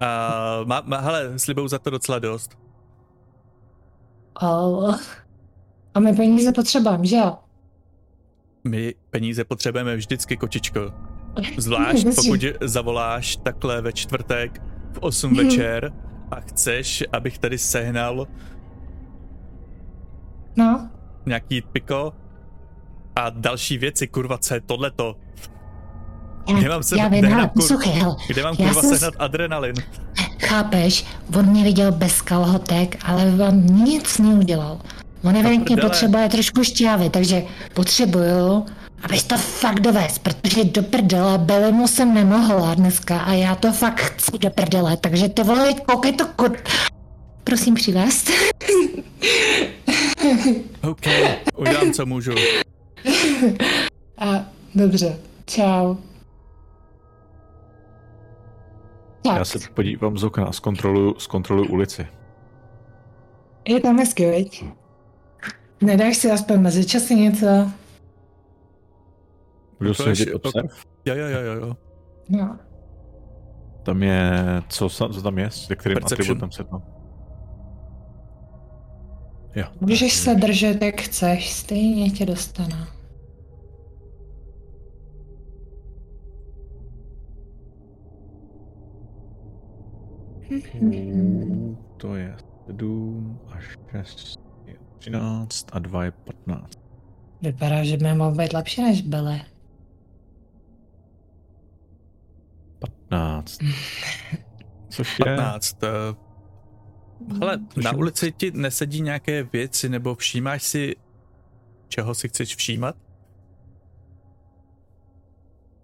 A 0.01 0.31
má, 0.65 0.83
má, 0.87 1.01
hele, 1.01 1.39
slibuju 1.39 1.69
za 1.69 1.79
to 1.79 1.91
docela 1.91 2.19
dost. 2.19 2.59
Oh. 4.43 4.97
A 5.95 6.01
my 6.01 6.13
peníze 6.13 6.53
potřebujeme, 6.53 7.07
že 7.07 7.17
jo? 7.17 7.39
My 8.65 8.95
peníze 9.11 9.45
potřebujeme 9.45 9.97
vždycky, 9.97 10.37
kočičko. 10.37 10.81
Zvlášť 11.57 12.07
pokud 12.17 12.41
zavoláš 12.61 13.37
takhle 13.37 13.83
ve 13.83 13.93
čtvrtek 13.93 14.63
v 14.97 14.99
8 15.01 15.31
Mhm. 15.33 15.37
večer 15.47 15.93
a 16.31 16.41
chceš, 16.41 17.05
abych 17.13 17.39
tady 17.39 17.59
sehnal 17.59 18.27
No, 20.57 20.89
nějaký 21.27 21.63
piko 21.63 22.13
a 23.17 23.31
další 23.31 23.79
věci, 23.79 24.07
kurva, 24.07 24.39
co 24.39 24.55
je 24.55 24.61
tohleto? 24.61 25.17
já, 26.49 26.59
Kde 26.59 26.69
mám 26.69 26.83
se- 26.83 26.99
já 26.99 27.09
kde 27.09 27.17
vím, 27.17 27.31
mám 27.31 27.39
hele, 27.39 27.51
kur- 27.57 28.17
Kde 28.29 28.43
mám 28.43 28.57
kurva 28.57 28.83
jsem 28.83 28.91
sehnat 28.99 29.15
adrenalin? 29.19 29.75
chápeš, 30.47 31.05
on 31.39 31.47
mě 31.47 31.65
viděl 31.65 31.93
bez 31.93 32.23
kalhotek, 32.23 32.97
ale 33.05 33.25
on 33.49 33.67
nic 33.67 34.19
neudělal. 34.19 34.81
On 35.25 35.37
evidentně 35.37 35.77
prdele. 35.77 35.91
potřebuje 35.91 36.29
trošku 36.29 36.65
šťávy, 36.65 37.11
takže 37.11 37.43
potřebuju, 37.75 38.67
abys 39.03 39.25
to 39.25 39.37
fakt 39.39 39.81
dovez, 39.81 40.19
protože 40.19 40.65
do 40.65 40.83
prdele 40.83 41.39
Belimu 41.39 41.89
jsem 41.89 42.15
nemohla 42.15 42.75
dneska 42.75 43.19
a 43.21 43.33
já 43.33 43.55
to 43.55 43.73
fakt 43.73 44.01
chci 44.01 44.39
do 44.39 44.51
prdele, 44.51 44.97
takže 44.97 45.29
ty 45.29 45.43
vole, 45.43 45.75
koukej 45.75 46.13
to 46.13 46.27
kur... 46.27 46.57
Prosím 47.45 47.75
přivést. 47.75 48.31
OK, 50.83 51.01
udělám, 51.57 51.93
co 51.93 52.07
můžu. 52.07 52.33
A 54.19 54.45
dobře, 54.75 55.19
čau. 55.47 55.95
Tak, 59.25 59.37
Já 59.39 59.45
se 59.45 59.59
podívám 59.75 60.19
z 60.19 60.25
okna, 60.25 60.53
zkontroluju, 60.53 61.15
zkontroluju 61.19 61.69
ulici. 61.71 62.07
je 63.69 63.81
tam 63.81 63.99
hezky, 63.99 64.31
viď? 64.31 64.65
Nedáš 65.81 66.17
si 66.17 66.31
aspoň 66.31 66.61
mezi 66.61 66.87
časy 66.87 67.15
něco? 67.15 67.47
Budu 69.79 69.91
To 69.91 69.95
se 69.95 70.09
je 70.09 70.13
vidět 70.13 70.25
ši- 70.25 70.35
obsav? 70.35 70.65
Jo, 71.05 71.15
jo, 71.15 71.27
jo, 71.27 71.41
jo, 71.41 71.53
jo. 71.67 71.77
Tam 73.83 74.03
je, 74.03 74.31
co, 74.69 74.89
sa- 74.89 75.09
co 75.09 75.23
tam 75.23 75.39
je, 75.39 75.51
se 75.51 75.77
kterým 75.77 75.95
Perception. 75.99 76.25
atributem 76.25 76.51
se 76.53 76.65
tam? 76.65 76.83
Jo. 79.57 79.65
Můžeš 79.81 80.13
se 80.17 80.35
držet, 80.35 80.83
jak 80.83 81.01
chceš, 81.01 81.53
stejně 81.53 82.11
tě 82.11 82.27
dostane. 82.27 82.87
Mm, 90.81 91.77
To 91.97 92.15
je 92.17 92.37
7 92.67 93.39
a 93.49 93.59
6 93.93 94.39
je 94.67 94.75
13 94.99 95.67
a 95.73 95.79
2 95.79 96.05
je 96.05 96.11
15. 96.11 96.73
Vypadá, 97.43 97.85
že 97.85 97.97
by 97.97 98.15
mohl 98.15 98.35
být 98.37 98.53
lepší 98.53 98.83
než 98.83 99.03
byly. 99.03 99.41
15. 103.09 103.59
Což 104.89 105.19
je... 105.19 105.25
15. 105.25 105.85
eh, 105.85 105.89
Hele, 107.41 107.59
Což 107.75 107.85
na 107.85 107.93
ulici 107.93 108.33
ti 108.33 108.51
nesedí 108.51 109.01
nějaké 109.01 109.43
věci, 109.43 109.89
nebo 109.89 110.15
všímáš 110.15 110.63
si, 110.63 110.97
čeho 111.89 112.15
si 112.15 112.29
chceš 112.29 112.57
všímat? 112.57 112.97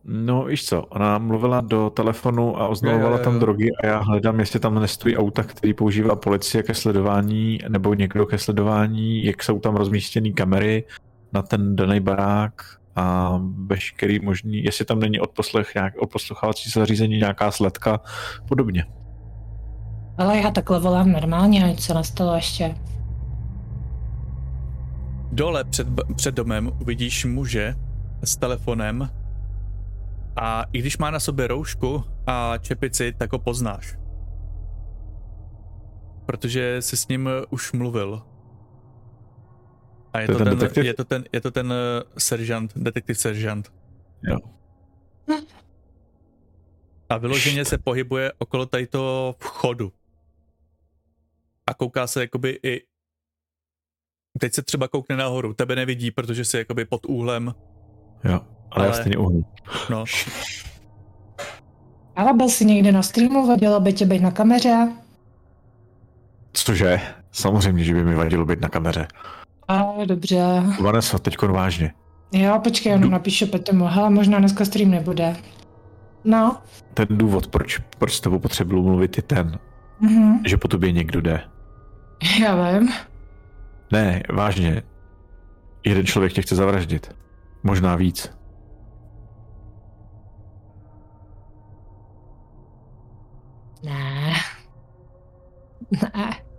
No 0.04 0.44
víš 0.44 0.66
co, 0.66 0.82
ona 0.82 1.18
mluvila 1.18 1.60
do 1.60 1.90
telefonu 1.90 2.60
a 2.60 2.68
oznamovala 2.68 3.18
tam 3.18 3.38
drogy 3.38 3.70
a 3.82 3.86
já 3.86 3.98
hledám, 3.98 4.40
jestli 4.40 4.60
tam 4.60 4.74
nestojí 4.74 5.16
auta, 5.16 5.42
který 5.42 5.74
používá 5.74 6.16
policie 6.16 6.62
ke 6.62 6.74
sledování, 6.74 7.58
nebo 7.68 7.94
někdo 7.94 8.26
ke 8.26 8.38
sledování, 8.38 9.24
jak 9.24 9.42
jsou 9.42 9.58
tam 9.60 9.76
rozmístěné 9.76 10.30
kamery 10.32 10.84
na 11.32 11.42
ten 11.42 11.76
daný 11.76 12.00
barák, 12.00 12.81
a 12.96 13.38
veškerý 13.66 14.20
možný, 14.20 14.64
jestli 14.64 14.84
tam 14.84 15.00
není 15.00 15.20
odposlech, 15.20 15.74
nějak, 15.74 15.94
odposlouchávací 16.02 16.70
zařízení, 16.70 17.16
nějaká 17.18 17.50
sledka, 17.50 18.00
podobně. 18.48 18.84
Ale 20.18 20.38
já 20.38 20.50
takhle 20.50 20.80
volám 20.80 21.12
normálně, 21.12 21.64
ať 21.64 21.80
se 21.80 21.94
nestalo 21.94 22.34
ještě. 22.34 22.74
Dole 25.32 25.64
před, 25.64 25.86
před 26.16 26.34
domem 26.34 26.70
uvidíš 26.80 27.24
muže 27.24 27.74
s 28.24 28.36
telefonem 28.36 29.10
a 30.36 30.64
i 30.72 30.78
když 30.78 30.98
má 30.98 31.10
na 31.10 31.20
sobě 31.20 31.46
roušku 31.46 32.04
a 32.26 32.58
čepici, 32.58 33.14
tak 33.18 33.32
ho 33.32 33.38
poznáš. 33.38 33.96
Protože 36.26 36.82
jsi 36.82 36.96
s 36.96 37.08
ním 37.08 37.28
už 37.50 37.72
mluvil. 37.72 38.22
A 40.12 40.20
je 40.20 40.26
to, 40.26 40.38
to, 40.38 40.44
ten, 40.44 40.58
ten 40.58 40.86
je 40.86 40.94
to 40.94 41.04
ten, 41.04 41.24
je 41.32 41.40
to 41.40 41.50
ten 41.50 41.66
uh, 41.66 41.74
seržant, 42.18 42.72
detektiv 42.76 43.18
seržant. 43.18 43.72
Jo. 44.22 44.38
A 47.08 47.16
vyloženě 47.16 47.64
se 47.64 47.78
pohybuje 47.78 48.32
okolo 48.38 48.66
tady 48.66 48.86
toho 48.86 49.36
vchodu. 49.38 49.92
A 51.66 51.74
kouká 51.74 52.06
se 52.06 52.20
jakoby 52.20 52.58
i 52.62 52.82
teď 54.38 54.54
se 54.54 54.62
třeba 54.62 54.88
koukne 54.88 55.16
nahoru, 55.16 55.54
tebe 55.54 55.76
nevidí, 55.76 56.10
protože 56.10 56.44
jsi 56.44 56.56
jakoby 56.58 56.84
pod 56.84 57.06
úhlem. 57.06 57.54
Jo, 58.24 58.32
ale, 58.32 58.40
ale... 58.70 58.86
já 58.86 58.92
stejně 58.92 59.16
uhnu. 59.16 59.44
No. 59.90 60.04
Ale 62.16 62.32
byl 62.32 62.48
jsi 62.48 62.64
někde 62.64 62.92
na 62.92 63.02
streamu, 63.02 63.46
vadilo 63.46 63.80
by 63.80 63.92
tě 63.92 64.06
být 64.06 64.22
na 64.22 64.30
kameře? 64.30 64.92
Cože? 66.52 67.00
Samozřejmě, 67.32 67.84
že 67.84 67.94
by 67.94 68.04
mi 68.04 68.14
vadilo 68.14 68.44
být 68.46 68.60
na 68.60 68.68
kameře. 68.68 69.08
A 69.72 70.04
dobře. 70.04 70.62
Vanessa, 70.80 71.18
teď 71.18 71.42
vážně. 71.42 71.92
Jo, 72.32 72.60
počkej, 72.64 72.92
jenom 72.92 73.10
napíšu 73.10 73.46
Petemu, 73.46 73.84
hele, 73.84 74.10
možná 74.10 74.38
dneska 74.38 74.64
stream 74.64 74.90
nebude. 74.90 75.36
No. 76.24 76.56
Ten 76.94 77.06
důvod, 77.10 77.46
proč, 77.46 77.78
proč 77.98 78.16
s 78.16 78.20
tebou 78.20 78.38
potřebuji 78.38 78.82
mluvit, 78.82 79.16
je 79.16 79.22
ten, 79.22 79.58
mm-hmm. 80.02 80.40
že 80.46 80.56
po 80.56 80.68
tobě 80.68 80.92
někdo 80.92 81.20
jde. 81.20 81.40
Já 82.40 82.78
vím. 82.78 82.92
Ne, 83.92 84.22
vážně. 84.32 84.82
Jeden 85.86 86.06
člověk 86.06 86.32
tě 86.32 86.42
chce 86.42 86.56
zavraždit. 86.56 87.16
Možná 87.62 87.96
víc. 87.96 88.32
Ne. 93.84 94.32
Ne. 96.02 96.51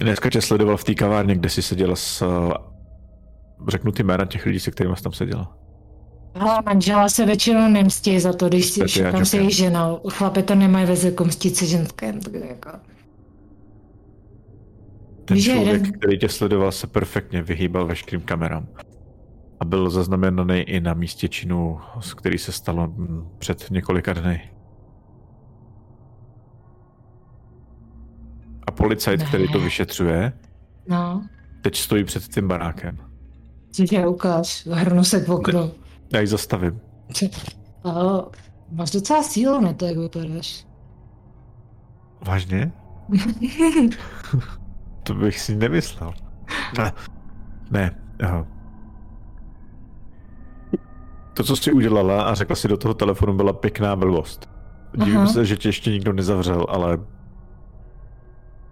Dneska 0.00 0.30
tě 0.30 0.40
sledoval 0.40 0.76
v 0.76 0.84
té 0.84 0.94
kavárně, 0.94 1.34
kde 1.34 1.48
jsi 1.48 1.62
seděla 1.62 1.96
s... 1.96 2.24
Řeknu 3.68 3.92
ty 3.92 4.02
jména 4.02 4.24
těch 4.24 4.46
lidí, 4.46 4.60
se 4.60 4.70
kterými 4.70 4.96
jsi 4.96 5.02
tam 5.02 5.12
seděla. 5.12 5.56
Ale 6.34 6.58
manžela 6.66 7.08
se 7.08 7.26
většinou 7.26 7.68
nemstí 7.68 8.20
za 8.20 8.32
to, 8.32 8.48
když 8.48 8.66
si 8.66 9.02
tam 9.12 9.24
se 9.24 9.36
její 9.36 9.50
ženou. 9.50 10.00
Chlapy 10.08 10.42
to 10.42 10.54
nemají 10.54 10.86
ve 10.86 10.96
zvyku 10.96 11.24
mstit 11.24 11.56
se 11.56 11.66
ženském, 11.66 12.20
tak 12.20 12.32
jako... 12.34 12.70
Ten 15.24 15.40
člověk, 15.40 15.66
jeden... 15.66 15.92
který 15.92 16.18
tě 16.18 16.28
sledoval, 16.28 16.72
se 16.72 16.86
perfektně 16.86 17.42
vyhýbal 17.42 17.86
veškerým 17.86 18.20
kamerám. 18.20 18.68
A 19.60 19.64
byl 19.64 19.90
zaznamenaný 19.90 20.60
i 20.60 20.80
na 20.80 20.94
místě 20.94 21.28
činu, 21.28 21.78
z 22.00 22.14
který 22.14 22.38
se 22.38 22.52
stalo 22.52 22.94
před 23.38 23.70
několika 23.70 24.12
dny. 24.12 24.50
Policajt, 28.76 29.20
ne. 29.20 29.26
který 29.26 29.48
to 29.48 29.60
vyšetřuje, 29.60 30.32
no. 30.88 31.26
teď 31.62 31.76
stojí 31.76 32.04
před 32.04 32.22
tím 32.22 32.48
barákem. 32.48 32.98
Cože 33.70 34.06
ukáž, 34.06 34.68
hrnu 34.70 35.04
se 35.04 35.20
k 35.20 35.28
oknu. 35.28 35.72
Já 36.12 36.20
ji 36.20 36.26
zastavím. 36.26 36.80
Uh, 37.82 38.20
máš 38.72 38.90
docela 38.90 39.22
sílu 39.22 39.60
na 39.60 39.72
to, 39.72 39.86
jak 39.86 39.96
vypadáš. 39.96 40.66
Vážně? 42.26 42.72
to 45.02 45.14
bych 45.14 45.40
si 45.40 45.56
nemyslel. 45.56 46.14
Ne, 46.78 46.92
ne. 47.70 47.96
Aha. 48.22 48.46
To, 51.34 51.44
co 51.44 51.56
jsi 51.56 51.72
udělala 51.72 52.22
a 52.22 52.34
řekla 52.34 52.56
si 52.56 52.68
do 52.68 52.76
toho 52.76 52.94
telefonu, 52.94 53.32
byla 53.32 53.52
pěkná 53.52 53.96
blbost. 53.96 54.48
Dívím 55.04 55.26
se, 55.26 55.44
že 55.44 55.56
tě 55.56 55.68
ještě 55.68 55.90
nikdo 55.90 56.12
nezavřel, 56.12 56.66
ale... 56.68 56.98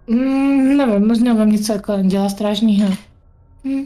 Mm, 0.07 0.77
nevím, 0.77 1.07
možná 1.07 1.33
mám 1.33 1.51
něco 1.51 1.73
jako 1.73 1.93
Anděla 1.93 2.29
Strážního. 2.29 2.89
Hm. 3.63 3.85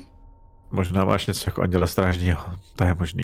Možná 0.71 1.05
máš 1.05 1.27
něco 1.27 1.43
jako 1.47 1.61
Anděla 1.61 1.87
Strážního, 1.87 2.41
to 2.75 2.83
je 2.83 2.95
možný. 2.99 3.23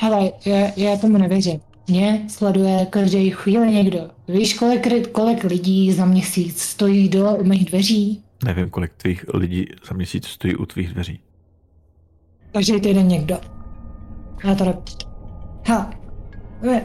Hele, 0.00 0.32
já, 0.44 0.68
já 0.76 0.96
tomu 0.96 1.18
nevěřím. 1.18 1.60
Mě 1.88 2.24
sleduje 2.28 2.86
každý 2.90 3.30
chvíli 3.30 3.72
někdo. 3.72 4.10
Víš, 4.28 4.54
kolik, 4.54 5.10
kolik 5.12 5.44
lidí 5.44 5.92
za 5.92 6.04
měsíc 6.04 6.62
stojí 6.62 7.10
u 7.16 7.44
mých 7.44 7.64
dveří? 7.64 8.22
Nevím, 8.44 8.70
kolik 8.70 8.92
tvých 8.96 9.24
lidí 9.34 9.66
za 9.88 9.94
měsíc 9.94 10.26
stojí 10.26 10.56
u 10.56 10.66
tvých 10.66 10.88
dveří. 10.88 11.20
Každý 12.52 12.80
týden 12.80 13.08
někdo. 13.08 13.40
Já 14.44 14.54
to 14.54 14.82
Ha, 15.68 15.90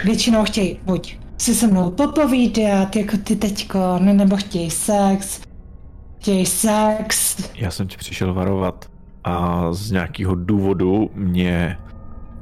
většinou 0.04 0.44
chtějí 0.44 0.80
buď 0.84 1.18
si 1.38 1.56
se 1.56 1.68
mnou 1.68 1.92
popovídat, 1.92 2.96
jako 2.96 3.18
ty 3.18 3.36
teďko, 3.36 4.00
ne, 4.00 4.14
nebo 4.14 4.38
chtějí 4.38 4.72
sex, 4.72 5.42
chtějí 6.20 6.46
sex. 6.46 7.38
Já 7.56 7.72
jsem 7.72 7.88
ti 7.88 7.98
přišel 7.98 8.34
varovat 8.34 8.92
a 9.24 9.68
z 9.74 9.92
nějakého 9.92 10.36
důvodu 10.36 11.10
mě, 11.14 11.78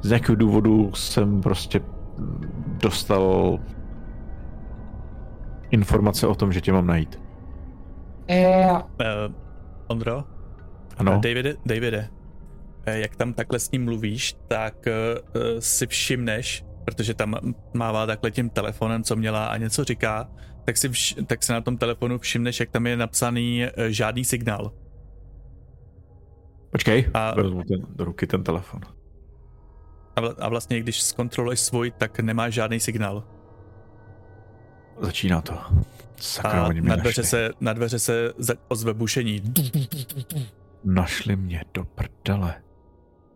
z 0.02 0.08
nějakého 0.08 0.36
důvodu 0.36 0.90
jsem 0.94 1.40
prostě 1.40 1.80
dostal 2.82 3.58
informace 5.70 6.26
o 6.26 6.34
tom, 6.34 6.52
že 6.52 6.60
tě 6.60 6.72
mám 6.72 6.86
najít. 6.86 7.20
Yeah. 8.28 8.84
Uh, 8.84 9.34
Ondro? 9.86 10.24
Ano? 10.98 11.12
Uh, 11.12 11.20
Davide, 11.20 11.54
Davide, 11.66 12.08
uh, 12.88 12.94
jak 12.94 13.16
tam 13.16 13.32
takhle 13.32 13.58
s 13.58 13.70
ním 13.70 13.84
mluvíš, 13.84 14.36
tak 14.48 14.74
uh, 14.86 15.40
si 15.58 15.86
všimneš, 15.86 16.64
protože 16.86 17.14
tam 17.14 17.34
mává 17.74 18.06
takhle 18.06 18.30
tím 18.30 18.50
telefonem, 18.50 19.02
co 19.02 19.16
měla 19.16 19.46
a 19.46 19.56
něco 19.56 19.84
říká, 19.84 20.30
tak 20.64 20.76
si, 20.76 20.88
vš- 20.88 21.26
tak 21.26 21.42
si 21.42 21.52
na 21.52 21.60
tom 21.60 21.78
telefonu 21.78 22.18
všimneš, 22.18 22.60
jak 22.60 22.70
tam 22.70 22.86
je 22.86 22.96
napsaný 22.96 23.62
uh, 23.78 23.84
žádný 23.84 24.24
signál. 24.24 24.72
Počkej, 26.70 27.10
a... 27.14 27.34
vezmu 27.34 27.62
ten, 27.62 27.86
do 27.96 28.04
ruky 28.04 28.26
ten 28.26 28.44
telefon. 28.44 28.80
A, 30.16 30.20
vl- 30.20 30.34
a 30.38 30.48
vlastně, 30.48 30.80
když 30.80 31.02
zkontroluješ 31.02 31.60
svůj, 31.60 31.90
tak 31.90 32.20
nemá 32.20 32.50
žádný 32.50 32.80
signál. 32.80 33.24
Začíná 35.00 35.40
to. 35.40 35.58
Sakra, 36.16 36.64
a 36.64 36.72
na 36.72 36.96
dveře, 36.96 37.22
se, 37.22 37.50
na 37.60 37.72
dveře 37.72 37.98
se 37.98 38.32
ozve 38.68 38.94
bušení. 38.94 39.42
Našli 40.84 41.36
mě 41.36 41.62
do 41.74 41.84
prdele. 41.84 42.62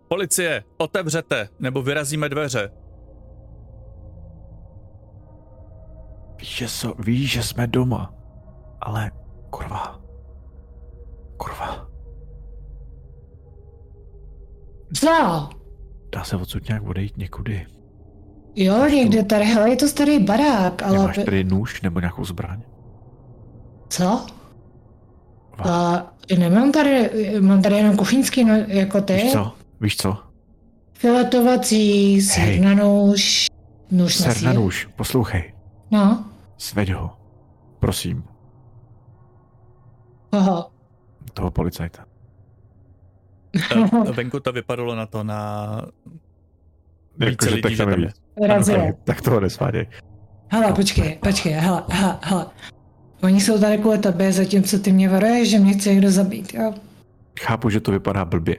Policie, 0.08 0.64
otevřete, 0.76 1.48
nebo 1.58 1.82
vyrazíme 1.82 2.28
dveře. 2.28 2.70
Víš, 6.40 6.56
že, 6.56 6.68
so, 6.68 7.02
víš, 7.02 7.30
že 7.32 7.42
jsme 7.42 7.66
doma, 7.66 8.14
ale 8.80 9.10
kurva. 9.50 10.00
Kurva. 11.36 11.88
Co? 14.94 15.48
Dá 16.12 16.24
se 16.24 16.36
odsud 16.36 16.68
nějak 16.68 16.82
odejít 16.82 17.16
někudy. 17.16 17.66
Jo, 18.56 18.86
někde 18.88 19.24
tady, 19.24 19.44
hele, 19.44 19.70
je 19.70 19.76
to 19.76 19.88
starý 19.88 20.18
barák, 20.18 20.82
ale... 20.82 20.98
Nemáš 20.98 21.18
tady 21.24 21.44
nůž 21.44 21.82
nebo 21.82 22.00
nějakou 22.00 22.24
zbraň? 22.24 22.62
Co? 23.88 24.26
A 25.58 26.06
nemám 26.38 26.72
tady, 26.72 27.10
mám 27.40 27.62
tady 27.62 27.76
jenom 27.76 27.96
kuchyňský, 27.96 28.44
no, 28.44 28.54
jako 28.54 29.00
ty. 29.00 29.14
Víš 29.14 29.32
co? 29.32 29.52
Víš 29.80 29.96
co? 29.96 30.16
Filetovací, 30.92 32.20
na 32.60 32.74
nůž, 32.74 33.46
nůž 33.90 34.18
na 34.18 34.34
sír. 34.34 34.44
na 34.44 34.52
nůž, 34.52 34.88
poslouchej. 34.96 35.54
No? 35.90 36.29
Sveď 36.60 36.92
ho. 36.92 37.16
Prosím. 37.78 38.24
Koho? 40.30 40.70
Toho 41.34 41.50
policajta. 41.50 42.04
Venku 44.12 44.40
to 44.40 44.52
vypadalo 44.52 44.94
na 44.94 45.06
to, 45.06 45.24
na 45.24 45.82
více 47.16 47.50
jako, 47.50 47.54
lidí, 47.54 47.76
že 47.76 47.86
tam 47.86 48.00
je. 48.80 48.94
Tak 49.04 49.22
toho 49.22 49.40
nesváděj. 49.40 49.86
Hele, 50.48 50.72
počkej, 50.72 51.18
počkej, 51.22 51.52
hele, 51.52 51.84
hele, 51.88 52.18
hele. 52.22 52.46
Oni 53.22 53.40
jsou 53.40 53.60
tady 53.60 53.78
kvůli 53.78 53.98
tobě, 53.98 54.32
zatímco 54.32 54.78
ty 54.78 54.92
mě 54.92 55.08
varuješ, 55.08 55.50
že 55.50 55.58
mě 55.58 55.72
chce 55.72 55.90
někdo 55.90 56.10
zabít, 56.10 56.54
jo? 56.54 56.74
Chápu, 57.40 57.70
že 57.70 57.80
to 57.80 57.92
vypadá 57.92 58.24
blbě. 58.24 58.56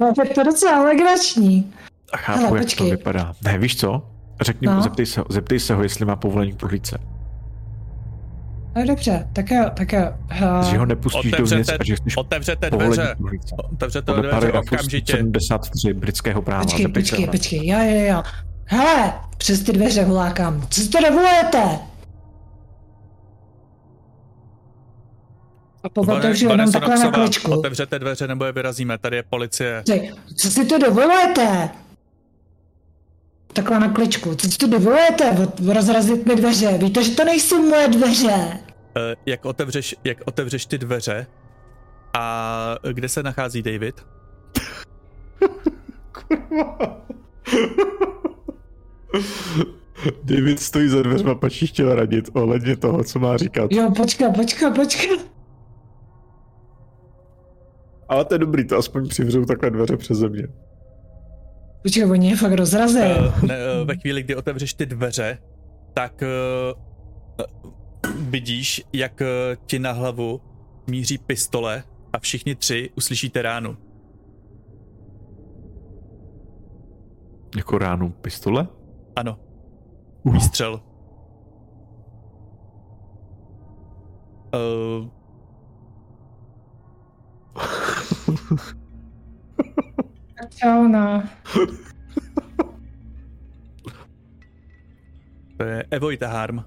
No, 0.00 0.12
tak 0.14 0.28
to 0.34 0.42
docela 0.42 0.82
legrační. 0.82 1.72
A 2.12 2.16
chápu, 2.16 2.38
hele, 2.40 2.58
jak 2.58 2.64
počkej. 2.64 2.90
to 2.90 2.96
vypadá. 2.96 3.34
Ne, 3.44 3.58
víš 3.58 3.76
co? 3.76 4.13
Řekni 4.40 4.66
no. 4.66 4.74
mu, 4.74 4.82
zeptej 4.82 5.06
se, 5.06 5.22
zeptej 5.28 5.60
se 5.60 5.74
ho, 5.74 5.82
jestli 5.82 6.04
má 6.04 6.16
povolení 6.16 6.52
k 6.52 6.56
prohlídce. 6.56 6.98
No 8.76 8.86
dobře, 8.86 9.28
tak 9.32 9.50
jo, 9.50 9.64
tak 9.74 9.92
jo. 9.92 10.00
Uh, 10.42 10.70
Že 10.70 10.78
ho 10.78 10.86
nepustíš 10.86 11.32
dovnitř 11.32 11.72
a 11.80 11.84
že 11.84 11.96
chceš 11.96 12.16
otevřete 12.16 12.70
dveře. 12.70 13.16
Otevřete 13.72 14.12
Podle 14.12 14.30
dveře 14.30 14.52
okamžitě. 14.52 15.16
73 15.16 15.94
britského 15.94 16.42
práva. 16.42 16.62
počkej, 16.62 16.88
počkej, 16.88 17.26
počkej, 17.26 17.68
jo, 17.68 17.78
jo, 17.78 18.14
jo. 18.14 18.22
Hele, 18.64 19.12
přes 19.38 19.62
ty 19.62 19.72
dveře 19.72 20.04
volákám. 20.04 20.66
Co 20.70 20.80
si 20.80 20.88
to 20.88 20.98
dovolujete? 21.00 21.78
A 25.82 25.88
pootevřu 25.88 26.48
pane 26.48 26.62
jenom 26.62 26.72
takhle 26.72 26.98
na 26.98 27.10
kličku. 27.10 27.52
otevřete 27.52 27.98
dveře 27.98 28.26
nebo 28.26 28.44
je 28.44 28.52
vyrazíme, 28.52 28.98
tady 28.98 29.16
je 29.16 29.22
policie. 29.22 29.82
Co 30.36 30.50
si 30.50 30.64
to 30.64 30.78
dovolujete? 30.78 31.68
Takhle 33.54 33.80
na 33.80 33.88
kličku. 33.92 34.34
Co 34.34 34.50
si 34.50 34.58
to 34.58 34.66
dovolujete? 34.66 35.30
Od- 35.30 35.60
Rozrazit 35.74 36.26
mi 36.26 36.36
dveře. 36.36 36.78
Víte, 36.78 37.04
že 37.04 37.10
to 37.16 37.24
nejsou 37.24 37.62
moje 37.62 37.88
dveře. 37.88 38.34
Eh, 38.96 39.14
Jak 39.26 39.44
otevřeš, 39.44 39.96
jak 40.04 40.18
otevřeš 40.24 40.66
ty 40.66 40.78
dveře 40.78 41.26
a 42.14 42.76
kde 42.92 43.08
se 43.08 43.22
nachází 43.22 43.62
David? 43.62 44.06
David 50.24 50.60
stojí 50.60 50.88
za 50.88 51.02
dveřma, 51.02 51.34
pačí 51.34 51.66
chtěl 51.66 51.94
radit 51.94 52.28
ohledně 52.32 52.76
toho, 52.76 53.04
co 53.04 53.18
má 53.18 53.36
říkat. 53.36 53.72
Jo, 53.72 53.90
počkej, 53.96 54.28
počkej, 54.32 54.70
počkej. 54.72 55.18
Ale 58.08 58.24
to 58.24 58.34
je 58.34 58.38
dobrý, 58.38 58.66
to 58.66 58.76
aspoň 58.76 59.08
přivřou 59.08 59.44
takhle 59.44 59.70
dveře 59.70 59.96
přes 59.96 60.18
země. 60.18 60.42
Počkej, 61.84 62.04
oni 62.04 62.30
je 62.30 62.36
fakt 62.36 62.52
rozrazili. 62.52 63.04
Eh, 63.04 63.46
ne, 63.46 63.54
eh, 63.54 63.84
ve 63.84 63.96
chvíli, 63.96 64.22
kdy 64.22 64.36
otevřeš 64.36 64.74
ty 64.74 64.86
dveře, 64.86 65.38
tak 65.94 66.22
eh, 66.22 66.28
eh, 67.40 67.44
vidíš, 68.20 68.82
jak 68.92 69.22
eh, 69.22 69.56
ti 69.66 69.78
na 69.78 69.92
hlavu 69.92 70.40
míří 70.86 71.18
pistole 71.18 71.84
a 72.12 72.18
všichni 72.18 72.54
tři 72.54 72.90
uslyšíte 72.96 73.42
ránu. 73.42 73.76
Jako 77.56 77.78
ránu 77.78 78.10
pistole? 78.10 78.68
Ano. 79.16 79.38
Výstřel. 80.24 80.80
Uh, 84.54 85.08
Čau, 90.58 90.88
no. 90.88 91.22
to 95.56 95.64
je 95.64 95.84
Evoita 95.90 96.28
Harm. 96.28 96.64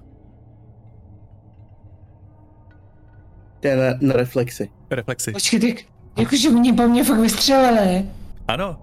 To 3.60 3.68
je 3.68 3.76
na, 3.76 3.84
na 4.00 4.14
reflexy. 4.14 4.70
Reflexy. 4.90 5.32
Počkej, 5.32 5.60
ty, 5.60 5.86
jakože 6.18 6.48
oni 6.48 6.72
po 6.72 6.88
mně 6.88 7.04
fakt 7.04 7.18
vystřelili. 7.18 8.08
Ano. 8.48 8.76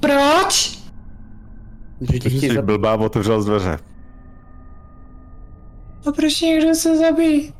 Proč? 0.00 0.78
Že 2.00 2.18
chtějí 2.18 2.40
jsi 2.40 2.62
blbá 2.62 2.94
otevřel 2.94 3.42
z 3.42 3.46
dveře. 3.46 3.78
A 6.08 6.12
proč 6.12 6.40
někdo 6.40 6.74
se 6.74 6.96
zabít? 6.98 7.54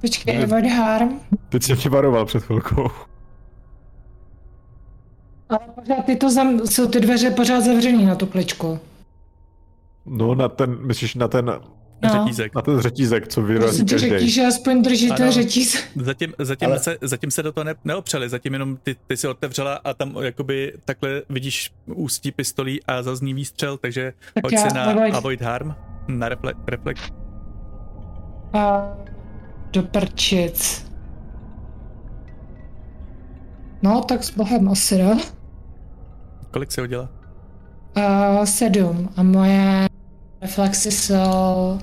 Počkej. 0.00 0.42
Evod 0.42 0.64
Harm. 0.64 1.20
Teď 1.48 1.62
jsem 1.62 1.76
tě 1.76 1.88
varoval 1.88 2.26
před 2.26 2.42
chvilkou. 2.42 2.90
Ale 5.48 5.58
pořád 5.74 6.02
ty 6.06 6.16
to 6.16 6.30
zam, 6.30 6.60
jsou 6.66 6.88
ty 6.88 7.00
dveře 7.00 7.30
pořád 7.30 7.60
zavřený 7.60 8.06
na 8.06 8.14
tu 8.14 8.26
kličku. 8.26 8.78
No 10.06 10.34
na 10.34 10.48
ten, 10.48 10.78
myslíš 10.86 11.14
na 11.14 11.28
ten, 11.28 11.52
No. 12.02 12.10
Řetízek. 12.12 12.54
na 12.54 12.62
ten 12.62 12.80
řetízek, 12.80 13.28
co 13.28 13.42
vyrazí 13.42 13.84
řekni, 13.86 14.10
každý. 14.10 14.30
že 14.30 14.46
aspoň 14.46 14.82
držíte 14.82 15.22
Ano. 15.22 15.32
řetíz. 15.32 15.76
Zatím, 15.96 16.32
zatím, 16.38 16.68
Ale- 16.68 16.78
se, 16.78 16.98
zatím 17.00 17.30
se 17.30 17.42
do 17.42 17.52
toho 17.52 17.64
ne, 17.64 17.74
neopřeli, 17.84 18.28
zatím 18.28 18.52
jenom 18.52 18.76
ty, 18.82 18.96
ty 19.06 19.16
si 19.16 19.28
otevřela 19.28 19.80
a 19.84 19.94
tam 19.94 20.16
jakoby 20.22 20.72
takhle 20.84 21.22
vidíš 21.30 21.70
ústí 21.86 22.32
pistolí 22.32 22.80
a 22.86 23.02
zazní 23.02 23.34
výstřel, 23.34 23.76
takže 23.76 24.12
Tak 24.34 24.44
hoď 24.44 24.52
já 24.52 24.68
si 24.68 24.74
na 24.74 24.84
avoid- 24.92 25.14
Avoid 25.14 25.42
Harm, 25.42 25.74
na 26.08 26.28
reflect. 26.28 26.58
reflect. 26.68 27.12
A 28.52 28.88
do 29.72 29.82
prčic. 29.82 30.86
No, 33.84 34.00
tak 34.00 34.24
s 34.24 34.30
bohem 34.32 34.68
asi, 34.68 34.96
no. 35.02 35.20
Kolik 36.50 36.72
si 36.72 36.80
hodila? 36.80 37.08
A 37.94 38.46
sedm. 38.46 39.08
A 39.16 39.22
moje 39.22 39.86
reflexy 40.40 40.90
jsou 40.90 41.78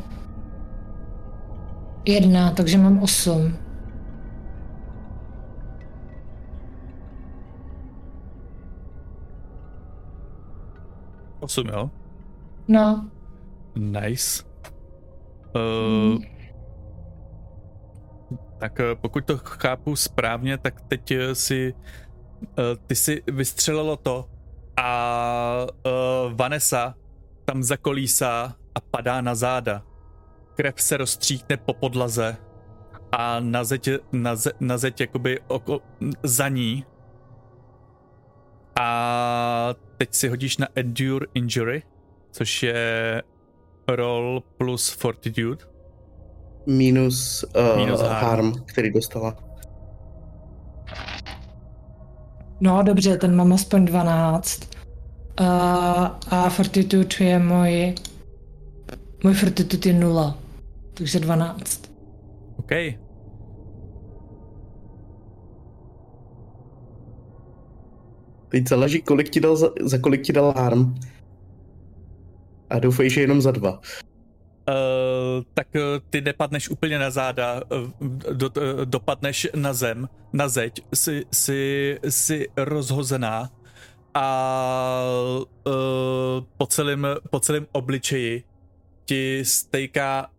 jedna, 2.05 2.51
takže 2.51 2.77
mám 2.77 2.99
osm. 3.03 3.57
Osm, 11.39 11.67
jo? 11.67 11.89
No, 12.67 13.05
Nice. 13.75 14.43
Uh, 15.55 16.23
tak 18.61 18.79
eh, 18.79 18.95
pokud 18.95 19.25
to 19.25 19.37
chápu 19.37 19.95
správně, 19.95 20.57
tak 20.57 20.81
teď 20.81 21.11
eh, 21.11 21.35
si 21.35 21.73
eh, 22.43 22.77
ty 22.87 22.95
si 22.95 23.23
vystřelilo 23.27 23.97
to 23.97 24.29
a 24.77 25.67
Vanessa 26.33 26.95
tam 27.45 27.63
zakolísá 27.63 28.55
a 28.75 28.79
padá 28.81 29.21
na 29.21 29.35
záda. 29.35 29.83
Krev 30.55 30.81
se 30.81 30.97
rozstříkne 30.97 31.57
po 31.57 31.73
podlaze 31.73 32.37
a 33.11 33.39
na 33.39 33.63
zeď, 33.63 33.89
na 34.11 34.35
ze, 34.35 34.51
na 34.59 34.77
zeď 34.77 35.01
jakoby 35.01 35.39
oko, 35.47 35.79
za 36.23 36.47
ní. 36.47 36.85
A 38.79 39.73
teď 39.97 40.13
si 40.13 40.29
hodíš 40.29 40.57
na 40.57 40.67
Endure 40.75 41.25
Injury, 41.33 41.83
což 42.31 42.63
je 42.63 43.23
roll 43.87 44.43
plus 44.57 44.89
Fortitude. 44.89 45.70
Minus, 46.65 47.45
uh, 47.55 47.77
Minus 47.77 48.01
harm. 48.01 48.25
harm. 48.25 48.53
který 48.65 48.91
dostala. 48.91 49.35
no 52.61 52.83
dobře, 52.83 53.17
ten 53.17 53.35
mám 53.35 53.53
aspoň 53.53 53.85
12. 53.85 54.61
A, 55.37 55.45
a 56.29 56.49
fortitude 56.49 57.15
je 57.19 57.39
můj... 57.39 57.95
Můj 59.23 59.33
fortitude 59.33 59.89
je 59.89 59.93
nula. 59.93 60.37
Takže 60.93 61.19
12. 61.19 61.91
OK. 62.57 62.71
Teď 68.49 68.67
záleží, 68.69 69.01
kolik 69.01 69.29
ti 69.29 69.39
dal 69.39 69.55
za, 69.55 69.69
za 69.81 69.97
kolik 69.97 70.21
ti 70.21 70.33
dal 70.33 70.53
harm. 70.57 70.95
A 72.69 72.79
doufej, 72.79 73.09
že 73.09 73.21
jenom 73.21 73.41
za 73.41 73.51
dva. 73.51 73.79
Uh, 74.71 75.43
tak 75.53 75.67
uh, 75.75 75.81
ty 76.09 76.21
nepadneš 76.21 76.69
úplně 76.69 76.99
na 76.99 77.09
záda, 77.11 77.61
uh, 77.71 78.07
do, 78.33 78.51
dopadneš 78.85 79.47
na 79.55 79.73
zem, 79.73 80.09
na 80.33 80.47
zeď, 80.49 80.81
jsi, 80.93 81.25
jsi, 81.31 81.99
jsi 82.09 82.47
rozhozená 82.57 83.49
a 84.13 84.25
po, 86.57 86.65
celém, 86.67 87.07
po 87.29 87.39
celém 87.39 87.67
obličeji 87.71 88.43
ti 89.05 89.45
stejká 89.45 90.29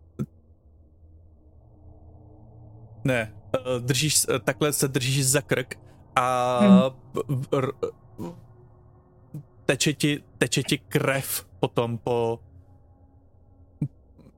ne, 3.04 3.32
držíš, 3.80 4.26
takhle 4.44 4.72
se 4.72 4.88
držíš 4.88 5.24
za 5.26 5.40
krk 5.40 5.74
a 6.16 6.58
Hmm. 6.60 7.42
r- 7.52 7.72
teče 9.66 9.92
ti, 9.92 10.22
teče 10.38 10.62
ti 10.62 10.78
krev 10.78 11.44
potom 11.60 11.98
po 11.98 12.38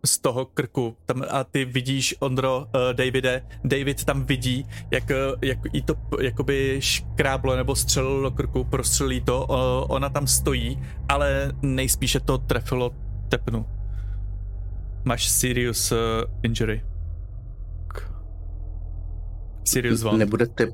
z 0.04 0.18
toho 0.18 0.44
krku. 0.44 0.96
Tam, 1.06 1.22
a 1.30 1.44
ty 1.44 1.64
vidíš, 1.64 2.14
Ondro, 2.20 2.58
uh, 2.58 2.92
Davide, 2.92 3.42
David 3.64 4.04
tam 4.04 4.24
vidí, 4.24 4.66
jak, 4.90 5.10
eh, 5.10 5.16
jak 5.42 5.58
jí 5.72 5.82
to 5.82 5.94
jakoby 6.20 6.76
škráblo 6.80 7.56
nebo 7.56 7.76
střelilo 7.76 8.22
do 8.22 8.30
krku, 8.30 8.64
prostřelí 8.64 9.20
to, 9.20 9.46
uh, 9.46 9.56
ona 9.88 10.08
tam 10.08 10.26
stojí, 10.26 10.82
ale 11.08 11.52
nejspíše 11.62 12.20
to 12.20 12.38
trefilo 12.38 12.90
tepnu. 13.28 13.66
Máš 15.04 15.28
serious 15.28 15.92
uh, 15.92 15.98
injury. 16.42 16.84
Serious 19.64 20.04
one. 20.04 20.18
Nebudete... 20.18 20.66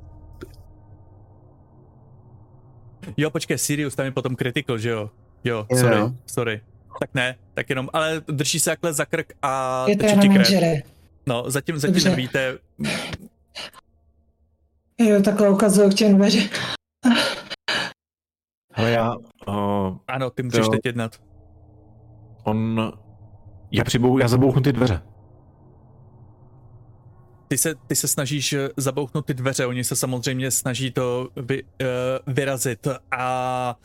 Jo, 3.16 3.30
počkej, 3.30 3.58
Sirius, 3.58 3.94
tam 3.94 4.06
je 4.06 4.12
potom 4.12 4.36
critical, 4.36 4.78
že 4.78 4.90
jo? 4.90 5.10
Jo, 5.44 5.66
Jo. 5.70 5.76
sorry, 5.76 5.96
sorry. 6.26 6.60
Tak 7.00 7.14
ne, 7.14 7.36
tak 7.54 7.70
jenom, 7.70 7.88
ale 7.92 8.22
drží 8.26 8.60
se 8.60 8.70
takhle 8.70 8.92
za 8.92 9.04
krk 9.04 9.32
a 9.42 9.84
Je 9.88 9.96
to 9.96 10.02
teče 10.02 10.16
ti 10.16 10.26
jenom 10.26 10.34
krev. 10.36 10.50
injury. 10.50 10.82
No, 11.26 11.44
zatím, 11.50 11.78
zatím 11.78 11.94
Dobře. 11.94 12.10
nevíte, 12.10 12.58
Jo, 14.98 15.22
takhle 15.22 15.50
ukazuju 15.50 15.90
k 15.90 15.94
těm 15.94 16.16
dveře. 16.16 16.48
Ale 18.74 18.90
já, 18.90 19.14
uh, 19.48 19.96
ano, 20.08 20.30
ty 20.30 20.42
můžeš 20.42 20.60
Jo. 20.60 20.68
teď 20.70 20.80
jednat. 20.84 21.16
on, 22.44 22.92
já 23.70 23.84
přibou, 23.84 24.18
já 24.18 24.28
zabouchnu 24.28 24.62
ty 24.62 24.72
dveře. 24.72 25.02
ty 27.48 27.58
se, 27.58 27.74
ty 27.86 27.96
se 27.96 28.08
snažíš 28.08 28.52
eh, 28.52 28.68
zabouchnout 28.76 29.26
ty 29.26 29.34
dveře, 29.34 29.66
oni 29.66 29.84
se 29.84 29.96
samozřejmě 29.96 30.50
snaží 30.50 30.90
to 30.90 31.28
vy, 31.36 31.62
uh, 31.62 32.34
vyrazit 32.34 32.86
a... 33.10 33.76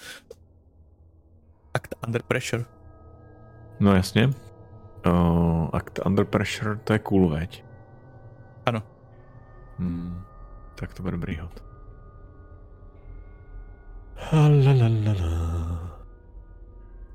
Act 1.74 1.96
under 2.08 2.24
pressure. 2.24 2.66
No 3.80 3.96
jasně. 3.96 4.30
Uh, 5.08 5.70
act 5.74 6.00
under 6.06 6.26
pressure, 6.26 6.76
to 6.76 6.94
je 6.94 7.00
cool, 7.00 7.30
veď? 7.30 7.64
Ano. 8.66 8.84
Hmm, 9.80 10.22
tak 10.76 10.94
to 10.94 11.04
bude 11.04 11.12
dobrý 11.12 11.38
hod. 11.38 11.64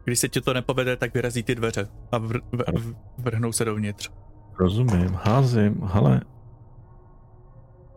Když 0.04 0.18
se 0.18 0.28
ti 0.28 0.40
to 0.40 0.54
nepovede, 0.54 0.96
tak 0.96 1.14
vyrazí 1.14 1.42
ty 1.42 1.54
dveře 1.54 1.88
a 2.12 2.18
vr, 2.18 2.40
vr, 2.52 2.94
vrhnou 3.18 3.52
se 3.52 3.64
dovnitř. 3.64 4.10
Rozumím, 4.58 5.18
házím, 5.24 5.80
hele. 5.84 6.20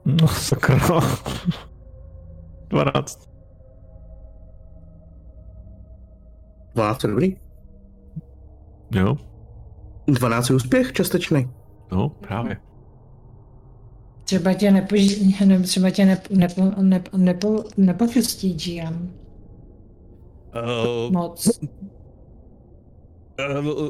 No 0.06 0.28
sakra. 0.28 0.80
12. 2.68 3.30
12 6.76 7.04
je 7.04 7.10
dobrý. 7.10 7.43
Jo, 8.94 9.18
12 10.08 10.50
je 10.50 10.56
úspěch 10.56 10.94
částečný. 10.94 11.50
no 11.92 12.10
právě. 12.10 12.58
Třeba 14.24 14.54
tě 14.54 14.72
nepoží, 14.72 15.38
ne, 15.46 15.60
třeba 15.60 15.90
tě 15.90 16.06
nep, 16.06 16.30
nepo, 16.30 16.72
nep, 16.82 17.10
nepo, 17.14 17.64
nepočustí 17.78 18.54
GM 18.54 19.24
Uh, 20.56 21.12
moc. 21.12 21.60
uh, 23.40 23.90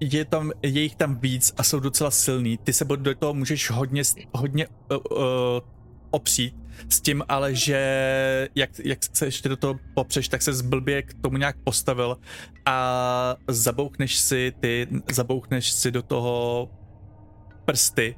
je, 0.00 0.24
tam, 0.24 0.52
je 0.62 0.80
jich 0.80 0.96
tam 0.96 1.16
víc 1.16 1.54
a 1.56 1.62
jsou 1.62 1.80
docela 1.80 2.10
silný. 2.10 2.58
Ty 2.58 2.72
se 2.72 2.84
do 2.84 3.14
toho 3.14 3.34
můžeš 3.34 3.70
hodně, 3.70 4.02
hodně 4.34 4.66
uh, 4.66 5.18
uh, 5.18 5.26
opřít 6.10 6.56
s 6.88 7.00
tím 7.00 7.22
ale, 7.28 7.54
že 7.54 8.48
jak, 8.54 8.70
jak 8.84 8.98
se 9.12 9.26
ještě 9.26 9.48
do 9.48 9.56
toho 9.56 9.78
popřeš, 9.94 10.28
tak 10.28 10.42
se 10.42 10.52
zblbě 10.52 11.02
k 11.02 11.14
tomu 11.14 11.36
nějak 11.36 11.56
postavil 11.64 12.16
a 12.66 13.36
zabouchneš 13.48 14.16
si 14.18 14.52
ty, 14.60 14.86
zabouchneš 15.12 15.72
si 15.72 15.90
do 15.90 16.02
toho 16.02 16.68
prsty 17.64 18.16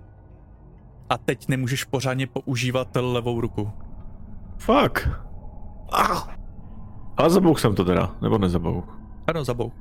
a 1.08 1.18
teď 1.18 1.48
nemůžeš 1.48 1.84
pořádně 1.84 2.26
používat 2.26 2.88
levou 2.96 3.40
ruku. 3.40 3.72
Fuck. 4.58 5.08
Ah. 5.92 6.40
Ale 7.16 7.30
zabouch 7.30 7.60
jsem 7.60 7.74
to 7.74 7.84
teda, 7.84 8.16
nebo 8.22 8.38
nezabouch? 8.38 8.98
Ano, 9.26 9.44
zabouch. 9.44 9.72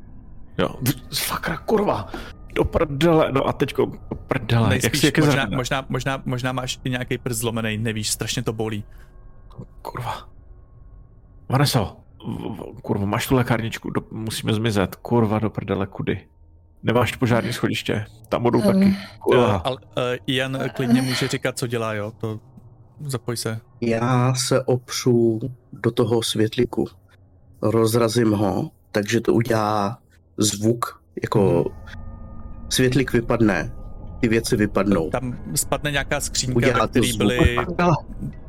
Jo, 0.57 0.69
sakra, 1.11 1.57
kurva. 1.57 2.10
Do 2.54 2.66
prdele, 2.66 3.32
no 3.32 3.48
a 3.48 3.54
teďko, 3.54 3.86
do 3.86 4.16
prdele. 4.16 4.64
Jak 4.64 4.70
Nejspíš 4.70 5.00
si, 5.00 5.06
jak 5.06 5.18
je 5.18 5.26
možná, 5.26 5.48
možná, 5.56 5.86
možná, 5.90 6.22
možná 6.26 6.52
máš 6.52 6.80
i 6.84 6.90
nějaký 6.90 7.18
prst 7.18 7.40
zlomený, 7.40 7.78
nevíš, 7.78 8.12
strašně 8.12 8.44
to 8.44 8.54
bolí. 8.54 8.84
Kurva. 9.82 10.30
Vaneso, 11.50 11.98
kurva, 12.82 13.06
máš 13.06 13.28
tu 13.28 13.36
lékárničku, 13.36 13.90
do, 13.90 14.02
musíme 14.12 14.54
zmizet. 14.54 14.96
Kurva, 14.96 15.40
do 15.40 15.50
prdele, 15.50 15.88
kudy? 15.88 16.28
Nemáš 16.84 17.16
požární 17.16 17.54
schodiště, 17.54 18.06
tam 18.30 18.44
budou 18.44 18.62
taky. 18.62 18.86
Uh, 18.86 18.94
Kurva. 19.20 19.56
ale 19.58 19.78
uh, 19.82 20.04
Jan 20.28 20.60
klidně 20.76 21.02
může 21.02 21.28
říkat, 21.28 21.58
co 21.58 21.68
dělá, 21.68 21.94
jo, 21.94 22.12
to 22.18 22.40
zapoj 23.06 23.38
se. 23.38 23.60
Já 23.82 24.34
se 24.34 24.64
opřu 24.64 25.40
do 25.74 25.92
toho 25.92 26.24
světlíku. 26.24 26.88
Rozrazím 27.62 28.32
ho, 28.32 28.72
takže 28.92 29.22
to 29.22 29.34
udělá 29.34 30.00
zvuk, 30.38 31.02
jako 31.24 31.66
světlík 32.70 33.14
vypadne, 33.14 33.72
ty 34.20 34.28
věci 34.28 34.56
vypadnou. 34.56 35.10
Tam 35.10 35.38
spadne 35.56 35.91
nějaká 35.91 36.20
skřínka, 36.20 36.58
Udělá 36.58 36.80
ve 36.82 36.88
který 36.88 37.18
byly, 37.18 37.58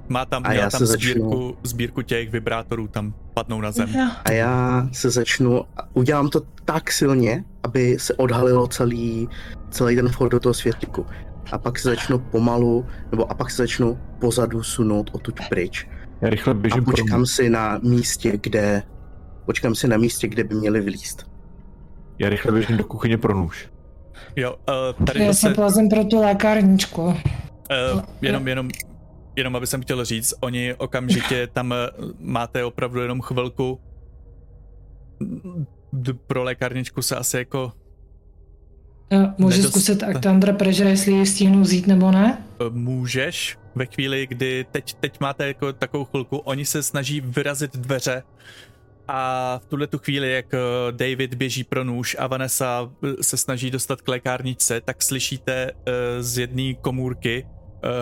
má 0.08 0.24
tam, 0.24 0.42
A 0.44 0.52
já 0.52 0.70
tam 0.70 0.78
se 0.78 0.86
začnu- 0.86 1.12
sbírku, 1.12 1.56
sbírku 1.62 2.02
těch 2.02 2.30
vibrátorů, 2.30 2.88
tam 2.88 3.14
padnou 3.34 3.60
na 3.60 3.70
zem. 3.70 3.88
A 4.24 4.30
já 4.32 4.88
se 4.92 5.10
začnu, 5.10 5.64
udělám 5.94 6.28
to 6.28 6.40
tak 6.64 6.92
silně, 6.92 7.44
aby 7.62 7.96
se 7.98 8.14
odhalilo 8.14 8.66
celý, 8.66 9.28
celý 9.70 9.96
ten 9.96 10.08
vchod 10.08 10.32
do 10.32 10.40
toho 10.40 10.54
světlíku. 10.54 11.06
A 11.52 11.58
pak 11.58 11.78
se 11.78 11.88
začnu 11.88 12.18
pomalu, 12.18 12.86
nebo 13.10 13.30
a 13.30 13.34
pak 13.34 13.50
se 13.50 13.56
začnu 13.62 13.98
pozadu 14.18 14.62
sunout 14.62 15.10
odtud 15.12 15.40
pryč. 15.48 15.88
Já 16.20 16.30
rychle 16.30 16.50
A 16.50 16.54
běžím 16.54 16.84
pro 16.84 16.92
počkám 16.92 17.26
si 17.26 17.50
na 17.50 17.78
místě, 17.82 18.38
kde, 18.42 18.82
počkám 19.46 19.74
si 19.74 19.88
na 19.88 19.96
místě, 19.96 20.28
kde 20.28 20.44
by 20.44 20.54
měli 20.54 20.80
vylíst. 20.80 21.30
Já 22.18 22.28
rychle 22.28 22.52
běžím 22.52 22.76
do 22.76 22.84
kuchyně 22.84 23.18
pro 23.18 23.34
nůž. 23.34 23.68
Jo, 24.36 24.54
uh, 24.98 25.06
tady 25.06 25.24
Já 25.24 25.32
se 25.32 25.50
plazím 25.54 25.88
pro 25.88 26.04
tu 26.04 26.20
lékárničku. 26.20 27.02
uh, 27.06 27.14
jenom, 28.22 28.48
jenom, 28.48 28.68
jenom 29.36 29.56
aby 29.56 29.66
jsem 29.66 29.82
chtěl 29.82 30.04
říct, 30.04 30.34
oni 30.40 30.74
okamžitě 30.74 31.46
tam 31.52 31.72
eh, 31.72 31.76
máte 32.18 32.64
opravdu 32.64 33.00
jenom 33.00 33.20
chvilku. 33.20 33.80
Pro 36.26 36.42
lékárničku 36.42 37.02
se 37.02 37.16
asi 37.16 37.36
jako 37.36 37.72
Já 39.10 39.34
Můžu 39.38 39.62
Nedost- 39.62 39.68
zkusit 39.70 40.02
Act 40.02 40.26
Under 40.26 40.54
Pressure, 40.54 40.90
jestli 40.90 41.12
ji 41.12 41.26
stihnu 41.26 41.60
vzít 41.60 41.86
nebo 41.86 42.10
ne? 42.10 42.44
můžeš 42.70 43.58
ve 43.74 43.86
chvíli, 43.86 44.26
kdy 44.26 44.66
teď, 44.72 44.94
teď 44.94 45.20
máte 45.20 45.46
jako 45.46 45.72
takovou 45.72 46.04
chvilku, 46.04 46.36
oni 46.38 46.64
se 46.64 46.82
snaží 46.82 47.20
vyrazit 47.20 47.76
dveře 47.76 48.22
a 49.12 49.58
v 49.62 49.66
tuhle 49.66 49.86
tu 49.86 49.98
chvíli, 49.98 50.32
jak 50.32 50.54
eh, 50.54 50.58
David 50.90 51.34
běží 51.34 51.64
pro 51.64 51.84
nůž 51.84 52.16
a 52.18 52.26
Vanessa 52.26 52.90
eh, 53.04 53.22
se 53.22 53.36
snaží 53.36 53.70
dostat 53.70 54.00
k 54.00 54.08
lékárničce, 54.08 54.80
tak 54.80 55.02
slyšíte 55.02 55.70
eh, 55.70 56.22
z 56.22 56.38
jedné 56.38 56.74
komůrky 56.74 57.46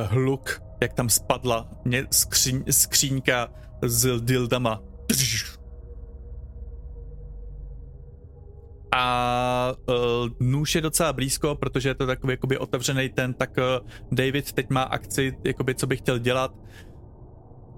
hluk, 0.06 0.62
jak 0.82 0.93
tam 0.93 1.09
spadla 1.09 1.68
skříň, 2.10 2.64
skříňka 2.70 3.48
s 3.82 4.20
dildama. 4.20 4.82
A 8.93 9.72
uh, 9.89 9.94
nůž 10.40 10.74
je 10.74 10.80
docela 10.80 11.12
blízko, 11.12 11.55
protože 11.55 11.89
je 11.89 11.94
to 11.94 12.06
takový 12.06 12.32
jakoby 12.32 12.59
otevřený 12.59 13.09
ten, 13.09 13.35
tak 13.35 13.51
uh, 13.59 13.89
David 14.12 14.52
teď 14.52 14.70
má 14.70 14.82
akci, 14.82 15.36
jakoby 15.44 15.74
co 15.74 15.86
by 15.86 15.97
chtěl 15.97 16.18
dělat. 16.18 16.55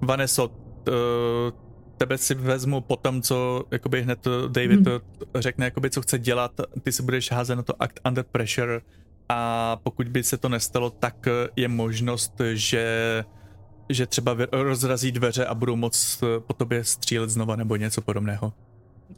Vaneso, 0.03 0.49
uh, 0.49 1.70
tebe 2.01 2.19
si 2.19 2.35
vezmu 2.35 2.81
po 2.81 2.97
tom, 2.97 3.23
co 3.23 3.65
jakoby 3.71 4.03
hned 4.03 4.25
David 4.49 4.81
Hmm. 4.81 4.93
hmm. 4.93 5.43
řekne, 5.43 5.65
jakoby 5.65 5.91
co 5.91 6.03
chce 6.03 6.19
dělat, 6.19 6.53
ty 6.83 6.93
si 6.93 7.03
budeš 7.03 7.33
házet 7.33 7.57
na 7.57 7.63
to 7.63 7.83
act 7.83 8.01
under 8.09 8.25
pressure 8.33 8.81
a 9.29 9.77
pokud 9.83 10.09
by 10.09 10.23
se 10.23 10.39
to 10.39 10.49
nestalo, 10.49 10.91
tak 10.91 11.29
je 11.57 11.69
možnost, 11.69 12.41
že 12.53 13.25
že 13.91 14.07
třeba 14.07 14.37
rozrazí 14.53 15.13
dveře 15.13 15.47
a 15.47 15.55
budou 15.55 15.77
moc 15.77 16.23
eh, 16.23 16.41
po 16.41 16.53
tobě 16.53 16.85
střílet 16.85 17.31
znova 17.31 17.57
nebo 17.57 17.77
něco 17.77 18.01
podobného. 18.01 18.53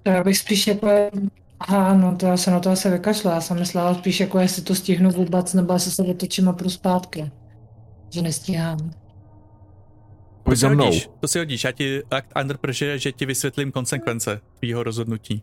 To 0.03 0.11
já 0.11 0.25
bych 0.25 0.39
spíš 0.39 0.67
jako... 0.67 1.11
Aha, 1.61 1.95
no 1.95 2.17
to 2.17 2.27
já 2.27 2.37
se 2.37 2.51
na 2.51 2.61
to 2.61 2.71
asi 2.71 2.91
vykašla. 2.91 3.35
Já 3.35 3.41
jsem 3.41 3.59
myslela 3.59 3.95
spíš 3.95 4.21
jako, 4.21 4.39
jestli 4.39 4.63
to 4.63 4.75
stihnu 4.75 5.11
vůbec, 5.11 5.55
nebo 5.55 5.73
jestli 5.73 5.91
se 5.91 6.03
otočím 6.03 6.49
a 6.49 6.53
půjdu 6.53 6.71
zpátky. 6.71 7.31
Že 8.11 8.23
nestíhám. 8.23 9.02
Pojď 10.43 10.57
to 10.59 10.61
za 10.61 10.69
si 10.69 10.75
mnou. 10.75 10.85
hodíš, 10.85 11.09
to 11.21 11.29
si 11.29 11.39
hodíš, 11.39 11.65
já 11.65 11.73
ti 11.73 12.03
act 12.11 12.29
under 12.41 12.57
pressure, 12.57 12.99
že 12.99 13.13
ti 13.13 13.27
vysvětlím 13.27 13.73
konsekvence 13.73 14.41
tvýho 14.59 14.83
rozhodnutí. 14.83 15.43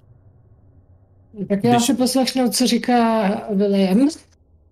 Tak 1.49 1.63
já 1.63 1.71
Když- 1.71 1.85
si 1.85 1.93
poslechnu, 1.93 2.49
co 2.49 2.67
říká 2.67 3.27
William. 3.55 4.07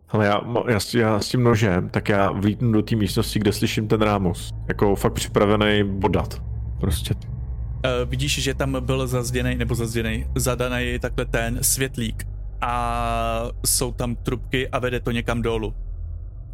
Ale 0.09 0.25
já, 0.25 0.41
já, 0.69 0.79
s- 0.79 0.93
já 0.93 1.19
s 1.19 1.29
tím 1.29 1.43
nožem, 1.43 1.89
tak 1.89 2.09
já 2.09 2.31
vlítnu 2.31 2.71
do 2.71 2.81
té 2.81 2.95
místnosti, 2.95 3.39
kde 3.39 3.53
slyším 3.53 3.87
ten 3.87 4.01
rámus. 4.01 4.51
Jako 4.67 4.95
fakt 4.95 5.13
připravený 5.13 5.83
bodat. 5.83 6.41
Prostě. 6.79 7.13
Uh, 7.13 8.09
vidíš, 8.09 8.43
že 8.43 8.53
tam 8.53 8.85
byl 8.85 9.07
zazděný, 9.07 9.55
nebo 9.55 9.75
zazděný, 9.75 10.25
zadaný 10.35 10.99
takhle 10.99 11.25
ten 11.25 11.57
světlík 11.61 12.27
a 12.61 13.49
jsou 13.65 13.91
tam 13.91 14.15
trubky 14.15 14.69
a 14.69 14.79
vede 14.79 14.99
to 14.99 15.11
někam 15.11 15.41
dolů. 15.41 15.73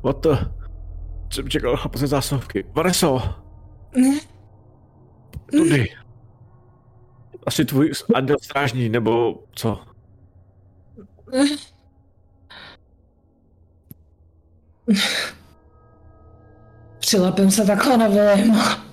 What 0.03 0.23
the? 0.23 0.37
Jsem 1.29 1.49
čekal 1.49 1.77
chlapat 1.77 1.99
ze 2.01 2.07
zásuvky. 2.07 2.65
Ne, 3.95 4.19
tudy. 5.51 5.89
Asi 7.45 7.65
tvůj 7.65 7.91
anděl 8.15 8.37
strážní, 8.41 8.89
nebo 8.89 9.43
co? 9.55 9.79
Přilepím 16.99 17.51
se 17.51 17.65
takhle 17.65 17.97
na 17.97 18.07
Williama. 18.07 18.83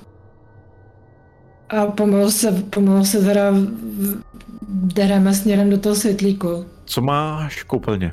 A 1.69 1.87
pomalu 1.87 2.31
se, 2.31 2.53
pomalu 2.53 3.05
se 3.05 3.21
teda 3.21 3.53
dereme 4.69 5.35
směrem 5.35 5.71
do 5.71 5.79
toho 5.79 5.95
světlíku. 5.95 6.67
Co 6.85 7.01
máš 7.01 7.63
koupelně? 7.63 8.13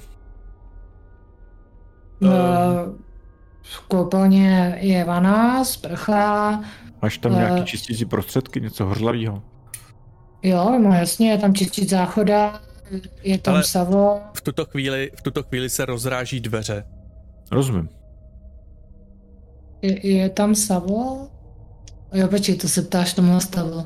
No, 2.22 2.30
Ehm. 2.32 2.98
V 3.72 3.80
koupelně 3.88 4.78
je 4.82 5.04
vana, 5.04 5.64
sprcha, 5.64 6.62
Máš 7.02 7.18
tam 7.18 7.32
Eh. 7.32 7.36
nějaký 7.36 7.66
čistící 7.66 8.06
prostředky, 8.06 8.62
něco 8.62 8.86
hořlavého? 8.86 9.44
jo, 10.44 10.80
no 10.84 10.94
jasně, 10.94 11.32
je 11.32 11.38
tam 11.38 11.54
čistit 11.54 11.90
záchoda, 11.90 12.62
je 13.24 13.38
tam 13.38 13.54
Ale- 13.54 13.64
savo. 13.64 14.20
V 14.34 14.42
tuto 14.42 14.66
chvíli, 14.66 15.12
v 15.16 15.22
tuto 15.22 15.44
chvíli 15.44 15.70
se 15.70 15.86
rozráží 15.86 16.40
dveře 16.40 16.84
Rozumím. 17.52 17.90
Je, 19.82 20.08
je 20.08 20.30
tam 20.30 20.56
Savo? 20.56 21.28
Jo, 22.14 22.28
počkej, 22.28 22.56
to 22.56 22.68
se 22.68 22.82
ptáš 22.82 23.14
tomu 23.14 23.40
stavu. 23.40 23.86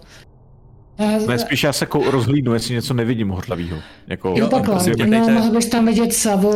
Ne, 1.28 1.40
spíš 1.40 1.64
já 1.64 1.74
se 1.74 1.86
kou- 1.86 2.10
rozhlídnu, 2.12 2.53
jestli 2.53 2.74
něco 2.74 2.94
nevidím 2.94 3.30
hortlavýho. 3.30 3.78
Jako, 4.08 4.34
Jo, 4.38 4.48
takhle. 4.48 4.78
No, 5.08 5.30
mohl 5.30 5.52
bys 5.52 5.70
tam 5.70 5.86
vidět 5.86 6.14
Savo, 6.14 6.53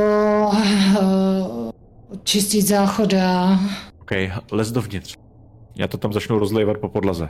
eh, 0.58 1.65
čistit 2.24 2.62
záchoda. 2.62 3.60
OK, 4.02 4.12
les 4.52 4.72
dovnitř. 4.72 5.16
Já 5.76 5.88
to 5.88 5.98
tam 5.98 6.14
začnu 6.14 6.40
rozlévat 6.40 6.78
po 6.78 6.90
podlaze. 6.90 7.30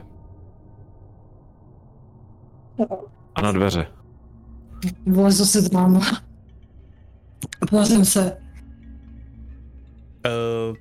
A 3.36 3.42
na 3.42 3.52
dveře. 3.52 3.88
Vlezu 5.06 5.46
se 5.46 5.70
tam. 5.70 6.02
Vlezem 7.72 8.06
se. 8.06 8.38
Uh, 10.70 10.76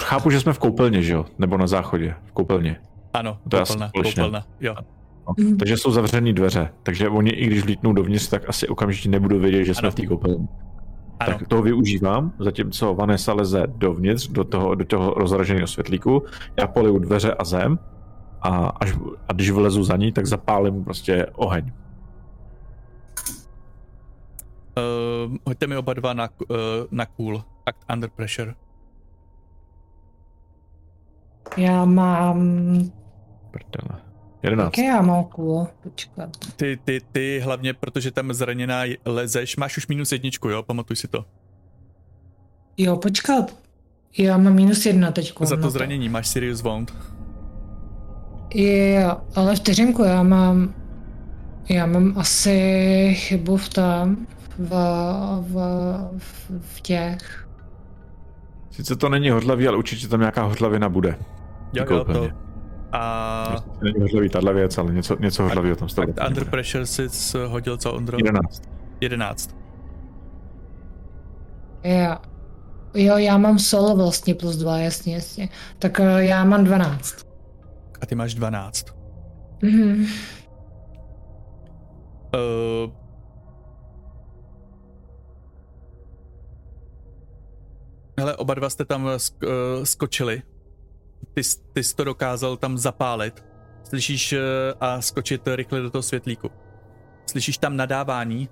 Chápu, 0.00 0.30
že 0.30 0.40
jsme 0.40 0.52
v 0.52 0.58
koupelně, 0.58 1.02
že 1.02 1.12
jo? 1.12 1.26
Nebo 1.38 1.56
na 1.58 1.66
záchodě, 1.66 2.14
v 2.24 2.32
koupelně. 2.32 2.80
ano, 3.14 3.38
To 3.48 3.58
koupelna, 3.58 3.90
koupelna, 4.04 4.46
jo. 4.60 4.74
No. 5.28 5.34
Mhm. 5.38 5.56
Takže 5.56 5.76
jsou 5.76 5.90
zavřené 5.90 6.32
dveře, 6.32 6.72
takže 6.82 7.08
oni 7.08 7.30
i 7.30 7.46
když 7.46 7.64
lítnou 7.64 7.92
dovnitř, 7.92 8.28
tak 8.28 8.48
asi 8.48 8.68
okamžitě 8.68 9.08
nebudou 9.08 9.38
vědět, 9.38 9.64
že 9.64 9.74
jsme 9.74 9.88
Ano. 9.88 9.90
v 9.90 9.94
té 9.94 10.06
koupelně. 10.06 10.48
Ano, 11.20 11.38
Tak 11.38 11.48
toho 11.48 11.62
využívám, 11.62 12.32
zatímco 12.38 12.94
Vanessa 12.94 13.32
leze 13.32 13.62
dovnitř, 13.66 14.28
do 14.28 14.44
toho, 14.44 14.74
do 14.74 14.84
toho 14.84 15.14
rozraženého 15.14 15.66
světlíku, 15.66 16.22
já 16.56 16.66
poliju 16.66 16.98
dveře 16.98 17.34
a 17.34 17.44
zem 17.44 17.78
a, 18.42 18.66
až, 18.66 18.94
a 19.28 19.32
když 19.32 19.50
vlezu 19.50 19.84
za 19.84 19.96
ní, 19.96 20.12
tak 20.12 20.26
zapálím 20.26 20.84
prostě 20.84 21.26
oheň. 21.26 21.72
uh, 24.78 25.36
hoďte 25.46 25.66
mi 25.66 25.76
oba 25.76 25.94
dva 25.94 26.12
na, 26.12 26.28
uh, 26.50 26.56
na 26.90 27.06
cool. 27.06 27.44
Act 27.66 27.84
under 27.92 28.10
pressure. 28.10 28.54
Já 31.56 31.84
mám... 31.84 32.78
Prdele. 33.50 34.07
11. 34.42 34.78
Jaké 34.78 34.88
já 34.88 35.02
mám 35.02 35.24
cool? 35.24 35.68
Počkat. 35.82 36.30
Ty, 36.56 36.78
ty, 36.84 37.00
ty 37.12 37.40
hlavně, 37.44 37.74
protože 37.74 38.10
tam 38.10 38.32
zraněná 38.32 38.82
lezeš, 39.04 39.56
máš 39.56 39.76
už 39.76 39.86
minus 39.86 40.12
jedničku, 40.12 40.48
jo, 40.48 40.62
pamatuj 40.62 40.96
si 40.96 41.08
to. 41.08 41.24
Jo, 42.76 42.96
počkat. 42.96 43.56
Já 44.18 44.36
mám 44.38 44.54
minus 44.54 44.86
jedna 44.86 45.10
teďko. 45.12 45.46
Za 45.46 45.56
to 45.56 45.70
zranění 45.70 46.08
máš 46.08 46.28
serious 46.28 46.62
wound. 46.62 46.94
Jo, 48.54 49.16
ale 49.34 49.56
vteřinku, 49.56 50.04
já 50.04 50.22
mám... 50.22 50.74
Já 51.68 51.86
mám 51.86 52.14
asi 52.16 53.14
chybu 53.18 53.56
v 53.56 53.68
tom, 53.68 54.16
v, 54.58 54.70
v, 55.40 55.54
v, 56.18 56.50
v 56.60 56.80
těch... 56.80 57.48
Sice 58.70 58.96
to 58.96 59.08
není 59.08 59.30
hodlavý, 59.30 59.68
ale 59.68 59.76
určitě 59.76 60.08
tam 60.08 60.20
nějaká 60.20 60.42
hodlavina 60.42 60.88
bude. 60.88 61.08
Jo, 61.08 61.16
Jako 61.72 61.94
jo, 61.94 62.04
to. 62.04 62.47
A 62.92 63.56
Není 63.82 64.00
hodlavý 64.00 64.28
tahle 64.28 64.54
věc, 64.54 64.78
ale 64.78 64.92
něco, 64.92 65.16
něco 65.20 65.42
hodlavého 65.42 65.76
tam 65.76 65.88
stalo. 65.88 66.08
Under 66.28 66.44
pressure 66.44 66.86
si 66.86 67.08
hodil 67.46 67.76
co, 67.76 67.92
Ondro? 67.92 68.16
11. 68.18 68.62
11. 69.00 69.56
Jo. 71.84 72.16
Jo, 72.94 73.16
já 73.16 73.38
mám 73.38 73.58
solo 73.58 73.96
vlastně 73.96 74.34
plus 74.34 74.56
dva, 74.56 74.78
jasně, 74.78 75.14
jasně. 75.14 75.48
Tak 75.78 76.00
eh, 76.00 76.24
já 76.24 76.44
mám 76.44 76.64
12. 76.64 77.26
A 78.00 78.06
ty 78.06 78.14
máš 78.14 78.34
12. 78.34 78.86
Mhm. 79.62 80.06
Uh, 82.34 82.92
hele, 88.18 88.36
oba 88.36 88.54
dva 88.54 88.70
jste 88.70 88.84
tam 88.84 89.06
sk- 89.06 89.46
uh, 89.78 89.84
skočili. 89.84 90.42
Ty, 91.38 91.44
ty 91.72 91.84
jsi 91.84 91.96
to 91.96 92.04
dokázal 92.04 92.56
tam 92.56 92.78
zapálit. 92.78 93.44
Slyšíš 93.84 94.32
uh, 94.32 94.38
a 94.80 95.00
skočit 95.00 95.42
rychle 95.46 95.80
do 95.80 95.90
toho 95.90 96.02
světlíku. 96.02 96.50
Slyšíš 97.30 97.58
tam 97.58 97.76
nadávání, 97.76 98.48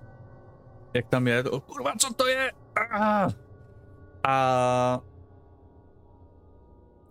jak 0.94 1.08
tam 1.08 1.26
je. 1.28 1.44
O, 1.44 1.60
kurva, 1.60 1.92
co 1.98 2.14
to 2.14 2.26
je? 2.26 2.52
Ah! 2.92 3.30
A... 4.24 5.00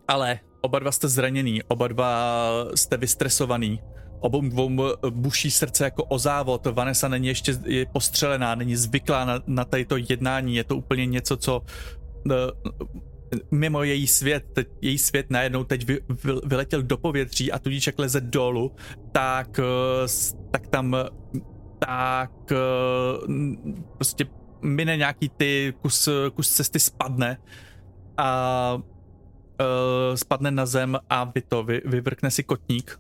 Ale 0.08 0.40
oba 0.62 0.80
dva 0.80 0.92
jste 0.92 1.08
zraněný, 1.08 1.64
oba 1.64 1.88
dva 1.88 2.40
jste 2.76 2.98
vystresovaný. 2.98 3.82
Obou 4.20 4.42
dvou 4.42 4.70
buší 5.10 5.52
srdce 5.52 5.84
jako 5.84 6.04
o 6.04 6.20
závod. 6.20 6.66
Vanessa 6.66 7.08
není 7.08 7.28
ještě 7.28 7.58
je 7.66 7.86
postřelená, 7.86 8.56
není 8.56 8.76
zvyklá 8.76 9.26
na, 9.26 9.40
na 9.48 9.66
tato 9.66 9.98
jednání. 10.10 10.56
Je 10.56 10.64
to 10.64 10.78
úplně 10.78 11.06
něco, 11.06 11.38
co 11.38 11.62
eh, 12.32 12.36
mimo 13.52 13.84
její 13.84 14.08
svět, 14.08 14.46
teď, 14.54 14.68
její 14.82 14.98
svět 14.98 15.26
najednou 15.30 15.64
teď 15.64 15.86
vy, 15.86 16.00
vy, 16.24 16.34
vyletěl 16.46 16.84
do 16.84 16.98
povětří 16.98 17.52
a 17.52 17.60
tudíž 17.60 17.88
jak 17.88 18.00
leze 18.00 18.22
dolů, 18.22 18.72
tak, 19.12 19.60
eh, 19.60 20.08
tak 20.52 20.68
tam 20.68 20.96
tak 21.80 22.32
eh, 22.52 22.56
prostě 23.98 24.26
mine 24.62 24.98
nějaký 24.98 25.30
ty 25.30 25.74
kus, 25.82 26.10
kus 26.36 26.50
cesty 26.50 26.80
spadne 26.80 27.38
a 28.18 28.78
uh, 29.60 30.16
spadne 30.16 30.52
na 30.52 30.66
zem 30.66 30.98
a 31.10 31.24
vy 31.24 31.42
to, 31.42 31.64
vy, 31.64 31.82
vyvrkne 31.86 32.32
si 32.32 32.44
kotník. 32.44 33.00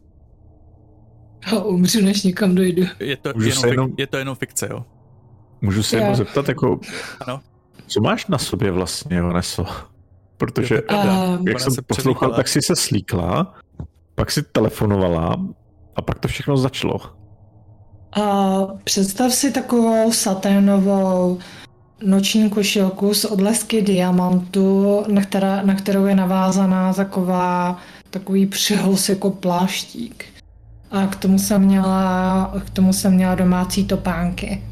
A 1.47 1.63
umřu, 1.63 2.01
než 2.01 2.23
někam 2.23 2.55
dojdu. 2.55 2.83
Je 2.99 3.17
to, 3.17 3.31
Můžu 3.35 3.47
jenom, 3.47 3.61
se 3.61 3.67
fik, 3.67 3.71
jenom- 3.71 3.91
je 3.97 4.07
to 4.07 4.17
jenom 4.17 4.35
fikce, 4.35 4.67
jo. 4.71 4.85
Můžu 5.61 5.83
se 5.83 5.97
jenom 5.97 6.15
zeptat, 6.15 6.47
jako, 6.47 6.79
Ano. 7.27 7.41
co 7.87 8.01
máš 8.01 8.27
na 8.27 8.37
sobě 8.37 8.71
vlastně, 8.71 9.21
Vanesso? 9.21 9.65
Protože. 10.37 10.81
A- 10.81 11.05
jak 11.31 11.39
Ona 11.39 11.59
jsem 11.59 11.73
se 11.73 11.81
poslouchal, 11.81 12.33
tak 12.33 12.47
si 12.47 12.61
se 12.61 12.75
slíkla, 12.75 13.53
pak 14.15 14.31
si 14.31 14.43
telefonovala 14.43 15.35
a 15.95 16.01
pak 16.01 16.19
to 16.19 16.27
všechno 16.27 16.57
začalo. 16.57 16.99
A 18.11 18.59
představ 18.83 19.33
si 19.33 19.51
takovou 19.51 20.11
saténovou 20.11 21.39
noční 22.03 22.49
košilku 22.49 23.13
z 23.13 23.25
odlesky 23.25 23.81
diamantu, 23.81 25.03
na, 25.07 25.21
která, 25.21 25.61
na 25.61 25.75
kterou 25.75 26.05
je 26.05 26.15
navázaná 26.15 26.93
taková, 26.93 27.77
takový 28.09 28.45
přehoz 28.45 29.09
jako 29.09 29.31
pláštík. 29.31 30.25
A 30.91 31.07
k 31.07 31.15
tomu 31.15 31.39
jsem 31.39 31.61
měla, 31.61 32.53
k 32.65 32.69
tomu 32.69 32.93
jsem 32.93 33.13
měla 33.13 33.35
domácí 33.35 33.85
topánky. 33.85 34.63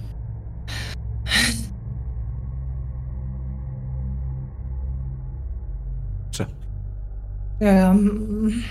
Um, 7.64 8.64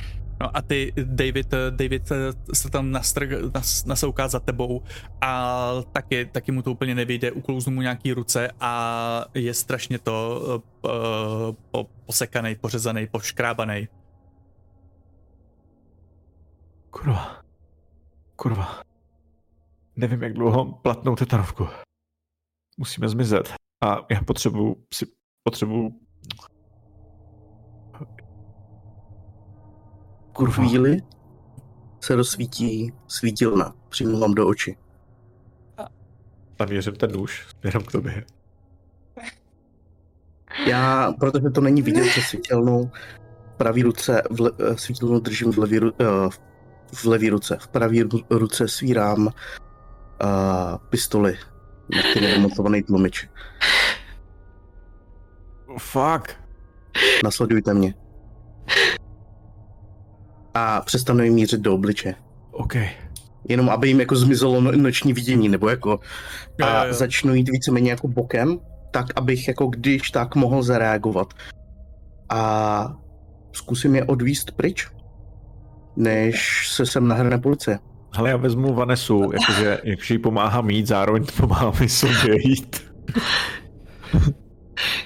No 0.43 0.57
a 0.57 0.63
ty, 0.63 0.93
David, 1.05 1.53
eh, 1.53 1.71
David 1.71 2.11
eh, 2.13 2.55
se 2.55 2.71
tam 2.71 2.91
nastrg, 2.91 3.31
nas, 3.55 3.85
nasouká 3.85 4.29
za 4.29 4.41
tebou 4.41 4.83
a 5.21 5.71
taky, 5.93 6.27
taky 6.27 6.53
mu 6.53 6.63
to 6.63 6.73
úplně 6.73 6.95
nevyjde, 6.95 7.33
uklouznu 7.33 7.73
mu 7.73 7.83
nějaký 7.83 8.13
ruce 8.13 8.51
a 8.61 9.25
je 9.35 9.55
strašně 9.55 9.99
to 9.99 10.41
uh, 10.85 11.55
po, 11.71 11.89
posekaný, 12.07 12.55
pořezaný, 12.55 13.07
poškrábaný. 13.07 13.89
Kurva. 16.91 17.43
Kurva. 18.37 18.83
Nevím, 19.97 20.23
jak 20.23 20.33
dlouho 20.33 20.73
platnou 20.73 21.17
tetanovku. 21.17 21.69
Musíme 22.79 23.09
zmizet. 23.09 23.55
A 23.85 24.07
já 24.11 24.23
potřebuju 24.25 24.77
si... 24.95 25.07
Potřebuju... 25.45 26.01
Tu 30.37 30.47
chvíli 30.47 31.03
se 32.01 32.15
rozsvítí 32.17 32.93
svítilna 33.09 33.75
přímo 33.89 34.19
vám 34.19 34.35
do 34.35 34.49
očí. 34.49 34.77
A 36.59 36.65
věřím 36.65 36.95
ten 36.95 37.13
nůž 37.13 37.47
směrem 37.61 37.83
k 37.83 37.93
tobě. 37.93 38.25
Já, 40.67 41.13
protože 41.21 41.51
to 41.51 41.61
není 41.61 41.83
vidět 41.83 42.09
přes 42.09 42.25
svítilnou, 42.25 42.91
v 43.55 43.57
pravý 43.57 43.83
ruce, 43.83 44.23
v 44.31 44.41
le, 44.41 44.51
eh, 44.59 44.77
svítilnu 44.77 45.21
držím 45.21 45.53
v 45.53 45.59
levý, 45.59 45.77
eh, 45.77 46.29
v 46.95 47.05
levý 47.05 47.31
ruce. 47.31 47.59
V 47.61 47.69
pravý 47.69 48.05
ru- 48.05 48.25
ruce 48.31 48.69
svírám 48.69 49.27
uh, 49.27 49.33
pistoli, 50.89 51.39
na 51.95 52.03
který 52.11 52.27
je 52.27 52.39
montovaný 52.39 52.83
tlumič. 52.83 53.29
Oh, 55.67 55.79
fuck. 55.79 56.37
Nasledujte 57.25 57.75
mě. 57.75 57.95
A 60.55 60.81
přestanu 60.81 61.25
jim 61.25 61.35
mířit 61.35 61.61
do 61.61 61.75
obliče. 61.75 62.15
OK. 62.51 62.75
Jenom 63.49 63.71
aby 63.71 63.89
jim 63.89 64.01
jako 64.01 64.17
zmizelo 64.17 64.61
no- 64.61 64.73
noční 64.73 65.13
vidění, 65.13 65.49
nebo 65.49 65.69
jako 65.69 66.01
a 66.63 66.83
jo, 66.83 66.89
jo. 66.89 66.95
začnu 66.95 67.35
jít 67.35 67.49
víceméně 67.49 67.91
jako 67.91 68.09
bokem, 68.09 68.59
tak 68.91 69.07
abych 69.17 69.49
jako 69.49 69.67
když 69.67 70.11
tak 70.11 70.35
mohl 70.35 70.63
zareagovat. 70.63 71.35
A 72.29 72.93
zkusím 73.53 73.95
je 73.95 74.05
odvíst 74.05 74.51
pryč, 74.51 74.89
než 75.97 76.69
se 76.69 76.87
sem 76.87 77.09
nahrne 77.09 77.39
policie. 77.39 77.79
Hele, 78.15 78.31
já 78.31 78.37
vezmu 78.37 78.75
Vanesu, 78.75 79.31
jakože, 79.33 79.79
jakože 79.85 80.15
jí 80.15 80.19
pomáhá 80.19 80.61
mít, 80.61 80.87
zároveň 80.87 81.25
pomáhá 81.37 81.73
mi 81.81 81.89
sobě 81.89 82.49
jít. 82.49 82.83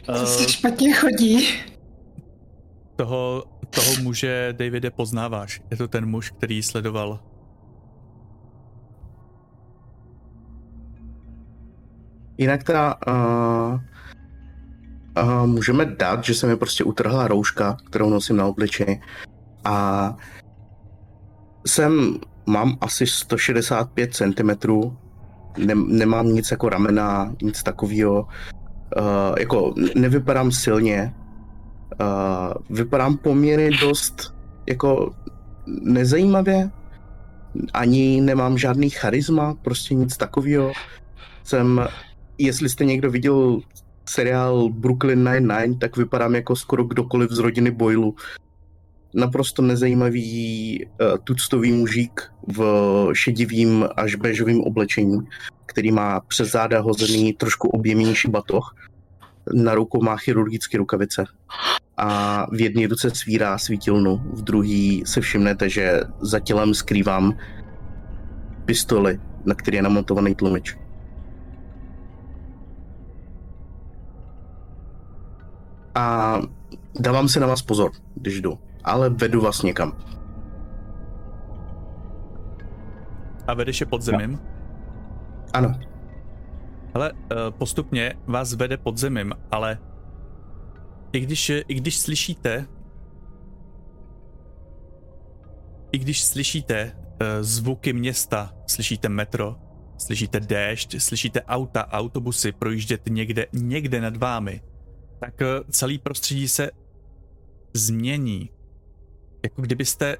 to 0.06 0.26
se 0.26 0.48
špatně 0.48 0.94
chodí. 0.94 1.48
toho, 2.96 3.44
toho 3.76 4.02
muže, 4.02 4.54
Davide, 4.56 4.90
poznáváš. 4.90 5.60
Je 5.70 5.76
to 5.76 5.88
ten 5.88 6.06
muž, 6.06 6.30
který 6.30 6.62
sledoval? 6.62 7.20
Jinak 12.38 12.64
teda 12.64 12.94
uh, 13.08 13.80
uh, 15.24 15.46
můžeme 15.46 15.84
dát, 15.84 16.24
že 16.24 16.34
se 16.34 16.46
mi 16.46 16.56
prostě 16.56 16.84
utrhla 16.84 17.28
rouška, 17.28 17.76
kterou 17.86 18.10
nosím 18.10 18.36
na 18.36 18.46
obličeji 18.46 19.00
a 19.64 20.16
jsem, 21.66 22.18
mám 22.46 22.78
asi 22.80 23.06
165 23.06 24.14
cm, 24.14 24.50
ne, 25.58 25.74
nemám 25.74 26.26
nic 26.26 26.50
jako 26.50 26.68
ramena, 26.68 27.34
nic 27.42 27.62
takového, 27.62 28.22
uh, 28.22 29.38
jako 29.38 29.74
nevypadám 29.94 30.52
silně, 30.52 31.14
uh, 32.00 32.76
vypadám 32.76 33.16
poměrně 33.16 33.70
dost 33.70 34.34
jako 34.66 35.14
nezajímavě, 35.66 36.70
ani 37.74 38.20
nemám 38.20 38.58
žádný 38.58 38.90
charisma, 38.90 39.54
prostě 39.54 39.94
nic 39.94 40.16
takového. 40.16 40.72
Jsem 41.44 41.88
jestli 42.38 42.68
jste 42.68 42.84
někdo 42.84 43.10
viděl 43.10 43.60
seriál 44.08 44.68
Brooklyn 44.68 45.24
Nine-Nine, 45.24 45.78
tak 45.78 45.96
vypadám 45.96 46.34
jako 46.34 46.56
skoro 46.56 46.84
kdokoliv 46.84 47.30
z 47.30 47.38
rodiny 47.38 47.70
Boylu. 47.70 48.14
Naprosto 49.14 49.62
nezajímavý 49.62 50.84
uh, 50.84 51.18
tuctový 51.24 51.72
mužík 51.72 52.20
v 52.46 52.60
šedivým 53.12 53.88
až 53.96 54.14
bežovým 54.14 54.60
oblečení, 54.60 55.18
který 55.66 55.92
má 55.92 56.20
přes 56.20 56.50
záda 56.50 56.80
hozený 56.80 57.32
trošku 57.32 57.68
objemnější 57.68 58.28
batoh. 58.28 58.74
Na 59.54 59.74
rukou 59.74 60.02
má 60.02 60.16
chirurgické 60.16 60.78
rukavice. 60.78 61.24
A 61.96 62.46
v 62.50 62.60
jedné 62.60 62.86
ruce 62.86 63.10
svírá 63.10 63.58
svítilnu, 63.58 64.16
v 64.16 64.42
druhý 64.42 65.02
se 65.06 65.20
všimnete, 65.20 65.68
že 65.68 66.00
za 66.20 66.40
tělem 66.40 66.74
skrývám 66.74 67.36
pistoli, 68.64 69.20
na 69.44 69.54
který 69.54 69.76
je 69.76 69.82
namontovaný 69.82 70.34
tlumič. 70.34 70.76
a 75.96 76.36
dávám 77.00 77.28
si 77.28 77.40
na 77.40 77.46
vás 77.46 77.62
pozor, 77.62 77.90
když 78.14 78.40
jdu, 78.40 78.58
ale 78.84 79.10
vedu 79.10 79.40
vás 79.40 79.62
někam. 79.62 79.96
A 83.46 83.54
vedeš 83.54 83.80
je 83.80 83.86
pod 83.86 84.02
zemím? 84.02 84.40
Ano. 85.52 85.74
Ale 86.96 87.12
eh, 87.12 87.36
postupně 87.50 88.14
vás 88.26 88.54
vede 88.54 88.76
pod 88.76 88.96
zemím, 88.98 89.32
ale 89.50 89.78
i 91.12 91.20
když, 91.20 91.48
i 91.68 91.74
když 91.74 91.98
slyšíte 91.98 92.66
i 95.92 95.98
když 95.98 96.24
slyšíte 96.24 96.92
uh, 96.94 97.26
zvuky 97.40 97.92
města, 97.92 98.54
slyšíte 98.66 99.08
metro, 99.08 99.56
slyšíte 99.98 100.40
déšť, 100.40 101.00
slyšíte 101.00 101.42
auta, 101.42 101.88
autobusy 101.88 102.52
projíždět 102.52 103.00
někde, 103.08 103.46
někde 103.52 104.00
nad 104.00 104.16
vámi, 104.16 104.60
tak 105.20 105.42
eh, 105.42 105.46
celý 105.70 105.98
prostředí 105.98 106.48
se 106.48 106.70
změní. 107.72 108.50
Jako 109.44 109.62
kdybyste 109.62 110.16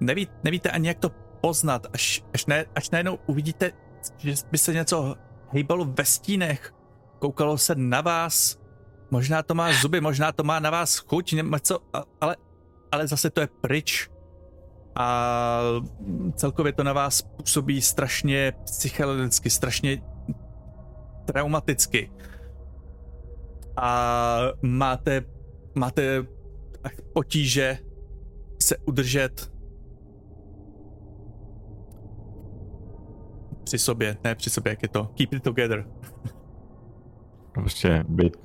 neví, 0.00 0.28
nevíte 0.44 0.70
ani 0.70 0.88
jak 0.88 0.98
to 0.98 1.10
poznat, 1.40 1.86
až, 1.92 2.24
až, 2.34 2.46
ne, 2.46 2.64
až 2.74 2.90
najednou 2.90 3.18
uvidíte, 3.26 3.72
že 4.18 4.34
by 4.50 4.58
se 4.58 4.72
něco 4.72 5.14
hejbalo 5.54 5.84
ve 5.84 6.04
stínech, 6.04 6.74
koukalo 7.18 7.58
se 7.58 7.74
na 7.74 8.00
vás, 8.00 8.58
možná 9.10 9.42
to 9.42 9.54
má 9.54 9.72
zuby, 9.72 10.00
možná 10.00 10.32
to 10.32 10.44
má 10.44 10.60
na 10.60 10.70
vás 10.70 10.96
chuť, 10.98 11.32
něco, 11.32 11.78
ale, 12.20 12.36
ale 12.92 13.06
zase 13.06 13.30
to 13.30 13.40
je 13.40 13.48
pryč. 13.60 14.10
A 14.96 15.60
celkově 16.34 16.72
to 16.72 16.84
na 16.84 16.92
vás 16.92 17.22
působí 17.22 17.82
strašně 17.82 18.52
psychologicky, 18.64 19.50
strašně 19.50 20.02
traumaticky. 21.24 22.10
A 23.76 24.38
máte, 24.62 25.24
máte 25.74 26.26
potíže 27.12 27.78
se 28.62 28.76
udržet 28.76 29.53
při 33.64 33.78
sobě, 33.78 34.16
ne 34.24 34.34
při 34.34 34.50
sobě, 34.50 34.70
jak 34.70 34.82
je 34.82 34.88
to. 34.88 35.04
Keep 35.04 35.32
it 35.32 35.42
together. 35.42 35.86
Prostě 37.52 38.04
být... 38.08 38.36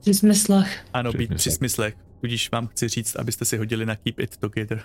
Při 0.00 0.14
smyslech. 0.14 0.84
Ano, 0.92 1.10
při 1.10 1.18
být 1.18 1.26
smyslech. 1.26 1.40
při 1.40 1.50
smyslech. 1.50 1.94
Tudíž 2.20 2.50
vám 2.50 2.66
chci 2.66 2.88
říct, 2.88 3.16
abyste 3.16 3.44
si 3.44 3.56
hodili 3.56 3.86
na 3.86 3.96
keep 3.96 4.18
it 4.18 4.36
together. 4.36 4.82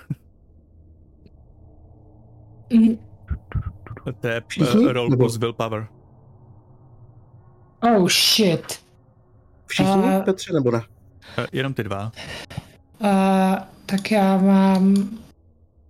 Mm. 2.73 2.97
to 4.21 4.27
je 4.27 4.41
uh, 4.59 4.91
roll 4.91 5.17
plus 5.17 5.37
willpower. 5.37 5.87
Oh 7.81 8.07
shit. 8.09 8.85
Všichni, 9.65 9.93
uh, 9.93 10.23
Petře, 10.23 10.53
nebo 10.53 10.71
ne? 10.71 10.77
Uh, 10.77 11.45
jenom 11.51 11.73
ty 11.73 11.83
dva. 11.83 12.11
Uh, 12.99 13.09
tak 13.85 14.11
já 14.11 14.37
mám... 14.37 15.09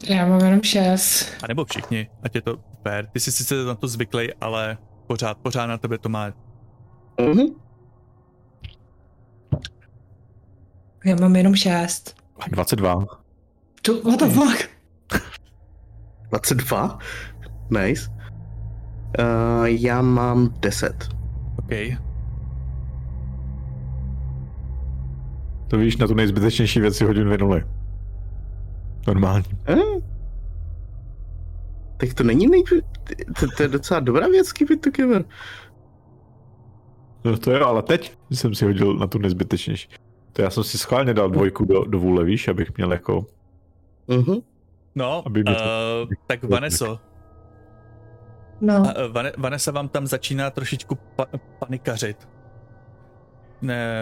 Já 0.09 0.25
mám 0.27 0.39
jenom 0.39 0.61
šest. 0.61 1.33
A 1.43 1.47
nebo 1.47 1.65
všichni, 1.65 2.09
ať 2.23 2.35
je 2.35 2.41
to 2.41 2.68
fair. 2.83 3.07
Ty 3.07 3.19
jsi 3.19 3.31
sice 3.31 3.65
na 3.65 3.75
to 3.75 3.87
zvyklý, 3.87 4.33
ale 4.33 4.77
pořád, 5.07 5.37
pořád 5.37 5.65
na 5.65 5.77
tebe 5.77 5.97
to 5.97 6.09
má. 6.09 6.31
Uh-huh. 7.17 7.55
Já 11.05 11.15
mám 11.15 11.35
jenom 11.35 11.55
šest. 11.55 12.15
22. 12.47 13.05
To, 13.81 14.01
what 14.01 14.19
the 14.19 14.25
fuck? 14.25 14.69
22? 16.29 16.99
Nice. 17.69 18.11
Uh, 19.19 19.65
já 19.65 20.01
mám 20.01 20.53
10. 20.59 21.09
OK. 21.57 21.99
To 25.67 25.77
víš, 25.77 25.97
na 25.97 26.07
tu 26.07 26.13
nejzbytečnější 26.13 26.79
věc 26.79 26.97
si 26.97 27.05
hodinu 27.05 27.29
vynuli. 27.29 27.63
Normální. 29.07 29.45
Eh? 29.67 29.75
Tak 31.99 32.13
to 32.13 32.23
není 32.23 32.47
nej... 32.47 32.63
To, 33.39 33.47
to, 33.57 33.63
je 33.63 33.69
docela 33.69 33.99
dobrá 33.99 34.27
věc, 34.27 34.51
keep 34.51 34.71
it 34.71 34.81
together. 34.81 35.25
No 37.23 37.37
to 37.37 37.51
jo, 37.51 37.65
ale 37.65 37.83
teď 37.83 38.17
jsem 38.31 38.55
si 38.55 38.65
hodil 38.65 38.93
na 38.93 39.07
tu 39.07 39.17
nezbytečnější. 39.17 39.89
To 40.33 40.41
já 40.41 40.49
jsem 40.49 40.63
si 40.63 40.77
schválně 40.77 41.13
dal 41.13 41.29
dvojku 41.29 41.65
do, 41.65 41.83
do 41.85 41.99
vůle, 41.99 42.23
víš, 42.23 42.47
abych 42.47 42.77
měl 42.77 42.91
jako... 42.91 43.25
Uh-huh. 44.07 44.43
No, 44.95 45.23
aby 45.25 45.43
to... 45.43 45.51
uh, 45.51 46.13
tak 46.27 46.43
Vaneso. 46.43 46.99
No. 48.61 48.81
Uh, 48.81 49.27
Vanessa 49.37 49.71
vám 49.71 49.89
tam 49.89 50.07
začíná 50.07 50.49
trošičku 50.49 50.95
pa- 50.95 51.27
panikařit 51.59 52.27
ne, 53.61 54.01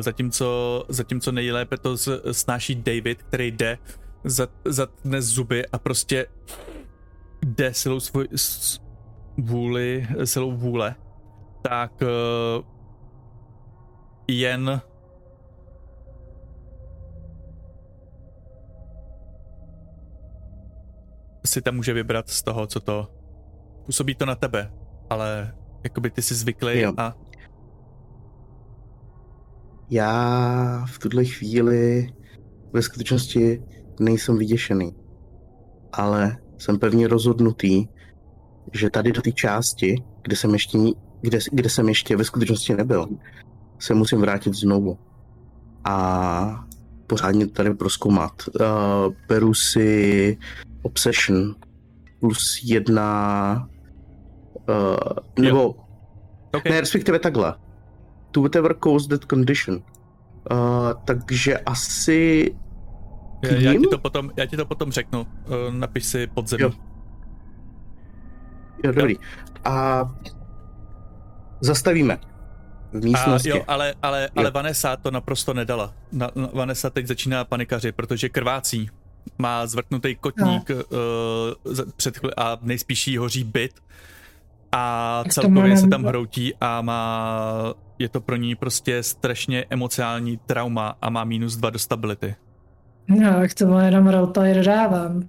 zatímco, 0.00 0.84
zatímco 0.88 1.32
nejlépe 1.32 1.76
to 1.76 1.96
snáší 2.32 2.74
David, 2.74 3.22
který 3.22 3.50
jde, 3.50 3.78
zatne 4.64 5.22
zuby 5.22 5.66
a 5.66 5.78
prostě 5.78 6.26
jde 7.46 7.74
silou 7.74 8.00
svůj 8.00 8.28
vůli, 9.38 10.08
silou 10.24 10.52
vůle, 10.52 10.94
tak 11.62 11.92
uh, 12.02 12.64
jen 14.28 14.80
si 21.46 21.62
tam 21.62 21.74
může 21.74 21.92
vybrat 21.92 22.30
z 22.30 22.42
toho, 22.42 22.66
co 22.66 22.80
to 22.80 23.08
působí 23.86 24.14
to 24.14 24.26
na 24.26 24.34
tebe, 24.34 24.72
ale 25.10 25.54
jakoby 25.84 26.10
ty 26.10 26.22
jsi 26.22 26.34
zvyklý 26.34 26.80
jo. 26.80 26.92
a 26.96 27.14
já 29.90 30.86
v 30.86 30.98
tuhle 30.98 31.24
chvíli 31.24 32.12
ve 32.72 32.82
skutečnosti 32.82 33.62
nejsem 34.00 34.38
vyděšený, 34.38 34.96
ale 35.92 36.41
jsem 36.62 36.78
pevně 36.78 37.08
rozhodnutý, 37.08 37.86
že 38.72 38.90
tady 38.90 39.12
do 39.12 39.22
té 39.22 39.32
části, 39.32 40.02
kde 40.22 40.36
jsem 40.36 40.52
ještě, 40.52 40.78
kde, 41.20 41.38
kde 41.52 41.68
jsem 41.68 41.88
ještě 41.88 42.16
ve 42.16 42.24
skutečnosti 42.24 42.74
nebyl, 42.74 43.08
se 43.78 43.94
musím 43.94 44.20
vrátit 44.20 44.54
znovu. 44.54 44.98
A 45.84 46.66
pořádně 47.06 47.46
tady 47.46 47.74
proskoumat. 47.74 48.32
Uh, 48.46 49.14
beru 49.28 49.54
si 49.54 50.38
Obsession 50.82 51.54
plus 52.20 52.60
jedna 52.64 53.68
uh, 54.68 55.44
nebo 55.44 55.68
okay. 56.54 56.72
ne, 56.72 56.80
respektive 56.80 57.18
takhle 57.18 57.54
to 58.30 58.42
whatever 58.42 58.74
caused 58.74 59.10
that 59.10 59.30
condition. 59.30 59.82
Uh, 60.50 60.92
takže 61.04 61.58
asi 61.58 62.50
já, 63.42 63.72
já, 63.72 63.80
ti 63.80 63.86
to 63.86 63.98
potom, 63.98 64.30
já 64.36 64.46
ti 64.46 64.56
to 64.56 64.66
potom 64.66 64.92
řeknu. 64.92 65.20
Uh, 65.20 65.74
napiš 65.74 66.04
si 66.04 66.26
podzemí. 66.26 66.62
Jo. 66.62 66.72
jo, 68.84 68.92
dobrý. 68.92 69.16
A 69.64 70.04
zastavíme. 71.60 72.18
v 72.92 73.04
místnosti. 73.04 73.52
A 73.52 73.56
jo, 73.56 73.64
ale, 73.68 73.94
ale, 74.02 74.30
ale 74.36 74.50
Vanessa 74.50 74.96
to 74.96 75.10
naprosto 75.10 75.54
nedala. 75.54 75.94
Na, 76.12 76.30
Vanessa 76.52 76.90
teď 76.90 77.06
začíná 77.06 77.44
panikaři, 77.44 77.92
protože 77.92 78.28
krvácí. 78.28 78.90
Má 79.38 79.66
zvrtnutý 79.66 80.16
kotník 80.16 80.70
no. 80.70 80.76
uh, 80.76 81.84
před 81.96 82.18
chvíli 82.18 82.32
a 82.36 82.58
nejspíš 82.62 83.06
jí 83.06 83.16
hoří 83.16 83.44
byt. 83.44 83.80
A 84.72 85.24
celkově 85.28 85.76
se 85.76 85.88
tam 85.88 86.04
hroutí 86.04 86.54
a 86.60 86.80
má, 86.80 87.74
je 87.98 88.08
to 88.08 88.20
pro 88.20 88.36
ní 88.36 88.54
prostě 88.54 89.02
strašně 89.02 89.64
emocionální 89.70 90.36
trauma 90.36 90.96
a 91.02 91.10
má 91.10 91.24
minus 91.24 91.56
dva 91.56 91.70
do 91.70 91.78
stability. 91.78 92.34
No, 93.08 93.42
k 93.48 93.54
tomu 93.54 93.78
jenom 93.78 94.08
roleplay 94.08 94.54
dodávám. 94.54 95.28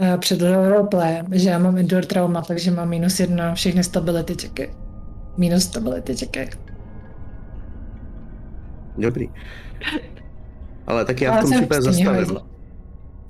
Eh, 0.00 0.18
před 0.18 0.42
roleplay, 0.42 1.22
že 1.32 1.50
já 1.50 1.58
mám 1.58 1.78
indoor 1.78 2.04
trauma, 2.04 2.42
takže 2.42 2.70
mám 2.70 2.88
minus 2.88 3.20
jedna 3.20 3.54
všechny 3.54 3.84
stability 3.84 4.36
čeky. 4.36 4.70
Minus 5.36 5.62
stability 5.62 6.16
čeky. 6.16 6.50
Dobrý. 8.98 9.30
Ale 10.86 11.04
tak 11.04 11.20
já 11.20 11.36
v 11.36 11.40
tom 11.40 11.50
případě 11.50 11.82
zastavím. 11.82 12.38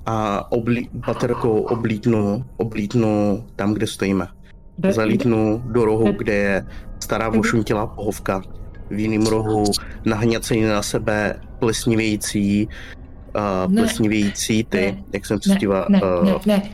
A 0.05 0.51
oblí, 0.51 0.89
baterkou 0.93 1.61
oblítnu, 1.61 2.45
oblítnu 2.57 3.43
tam, 3.55 3.73
kde 3.73 3.87
stojíme. 3.87 4.27
Zalítnu 4.89 5.63
do 5.65 5.85
rohu, 5.85 6.11
kde 6.11 6.33
je 6.33 6.65
stará 6.99 7.29
vošuntělá 7.29 7.87
pohovka. 7.87 8.41
V 8.89 8.99
jiném 8.99 9.25
rohu 9.27 9.63
nahňacený 10.05 10.61
na 10.61 10.81
sebe 10.81 11.41
plesnivějící, 11.59 12.67
uh, 13.35 13.73
plesnivějící 13.73 14.63
ty, 14.63 14.91
ne, 14.91 15.03
jak 15.13 15.25
jsem 15.25 15.41
se 15.41 15.55
díval. 15.55 15.85
Ne, 15.89 16.01
uh, 16.01 16.25
ne, 16.25 16.33
ne. 16.45 16.69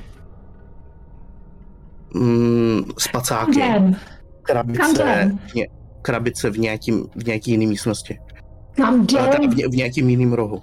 Mm, 2.13 2.83
spacáky. 2.97 3.61
Krabice, 4.41 5.31
krabice 6.01 6.49
v, 6.49 6.57
nějakým, 6.57 7.07
v 7.15 7.25
nějaký 7.25 7.51
jiný 7.51 7.67
místnosti. 7.67 8.19
Kam 8.75 9.01
jdem? 9.01 9.49
V, 9.49 9.55
v 9.55 9.75
nějakým 9.75 10.09
jiným 10.09 10.33
rohu. 10.33 10.61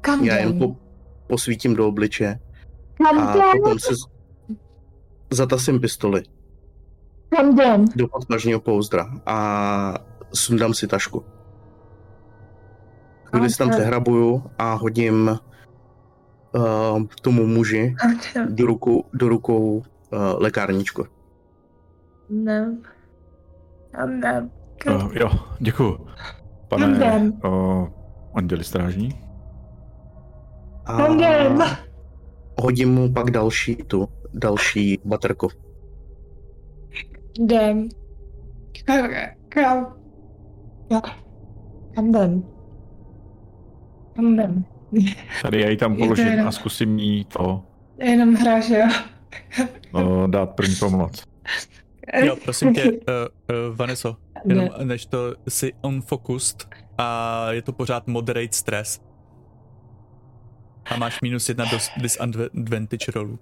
Kam 0.00 0.24
Já 0.24 0.36
jen 0.36 0.58
po, 0.58 0.76
posvítím 1.26 1.74
do 1.74 1.88
obliče. 1.88 2.38
Kam 2.94 3.18
a 3.18 3.34
jdem? 3.34 3.62
potom 3.62 3.78
se 3.78 3.94
zatasím 5.30 5.80
pistoli. 5.80 6.22
Kam 7.36 7.52
jdem? 7.52 7.84
Do 7.96 8.08
podpažního 8.08 8.60
pouzdra 8.60 9.06
a 9.26 9.94
sundám 10.34 10.74
si 10.74 10.86
tašku. 10.86 11.24
Chvíli 13.30 13.50
si 13.50 13.58
tam 13.58 13.70
přehrabuju 13.70 14.42
a 14.58 14.74
hodím 14.74 15.38
uh, 16.54 17.02
tomu 17.22 17.46
muži 17.46 17.94
do, 18.48 18.66
ruku, 18.66 19.04
do 19.12 19.28
rukou 19.28 19.76
uh, 19.76 19.82
lékárničku. 20.36 21.04
Ne. 22.30 22.76
Ne. 24.06 24.50
Uh, 24.90 25.16
jo, 25.16 25.30
děkuju. 25.60 26.06
Pane 26.68 27.32
uh, 27.44 27.88
anděli 28.34 28.64
strážní? 28.64 29.20
A 30.86 31.06
hodím 32.62 32.94
mu 32.94 33.12
pak 33.12 33.30
další 33.30 33.76
tu, 33.76 34.08
další 34.34 35.00
baterku. 35.04 35.48
Jdem. 37.38 37.88
Kam? 39.48 39.94
Kam 41.94 42.08
jdem? 42.08 42.42
Kam 44.16 44.34
jdem? 44.34 44.64
Tady 45.42 45.60
já 45.60 45.68
ji 45.68 45.76
tam 45.76 45.96
položím 45.96 46.26
jenom... 46.26 46.48
a 46.48 46.52
zkusím 46.52 46.98
jí 46.98 47.24
to... 47.24 47.62
Jenom 47.98 48.34
hráš, 48.34 48.68
jo? 48.68 48.88
no, 49.92 50.26
dát 50.26 50.50
první 50.50 50.74
pomoc. 50.74 51.24
Jo, 52.24 52.36
prosím 52.44 52.74
tě, 52.74 52.84
uh, 52.84 52.98
uh, 52.98 53.76
Vaneso, 53.76 54.16
jenom 54.44 54.68
ne. 54.78 54.84
než 54.84 55.06
to 55.06 55.34
si 55.48 55.72
unfocused 55.82 56.68
a 56.98 57.46
je 57.52 57.62
to 57.62 57.72
pořád 57.72 58.06
moderate 58.06 58.56
stress. 58.56 59.00
A 60.90 60.96
máš 60.96 61.20
minus 61.20 61.48
jedna 61.48 61.64
do 61.64 61.78
disadvantage 61.96 63.12
rollu. 63.14 63.38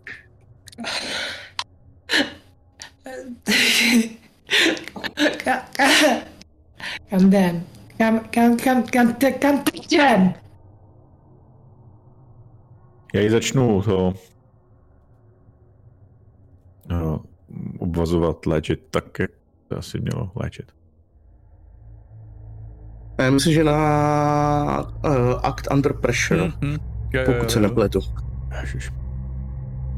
Kam 7.10 7.26
jdem? 7.26 7.64
Kam, 7.98 8.20
kam, 8.30 8.56
kam, 8.56 8.82
kam, 8.82 9.14
kam 9.40 9.62
teď 9.62 9.92
jdem? 9.92 10.34
Já 13.14 13.20
ji 13.20 13.30
začnu 13.30 13.82
to 13.82 14.14
no, 16.88 17.20
obvazovat, 17.78 18.46
léčit 18.46 18.80
tak, 18.90 19.18
jak 19.18 19.30
to 19.68 19.78
asi 19.78 20.00
mělo 20.00 20.30
léčit. 20.34 20.72
Já 23.18 23.30
myslím, 23.30 23.54
že 23.54 23.64
na 23.64 24.92
uh, 25.04 25.12
Act 25.42 25.68
Under 25.74 25.92
Pressure, 25.92 26.40
mm-hmm. 26.40 26.78
jo, 27.12 27.22
pokud 27.26 27.36
jo, 27.36 27.42
jo. 27.42 27.48
se 27.48 27.60
nepletu. 27.60 28.00
Ježiš. 28.60 28.90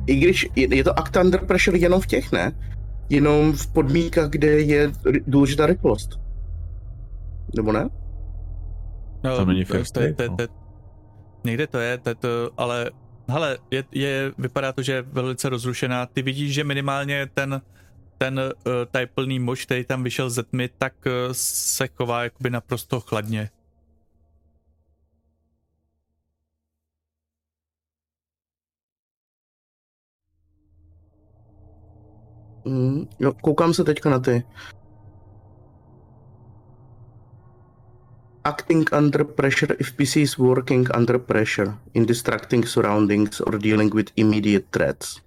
I 0.06 0.16
když 0.16 0.46
je, 0.56 0.76
je 0.76 0.84
to 0.84 0.98
Act 0.98 1.16
Under 1.16 1.46
Pressure 1.46 1.78
jenom 1.78 2.00
v 2.00 2.06
těch, 2.06 2.32
ne? 2.32 2.52
Jenom 3.08 3.52
v 3.52 3.72
podmínkách, 3.72 4.28
kde 4.28 4.46
je 4.46 4.92
důležitá 5.26 5.66
rychlost. 5.66 6.20
Nebo 7.56 7.72
ne? 7.72 7.88
No, 9.24 9.36
to 9.36 9.44
není 9.44 9.64
first 9.64 9.94
to, 9.94 10.00
to, 10.16 10.36
to, 10.36 10.44
Někde 11.44 11.66
to 11.66 11.78
je, 11.78 11.98
to, 11.98 12.14
to, 12.14 12.50
ale 12.56 12.90
hele, 13.30 13.58
je, 13.70 13.84
je, 13.92 14.32
vypadá 14.38 14.72
to, 14.72 14.82
že 14.82 14.92
je 14.92 15.02
velice 15.02 15.48
rozrušená. 15.48 16.06
Ty 16.06 16.22
vidíš, 16.22 16.54
že 16.54 16.64
minimálně 16.64 17.30
ten 17.34 17.62
ten 18.18 18.40
uh, 18.40 18.72
taj 18.90 19.06
plný 19.06 19.38
mož, 19.38 19.64
který 19.64 19.84
tam 19.84 20.04
vyšel 20.04 20.30
ze 20.30 20.42
tmy, 20.42 20.68
tak 20.68 20.92
uh, 21.06 21.12
se 21.32 21.88
chová 21.88 22.24
jakoby 22.24 22.50
naprosto 22.50 23.00
chladně. 23.00 23.50
Mm, 32.64 33.08
jo, 33.18 33.32
koukám 33.32 33.74
se 33.74 33.84
teďka 33.84 34.10
na 34.10 34.18
ty. 34.18 34.44
Acting 38.44 38.88
under 38.92 39.24
pressure 39.24 39.76
if 39.78 39.96
PC 39.96 40.22
is 40.22 40.38
working 40.38 40.86
under 40.94 41.18
pressure 41.18 41.76
in 41.92 42.06
distracting 42.06 42.64
surroundings 42.64 43.40
or 43.40 43.58
dealing 43.58 43.90
with 43.90 44.10
immediate 44.16 44.66
threats. 44.72 45.20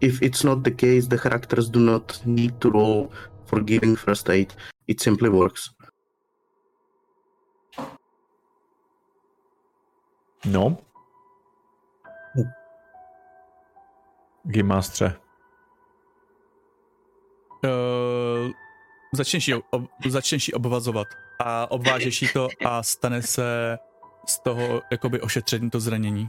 If 0.00 0.20
it's 0.22 0.42
not 0.42 0.64
the 0.64 0.72
case, 0.72 1.06
the 1.06 1.18
characters 1.18 1.68
do 1.68 1.78
not 1.78 2.20
need 2.26 2.60
to 2.60 2.70
roll 2.70 3.12
for 3.46 3.60
giving 3.60 3.94
first 3.94 4.28
aid. 4.28 4.52
It 4.88 5.00
simply 5.00 5.28
works. 5.28 5.70
No. 10.44 10.78
Gimastře. 14.46 15.16
Uh, 17.64 18.50
začneš, 19.12 19.48
ji, 19.48 19.54
ob, 19.70 19.88
začneš 20.08 20.48
ji 20.48 20.54
obvazovat 20.54 21.06
a 21.38 21.70
obvážeš 21.70 22.22
jí 22.22 22.28
to 22.32 22.48
a 22.64 22.82
stane 22.82 23.22
se 23.22 23.78
z 24.28 24.38
toho 24.38 24.82
jakoby 24.90 25.20
ošetření 25.20 25.70
to 25.70 25.80
zranění. 25.80 26.28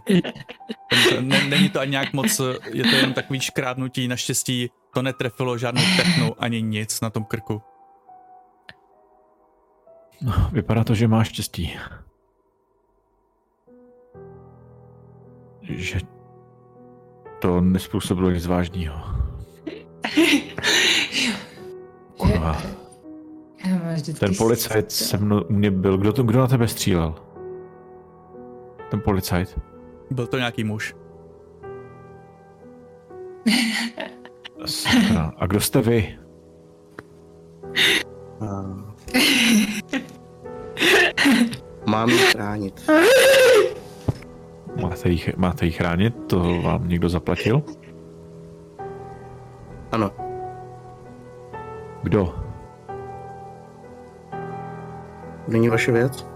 Není 1.22 1.70
to 1.70 1.80
ani 1.80 1.92
nějak 1.92 2.14
moc, 2.14 2.42
je 2.74 2.84
to 2.84 2.96
jen 2.96 3.14
takový 3.14 3.40
škrádnutí, 3.40 4.08
naštěstí 4.08 4.70
to 4.94 5.02
netrefilo 5.02 5.58
žádnou 5.58 5.82
technu 5.98 6.44
ani 6.44 6.62
nic 6.62 7.02
na 7.02 7.10
tom 7.10 7.24
krku. 7.24 7.62
No, 10.22 10.50
vypadá 10.52 10.84
to, 10.84 10.96
že 10.96 11.08
máš 11.08 11.28
štěstí. 11.28 11.80
Že 15.62 16.00
to 17.42 17.62
nespůsobilo 17.62 18.30
nic 18.30 18.46
vážného. 18.46 19.02
Kurva. 22.18 22.77
Ten 24.20 24.32
policajt 24.38 24.92
se 24.92 25.18
mnou, 25.18 25.42
mě 25.50 25.72
byl, 25.72 25.98
kdo, 25.98 26.14
to, 26.14 26.24
kdo 26.24 26.40
na 26.40 26.48
tebe 26.48 26.68
střílel? 26.68 27.16
Ten 28.90 29.02
policajt. 29.02 29.60
Byl 30.12 30.28
to 30.28 30.38
nějaký 30.38 30.64
muž. 30.64 30.96
Sakra. 34.66 35.34
A 35.38 35.48
kdo 35.48 35.60
jste 35.60 35.82
vy? 35.82 36.20
Mám 41.86 42.10
ji 42.10 42.18
chránit. 42.18 42.90
Máte 44.82 45.10
jí, 45.10 45.24
máte 45.38 45.66
jí 45.66 45.72
chránit? 45.72 46.16
To 46.28 46.62
vám 46.62 46.90
někdo 46.90 47.10
zaplatil? 47.10 47.64
Ano. 49.92 50.12
Kdo? 52.04 52.47
Není 55.48 55.70
vaše 55.70 55.92
věc? 55.92 56.28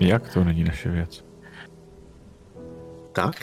Jak 0.00 0.32
to 0.34 0.44
není 0.44 0.64
naše 0.64 0.88
věc? 0.90 1.24
Tak? 3.12 3.34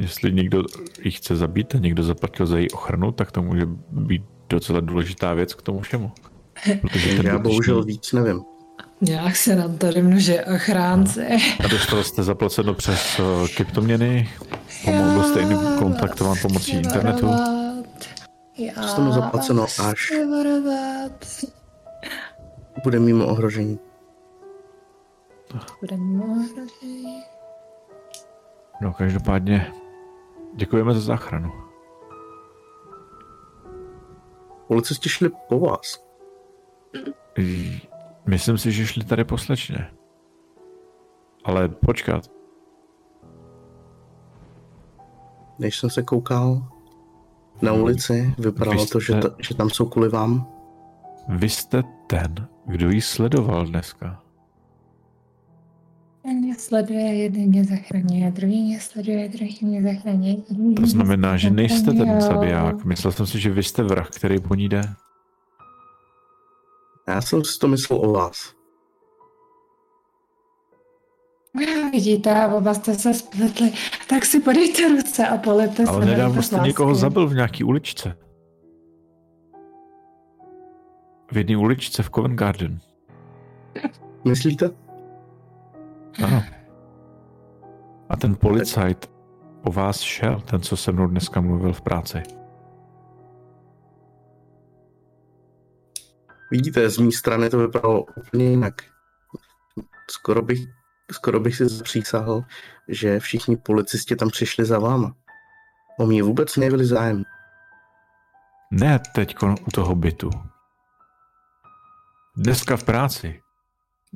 Jestli 0.00 0.32
někdo 0.32 0.62
ji 1.04 1.10
chce 1.10 1.36
zabít 1.36 1.74
a 1.74 1.78
někdo 1.78 2.02
zaplatil 2.02 2.46
za 2.46 2.58
její 2.58 2.70
ochranu, 2.70 3.12
tak 3.12 3.32
to 3.32 3.42
může 3.42 3.66
být 3.90 4.22
docela 4.50 4.80
důležitá 4.80 5.34
věc 5.34 5.54
k 5.54 5.62
tomu 5.62 5.80
všemu. 5.80 6.12
Protože 6.80 7.16
ten 7.16 7.26
Já 7.26 7.32
dotyčný- 7.32 7.42
bohužel 7.42 7.84
víc 7.84 8.12
nevím. 8.12 8.40
Nějak 9.00 9.36
se 9.36 9.56
nám 9.56 9.78
tady 9.78 10.02
množí 10.02 10.34
ochránci. 10.54 11.26
A 11.64 11.68
dostal 11.68 12.02
jste 12.02 12.22
zaplaceno 12.22 12.74
přes 12.74 13.18
uh, 13.18 13.48
kryptoměny? 13.56 14.28
Pomo- 14.84 15.12
byl 15.12 15.22
jste 15.22 15.40
in- 15.40 15.58
kontaktován 15.78 16.36
pomocí 16.42 16.72
internetu? 16.76 17.30
Já 18.66 18.82
Dostanu 18.82 19.12
zaplaceno, 19.12 19.62
až- 19.62 20.12
varovat. 20.30 21.26
Bude 22.84 22.98
mimo 23.00 23.26
ohrožení. 23.26 23.78
Budeme 25.80 26.24
ohrožení. 26.24 27.22
No, 28.80 28.92
každopádně 28.92 29.72
děkujeme 30.54 30.94
za 30.94 31.00
záchranu. 31.00 31.52
Policisti 34.66 35.08
šli 35.08 35.30
po 35.48 35.60
vás. 35.60 36.06
Myslím 38.26 38.58
si, 38.58 38.72
že 38.72 38.86
šli 38.86 39.04
tady 39.04 39.24
poslečně. 39.24 39.90
Ale 41.44 41.68
počkat, 41.68 42.30
Než 45.58 45.78
jsem 45.78 45.90
se 45.90 46.02
koukal 46.02 46.71
na 47.62 47.72
ulici, 47.72 48.34
vypadalo 48.38 48.82
Vy 48.82 48.88
to, 48.88 49.00
že, 49.00 49.12
jste- 49.12 49.28
ta, 49.28 49.36
že 49.38 49.54
tam 49.54 49.70
jsou 49.70 49.86
kvůli 49.86 50.08
vám. 50.08 50.46
vy 51.28 51.48
jste 51.48 51.82
ten, 52.06 52.34
kdo 52.66 52.90
ji 52.90 53.00
sledoval 53.00 53.66
dneska. 53.66 54.22
Jeden 56.24 56.40
mě 56.42 56.54
sleduje, 56.54 57.00
jeden 57.14 57.42
mě 57.42 57.64
zachraňuje, 57.64 58.30
druhý 58.30 58.62
mě 58.62 58.80
sleduje, 58.80 59.28
druhý 59.28 59.58
mě 59.62 59.82
zachraňuje. 59.82 60.36
To 60.76 60.86
znamená, 60.86 61.36
že 61.36 61.50
nejste 61.50 61.92
ten 61.92 62.20
zabiják. 62.20 62.84
Myslel 62.84 63.12
jsem 63.12 63.26
si, 63.26 63.40
že 63.40 63.50
vy 63.50 63.62
jste 63.62 63.82
vrah, 63.82 64.10
který 64.10 64.40
po 64.40 64.54
ní 64.54 64.68
jde. 64.68 64.82
Já 67.08 67.20
jsem 67.20 67.44
si 67.44 67.58
to 67.58 67.68
myslel 67.68 67.98
o 67.98 68.12
vás. 68.12 68.54
Vidíte, 71.92 72.46
oba 72.46 72.74
jste 72.74 72.94
se 72.94 73.14
spletli, 73.14 73.72
tak 74.08 74.24
si 74.24 74.40
podejte 74.40 74.88
ruce 74.88 75.28
a 75.28 75.38
polete 75.38 75.84
Ale 75.88 76.02
se 76.02 76.10
nedávno 76.10 76.34
bez 76.36 76.46
jste 76.46 76.56
lásky. 76.56 76.68
někoho 76.68 76.94
zabil 76.94 77.28
v 77.28 77.34
nějaký 77.34 77.64
uličce. 77.64 78.16
V 81.32 81.36
jedné 81.36 81.56
uličce 81.56 82.02
v 82.02 82.10
Covent 82.10 82.34
Garden. 82.38 82.80
Myslíte? 84.24 84.70
Ano. 86.24 86.42
A 88.08 88.16
ten 88.16 88.36
policajt 88.36 89.10
po 89.62 89.72
vás 89.72 90.00
šel, 90.00 90.40
ten, 90.40 90.60
co 90.60 90.76
se 90.76 90.92
mnou 90.92 91.06
dneska 91.06 91.40
mluvil 91.40 91.72
v 91.72 91.80
práci. 91.80 92.22
Vidíte, 96.50 96.90
z 96.90 96.98
mé 96.98 97.12
strany 97.12 97.50
to 97.50 97.58
vypadalo 97.58 98.04
úplně 98.16 98.44
jinak. 98.44 98.74
Skoro 100.10 100.42
bych, 100.42 100.58
skoro 101.12 101.40
bych 101.40 101.56
si 101.56 101.68
zapřísahl, 101.68 102.44
že 102.88 103.20
všichni 103.20 103.56
policisti 103.56 104.16
tam 104.16 104.28
přišli 104.28 104.64
za 104.64 104.78
váma. 104.78 105.14
O 105.98 106.06
mě 106.06 106.22
vůbec 106.22 106.56
nebyli 106.56 106.84
zájem. 106.84 107.22
Ne 108.70 108.98
teď 109.14 109.36
u 109.42 109.70
toho 109.74 109.94
bytu. 109.94 110.30
Dneska 112.36 112.76
v 112.76 112.84
práci 112.84 113.42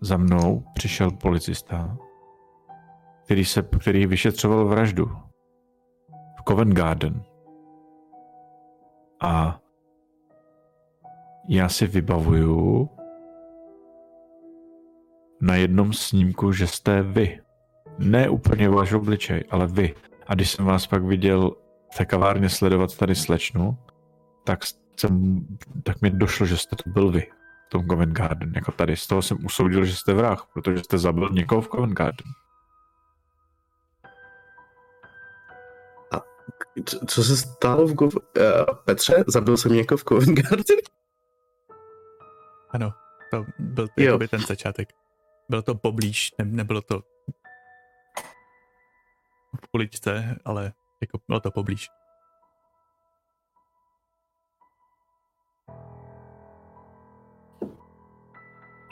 za 0.02 0.16
mnou 0.16 0.64
přišel 0.74 1.10
policista, 1.10 1.96
který, 3.24 3.44
se, 3.44 3.62
který 3.80 4.06
vyšetřoval 4.06 4.64
vraždu 4.64 5.06
v 6.38 6.42
Covent 6.48 6.74
Garden. 6.74 7.22
A 9.20 9.60
já 11.48 11.68
si 11.68 11.86
vybavuju 11.86 12.88
na 15.40 15.56
jednom 15.56 15.92
snímku, 15.92 16.52
že 16.52 16.66
jste 16.66 17.02
vy. 17.02 17.40
Ne 17.98 18.28
úplně 18.28 18.68
váš 18.68 18.92
obličej, 18.92 19.44
ale 19.50 19.66
vy. 19.66 19.94
A 20.26 20.34
když 20.34 20.50
jsem 20.50 20.64
vás 20.64 20.86
pak 20.86 21.02
viděl 21.02 21.50
v 21.94 21.96
té 21.96 22.04
kavárně 22.04 22.48
sledovat 22.48 22.96
tady 22.96 23.14
slečnu, 23.14 23.78
tak, 24.44 24.60
jsem, 24.96 25.46
tak 25.82 26.02
mi 26.02 26.10
došlo, 26.10 26.46
že 26.46 26.56
jste 26.56 26.76
to 26.76 26.90
byl 26.90 27.10
vy 27.10 27.22
v 27.66 27.70
tom 27.70 27.86
Covent 27.86 28.12
Garden. 28.12 28.52
Jako 28.54 28.72
tady 28.72 28.96
z 28.96 29.06
toho 29.06 29.22
jsem 29.22 29.38
usoudil, 29.44 29.84
že 29.84 29.96
jste 29.96 30.14
vrah, 30.14 30.46
protože 30.54 30.78
jste 30.78 30.98
zabil 30.98 31.28
někoho 31.32 31.60
v 31.60 31.68
Covent 31.68 31.92
Garden. 31.92 32.26
Co, 36.84 36.98
co 37.06 37.24
se 37.24 37.36
stalo 37.36 37.86
v 37.86 37.94
Gov... 37.94 38.14
Uh, 38.14 38.22
Petře, 38.84 39.24
zabil 39.26 39.56
jsem 39.56 39.72
někoho 39.72 39.98
v 39.98 40.04
Covent 40.04 40.38
Garden? 40.38 40.76
Ano, 42.70 42.92
to 43.30 43.44
byl 43.58 43.88
Jo. 43.96 44.18
ten 44.30 44.40
začátek. 44.40 44.88
Bylo 45.48 45.62
to 45.62 45.74
poblíž, 45.74 46.34
ne, 46.38 46.44
nebylo 46.44 46.82
to 46.82 47.02
v 49.64 49.68
uličce, 49.72 50.38
ale 50.44 50.72
jako 51.00 51.18
bylo 51.28 51.40
to 51.40 51.50
poblíž. 51.50 51.88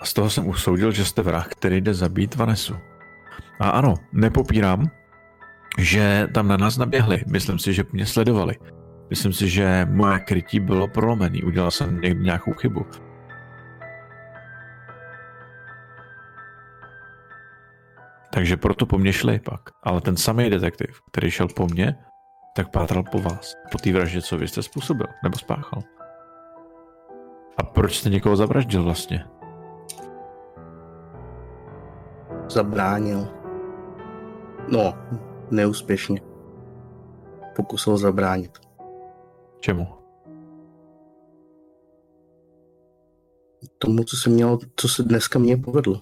A 0.01 0.05
z 0.05 0.13
toho 0.13 0.31
jsem 0.31 0.49
usoudil, 0.49 0.93
že 0.93 1.05
jste 1.05 1.23
vrah, 1.23 1.49
který 1.49 1.81
jde 1.81 1.95
zabít 1.95 2.35
Vanesu. 2.35 2.77
A 3.61 3.71
ano, 3.71 3.95
nepopírám, 4.13 4.91
že 5.79 6.29
tam 6.35 6.49
na 6.49 6.57
nás 6.57 6.77
naběhli. 6.77 7.25
Myslím 7.27 7.59
si, 7.59 7.75
že 7.75 7.85
mě 7.93 8.07
sledovali. 8.07 8.57
Myslím 9.11 9.33
si, 9.33 9.49
že 9.49 9.87
moje 9.91 10.19
krytí 10.19 10.61
bylo 10.61 10.89
prolomený. 10.89 11.43
Udělal 11.43 11.71
jsem 11.71 12.01
nějakou 12.01 12.53
chybu. 12.53 12.87
Takže 18.35 18.57
proto 18.57 18.87
po 18.87 18.99
mně 18.99 19.13
šli 19.13 19.41
pak. 19.41 19.61
Ale 19.83 20.01
ten 20.01 20.17
samý 20.17 20.51
detektiv, 20.51 21.01
který 21.11 21.31
šel 21.31 21.49
po 21.49 21.67
mně, 21.67 21.97
tak 22.57 22.71
pátral 22.71 23.03
po 23.13 23.19
vás. 23.19 23.55
Po 23.73 23.79
té 23.79 23.93
vraždě, 23.93 24.23
co 24.23 24.39
vy 24.39 24.49
jste 24.49 24.63
způsobil 24.63 25.07
nebo 25.23 25.39
spáchal. 25.39 25.83
A 27.57 27.63
proč 27.63 27.99
jste 27.99 28.11
někoho 28.11 28.37
zavraždil 28.37 28.83
vlastně? 28.83 29.25
Zabránil. 32.49 33.29
No, 34.69 34.95
neúspěšně. 35.51 36.21
Pokusil 37.57 37.97
zabránit. 37.97 38.59
Čemu? 39.61 39.87
Tomu, 43.79 44.05
co 44.05 44.17
se 44.17 44.31
mělo, 44.31 44.59
co 44.77 44.89
se 44.89 45.03
dneska 45.03 45.39
mě 45.39 45.57
povedlo. 45.57 46.01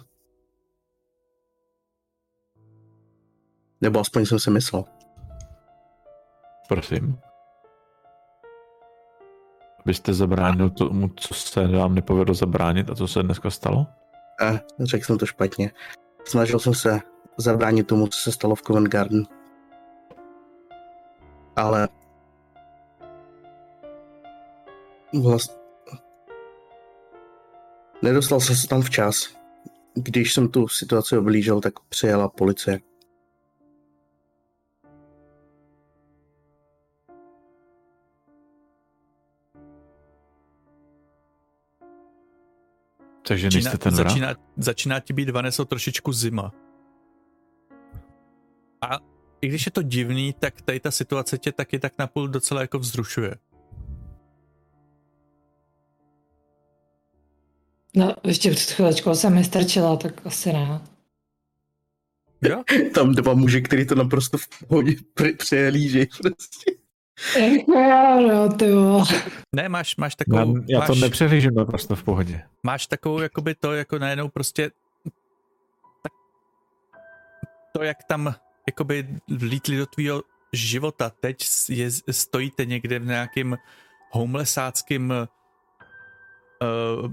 Nebo 3.82 4.00
aspoň 4.00 4.26
jsem 4.26 4.38
si 4.38 4.50
myslel. 4.50 4.84
Prosím. 6.68 7.18
Abyste 9.80 10.14
zabránil 10.14 10.70
tomu, 10.70 11.08
co 11.08 11.34
se 11.34 11.66
vám 11.66 11.94
nepovedlo 11.94 12.34
zabránit 12.34 12.90
a 12.90 12.94
co 12.94 13.08
se 13.08 13.22
dneska 13.22 13.50
stalo? 13.50 13.86
Eh, 14.42 14.60
řekl 14.80 15.04
jsem 15.04 15.18
to 15.18 15.26
špatně. 15.26 15.72
Snažil 16.24 16.58
jsem 16.58 16.74
se 16.74 17.00
zabránit 17.36 17.86
tomu, 17.86 18.06
co 18.06 18.18
se 18.18 18.32
stalo 18.32 18.54
v 18.54 18.62
Covent 18.62 18.88
Garden. 18.88 19.22
Ale 21.56 21.88
vlast... 25.22 25.58
Nedostal 28.02 28.40
jsem 28.40 28.56
se 28.56 28.68
tam 28.68 28.82
včas. 28.82 29.28
Když 29.94 30.34
jsem 30.34 30.48
tu 30.48 30.68
situaci 30.68 31.16
oblížel, 31.16 31.60
tak 31.60 31.80
přijela 31.88 32.28
policie. 32.28 32.80
Takže 43.28 43.46
Začíná, 43.46 43.70
nejste 43.70 43.78
ten 43.78 43.94
vrah? 43.94 44.08
začíná, 44.08 44.34
začíná 44.56 45.00
ti 45.00 45.12
být 45.12 45.30
Vaneso 45.30 45.64
trošičku 45.64 46.12
zima. 46.12 46.52
A 48.80 48.98
i 49.40 49.48
když 49.48 49.66
je 49.66 49.72
to 49.72 49.82
divný, 49.82 50.34
tak 50.38 50.62
tady 50.62 50.80
ta 50.80 50.90
situace 50.90 51.38
tě 51.38 51.52
taky 51.52 51.78
tak 51.78 51.92
napůl 51.98 52.28
docela 52.28 52.60
jako 52.60 52.78
vzrušuje. 52.78 53.34
No, 57.96 58.14
ještě 58.24 58.50
před 58.50 58.70
chvíličkou 58.70 59.14
jsem 59.14 59.34
mi 59.34 59.44
strčila, 59.44 59.96
tak 59.96 60.26
asi 60.26 60.52
ne. 60.52 60.80
Jo? 62.42 62.62
Tam 62.94 63.14
dva 63.14 63.34
muži, 63.34 63.62
který 63.62 63.86
to 63.86 63.94
naprosto 63.94 64.38
v 64.38 64.48
pohodě 64.68 64.94
přehlížejí 65.38 66.06
prostě. 66.06 66.81
Jako 67.36 67.72
jo, 67.72 68.28
no, 68.28 68.52
ty. 68.56 68.66
Ne, 69.56 69.68
máš, 69.68 69.96
máš 69.96 70.12
Já, 70.12 70.24
takovou, 70.24 70.56
já 70.68 70.78
máš, 70.78 70.86
to 70.86 70.94
nepřehlížím 70.94 71.54
naprosto 71.54 71.96
v 71.96 72.02
pohodě. 72.02 72.42
máš 72.62 72.86
takovou 72.86 73.20
jakoby 73.20 73.54
to, 73.54 73.72
jako 73.72 73.98
najednou 73.98 74.28
prostě 74.28 74.70
tak, 76.02 76.12
to, 77.72 77.82
jak 77.82 78.04
tam 78.04 78.34
jakoby 78.66 79.08
vlítli 79.28 79.76
do 79.76 79.86
tvýho 79.86 80.22
života, 80.52 81.12
teď 81.20 81.46
je, 81.68 81.90
stojíte 82.10 82.64
někde 82.64 82.98
v 82.98 83.06
nějakém 83.06 83.56
homelessáckým 84.10 85.10
uh, 86.62 87.12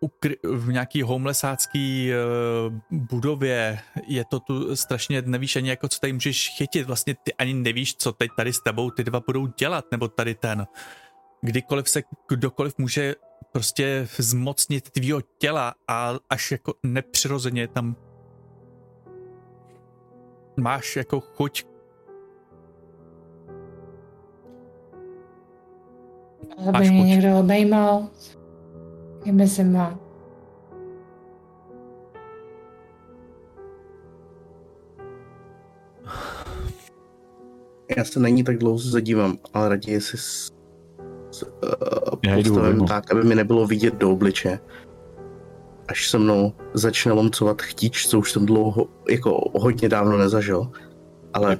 ukry, 0.00 0.36
v 0.42 0.72
nějaký 0.72 1.02
homelessácký 1.02 2.10
uh, 2.10 2.98
budově, 2.98 3.78
je 4.06 4.24
to 4.24 4.40
tu 4.40 4.76
strašně, 4.76 5.22
nevíš 5.22 5.56
ani 5.56 5.68
jako 5.68 5.88
co 5.88 6.00
tady 6.00 6.12
můžeš 6.12 6.48
chytit, 6.56 6.86
vlastně 6.86 7.16
ty 7.22 7.34
ani 7.34 7.54
nevíš, 7.54 7.96
co 7.96 8.12
teď 8.12 8.30
tady 8.36 8.52
s 8.52 8.60
tebou 8.60 8.90
ty 8.90 9.04
dva 9.04 9.20
budou 9.26 9.46
dělat, 9.46 9.84
nebo 9.92 10.08
tady 10.08 10.34
ten. 10.34 10.66
Kdykoliv 11.42 11.88
se 11.88 12.02
kdokoliv 12.28 12.78
může 12.78 13.14
prostě 13.52 14.08
zmocnit 14.18 14.90
tvýho 14.90 15.20
těla 15.38 15.74
a 15.88 16.14
až 16.30 16.50
jako 16.50 16.74
nepřirozeně 16.82 17.68
tam 17.68 17.96
máš 20.56 20.96
jako 20.96 21.20
chuť 21.20 21.64
Aby 26.68 26.90
mě 26.90 27.02
někdo 27.02 27.38
obejmal. 27.38 28.08
Kdyby 29.22 29.48
se 29.48 29.64
má. 29.64 29.98
Já 37.96 38.04
se 38.04 38.20
na 38.20 38.28
ní 38.28 38.44
tak 38.44 38.58
dlouho 38.58 38.78
zadívám, 38.78 39.36
ale 39.54 39.68
raději 39.68 40.00
si 40.00 40.16
s, 40.16 40.50
s, 41.30 41.42
uh, 41.42 42.34
postavím 42.34 42.86
tak, 42.86 43.12
aby 43.12 43.24
mi 43.24 43.34
nebylo 43.34 43.66
vidět 43.66 43.94
do 43.94 44.10
obliče. 44.10 44.58
Až 45.88 46.10
se 46.10 46.18
mnou 46.18 46.52
začne 46.74 47.12
lomcovat 47.12 47.62
chtíč, 47.62 48.06
co 48.06 48.18
už 48.18 48.32
jsem 48.32 48.46
dlouho, 48.46 48.86
jako 49.10 49.50
hodně 49.54 49.88
dávno 49.88 50.18
nezažil. 50.18 50.70
Ale 51.32 51.58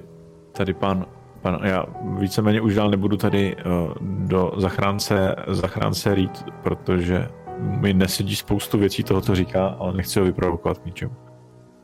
Tady 0.53 0.75
pan, 0.75 1.07
pan 1.43 1.61
já 1.65 1.85
víceméně 2.19 2.61
už 2.61 2.75
dál 2.75 2.91
nebudu 2.91 3.17
tady 3.17 3.57
uh, 3.57 3.93
do 4.01 4.53
zachránce, 4.57 5.37
zachránce 5.49 6.15
rýt, 6.15 6.45
protože 6.63 7.29
mi 7.61 7.95
nesedí 7.95 8.37
spoustu 8.37 8.79
věcí 8.79 9.05
toho, 9.05 9.21
co 9.21 9.35
říká, 9.35 9.67
ale 9.67 9.97
nechci 9.97 10.19
ho 10.19 10.25
vyprovokovat 10.25 10.79
k 10.79 10.87
ničemu. 10.87 11.15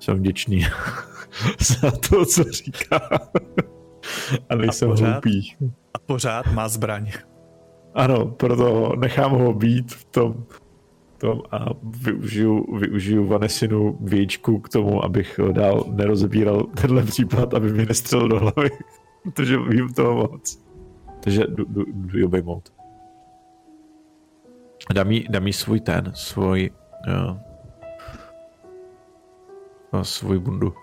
Jsem 0.01 0.17
vděčný 0.17 0.67
za 1.81 1.91
to, 1.91 2.27
co 2.27 2.45
říká. 2.45 3.01
A 4.49 4.55
nejsem 4.55 4.89
pořád? 4.89 5.11
hloupý. 5.11 5.57
a 5.95 5.99
pořád 5.99 6.53
má 6.53 6.69
zbraň. 6.69 7.13
Ano, 7.95 8.27
proto 8.27 8.93
nechám 8.97 9.31
ho 9.31 9.53
být 9.53 9.93
v 9.93 10.05
tom, 10.05 10.45
tom 11.19 11.43
a 11.53 11.67
využiju, 11.83 12.77
využiju 12.79 13.27
Vanesinu 13.27 13.99
věčku 14.01 14.59
k 14.59 14.69
tomu, 14.69 15.05
abych 15.05 15.41
dál 15.53 15.85
nerozebíral 15.89 16.63
tenhle 16.63 17.03
případ, 17.03 17.55
aby 17.55 17.73
mi 17.73 17.87
nestřelil 17.87 18.29
do 18.29 18.39
hlavy, 18.41 18.71
protože 19.23 19.59
vím 19.59 19.89
toho 19.89 20.15
moc. 20.15 20.63
Takže 21.21 21.45
jdu, 21.49 21.65
jdu, 21.69 21.85
jdu 21.93 22.27
obejmout. 22.27 22.76
Dám 24.95 25.11
jí, 25.11 25.27
dám 25.31 25.47
jí 25.47 25.53
svůj 25.53 25.81
ten, 25.81 26.13
svůj 26.15 26.71
jo, 27.07 27.39
no, 29.93 30.05
svůj 30.05 30.39
bundu. 30.39 30.75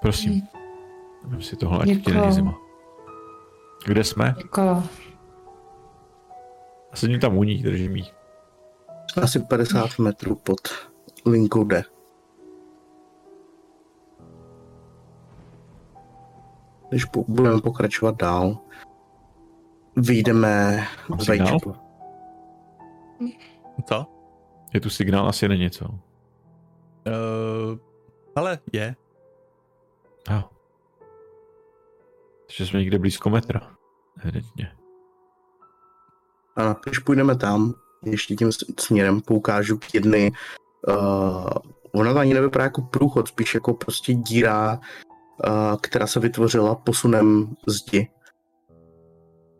Prosím. 0.00 0.42
Vem 1.24 1.42
si 1.42 1.56
tohle, 1.56 1.78
ať 1.78 2.04
ti 2.04 2.12
není 2.12 2.32
zima. 2.32 2.54
Kde 3.86 4.04
jsme? 4.04 4.34
Jako, 4.38 4.82
Sedím 6.94 7.20
tam 7.20 7.36
u 7.38 7.42
ní, 7.44 7.62
držím 7.62 7.96
jí. 7.96 8.12
asi 9.22 9.40
50 9.40 9.98
metrů 9.98 10.34
pod 10.34 10.60
linkou 11.26 11.64
D. 11.64 11.82
Když 16.88 17.04
budeme 17.28 17.60
pokračovat 17.60 18.16
dál, 18.16 18.58
vyjdeme 19.96 20.84
z 21.18 21.28
vejčku. 21.28 21.74
Co? 23.88 24.06
Je 24.74 24.80
tu 24.80 24.90
signál, 24.90 25.28
asi 25.28 25.48
není 25.48 25.70
co. 25.70 25.84
Uh, 25.88 27.78
ale 28.36 28.58
je. 28.72 28.96
Ah. 30.28 30.42
Takže 32.46 32.66
jsme 32.66 32.78
někde 32.78 32.98
blízko 32.98 33.30
metra. 33.30 33.76
Evidentně. 34.22 34.72
A 36.56 36.76
když 36.84 36.98
půjdeme 36.98 37.36
tam, 37.36 37.74
ještě 38.04 38.34
tím 38.34 38.50
směrem 38.80 39.20
poukážu 39.20 39.78
k 39.78 39.94
jedny, 39.94 40.32
uh, 40.88 41.48
ona 41.92 42.12
to 42.12 42.18
ani 42.18 42.34
nevypadá 42.34 42.64
jako 42.64 42.82
průchod, 42.82 43.28
spíš 43.28 43.54
jako 43.54 43.74
prostě 43.74 44.14
díra, 44.14 44.80
uh, 45.46 45.76
která 45.80 46.06
se 46.06 46.20
vytvořila 46.20 46.74
posunem 46.74 47.54
zdi. 47.66 48.08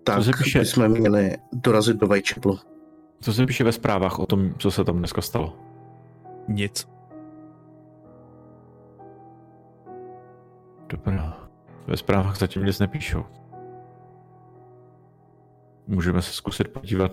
Tak 0.07 0.23
se 0.23 0.31
píše? 0.43 0.59
bychom 0.59 0.89
měli 0.89 1.37
dorazit 1.53 1.97
do 1.97 2.07
Whitechapelu. 2.07 2.59
Co 3.21 3.33
se 3.33 3.47
píše 3.47 3.65
ve 3.65 3.73
zprávách 3.73 4.19
o 4.19 4.27
tom, 4.27 4.55
co 4.59 4.71
se 4.71 4.85
tam 4.85 4.99
dneska 4.99 5.23
stalo? 5.23 5.57
Nic. 6.49 6.89
Dobrá. 10.89 11.49
Ve 11.87 11.97
zprávách 11.97 12.39
zatím 12.39 12.65
nic 12.65 12.79
nepíšou. 12.79 13.25
Můžeme 15.87 16.23
se 16.23 16.33
zkusit 16.33 16.69
podívat, 16.69 17.13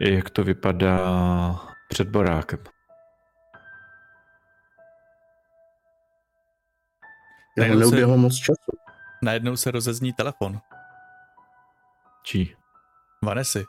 jak 0.00 0.30
to 0.30 0.44
vypadá 0.44 0.98
před 1.88 2.08
barákem. 2.08 2.58
Já 7.58 7.74
neuběhlo 7.74 8.16
moc 8.16 8.34
času. 8.34 8.83
Najednou 9.24 9.56
se 9.56 9.70
rozezní 9.70 10.12
telefon. 10.12 10.58
Čí? 12.22 12.54
Vanesy. 13.24 13.64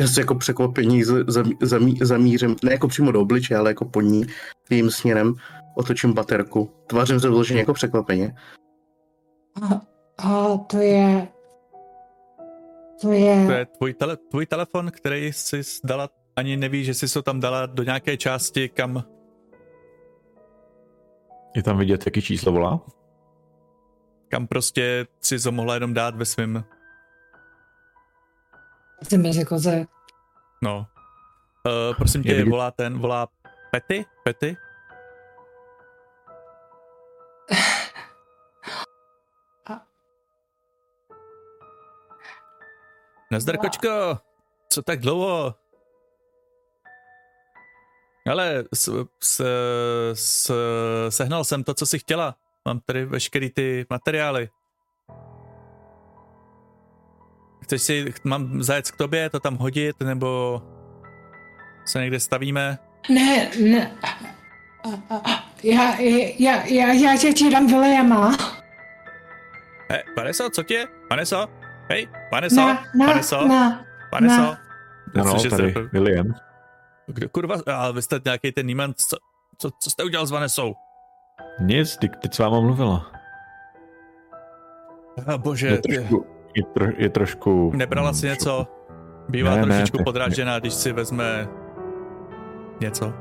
Já 0.00 0.06
se 0.06 0.20
jako 0.20 0.34
překvapení 0.34 1.04
zamí, 1.26 1.56
zamí, 1.62 1.98
zamířím, 2.02 2.56
ne 2.64 2.72
jako 2.72 2.88
přímo 2.88 3.12
do 3.12 3.20
obliče, 3.20 3.56
ale 3.56 3.70
jako 3.70 3.84
po 3.84 4.00
ní, 4.00 4.26
tím 4.68 4.90
směrem, 4.90 5.34
otočím 5.74 6.12
baterku. 6.12 6.70
Tvářím 6.86 7.20
se 7.20 7.28
vloženě 7.28 7.60
jako 7.60 7.72
překvapeně. 7.74 8.34
a, 9.62 9.80
a 10.18 10.56
to 10.56 10.78
je... 10.78 11.28
To 13.00 13.12
je... 13.12 13.46
To 13.46 13.52
je 13.52 13.66
tvůj, 13.66 13.94
tele, 13.94 14.16
tvůj 14.16 14.46
telefon, 14.46 14.90
který 14.90 15.32
jsi 15.32 15.60
dala, 15.84 16.08
ani 16.36 16.56
neví, 16.56 16.84
že 16.84 16.94
jsi 16.94 17.12
to 17.12 17.22
tam 17.22 17.40
dala 17.40 17.66
do 17.66 17.82
nějaké 17.82 18.16
části, 18.16 18.68
kam 18.68 19.04
Je 21.54 21.62
tam 21.62 21.78
vidět, 21.78 22.06
jaký 22.06 22.22
číslo 22.22 22.52
volá? 22.52 22.80
kam 24.28 24.46
prostě 24.46 25.06
si 25.20 25.38
to 25.42 25.52
mohla 25.52 25.74
jenom 25.74 25.94
dát 25.94 26.14
ve 26.16 26.24
svém, 26.24 26.64
Jsem 29.02 29.22
mezi 29.22 29.44
koze. 29.44 29.86
no. 30.62 30.86
Uh, 31.66 31.96
prosím 31.96 32.22
tě, 32.22 32.28
vidět- 32.34 32.50
volá 32.50 32.70
ten, 32.70 32.98
volá 32.98 33.28
Pety? 33.70 34.04
Pety? 34.24 34.56
Nazdar, 43.30 43.56
kočko! 43.58 44.18
Co 44.68 44.82
tak 44.82 45.00
dlouho? 45.00 45.54
Ale 48.30 48.64
s, 48.74 49.06
s, 49.22 49.42
s, 50.12 50.52
sehnal 51.08 51.44
jsem 51.44 51.64
to, 51.64 51.74
co 51.74 51.86
jsi 51.86 51.98
chtěla. 51.98 52.34
Mám 52.68 52.80
tady 52.86 53.04
veškerý 53.04 53.50
ty 53.50 53.86
materiály. 53.90 54.48
Chceš 57.62 57.82
si, 57.82 58.14
mám 58.24 58.62
zajet 58.62 58.90
k 58.90 58.96
tobě, 58.96 59.30
to 59.30 59.40
tam 59.40 59.56
hodit, 59.56 60.00
nebo 60.00 60.62
se 61.86 62.00
někde 62.00 62.20
stavíme? 62.20 62.78
Ne, 63.10 63.50
ne. 63.62 63.92
A, 65.10 65.44
já, 65.62 66.00
já, 66.38 66.66
já, 66.66 66.92
já 66.92 67.16
tě 67.16 67.32
ti 67.32 67.50
dám 67.50 67.66
Williama. 67.66 68.36
Hej, 69.90 70.02
Vaneso, 70.16 70.50
co 70.50 70.62
tě? 70.62 70.86
Vaneso? 71.10 71.46
Hej, 71.88 72.08
Vaneso? 72.32 72.56
Na, 72.60 72.84
na, 72.94 73.06
Vaneso? 73.06 73.48
na. 73.48 73.84
Vaneso? 74.12 74.42
na. 74.42 74.60
Ano, 75.20 75.32
Cože 75.32 75.50
tady 75.50 75.70
jste- 75.70 75.82
William. 75.82 76.34
Kdo, 77.06 77.28
kurva, 77.28 77.54
ale 77.74 77.92
vy 77.92 78.02
jste 78.02 78.20
nějaký 78.24 78.52
ten 78.52 78.66
Niemann, 78.66 78.94
co, 78.96 79.16
co, 79.58 79.70
co 79.80 79.90
jste 79.90 80.04
udělal 80.04 80.26
s 80.26 80.30
Vanesou? 80.30 80.74
Nic, 81.60 81.96
teď, 81.96 82.10
teď 82.22 82.34
s 82.34 82.38
váma 82.38 82.60
mluvila. 82.60 83.10
A 85.26 85.38
bože, 85.38 85.66
Je 85.66 85.78
ty, 85.78 85.94
trošku, 85.94 86.26
je, 86.56 86.62
tro, 86.64 86.86
je 86.96 87.08
trošku... 87.10 87.72
nebrala 87.74 88.12
si 88.12 88.26
něco? 88.26 88.66
Bývá 89.28 89.50
Ne, 89.50 89.56
ne, 89.56 89.66
trošičku 89.66 89.96
tak- 89.96 90.04
podrážděná, 90.04 90.58
když 90.58 90.74
si 90.74 90.92
vezme 90.92 91.48
něco. 92.80 93.12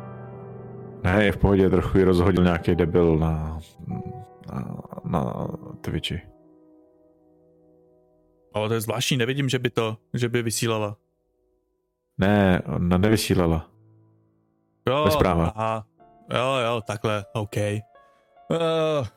Ne, 1.03 1.23
je 1.26 1.31
v 1.31 1.38
pohodě, 1.38 1.69
trochu 1.69 1.97
ji 1.97 2.03
rozhodil 2.03 2.43
nějaký 2.43 2.76
debil 2.76 3.18
na, 3.18 3.60
na, 4.53 4.76
na 5.05 5.47
Twitchi. 5.81 6.22
Ale 8.53 8.68
to 8.68 8.73
je 8.73 8.81
zvláštní, 8.81 9.18
nevidím, 9.18 9.49
že 9.49 9.60
by 9.60 9.69
to, 9.69 9.97
že 10.14 10.30
by 10.30 10.41
vysílala. 10.41 10.97
Ne, 12.18 12.61
ona 12.76 12.97
nevysílala. 12.97 13.69
Jo, 14.89 15.03
Ve 15.05 15.11
zprávách. 15.11 15.51
aha. 15.55 15.84
Jo, 16.34 16.55
jo, 16.65 16.81
takhle, 16.81 17.26
OK. 17.34 17.55
Uh, 18.49 19.07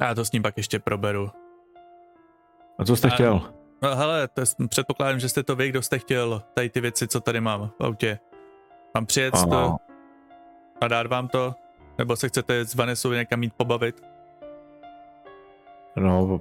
Já 0.00 0.14
to 0.14 0.24
s 0.24 0.32
ním 0.32 0.42
pak 0.42 0.56
ještě 0.56 0.78
proberu. 0.78 1.30
A 2.78 2.84
co 2.84 2.96
jste 2.96 3.08
A- 3.08 3.10
chtěl? 3.10 3.40
No 3.82 3.96
hele, 3.96 4.28
to 4.28 4.40
je, 4.40 4.46
předpokládám, 4.68 5.20
že 5.20 5.28
jste 5.28 5.42
to 5.42 5.56
vy, 5.56 5.68
kdo 5.68 5.82
jste 5.82 5.98
chtěl 5.98 6.42
tady 6.54 6.70
ty 6.70 6.80
věci, 6.80 7.08
co 7.08 7.20
tady 7.20 7.40
mám 7.40 7.68
v 7.80 7.84
autě. 7.84 8.18
Mám 8.94 9.06
přijet 9.06 9.34
Ano. 9.34 9.46
to 9.50 9.76
a 10.80 10.88
dát 10.88 11.06
vám 11.06 11.28
to? 11.28 11.54
Nebo 11.98 12.16
se 12.16 12.28
chcete 12.28 12.64
s 12.64 12.74
Vanessou 12.74 13.12
někam 13.12 13.42
jít 13.42 13.54
pobavit? 13.56 14.02
No, 15.96 16.40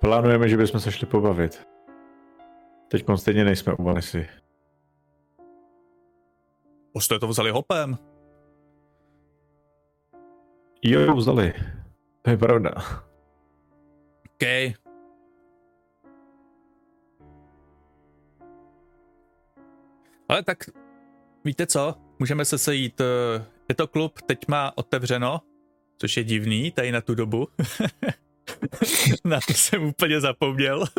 plánujeme, 0.00 0.48
že 0.48 0.56
bychom 0.56 0.80
se 0.80 0.92
šli 0.92 1.06
pobavit. 1.06 1.68
Teď 2.88 3.04
stejně 3.16 3.44
nejsme 3.44 3.72
u 3.74 3.82
Vanessy. 3.82 4.28
Už 6.94 7.04
jste 7.04 7.18
to 7.18 7.28
vzali 7.28 7.50
hopem. 7.50 7.98
Jo, 10.82 11.00
jo, 11.00 11.14
vzali. 11.16 11.52
To 12.22 12.30
je 12.30 12.36
pravda. 12.36 12.70
OK. 14.34 14.42
Ale 20.28 20.42
tak, 20.42 20.58
víte 21.44 21.66
co? 21.66 21.94
Můžeme 22.18 22.44
se 22.44 22.58
sejít. 22.58 23.00
eh, 23.00 23.44
Je 23.68 23.74
to 23.74 23.86
klub, 23.88 24.20
teď 24.22 24.48
má 24.48 24.72
otevřeno, 24.78 25.40
což 25.98 26.16
je 26.16 26.24
divný, 26.24 26.70
tady 26.70 26.92
na 26.92 27.00
tu 27.00 27.14
dobu. 27.14 27.48
na 29.24 29.38
to 29.46 29.52
jsem 29.54 29.84
úplně 29.84 30.20
zapomněl. 30.20 30.84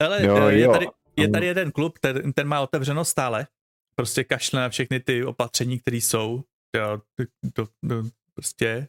Ale 0.00 0.26
Jo, 0.26 0.36
eh, 0.36 0.52
je, 0.52 0.60
jo. 0.60 0.72
tady, 0.72 0.86
je 1.22 1.28
tady 1.28 1.46
jeden 1.46 1.72
klub, 1.72 1.98
ten, 1.98 2.32
ten 2.32 2.48
má 2.48 2.60
otevřeno 2.60 3.04
stále. 3.04 3.46
Prostě 3.94 4.24
kašle 4.24 4.60
na 4.60 4.68
všechny 4.68 5.00
ty 5.00 5.24
opatření, 5.24 5.80
které 5.80 5.96
jsou. 5.96 6.44
Jo, 6.76 7.00
do, 7.18 7.24
do, 7.56 7.68
do, 7.82 8.02
prostě 8.34 8.88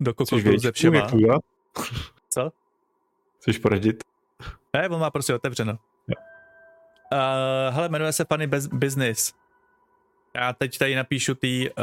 do 0.00 0.14
kokotu 0.14 0.58
ze 0.58 0.72
všema. 0.72 1.10
Co? 2.30 2.52
Chceš 3.40 3.58
poradit? 3.58 4.04
Ne, 4.72 4.88
on 4.88 5.00
má 5.00 5.10
prostě 5.10 5.34
otevřeno. 5.34 5.72
Uh, 5.72 5.78
hele, 7.74 7.88
jmenuje 7.88 8.12
se 8.12 8.24
Funny 8.24 8.46
Bez- 8.46 8.74
Business. 8.74 9.32
Já 10.36 10.52
teď 10.52 10.78
tady 10.78 10.94
napíšu 10.94 11.34
tý 11.34 11.70
uh, 11.70 11.74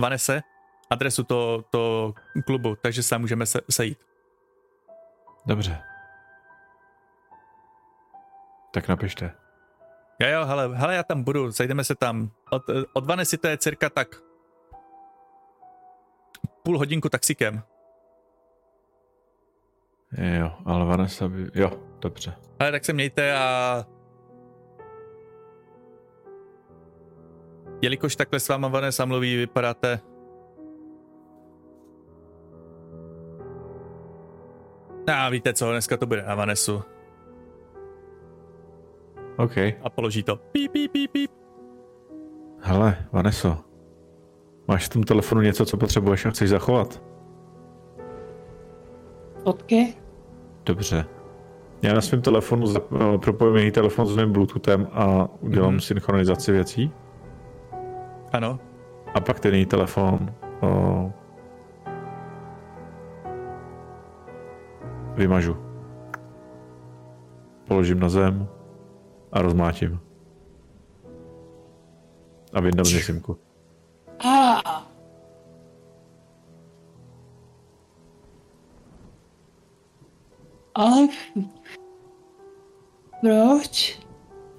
Vanese 0.00 0.42
adresu 0.90 1.24
to, 1.24 1.64
to 1.70 2.14
klubu, 2.46 2.76
takže 2.82 3.02
se 3.02 3.18
můžeme 3.18 3.46
se, 3.46 3.60
sejít. 3.70 3.98
Dobře. 5.46 5.82
Tak 8.76 8.88
napište. 8.88 9.32
Jo, 10.20 10.28
jo, 10.28 10.44
hele, 10.44 10.76
hele, 10.76 10.94
já 10.94 11.02
tam 11.02 11.22
budu, 11.22 11.52
sejdeme 11.52 11.84
se 11.84 11.94
tam. 11.94 12.30
Od, 12.50 12.62
od 12.92 13.06
Vanesy 13.06 13.38
to 13.38 13.48
je 13.48 13.58
cirka 13.58 13.90
tak 13.90 14.08
půl 16.62 16.78
hodinku 16.78 17.08
taxikem. 17.08 17.62
Jo, 20.38 20.52
ale 20.64 20.84
Vanessa 20.84 21.28
by... 21.28 21.50
Jo, 21.54 21.70
dobře. 22.00 22.36
Ale 22.58 22.72
tak 22.72 22.84
se 22.84 22.92
mějte 22.92 23.36
a 23.36 23.84
jelikož 27.82 28.16
takhle 28.16 28.40
s 28.40 28.48
váma 28.48 28.68
Vanessa 28.68 29.04
mluví, 29.04 29.36
vypadáte 29.36 30.00
A 35.08 35.28
víte 35.28 35.52
co, 35.54 35.70
dneska 35.70 35.96
to 35.96 36.06
bude 36.06 36.22
na 36.22 36.34
Vanesu. 36.34 36.95
OK. 39.36 39.56
A 39.82 39.90
položí 39.90 40.22
to. 40.22 40.36
Píp, 40.36 40.72
píp, 40.72 40.92
píp, 40.92 41.10
píp. 41.12 41.30
Hele, 42.60 42.96
Vaneso. 43.12 43.58
Máš 44.68 44.86
v 44.86 44.88
tom 44.88 45.02
telefonu 45.02 45.40
něco, 45.40 45.64
co 45.66 45.76
potřebuješ 45.76 46.26
a 46.26 46.30
chceš 46.30 46.50
zachovat? 46.50 47.02
Fotky? 49.42 49.94
Dobře. 50.66 51.06
Já 51.82 51.94
na 51.94 52.00
svém 52.00 52.22
telefonu 52.22 52.66
zap- 52.66 53.14
eh, 53.14 53.18
propojím 53.18 53.56
její 53.56 53.70
telefon 53.70 54.06
s 54.06 54.16
mým 54.16 54.32
Bluetoothem 54.32 54.88
a 54.92 55.28
udělám 55.40 55.76
mm-hmm. 55.76 55.80
synchronizaci 55.80 56.52
věcí. 56.52 56.92
Ano. 58.32 58.58
A 59.14 59.20
pak 59.20 59.40
ten 59.40 59.54
její 59.54 59.66
telefon 59.66 60.34
o, 60.60 61.12
vymažu. 65.14 65.56
Položím 67.68 68.00
na 68.00 68.08
zem 68.08 68.48
a 69.36 69.42
rozmátím. 69.42 70.00
A 72.52 72.60
vyndám 72.60 72.86
něj 72.86 73.02
simku. 73.02 73.38
A. 74.18 74.60
A. 80.74 80.86
Proč? 83.20 84.00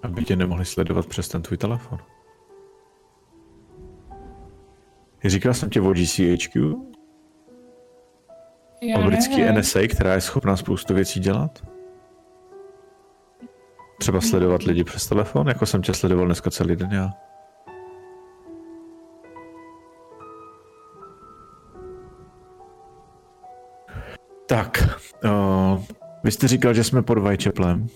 Aby 0.03 0.23
tě 0.23 0.35
nemohli 0.35 0.65
sledovat 0.65 1.06
přes 1.06 1.27
ten 1.27 1.41
tvůj 1.41 1.57
telefon. 1.57 1.99
Říkal 5.25 5.53
jsem 5.53 5.69
ti 5.69 5.80
o 5.80 5.93
GCHQ, 5.93 6.75
Já 8.81 8.99
o 8.99 9.03
britský. 9.06 9.43
NSA, 9.51 9.80
která 9.91 10.14
je 10.14 10.22
schopná 10.22 10.57
spoustu 10.57 10.93
věcí 10.93 11.19
dělat? 11.19 11.76
Třeba 13.98 14.22
sledovat 14.22 14.64
lidi 14.64 14.84
přes 14.84 15.08
telefon, 15.08 15.48
jako 15.48 15.66
jsem 15.66 15.82
tě 15.82 15.93
sledoval 15.93 16.26
dneska 16.26 16.51
celý 16.51 16.76
den 16.76 16.92
já. 16.92 17.14
Tak, 24.45 25.00
uh, 25.26 25.84
vy 26.24 26.32
jste 26.32 26.48
říkal, 26.48 26.74
že 26.74 26.84
jsme 26.84 27.01
pod 27.01 27.17
Whitechapelem. 27.17 27.88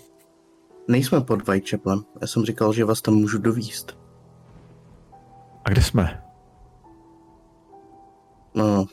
Nejsme 0.87 1.21
pod 1.21 1.47
Whitechapelem. 1.47 2.03
Já 2.21 2.27
jsem 2.27 2.43
říkal, 2.43 2.73
že 2.73 2.85
vás 2.85 3.01
tam 3.01 3.13
můžu 3.13 3.37
dovíst. 3.37 3.97
A 5.65 5.69
kde 5.69 5.81
jsme? 5.81 6.23
No, 8.55 8.85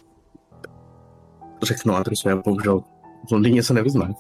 řeknu 1.63 1.95
adresu, 1.95 2.29
já 2.29 2.37
bohužel 2.37 2.81
v 3.29 3.33
Londýně 3.33 3.63
se 3.63 3.75
nevyznám. 3.75 4.15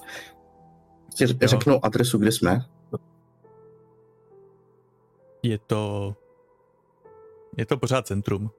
Prostě 1.04 1.26
řeknu 1.48 1.84
adresu, 1.84 2.18
kde 2.18 2.32
jsme. 2.32 2.60
Je 5.42 5.58
to... 5.58 6.14
Je 7.56 7.66
to 7.66 7.76
pořád 7.76 8.06
centrum. 8.06 8.50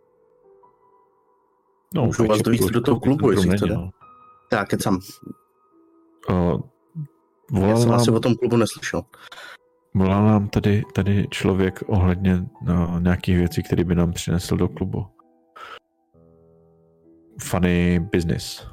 No, 1.95 2.05
Můžu 2.05 2.27
vás 2.27 2.41
dovízt 2.41 2.69
do 2.69 2.81
toho 2.81 2.99
klubu, 2.99 3.31
jestli 3.31 3.57
chcete. 3.57 3.73
No. 3.73 3.89
Tak, 4.49 4.67
kecam. 4.69 4.99
Uh, 6.29 6.35
Já 6.35 7.59
volal, 7.59 7.77
jsem 7.77 7.89
nám, 7.89 7.99
asi 7.99 8.11
o 8.11 8.19
tom 8.19 8.35
klubu 8.35 8.57
neslyšel. 8.57 9.01
volal 9.93 10.25
nám 10.25 10.47
tady, 10.49 10.83
tady 10.93 11.27
člověk 11.31 11.83
ohledně 11.87 12.45
no, 12.61 12.99
nějakých 12.99 13.37
věcí, 13.37 13.63
které 13.63 13.83
by 13.83 13.95
nám 13.95 14.13
přinesl 14.13 14.57
do 14.57 14.67
klubu. 14.67 15.05
Funny 17.41 17.99
business. 17.99 18.67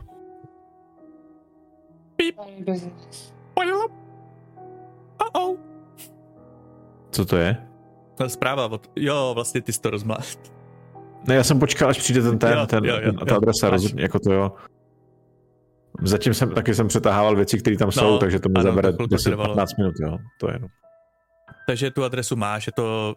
Oh-oh. 5.18 5.59
Co 7.10 7.25
to 7.26 7.36
je? 7.36 7.65
Zpráva 8.26 8.66
od... 8.66 8.90
Jo, 8.96 9.32
vlastně 9.34 9.62
ty 9.62 9.72
jsi 9.72 9.80
to 9.80 9.90
rozmá. 9.90 10.18
Ne, 11.28 11.34
já 11.34 11.44
jsem 11.44 11.58
počkal, 11.58 11.88
až 11.88 11.98
přijde 11.98 12.22
ten, 12.22 12.38
ten, 12.38 12.58
Jo, 12.58 12.66
ten, 12.66 12.84
jo, 12.84 12.96
jo, 13.02 13.12
ta 13.12 13.34
jo. 13.34 13.36
adresa, 13.36 13.70
rozhodně, 13.70 14.02
jako 14.02 14.18
to 14.18 14.32
jo. 14.32 14.52
Zatím 16.02 16.34
jsem 16.34 16.50
taky 16.50 16.74
jsem 16.74 16.88
přetahával 16.88 17.36
věci, 17.36 17.58
které 17.58 17.76
tam 17.76 17.92
jsou, 17.92 18.10
No, 18.10 18.18
takže 18.18 18.38
to 18.38 18.48
mi 18.48 18.62
zabere 18.62 18.92
to 18.92 18.96
chvilku 18.96 19.16
trvalo. 19.24 19.54
10-15 19.54 19.66
minut, 19.78 19.94
jo. 20.00 20.18
To 20.40 20.48
je 20.48 20.54
jenom. 20.54 20.68
Takže 21.66 21.90
tu 21.90 22.04
adresu 22.04 22.36
máš, 22.36 22.66
je 22.66 22.72
to, 22.72 23.14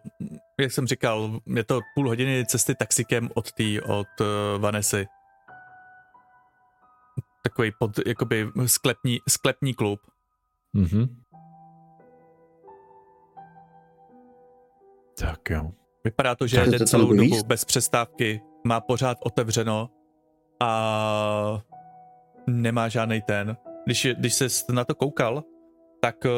jak 0.59 0.71
jsem 0.71 0.87
říkal, 0.87 1.39
je 1.55 1.63
to 1.63 1.79
půl 1.95 2.07
hodiny 2.07 2.45
cesty 2.45 2.75
taxikem 2.75 3.29
od 3.33 3.51
tý, 3.51 3.81
od 3.81 4.07
uh, 4.21 4.61
Vanessy. 4.61 5.07
Takový 7.43 7.71
pod, 7.79 7.91
jakoby 8.07 8.49
sklepní, 8.65 9.19
sklepní 9.29 9.73
klub. 9.73 9.99
Mhm. 10.73 11.07
Tak 15.19 15.49
jo. 15.49 15.72
Vypadá 16.03 16.35
to, 16.35 16.48
že 16.48 16.57
Tak 16.57 16.65
jde 16.65 16.72
to 16.72 16.77
tam 16.77 16.88
celou 16.88 17.14
dobu 17.14 17.43
bez 17.43 17.65
přestávky, 17.65 18.41
má 18.67 18.81
pořád 18.81 19.17
otevřeno 19.23 19.89
a 20.59 21.61
nemá 22.48 22.89
žádný 22.89 23.22
ten. 23.22 23.57
Když, 23.85 24.07
když 24.19 24.33
se 24.33 24.48
na 24.73 24.85
to 24.85 24.95
koukal, 24.95 25.43
tak 26.01 26.15
eh, 26.25 26.30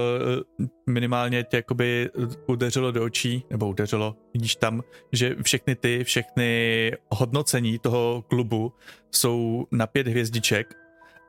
minimálně 0.90 1.44
tě 1.44 1.58
jakoby 1.58 2.10
udeřilo 2.48 2.92
do 2.92 3.04
očí, 3.04 3.46
nebo 3.50 3.70
udeřilo, 3.70 4.16
vidíš 4.34 4.56
tam, 4.56 4.82
že 5.12 5.36
všechny 5.44 5.76
ty, 5.76 6.04
všechny 6.04 6.92
hodnocení 7.10 7.80
toho 7.80 8.24
klubu 8.28 8.74
jsou 9.12 9.68
na 9.72 9.88
pět 9.88 10.08
hvězdiček, 10.08 10.74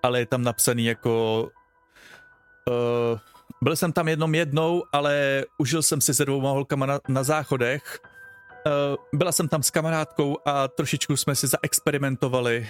ale 0.03 0.19
je 0.19 0.27
tam 0.27 0.43
napsaný 0.43 0.85
jako 0.85 1.49
uh, 2.69 3.19
byl 3.63 3.77
jsem 3.77 3.93
tam 3.93 4.09
jednom 4.09 4.35
jednou, 4.35 4.83
ale 4.93 5.45
užil 5.59 5.83
jsem 5.83 6.01
si 6.01 6.15
se 6.15 6.25
dvouma 6.25 6.51
holkama 6.51 6.87
na, 6.87 7.01
na 7.09 7.23
záchodech 7.23 8.01
byla 9.15 9.33
jsem 9.33 9.49
tam 9.49 9.63
s 9.63 9.71
kamarádkou 9.71 10.39
a 10.45 10.69
trošičku 10.69 11.17
jsme 11.17 11.35
si 11.35 11.47
zaexperimentovali. 11.47 12.69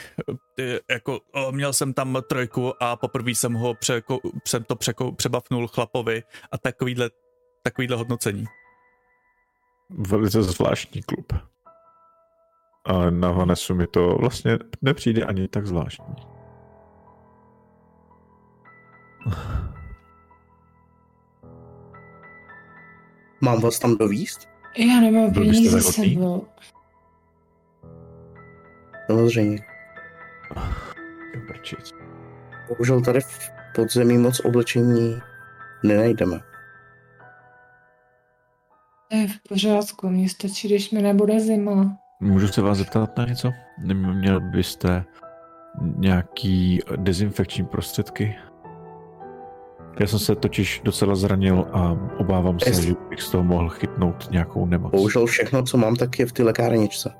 Eh, 0.60 0.78
jako, 0.90 1.20
měl 1.50 1.72
jsem 1.72 1.94
tam 1.94 2.18
trojku 2.28 2.82
a 2.82 2.96
poprvé 2.96 3.30
jsem 3.30 3.52
ho 3.52 3.74
překo, 3.74 4.18
jsem 4.44 4.64
to 4.64 4.76
překo, 4.76 5.12
přebavnul 5.12 5.68
chlapovi 5.68 6.22
a 6.52 6.58
takovýhle, 6.58 7.10
takovýhle 7.62 7.96
hodnocení. 7.96 8.44
Velice 9.90 10.42
zvláštní 10.42 11.02
klub. 11.02 11.32
A 12.84 13.10
na 13.10 13.30
Vanesu 13.30 13.74
mi 13.74 13.86
to 13.86 14.16
vlastně 14.20 14.58
nepřijde 14.82 15.24
ani 15.24 15.48
tak 15.48 15.66
zvláštní. 15.66 16.14
Mám 23.44 23.60
vás 23.60 23.78
tam 23.78 23.96
dovíst? 23.96 24.48
Já 24.78 25.00
nemám 25.00 25.32
peníze 25.32 25.80
s 25.80 25.86
sebou. 25.86 26.46
Samozřejmě. 29.06 29.58
Bohužel 32.68 33.00
tady 33.00 33.20
v 33.20 33.50
podzemí 33.74 34.18
moc 34.18 34.40
oblečení 34.40 35.18
nenajdeme. 35.84 36.40
To 39.10 39.16
je 39.16 39.28
v 39.28 39.40
pořádku, 39.48 40.08
mně 40.08 40.28
stačí, 40.28 40.68
když 40.68 40.90
mi 40.90 41.02
nebude 41.02 41.40
zima. 41.40 41.96
Můžu 42.20 42.48
se 42.48 42.62
vás 42.62 42.78
zeptat 42.78 43.18
na 43.18 43.24
něco? 43.24 43.52
Neměl 43.78 44.40
byste 44.40 45.04
nějaký 45.96 46.80
dezinfekční 46.96 47.64
prostředky? 47.66 48.36
Já 50.00 50.06
jsem 50.06 50.18
se 50.18 50.34
totiž 50.34 50.80
docela 50.84 51.14
zranil 51.14 51.66
a 51.72 51.92
obávám 52.18 52.60
se, 52.60 52.82
že 52.82 52.94
bych 53.08 53.22
z 53.22 53.30
toho 53.30 53.44
mohl 53.44 53.68
chytnout 53.68 54.30
nějakou 54.30 54.66
nemoc. 54.66 54.92
Bohužel 54.92 55.26
všechno, 55.26 55.62
co 55.62 55.76
mám, 55.78 55.96
tak 55.96 56.18
je 56.18 56.26
v 56.26 56.32
té 56.32 56.42
lékárničce. 56.42 57.14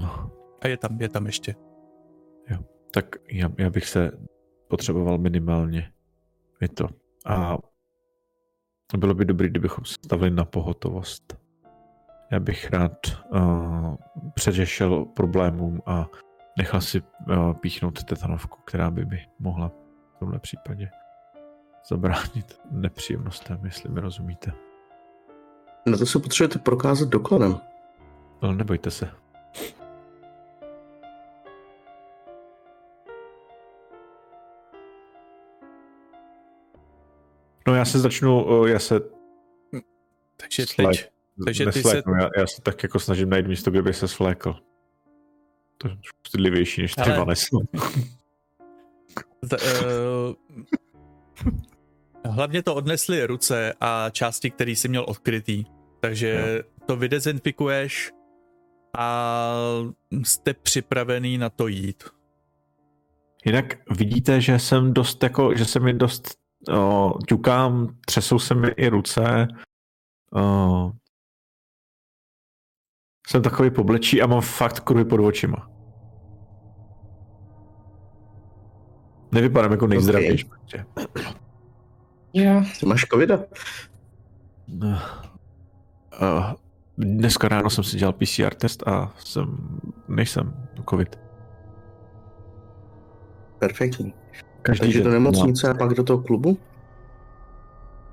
No. 0.00 0.30
A 0.60 0.68
je 0.68 0.76
tam, 0.76 1.00
je 1.00 1.08
tam 1.08 1.26
ještě. 1.26 1.54
Jo, 2.50 2.58
tak 2.90 3.16
já, 3.30 3.50
já 3.58 3.70
bych 3.70 3.86
se 3.88 4.10
potřeboval 4.68 5.18
minimálně 5.18 5.92
je 6.60 6.68
to. 6.68 6.88
A 7.26 7.58
bylo 8.96 9.14
by 9.14 9.24
dobré, 9.24 9.48
kdybychom 9.48 9.84
se 9.84 9.94
stavili 9.94 10.30
na 10.30 10.44
pohotovost. 10.44 11.36
Já 12.30 12.40
bych 12.40 12.70
rád 12.70 12.92
uh, 13.30 13.94
předešel 14.34 15.04
problémům 15.04 15.82
a 15.86 16.06
nechal 16.58 16.80
si 16.80 17.00
uh, 17.00 17.52
píchnout 17.54 18.04
tetanovku, 18.04 18.58
která 18.66 18.90
by 18.90 19.04
mi 19.04 19.26
mohla 19.38 19.68
v 20.16 20.18
tomhle 20.18 20.38
případě 20.38 20.88
zabránit 21.88 22.60
nepříjemnostem, 22.70 23.60
jestli 23.64 23.90
mi 23.90 24.00
rozumíte. 24.00 24.52
No 25.86 25.98
to 25.98 26.06
se 26.06 26.18
potřebujete 26.18 26.58
prokázat 26.58 27.08
dokladem. 27.08 27.60
No, 28.42 28.52
nebojte 28.52 28.90
se. 28.90 29.10
No 37.68 37.74
já 37.74 37.84
se 37.84 37.98
začnu, 37.98 38.66
já 38.66 38.78
se... 38.78 39.00
Takže 40.36 40.66
teď... 40.76 41.10
Takže 41.44 41.66
ty 41.66 41.82
se... 41.82 42.02
já, 42.20 42.30
já 42.36 42.46
se 42.46 42.62
tak 42.62 42.82
jako 42.82 42.98
snažím 42.98 43.30
najít 43.30 43.46
místo, 43.46 43.70
kde 43.70 43.82
bych 43.82 43.96
se 43.96 44.08
svlékl. 44.08 44.56
To 45.78 45.88
je 45.88 45.96
stydlivější 46.26 46.82
než 46.82 46.94
ty 46.94 47.02
Ale... 47.02 47.22
uh, 47.22 47.26
Hlavně 52.30 52.62
to 52.62 52.74
odnesly 52.74 53.26
ruce 53.26 53.74
a 53.80 54.10
části, 54.10 54.50
které 54.50 54.76
si 54.76 54.88
měl 54.88 55.04
odkrytý. 55.08 55.64
Takže 56.00 56.28
jo. 56.56 56.62
to 56.86 56.96
vydezinfikuješ 56.96 58.12
a 58.98 59.52
jste 60.22 60.54
připravený 60.54 61.38
na 61.38 61.50
to 61.50 61.66
jít. 61.66 62.04
Jinak 63.44 63.90
vidíte, 63.90 64.40
že 64.40 64.58
jsem 64.58 64.94
dost 64.94 65.22
jako, 65.22 65.54
že 65.54 65.64
se 65.64 65.80
mi 65.80 65.92
dost 65.92 66.38
o, 66.74 67.14
ťukám, 67.28 67.96
třesou 68.06 68.38
se 68.38 68.54
mi 68.54 68.68
i 68.68 68.88
ruce. 68.88 69.48
O, 70.34 70.92
jsem 73.26 73.42
takový 73.42 73.70
poblečí 73.70 74.22
a 74.22 74.26
mám 74.26 74.40
fakt 74.40 74.80
kruhy 74.80 75.04
pod 75.04 75.20
očima. 75.20 75.70
Nevypadám 79.32 79.72
jako 79.72 79.86
nejzdravější. 79.86 80.50
Okay. 80.64 80.84
Jo. 82.36 82.62
Ty 82.80 82.86
máš 82.86 83.04
covida? 83.04 83.38
Uh, 84.82 86.52
dneska 86.98 87.48
ráno 87.48 87.70
jsem 87.70 87.84
si 87.84 87.96
dělal 87.96 88.12
PCR 88.12 88.54
test 88.54 88.88
a 88.88 89.12
jsem, 89.18 89.56
nejsem 90.08 90.68
covid. 90.90 91.18
Perfektní. 93.58 94.14
Každý 94.62 94.80
Takže 94.80 95.02
do 95.02 95.10
nemocnice 95.10 95.66
no. 95.68 95.74
a 95.74 95.76
pak 95.76 95.94
do 95.94 96.04
toho 96.04 96.22
klubu? 96.22 96.58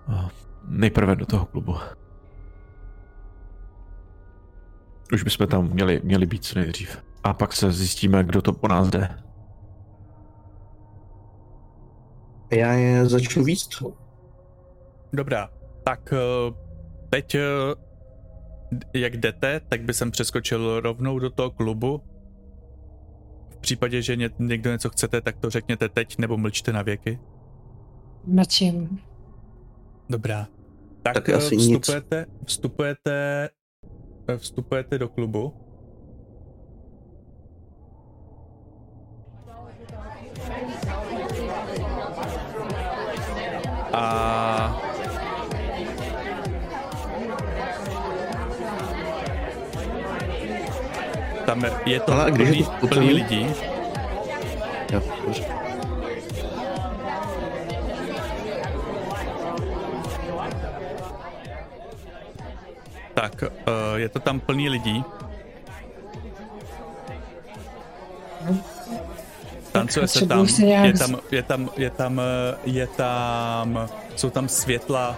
Uh, 0.08 0.30
nejprve 0.68 1.16
do 1.16 1.26
toho 1.26 1.46
klubu. 1.46 1.76
Už 5.14 5.24
bychom 5.24 5.48
tam 5.48 5.70
měli, 5.70 6.02
měli 6.04 6.26
být 6.26 6.46
co 6.46 6.60
nejdřív. 6.60 6.98
A 7.24 7.34
pak 7.34 7.54
se 7.54 7.72
zjistíme, 7.72 8.24
kdo 8.24 8.42
to 8.42 8.54
po 8.54 8.68
nás 8.68 8.90
jde. 8.90 9.20
Já 12.52 12.74
je 12.74 13.06
začnu 13.06 13.44
víc. 13.44 13.70
Dobrá, 15.14 15.50
tak 15.84 16.14
eh, 16.14 16.54
teď, 17.10 17.36
eh, 17.36 17.42
jak 18.94 19.18
jdete, 19.18 19.62
tak 19.70 19.82
by 19.82 19.94
jsem 19.94 20.12
přeskočil 20.12 20.80
rovnou 20.80 21.20
do 21.20 21.30
toho 21.30 21.52
klubu. 21.52 22.02
V 23.50 23.58
případě, 23.58 24.02
že 24.02 24.16
ně, 24.16 24.30
někdo 24.40 24.72
něco 24.72 24.90
chcete, 24.90 25.22
tak 25.22 25.38
to 25.38 25.50
řekněte 25.50 25.90
teď, 25.90 26.18
nebo 26.18 26.38
mlčte 26.38 26.74
na 26.74 26.82
věky. 26.82 27.20
Mlčím. 28.26 29.00
Dobrá. 30.10 30.48
Tak, 31.02 31.14
tak 31.14 31.30
asi 31.30 31.58
vstupujete, 31.58 32.26
nic. 32.40 32.50
vstupujete, 32.50 33.50
vstupujete 34.38 34.98
do 34.98 35.10
klubu. 35.10 35.54
A 43.94 44.63
Tam 51.54 51.66
je 51.86 52.00
to 52.00 52.12
Ale 52.14 52.32
když 52.32 52.48
plný, 52.50 52.60
je 52.60 52.66
to 52.66 52.88
plný 52.88 53.14
lidí. 53.14 53.46
Jo, 54.92 55.02
Tak, 63.14 63.44
uh, 63.44 63.50
je 63.96 64.10
to 64.10 64.20
tam 64.20 64.40
plný 64.40 64.70
lidí. 64.70 65.04
Tancuje 69.72 70.08
se 70.08 70.26
tam, 70.26 70.48
je 70.84 70.94
tam, 70.94 71.18
je 71.32 71.44
tam, 71.44 71.70
je 71.78 71.90
tam, 71.90 72.20
eh, 72.20 72.58
je 72.64 72.88
tam, 72.88 73.90
jsou 74.16 74.30
tam 74.30 74.50
světla, 74.50 75.18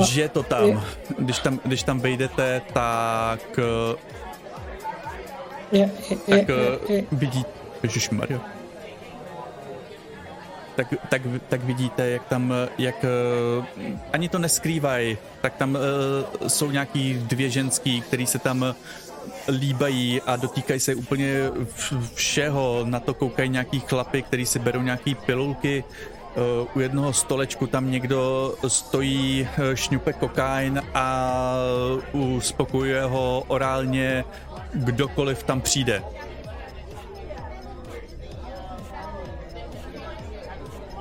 že 0.00 0.28
to 0.28 0.42
tam, 0.42 0.82
když 1.18 1.38
tam, 1.38 1.60
když 1.64 1.82
tam 1.82 2.00
vejdete, 2.00 2.62
tak 2.72 3.58
je, 5.72 5.90
tak 6.28 6.48
je, 6.48 6.78
je. 6.88 7.04
vidí, 7.12 7.44
Mario. 8.10 8.40
Tak, 10.76 10.94
tak, 11.08 11.22
tak 11.48 11.64
vidíte, 11.64 12.10
jak 12.10 12.24
tam, 12.24 12.54
jak 12.78 13.04
ani 14.12 14.28
to 14.28 14.38
neskrývají, 14.38 15.18
tak 15.40 15.56
tam 15.56 15.74
uh, 15.74 16.48
jsou 16.48 16.70
nějaký 16.70 17.14
dvě 17.14 17.50
ženský, 17.50 18.00
který 18.00 18.26
se 18.26 18.38
tam 18.38 18.74
líbají 19.48 20.22
a 20.26 20.36
dotýkají 20.36 20.80
se 20.80 20.94
úplně 20.94 21.50
všeho, 22.14 22.80
na 22.84 23.00
to 23.00 23.14
koukají 23.14 23.48
nějaký 23.48 23.80
chlapy, 23.80 24.22
který 24.22 24.46
si 24.46 24.58
berou 24.58 24.82
nějaký 24.82 25.14
pilulky, 25.14 25.84
u 26.74 26.80
jednoho 26.80 27.12
stolečku 27.12 27.66
tam 27.66 27.90
někdo 27.90 28.54
stojí, 28.68 29.48
eh, 29.58 29.76
šňupe 29.76 30.12
kokain 30.12 30.82
a 30.94 31.54
uspokojuje 32.12 33.02
ho 33.02 33.44
orálně 33.48 34.24
kdokoliv 34.72 35.42
tam 35.42 35.60
přijde. 35.60 36.02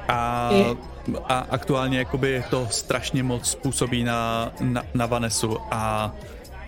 A, 0.07 0.51
a 1.23 1.39
aktuálně 1.49 1.97
jakoby 1.97 2.43
to 2.49 2.67
strašně 2.69 3.23
moc 3.23 3.55
působí 3.55 4.03
na, 4.03 4.51
na, 4.59 4.83
na 4.93 5.05
Vanesu 5.05 5.57
a 5.71 6.11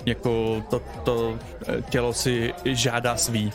jako 0.06 0.64
to, 0.70 0.82
to 1.04 1.38
eh, 1.68 1.82
tělo 1.90 2.14
si 2.14 2.54
žádá 2.66 3.18
svý. 3.18 3.54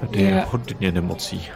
Tady 0.00 0.22
je 0.22 0.44
hodně 0.48 0.92
nemocí. 0.92 1.48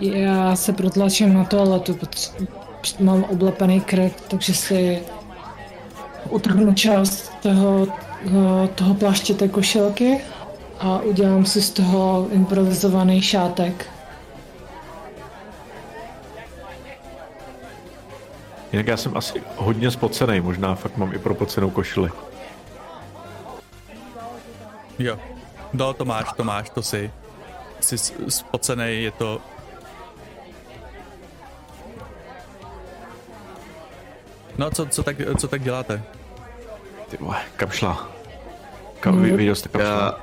Já 0.00 0.56
se 0.56 0.72
protlačím 0.72 1.34
na 1.34 1.44
toaletu, 1.44 1.94
protože 1.94 2.30
mám 3.00 3.24
oblepený 3.24 3.80
krk, 3.80 4.20
takže 4.28 4.54
si 4.54 5.02
utrhnu 6.28 6.74
část 6.74 7.32
toho, 7.42 7.86
toho 8.74 8.94
pláště 8.94 9.34
té 9.34 9.48
košelky 9.48 10.20
a 10.80 10.98
udělám 10.98 11.46
si 11.46 11.62
z 11.62 11.70
toho 11.70 12.28
improvizovaný 12.30 13.22
šátek. 13.22 13.86
Jinak 18.72 18.86
já 18.86 18.96
jsem 18.96 19.16
asi 19.16 19.42
hodně 19.56 19.90
spocený, 19.90 20.40
možná 20.40 20.74
fakt 20.74 20.96
mám 20.96 21.14
i 21.14 21.18
propocenou 21.18 21.70
košili. 21.70 22.10
Jo. 24.98 25.18
No, 25.72 25.92
to 25.92 26.04
máš, 26.04 26.32
to 26.36 26.44
máš, 26.44 26.70
to 26.70 26.82
si. 26.82 27.10
Jsi 27.80 27.98
spocený, 28.28 29.02
je 29.02 29.10
to... 29.10 29.40
No, 34.60 34.70
co, 34.70 34.86
co, 34.86 35.02
tak, 35.02 35.16
co 35.38 35.48
tak 35.48 35.62
děláte? 35.62 36.02
Ty 37.08 37.16
vole, 37.16 37.36
kam 37.56 37.70
šla? 37.70 38.08
Kam, 39.00 39.16
no, 39.16 39.36
viděl 39.36 39.54
jste 39.54 39.68
kam 39.68 39.80
šla? 39.80 40.20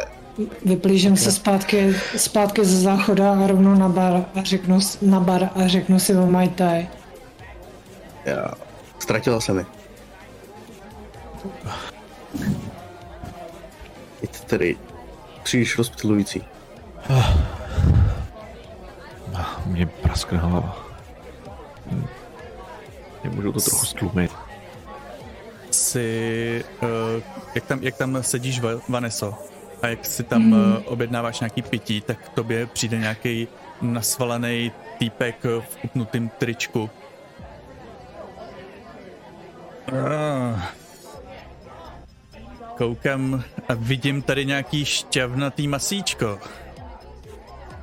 Vyplížím 0.65 1.17
se 1.17 1.31
zpátky, 1.31 1.95
zpátky 2.17 2.65
ze 2.65 2.81
záchoda 2.81 3.33
a 3.33 3.47
rovnou 3.47 3.75
na 3.75 3.89
bar 3.89 4.25
a 4.35 4.43
řeknu, 4.43 4.79
na 5.01 5.19
bar 5.19 5.49
a 5.55 5.67
řeknu 5.67 5.99
si 5.99 6.15
o 6.15 6.25
Mai 6.25 6.49
Tai. 6.49 6.87
Já... 8.25 8.53
Ztratila 8.99 9.41
se 9.41 9.53
mi. 9.53 9.65
Je 14.21 14.27
to 14.27 14.45
tedy 14.45 14.77
příliš 15.43 15.77
rozptilující. 15.77 16.43
Mě 19.65 19.85
praskne 19.85 20.37
hlava. 20.37 20.77
Nemůžu 23.29 23.51
to 23.51 23.59
trochu 23.59 23.85
stlumit. 23.85 24.31
Si, 25.71 26.63
uh, 26.81 26.89
jak, 27.55 27.65
tam, 27.65 27.83
jak 27.83 27.95
tam 27.97 28.23
sedíš, 28.23 28.61
Vaneso, 28.89 29.33
a 29.81 29.87
jak 29.87 30.05
si 30.05 30.23
tam 30.23 30.41
mm. 30.41 30.53
uh, 30.53 30.59
objednáváš 30.85 31.39
nějaký 31.39 31.61
pití, 31.61 32.01
tak 32.01 32.17
k 32.25 32.29
tobě 32.29 32.65
přijde 32.65 32.97
nějaký 32.97 33.47
nasvalený 33.81 34.71
týpek 34.97 35.43
v 35.43 35.77
upnutém 35.83 36.29
tričku. 36.29 36.89
Uh. 39.91 40.61
Koukám 42.77 43.43
a 43.69 43.73
vidím 43.73 44.21
tady 44.21 44.45
nějaký 44.45 44.85
šťavnatý 44.85 45.67
masíčko. 45.67 46.39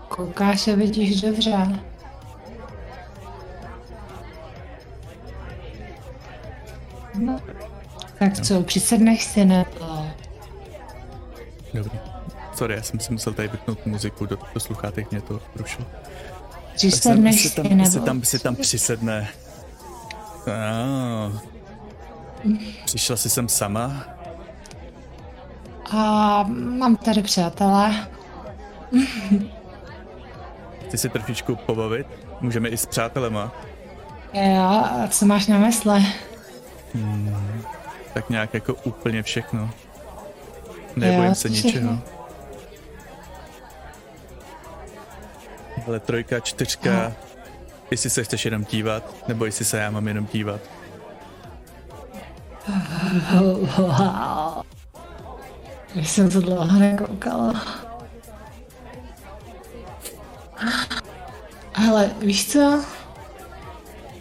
Koukáš 0.09 0.69
a 0.69 0.75
vidíš 0.75 1.21
dobře. 1.21 1.81
No, 7.15 7.41
tak 8.19 8.41
co, 8.41 8.63
přisedneš 8.63 9.25
si 9.25 9.45
na 9.45 9.65
to? 9.65 10.07
Dobrý. 11.75 11.99
Sorry, 12.55 12.75
já 12.75 12.83
jsem 12.83 13.01
si 13.01 13.13
musel 13.13 13.33
tady 13.33 13.49
vypnout 13.49 13.87
muziku 13.87 14.27
do, 14.27 14.39
do 14.55 14.61
sluchátek, 14.61 15.11
mě 15.11 15.21
to 15.21 15.41
rušilo. 15.57 15.87
Přisedneš 16.75 17.43
si, 17.43 17.55
tam, 17.55 17.77
nebo... 17.77 17.91
Si 17.91 18.01
tam, 18.01 18.23
si 18.23 18.39
tam 18.39 18.57
přisedne. 18.57 19.29
Ah. 20.47 21.39
Přišla 22.85 23.17
jsi 23.17 23.31
sem 23.31 23.49
sama? 23.49 24.05
A 25.91 26.43
mám 26.53 26.97
tady 26.97 27.23
přátelé. 27.23 28.09
Chci 30.87 30.99
si 30.99 31.09
trošičku 31.09 31.57
pobavit? 31.57 32.07
Můžeme 32.41 32.69
i 32.69 32.77
s 32.77 32.87
přátelema. 32.87 33.53
Jo, 34.33 34.85
co 35.11 35.27
máš 35.27 35.47
na 35.47 35.59
mysli? 35.59 36.07
Hmm, 36.95 37.63
tak 38.15 38.31
nějak 38.31 38.55
jako 38.55 38.75
úplně 38.75 39.23
všechno. 39.23 39.71
Nebojím 40.97 41.29
jo, 41.29 41.35
se 41.35 41.49
všechno. 41.49 41.71
ničeho. 41.71 41.99
Ale 45.87 46.01
trojka, 46.01 46.41
čtyřka, 46.41 47.09
no. 47.09 47.15
jestli 47.91 48.11
se 48.11 48.25
chceš 48.25 48.45
jenom 48.45 48.65
dívat, 48.65 49.15
nebo 49.29 49.45
jestli 49.45 49.65
se 49.65 49.79
já 49.79 49.91
mám 49.91 50.09
jenom 50.09 50.27
dívat. 50.33 50.61
Já 55.95 56.05
jsem 56.05 56.31
to 56.31 56.41
dlouho 56.41 56.79
nekoukala. 56.79 57.63
Ale 61.75 62.11
víš 62.21 62.53
co? 62.53 62.85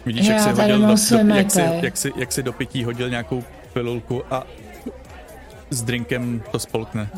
Vidíš, 0.06 0.26
jak 0.26 0.40
jsi, 0.40 0.48
hodil 0.50 0.78
do, 0.78 0.86
do, 0.86 1.34
jak, 1.34 1.50
jsi, 1.50 1.60
jak, 1.82 1.96
jsi, 1.96 2.12
jak 2.16 2.32
jsi 2.32 2.42
do 2.42 2.52
pití 2.52 2.84
hodil 2.84 3.10
nějakou 3.10 3.44
pilulku 3.72 4.22
a 4.34 4.46
s 5.70 5.82
drinkem 5.82 6.42
to 6.50 6.58
spolkne. 6.58 7.08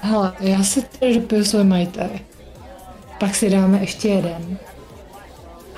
Hele, 0.00 0.32
já 0.40 0.62
si 0.64 0.82
tady 0.82 1.14
dopiju 1.14 1.44
svůj 1.44 1.64
majtaj. 1.64 2.20
Pak 3.18 3.34
si 3.34 3.50
dáme 3.50 3.80
ještě 3.80 4.08
jeden. 4.08 4.58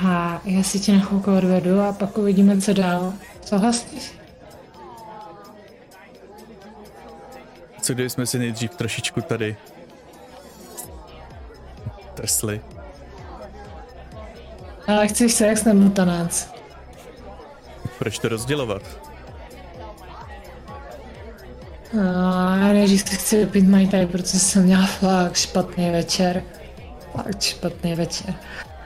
A 0.07 0.41
já 0.45 0.63
si 0.63 0.81
tě 0.81 0.93
na 0.93 1.01
chvilku 1.01 1.37
odvedu 1.37 1.81
a 1.81 1.93
pak 1.93 2.19
uvidíme, 2.19 2.61
co 2.61 2.73
dál. 2.73 3.13
Souhlasíš? 3.45 4.13
Co 7.83 7.93
jsme 7.93 8.27
si 8.27 8.39
nejdřív 8.39 8.71
trošičku 8.71 9.21
tady 9.21 9.57
trsli? 12.15 12.61
Ale 14.87 15.09
chceš 15.09 15.33
sex 15.33 15.65
nebo 15.65 15.91
tanec? 15.91 16.55
Proč 17.99 18.19
to 18.19 18.29
rozdělovat? 18.29 18.83
No, 21.93 22.03
já 22.59 22.73
než 22.73 22.91
si 22.91 23.17
chci 23.17 23.37
vypít 23.37 23.69
Mai 23.69 23.87
Tai, 23.87 24.07
protože 24.07 24.39
jsem 24.39 24.63
měla 24.63 24.87
fakt 24.87 25.37
špatný 25.37 25.91
večer. 25.91 26.43
Fakt 27.13 27.43
špatný 27.43 27.95
večer. 27.95 28.35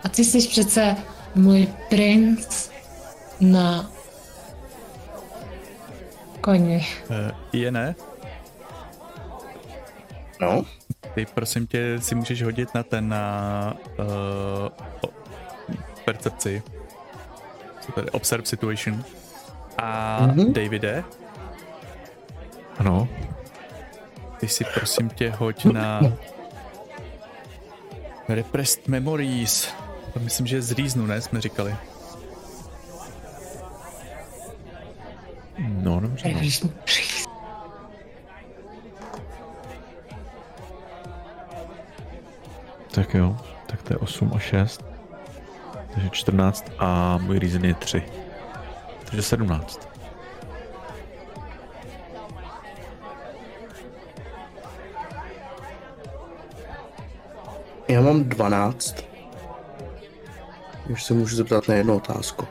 A 0.04 0.08
ty 0.08 0.24
jsi 0.24 0.48
přece 0.48 0.96
můj 1.34 1.68
princ 1.88 2.70
na 3.40 3.90
koni. 6.40 6.86
Uh, 7.10 7.16
je 7.52 7.70
ne? 7.70 7.94
No. 10.40 10.64
Ty 11.14 11.26
prosím 11.34 11.66
tě 11.66 11.98
si 12.00 12.14
můžeš 12.14 12.42
hodit 12.42 12.74
na 12.74 12.82
ten 12.82 13.08
na 13.08 13.74
uh, 13.98 15.10
percepci. 16.12 16.62
Co 17.80 17.92
tady? 17.92 18.10
Observe 18.10 18.46
situation. 18.46 19.04
A 19.78 20.20
mm-hmm. 20.26 20.52
Davide? 20.52 21.04
Ano. 22.78 23.08
Ty 24.40 24.48
si 24.48 24.64
prosím 24.64 25.10
tě 25.10 25.30
hoď 25.30 25.64
na 25.64 26.00
Repressed 28.28 28.88
Memories. 28.88 29.68
To 30.14 30.20
myslím, 30.20 30.46
že 30.46 30.56
je 30.56 30.62
z 30.62 30.96
ne? 30.96 31.20
Jsme 31.20 31.40
říkali. 31.40 31.76
No, 35.58 36.00
dobře. 36.00 36.34
No. 36.64 36.70
Tak 42.90 43.14
jo, 43.14 43.36
tak 43.66 43.82
to 43.82 43.92
je 43.92 43.96
8 43.96 44.32
a 44.34 44.38
6. 44.38 44.87
Takže 45.98 46.10
14 46.10 46.72
a 46.78 47.18
můj 47.18 47.38
reason 47.38 47.64
je 47.64 47.74
3. 47.74 48.02
Takže 49.04 49.22
17. 49.22 49.88
Já 57.88 58.00
mám 58.00 58.24
12. 58.24 59.04
Už 60.88 61.04
se 61.04 61.14
můžu 61.14 61.36
zeptat 61.36 61.68
na 61.68 61.74
jednu 61.74 61.96
otázku. 61.96 62.46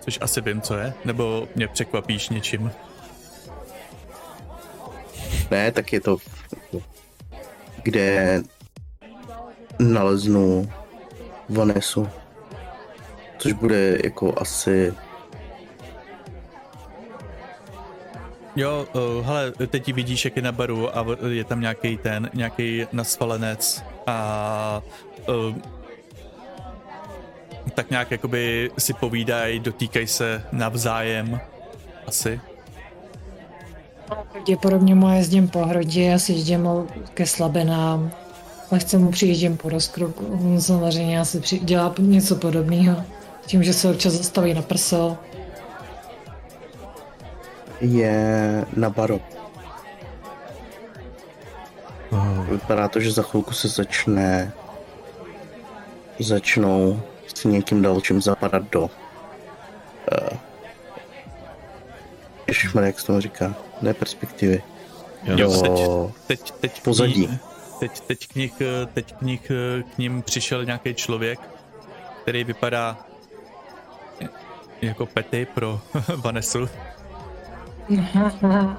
Což 0.00 0.18
asi 0.20 0.40
vím, 0.40 0.60
co 0.60 0.76
je? 0.76 0.92
Nebo 1.04 1.48
mě 1.54 1.68
překvapíš 1.68 2.28
něčím? 2.28 2.70
Ne, 5.50 5.72
tak 5.72 5.92
je 5.92 6.00
to 6.00 6.16
kde 7.82 8.42
naleznu 9.78 10.70
Vanesu. 11.48 12.08
Což 13.38 13.52
bude 13.52 13.98
jako 14.04 14.34
asi... 14.36 14.94
Jo, 18.56 18.86
uh, 18.94 19.26
hele, 19.26 19.52
teď 19.66 19.92
vidíš, 19.92 20.24
jak 20.24 20.36
je 20.36 20.42
na 20.42 20.52
baru 20.52 20.98
a 20.98 21.06
je 21.28 21.44
tam 21.44 21.60
nějaký 21.60 21.96
ten, 21.96 22.30
nějaký 22.34 22.86
nasvalenec 22.92 23.84
a 24.06 24.82
uh, 25.28 25.56
tak 27.74 27.90
nějak 27.90 28.10
jakoby 28.10 28.70
si 28.78 28.92
povídají, 28.92 29.60
dotýkají 29.60 30.06
se 30.06 30.42
navzájem 30.52 31.40
asi. 32.06 32.40
Pravděpodobně 34.32 34.94
mu 34.94 35.14
jezdím 35.14 35.48
po 35.48 35.64
hrodě 35.64 36.14
a 36.14 36.18
sjíždím 36.18 36.68
ke 37.14 37.26
slabinám. 37.26 38.10
Lehce 38.70 38.98
mu 38.98 39.10
přijíždím 39.10 39.56
po 39.56 39.68
rozkroku. 39.68 40.56
Samozřejmě 40.60 41.20
asi 41.20 41.40
dělá 41.62 41.94
něco 41.98 42.36
podobného. 42.36 43.02
Tím, 43.46 43.62
že 43.62 43.72
se 43.72 43.90
občas 43.90 44.12
zastaví 44.12 44.54
na 44.54 44.62
prso 44.62 45.18
je 47.80 48.64
na 48.76 48.90
baro. 48.90 49.20
Oh, 52.10 52.46
Vypadá 52.50 52.88
to, 52.88 53.00
že 53.00 53.12
za 53.12 53.22
chvilku 53.22 53.54
se 53.54 53.68
začne 53.68 54.52
začnou 56.20 57.00
s 57.34 57.44
někým 57.44 57.82
dalším 57.82 58.22
zapadat 58.22 58.62
do 58.72 58.80
uh, 58.82 58.88
Ježišmarja, 62.46 62.86
jak 62.86 63.00
se 63.00 63.06
tomu 63.06 63.20
říká? 63.20 63.54
Ne 63.82 63.94
perspektivy. 63.94 64.62
jo, 65.24 65.36
Do 65.36 66.12
Teď, 66.26 66.50
teď, 66.50 66.82
Pozadí. 66.82 67.26
K 67.26 67.30
ní, 67.30 67.38
teď, 67.80 68.00
teď, 68.00 68.28
k 68.28 68.34
nich, 68.34 68.60
eh, 68.60 68.86
teď 68.94 69.14
k 69.16 69.22
nich, 69.22 69.50
eh, 69.50 69.82
k 69.82 69.98
ním 69.98 70.22
přišel 70.22 70.64
nějaký 70.64 70.94
člověk, 70.94 71.40
který 72.22 72.44
vypadá 72.44 72.96
jako 74.82 75.06
pety 75.06 75.46
pro 75.54 75.80
Vanesu. 76.16 76.68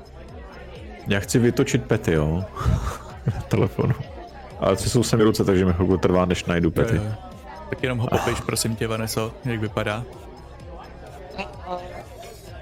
Já 1.08 1.20
chci 1.20 1.40
vytočit 1.40 1.84
pety, 1.86 2.12
jo. 2.14 2.44
Na 3.36 3.42
telefonu. 3.42 3.94
Ale 4.60 4.78
co 4.78 4.90
jsou 4.90 5.04
se 5.04 5.18
mi 5.18 5.24
ruce, 5.24 5.44
takže 5.44 5.66
mi 5.66 5.74
chvilku 5.74 5.98
trvá, 5.98 6.26
než 6.26 6.46
najdu 6.46 6.72
pety. 6.72 7.02
Eh, 7.06 7.16
Tak 7.70 7.84
jenom 7.84 7.98
ho 7.98 8.08
popiš, 8.08 8.42
prosím 8.42 8.76
tě, 8.76 8.88
Vaneso, 8.88 9.34
jak 9.46 9.60
vypadá. 9.60 10.04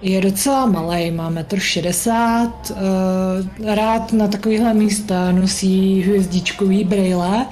Je 0.06 0.22
docela 0.22 0.66
malý, 0.66 1.12
má 1.12 1.32
1,60 1.32 2.52
m, 2.70 3.76
rád 3.76 4.14
na 4.14 4.28
takovýhle 4.28 4.74
místa 4.74 5.32
nosí 5.32 6.02
hvězdičkový 6.02 6.84
brýle, 6.84 7.46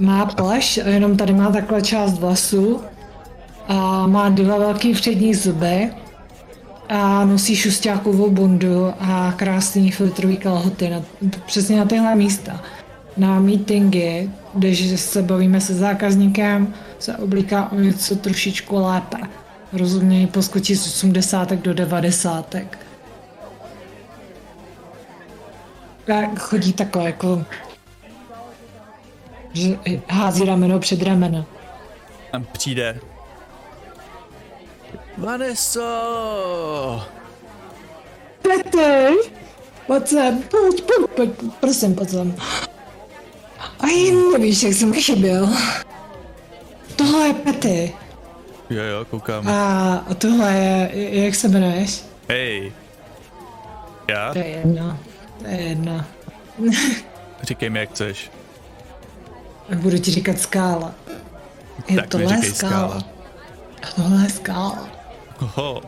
má 0.00 0.26
pleš, 0.26 0.80
jenom 0.86 1.16
tady 1.16 1.32
má 1.32 1.52
takhle 1.52 1.82
část 1.82 2.18
vlasu 2.18 2.80
a 3.68 4.06
má 4.06 4.28
dva 4.28 4.58
velký 4.58 4.92
přední 4.92 5.34
zuby 5.34 5.90
a 6.88 7.24
nosí 7.24 7.56
šustákovou 7.56 8.30
bundu 8.30 8.92
a 9.00 9.32
krásný 9.36 9.90
filtrový 9.90 10.36
kalhoty 10.36 10.90
na, 10.90 11.02
přesně 11.46 11.76
na 11.76 11.84
tyhle 11.84 12.14
místa. 12.14 12.60
Na 13.16 13.40
meetingy, 13.40 14.30
když 14.54 15.00
se 15.00 15.22
bavíme 15.22 15.60
se 15.60 15.74
zákazníkem, 15.74 16.74
se 16.98 17.16
oblíká 17.16 17.72
o 17.72 17.74
něco 17.74 18.16
trošičku 18.16 18.76
lépe. 18.76 19.18
Rozumějí 19.72 20.26
poskočí 20.26 20.76
z 20.76 20.86
80 20.86 21.52
do 21.52 21.74
90. 21.74 22.54
A 22.54 22.60
chodí 26.38 26.72
takhle 26.72 27.04
jako 27.04 27.44
že 29.56 29.78
hází 30.08 30.44
rameno 30.44 30.78
před 30.78 31.02
rameno. 31.02 31.46
Tam 32.32 32.46
přijde. 32.52 33.00
Vaneso! 35.18 35.82
Petr! 38.42 39.10
Pojď 39.86 40.08
sem, 40.08 40.42
pojď, 40.42 40.82
pojď, 40.82 41.10
pojď, 41.16 41.30
prosím, 41.60 41.94
pojď 41.94 42.10
sem. 42.10 42.36
A 43.80 43.86
nevíš, 44.32 44.62
jak 44.62 44.72
jsem 44.72 44.92
chyběl. 44.92 45.48
Tohle 46.96 47.26
je 47.26 47.34
Pety. 47.34 47.94
Jo, 48.70 48.82
jo, 48.82 49.04
koukám. 49.04 49.48
A 49.48 50.04
tohle 50.18 50.52
je, 50.54 50.90
jak 51.24 51.34
se 51.34 51.48
jmenuješ? 51.48 52.04
Hej. 52.28 52.72
Já? 54.08 54.32
To 54.32 54.38
je 54.38 54.46
jedno. 54.46 54.98
To 55.38 55.46
je 55.46 55.60
jedno. 55.60 56.04
Říkej 57.42 57.70
mi, 57.70 57.78
jak 57.78 57.90
chceš. 57.90 58.30
Budu 59.74 59.98
ti 59.98 60.10
říkat 60.10 60.38
skála. 60.38 60.94
Je 61.88 61.96
Tak 61.96 62.06
tohle 62.08 62.42
skála. 62.42 62.88
skála. 62.88 63.02
A 63.82 63.86
tohle 63.96 64.22
je 64.22 64.28
skála. 64.30 64.88
Oho, 65.42 65.82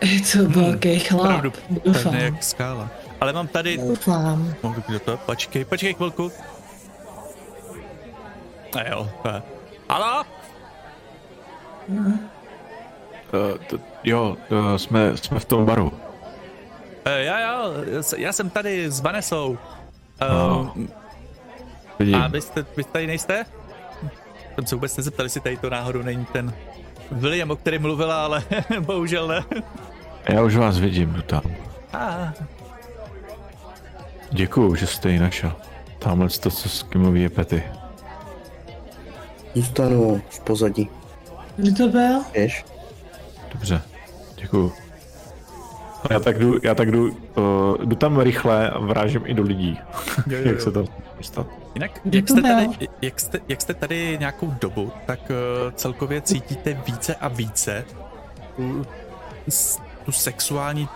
Je 0.00 0.20
to 0.32 0.48
velký 0.60 0.98
chlap. 0.98 1.20
opravdu 1.24 1.52
Doufám. 1.84 2.14
jak 2.14 2.42
skála. 2.44 2.90
Ale 3.20 3.32
mám 3.32 3.46
tady... 3.48 3.76
Doufám. 3.78 4.54
Mohu 4.62 4.82
kdo 4.88 4.98
to? 4.98 5.16
Počkej, 5.16 5.64
počkej 5.64 5.94
chvilku. 5.94 6.32
A 8.78 8.88
jo. 8.90 9.10
a- 9.88 10.24
Halo? 11.88 12.08
Uh, 12.10 13.58
to, 13.68 13.78
jo, 14.04 14.36
uh, 14.50 14.76
jsme, 14.76 15.16
jsme 15.16 15.38
v 15.38 15.44
tom 15.44 15.64
baru. 15.64 15.92
E, 17.04 17.24
já, 17.24 17.38
já, 17.38 17.70
já 18.16 18.32
jsem 18.32 18.50
tady 18.50 18.90
s 18.90 19.00
Vanesou. 19.00 19.58
No. 20.20 20.72
Um, 20.76 20.88
Vidím. 21.98 22.14
a 22.14 22.28
vy, 22.28 22.40
jste, 22.40 22.66
vy 22.76 22.84
tady 22.84 23.06
nejste? 23.06 23.44
Jsem 24.54 24.66
se 24.66 24.74
vůbec 24.74 24.96
nezeptal, 24.96 25.26
jestli 25.26 25.40
tady 25.40 25.56
to 25.56 25.70
náhodou 25.70 26.02
není 26.02 26.24
ten 26.24 26.54
William, 27.12 27.50
o 27.50 27.56
kterém 27.56 27.82
mluvila, 27.82 28.24
ale 28.24 28.42
bohužel 28.80 29.28
ne. 29.28 29.44
Já 30.28 30.42
už 30.42 30.56
vás 30.56 30.78
vidím, 30.78 31.12
jdu 31.12 31.22
tam. 31.22 31.42
Ah, 31.92 32.32
Děkuju, 34.30 34.74
že 34.74 34.86
jste 34.86 35.10
ji 35.10 35.18
našel. 35.18 35.52
Tamhle 35.98 36.28
to, 36.28 36.50
co 36.50 36.68
s 36.68 36.82
kým 36.82 37.00
mluví, 37.00 37.22
je 37.22 37.28
pety. 37.28 37.62
Zůstanu 39.54 40.22
v 40.30 40.40
pozadí. 40.40 40.90
Kdo 41.56 41.74
to 41.74 41.88
byl? 41.88 42.22
Víš? 42.34 42.64
Dobře, 43.52 43.82
děkuju. 44.36 44.72
Já 46.10 46.20
tak 46.20 46.38
jdu, 46.38 46.58
já 46.62 46.74
tak 46.74 46.90
jdu, 46.90 47.16
uh, 47.36 47.84
jdu 47.84 47.96
tam 47.96 48.20
rychle 48.20 48.70
a 48.70 48.78
vrážím 48.78 49.22
i 49.26 49.34
do 49.34 49.42
lidí. 49.42 49.78
Jo, 50.26 50.38
jo, 50.38 50.38
Jak 50.44 50.56
jo. 50.56 50.60
se 50.60 50.70
to 50.72 50.84
dostat? 51.18 51.46
Jinak, 51.74 52.00
jak 52.12 52.26
to 52.26 52.32
jste, 52.32 52.42
tady, 52.42 52.88
jak, 53.02 53.20
jste, 53.20 53.40
jak 53.48 53.60
jste 53.60 53.74
tady 53.74 54.16
nějakou 54.20 54.54
dobu, 54.60 54.92
tak 55.06 55.20
uh, 55.20 55.72
celkově 55.72 56.20
cítíte 56.20 56.82
více 56.86 57.14
a 57.14 57.28
více 57.28 57.84
tu, 58.56 58.86
tu 60.04 60.12
sexuální 60.12 60.88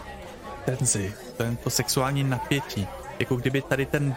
tenzi, 0.64 1.14
ten, 1.36 1.56
to 1.56 1.70
sexuální 1.70 2.24
napětí. 2.24 2.86
Jako 3.18 3.36
kdyby 3.36 3.62
tady 3.62 3.86
ten, 3.86 4.16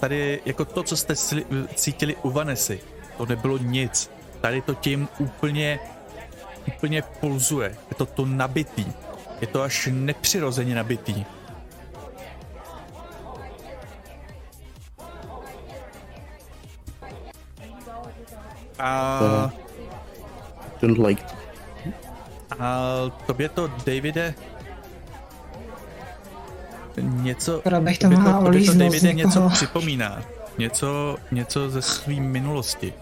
tady, 0.00 0.40
jako 0.44 0.64
to, 0.64 0.82
co 0.82 0.96
jste 0.96 1.16
sli, 1.16 1.44
cítili 1.74 2.16
u 2.22 2.30
Vanesy, 2.30 2.80
to 3.16 3.26
nebylo 3.26 3.58
nic. 3.58 4.10
Tady 4.40 4.62
to 4.62 4.74
tím 4.74 5.08
úplně, 5.18 5.78
úplně 6.66 7.02
pulzuje. 7.02 7.68
Je 7.68 7.94
to 7.96 8.06
to 8.06 8.26
nabitý. 8.26 8.86
Je 9.40 9.46
to 9.46 9.62
až 9.62 9.88
nepřirozeně 9.92 10.74
nabitý. 10.74 11.24
A, 18.78 19.50
Don't 20.82 20.98
like. 20.98 21.24
a 22.58 22.80
tobě 23.26 23.48
to, 23.48 23.66
Davide, 23.66 24.34
něco, 26.96 27.62
bych 27.80 27.98
to 27.98 28.04
tobě 28.04 28.18
mohla 28.18 28.44
tobě 28.44 28.64
to 28.66 28.74
Davide 28.74 29.12
něco 29.12 29.48
připomíná. 29.48 30.22
Něco, 30.58 31.16
něco 31.30 31.70
ze 31.70 31.82
své 31.82 32.14
minulosti. 32.14 32.92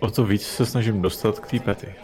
O 0.00 0.10
to 0.10 0.24
víc 0.24 0.46
se 0.46 0.66
snažím 0.66 1.02
dostat 1.02 1.38
k 1.38 1.50
té 1.50 1.58
pety. 1.58 1.94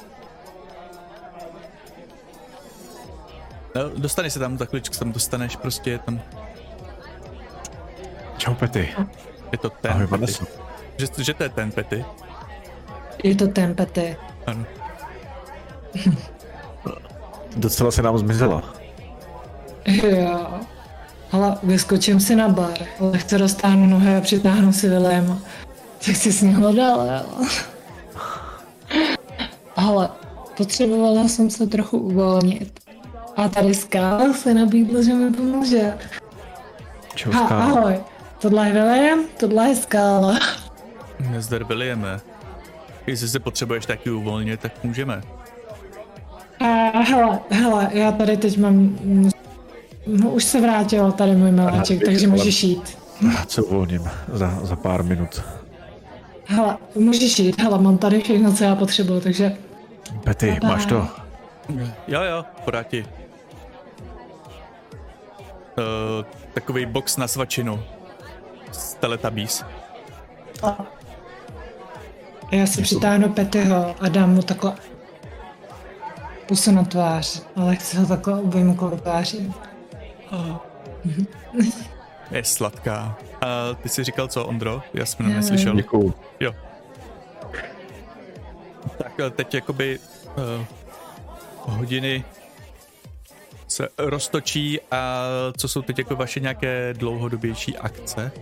No, 3.74 3.82
dostaneš 3.96 4.32
se 4.32 4.38
tam 4.38 4.58
za 4.58 4.64
chvíličku, 4.64 4.96
tam 4.96 5.12
dostaneš, 5.12 5.56
prostě 5.56 5.90
je 5.90 5.98
tam, 5.98 6.20
Čau 8.38 8.54
pety. 8.54 8.88
je 9.52 9.58
to 9.58 9.70
ten 9.70 9.92
Ahoj, 9.92 10.06
Pety. 10.06 10.32
Že, 10.96 11.06
že 11.18 11.34
to 11.34 11.42
je 11.42 11.48
ten 11.48 11.72
Pety. 11.72 12.04
Je 13.24 13.34
to 13.34 13.48
ten 13.48 13.74
Pety. 13.74 14.16
Ano. 14.46 14.64
Docela 17.56 17.90
se 17.90 18.02
nám 18.02 18.18
zmizela. 18.18 18.62
Jo. 19.86 20.60
Ale 21.32 21.56
vyskočím 21.62 22.20
si 22.20 22.36
na 22.36 22.48
bar. 22.48 22.78
Lehce 23.00 23.38
roztáhnu 23.38 23.86
nohy 23.86 24.16
a 24.16 24.20
přitáhnu 24.20 24.72
si 24.72 24.88
Williama. 24.88 25.38
Tak 26.06 26.16
si 26.16 26.32
s 26.32 26.42
ním 26.42 26.54
hledal, 26.54 27.06
jo. 27.06 27.46
Ale 29.76 30.08
potřebovala 30.56 31.28
jsem 31.28 31.50
se 31.50 31.66
trochu 31.66 31.98
uvolnit. 31.98 32.80
A 33.36 33.48
tady 33.48 33.74
Skál 33.74 34.32
se 34.34 34.54
nabídl, 34.54 35.02
že 35.02 35.14
mi 35.14 35.32
pomůže. 35.32 35.94
Čau, 37.14 37.30
Ha, 37.30 37.44
Skála. 37.46 37.64
ahoj. 37.64 37.94
Tohle 38.38 38.66
je 38.68 38.72
William, 38.72 39.18
tohle 39.40 39.68
je 39.68 39.76
Skála. 39.76 40.38
Nezdar 41.30 41.64
Williame. 41.64 42.20
Jestli 43.06 43.28
se 43.28 43.38
potřebuješ 43.38 43.86
taky 43.86 44.10
uvolnit, 44.10 44.60
tak 44.60 44.84
můžeme. 44.84 45.22
A 46.60 46.64
hele, 46.98 47.38
hele, 47.50 47.88
já 47.92 48.12
tady 48.12 48.36
teď 48.36 48.58
mám... 48.58 48.98
No, 50.06 50.30
už 50.30 50.44
se 50.44 50.60
vrátil 50.60 51.12
tady 51.12 51.32
můj 51.36 51.52
miláček, 51.52 52.04
takže 52.04 52.28
můžeš 52.28 52.62
jít. 52.64 52.98
Rád 53.36 53.50
se 53.50 53.62
uvolním 53.62 54.08
za, 54.32 54.58
za 54.62 54.76
pár 54.76 55.02
minut. 55.02 55.42
Hele, 56.44 56.76
můžeš 56.94 57.38
jít, 57.38 57.60
hele, 57.60 57.78
mám 57.78 57.98
tady 57.98 58.20
všechno, 58.20 58.52
co 58.52 58.64
já 58.64 58.74
potřebuju, 58.76 59.20
takže 59.20 59.56
Pety, 60.24 60.58
máš 60.62 60.86
to? 60.86 61.08
Jo, 62.08 62.22
jo, 62.22 62.44
podá 62.64 62.82
ti. 62.82 63.06
Uh, 65.78 66.24
takový 66.54 66.86
box 66.86 67.16
na 67.16 67.28
svačinu. 67.28 67.82
Z 68.72 68.94
Teletubbies. 68.94 69.64
Já 72.50 72.66
si 72.66 72.82
přitáhnu 72.82 73.28
Petyho 73.28 73.94
a 74.00 74.08
dám 74.08 74.34
mu 74.34 74.42
takhle 74.42 74.72
pusu 76.46 76.72
na 76.72 76.84
tvář, 76.84 77.42
ale 77.56 77.76
chci 77.76 77.96
ho 77.96 78.06
takhle 78.06 78.40
obejmu 78.40 78.74
kolem 78.74 78.98
tváří. 78.98 79.54
Je 82.30 82.44
sladká. 82.44 83.16
A 83.40 83.74
ty 83.74 83.88
jsi 83.88 84.04
říkal 84.04 84.28
co, 84.28 84.46
Ondro? 84.46 84.82
Já 84.94 85.06
jsem 85.06 85.34
neslyšel. 85.34 85.74
Děkuju. 85.74 86.14
Jo. 86.40 86.54
Tak 88.98 89.12
teď 89.36 89.54
jakoby 89.54 89.98
uh, 89.98 90.64
hodiny 91.76 92.24
se 93.68 93.88
roztočí 93.98 94.80
a 94.90 95.22
co 95.56 95.68
jsou 95.68 95.82
teď 95.82 95.98
jako 95.98 96.16
vaše 96.16 96.40
nějaké 96.40 96.94
dlouhodobější 96.94 97.76
akce? 97.76 98.32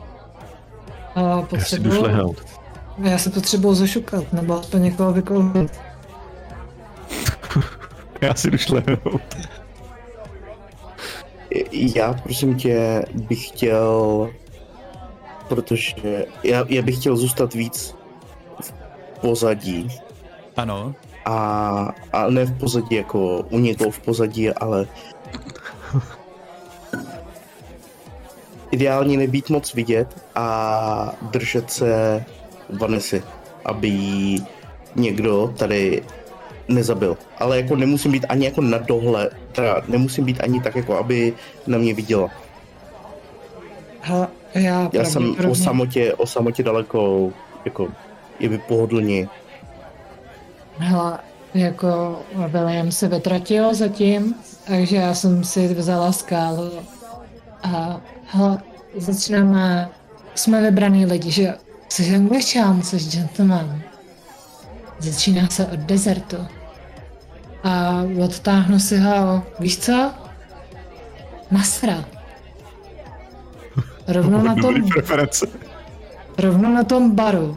A 1.15 1.21
Já 1.21 1.41
si 1.65 1.79
jdu 1.79 1.91
potřebuju, 1.91 1.95
šlehnout. 1.99 2.43
já 2.99 3.19
se 3.19 3.31
potřebuju 3.31 3.75
zašukat, 3.75 4.33
nebo 4.33 4.61
aspoň 4.61 4.83
někoho 4.83 5.13
vykoupit. 5.13 5.81
Já 8.21 8.35
si 8.35 8.51
jdu 8.51 8.59
šlehnout. 8.59 9.23
Já 11.73 12.13
prosím 12.15 12.57
tě 12.57 13.05
bych 13.15 13.49
chtěl, 13.49 14.31
protože 15.49 16.25
já, 16.43 16.65
já 16.69 16.83
bych 16.83 16.97
chtěl 16.99 17.17
zůstat 17.17 17.55
víc 17.55 17.95
v 18.61 18.73
pozadí 19.21 19.89
Ano, 20.57 20.95
a, 21.25 21.37
a 22.13 22.31
ne 22.31 22.45
v 22.45 22.59
pozadí 22.59 22.97
jako 22.97 23.47
u 23.51 23.59
někoho 23.59 23.91
v 23.91 23.99
pozadí, 23.99 24.51
ale 24.51 24.87
ideálně 28.71 29.17
nebýt 29.17 29.51
moc 29.51 29.75
vidět 29.75 30.09
a 30.35 31.13
držet 31.23 31.71
se 31.71 32.25
Vanessy, 32.71 33.23
aby 33.65 33.89
jí 33.89 34.47
někdo 34.97 35.55
tady 35.59 36.03
nezabil. 36.69 37.17
Ale 37.39 37.57
jako 37.57 37.77
nemusím 37.77 38.13
být 38.13 38.27
ani 38.29 38.45
jako 38.45 38.61
na 38.61 38.79
dohle, 38.79 39.31
teda 39.53 39.83
nemusím 39.89 40.25
být 40.25 40.41
ani 40.41 40.61
tak 40.61 40.77
jako, 40.77 40.97
aby 40.97 41.35
na 41.67 41.79
mě 41.79 41.95
viděla. 41.95 42.31
Hele, 44.01 44.29
já, 44.55 44.91
Já 44.93 45.05
jsem 45.05 45.37
o 45.51 45.55
samotě, 45.55 46.15
o 46.15 46.27
samotě 46.27 46.63
daleko, 46.63 47.33
jako 47.65 47.89
je 48.41 48.49
by 48.49 48.59
pohodlně. 48.59 49.29
Hele, 50.79 51.19
jako 51.55 52.21
William 52.49 52.93
se 52.93 53.09
vytratil 53.09 53.75
zatím, 53.75 54.35
takže 54.67 54.97
já 54.97 55.15
jsem 55.15 55.45
si 55.45 55.75
vzala 55.75 56.13
skálu 56.13 56.71
a 57.63 58.01
hele, 58.27 58.59
začínáme, 58.97 59.89
jsme 60.35 60.63
vybraný 60.63 61.07
lidi, 61.07 61.31
že? 61.31 61.55
Jsi 61.89 62.15
angličan, 62.15 62.83
jsi 62.83 62.97
gentleman. 63.11 63.83
Začíná 64.99 65.49
se 65.49 65.67
od 65.67 65.79
desertu. 65.81 66.37
A 67.65 68.03
odtáhnu 68.25 68.79
si 68.79 68.99
ho, 68.99 69.43
víš 69.61 69.79
co? 69.79 70.13
Nasra. 71.51 72.05
Rovno 74.09 74.43
na 74.43 74.55
tom, 74.55 74.63
Dobrý 74.75 74.89
preference. 74.89 75.47
rovno 76.39 76.69
na 76.71 76.85
tom 76.85 77.11
baru. 77.11 77.57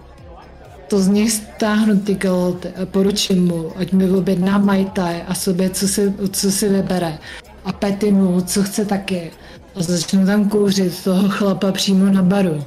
To 0.87 0.99
z 0.99 1.07
něj 1.07 1.29
stáhnu 1.29 1.99
ty 1.99 2.15
kalhoty 2.15 2.67
a 2.67 2.85
poručím 2.85 3.45
mu, 3.47 3.71
ať 3.75 3.91
mi 3.91 4.09
objedná 4.09 4.57
majtaj 4.57 5.23
a 5.27 5.33
sobě, 5.33 5.69
co 5.69 5.87
si, 5.87 6.13
co 6.31 6.51
si 6.51 6.69
vybere. 6.69 7.17
A 7.65 7.71
Petty 7.73 8.11
mu, 8.11 8.41
co 8.41 8.63
chce 8.63 8.85
taky. 8.85 9.31
A 9.75 9.83
začnu 9.83 10.25
tam 10.25 10.49
kouřit 10.49 11.03
toho 11.03 11.29
chlapa 11.29 11.71
přímo 11.71 12.05
na 12.05 12.21
baru. 12.21 12.63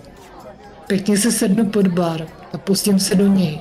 Pěkně 0.86 1.18
se 1.18 1.32
sednu 1.32 1.66
pod 1.66 1.86
bar 1.86 2.26
a 2.52 2.58
pustím 2.58 2.98
se 2.98 3.14
do 3.14 3.26
něj. 3.26 3.60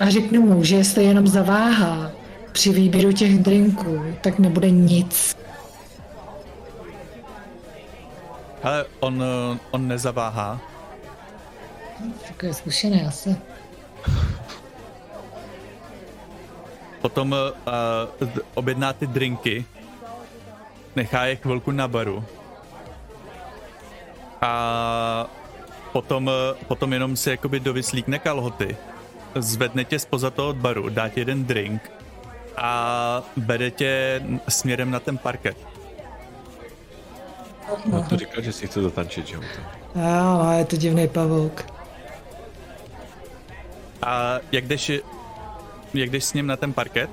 A 0.00 0.10
řeknu 0.10 0.42
mu, 0.42 0.64
že 0.64 0.76
jestli 0.76 1.04
jenom 1.04 1.26
zaváhá 1.26 2.10
při 2.52 2.72
výběru 2.72 3.12
těch 3.12 3.38
drinků, 3.38 4.02
tak 4.20 4.38
nebude 4.38 4.70
nic. 4.70 5.36
ale 8.62 8.84
on, 9.00 9.22
eh, 9.22 9.58
on 9.70 9.88
nezaváhá. 9.88 10.60
Takový 12.28 12.54
zkušený 12.54 13.02
asi. 13.02 13.36
Potom 17.00 17.32
uh, 17.32 18.18
objedná 18.54 18.92
ty 18.92 19.06
drinky, 19.06 19.64
nechá 20.96 21.24
je 21.26 21.36
chvilku 21.36 21.70
na 21.70 21.88
baru 21.88 22.24
a 24.40 25.30
potom, 25.92 26.30
eh, 26.30 26.64
potom 26.68 26.92
jenom 26.92 27.16
si 27.16 27.30
jakoby 27.30 27.60
dovyslíkne 27.60 28.18
kalhoty, 28.18 28.76
zvedne 29.36 29.84
tě 29.84 29.98
spoza 29.98 30.30
toho 30.30 30.52
baru, 30.52 30.88
dá 30.88 31.08
ti 31.08 31.20
jeden 31.20 31.44
drink 31.44 31.92
a 32.56 33.22
bere 33.36 33.70
tě 33.70 34.22
směrem 34.48 34.90
na 34.90 35.00
ten 35.00 35.18
parket. 35.18 35.56
No 37.86 38.02
to 38.08 38.16
říkal, 38.16 38.42
že 38.42 38.52
si 38.52 38.66
chce 38.66 38.82
zatančit, 38.82 39.26
že 39.26 39.34
jo? 39.34 39.42
Jo, 39.94 40.50
je 40.58 40.64
to 40.64 40.76
divný 40.76 41.08
pavouk. 41.08 41.79
A 44.02 44.38
jak 44.52 44.66
jdeš, 44.66 44.92
jak 45.94 46.10
jdeš 46.10 46.24
s 46.24 46.32
ním 46.32 46.46
na 46.46 46.56
ten 46.56 46.72
parket, 46.72 47.10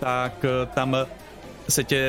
tak 0.00 0.44
eh, 0.44 0.66
tam 0.74 0.96
se 1.68 1.84
tě 1.84 2.02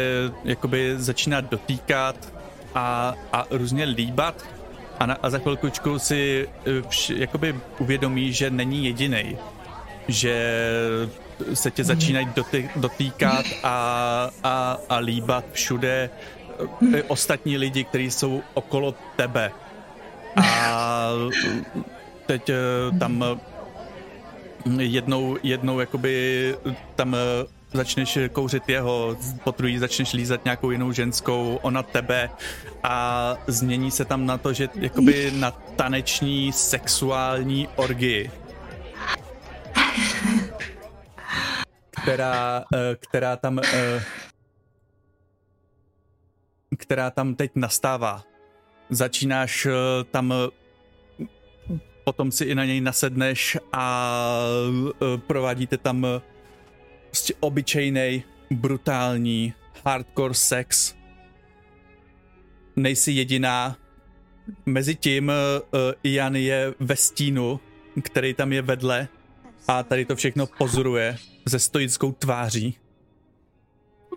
jakoby 0.43 0.93
začíná 0.98 1.41
dotýkat 1.41 2.33
a, 2.75 3.14
a 3.33 3.45
různě 3.51 3.83
líbat. 3.83 4.45
A, 4.99 5.06
na, 5.06 5.17
a 5.24 5.30
za 5.30 5.40
chvilkučku 5.40 5.99
si 5.99 6.48
eh, 6.66 6.82
vš, 6.90 7.09
jakoby 7.09 7.56
uvědomí, 7.80 8.33
že 8.33 8.49
není 8.49 8.85
jediný, 8.85 9.38
že 10.08 10.35
se 11.53 11.72
tě 11.72 11.83
začínají 11.83 12.25
doty, 12.35 12.69
dotýkat 12.75 13.45
a, 13.64 14.30
a, 14.43 14.77
a 14.90 14.98
líbat 14.98 15.45
všude 15.51 16.09
eh, 16.93 17.03
ostatní 17.03 17.58
lidi, 17.58 17.83
kteří 17.83 18.11
jsou 18.11 18.41
okolo 18.53 18.95
tebe. 19.16 19.51
A 20.35 21.09
teď 22.30 22.49
eh, 22.49 22.56
tam 22.99 23.24
eh, 23.24 24.83
jednou, 24.83 25.38
jednou 25.43 25.80
jakoby 25.80 26.56
tam 26.95 27.16
eh, 27.16 27.19
začneš 27.74 28.17
kouřit 28.32 28.69
jeho, 28.69 29.17
potrují 29.43 29.77
začneš 29.77 30.14
lízat 30.14 30.45
nějakou 30.45 30.72
jinou 30.72 30.91
ženskou, 30.91 31.59
ona 31.61 31.83
tebe 31.83 32.30
a 32.83 33.35
změní 33.48 33.91
se 33.91 34.06
tam 34.06 34.25
na 34.25 34.38
to, 34.38 34.53
že 34.53 34.69
jakoby 34.75 35.32
na 35.32 35.51
taneční 35.51 36.53
sexuální 36.53 37.67
orgii. 37.75 38.32
Která, 41.90 42.64
která 42.99 43.35
tam 43.35 43.59
která 46.77 47.11
tam 47.11 47.35
teď 47.35 47.51
nastává. 47.56 48.24
Začínáš 48.90 49.67
tam 50.11 50.33
potom 52.03 52.32
si 52.32 52.45
i 52.45 52.56
na 52.56 52.66
něj 52.66 52.82
nasedneš 52.82 53.58
a 53.74 54.16
eh, 55.02 55.18
provádíte 55.18 55.78
tam 55.78 56.08
prostě 57.10 57.34
obyčejný, 57.40 58.24
brutální, 58.52 59.53
hardcore 59.86 60.34
sex. 60.34 60.95
Nejsi 62.76 63.11
jediná. 63.11 63.78
Mezitím 64.66 65.28
uh, 65.30 65.94
Ian 66.03 66.36
je 66.36 66.74
ve 66.80 66.95
stínu, 66.95 67.60
který 68.03 68.34
tam 68.34 68.53
je 68.53 68.61
vedle 68.61 69.08
a 69.68 69.84
tady 69.84 70.06
to 70.06 70.16
všechno 70.16 70.48
pozoruje 70.48 71.18
se 71.48 71.60
stoickou 71.60 72.11
tváří. 72.11 72.78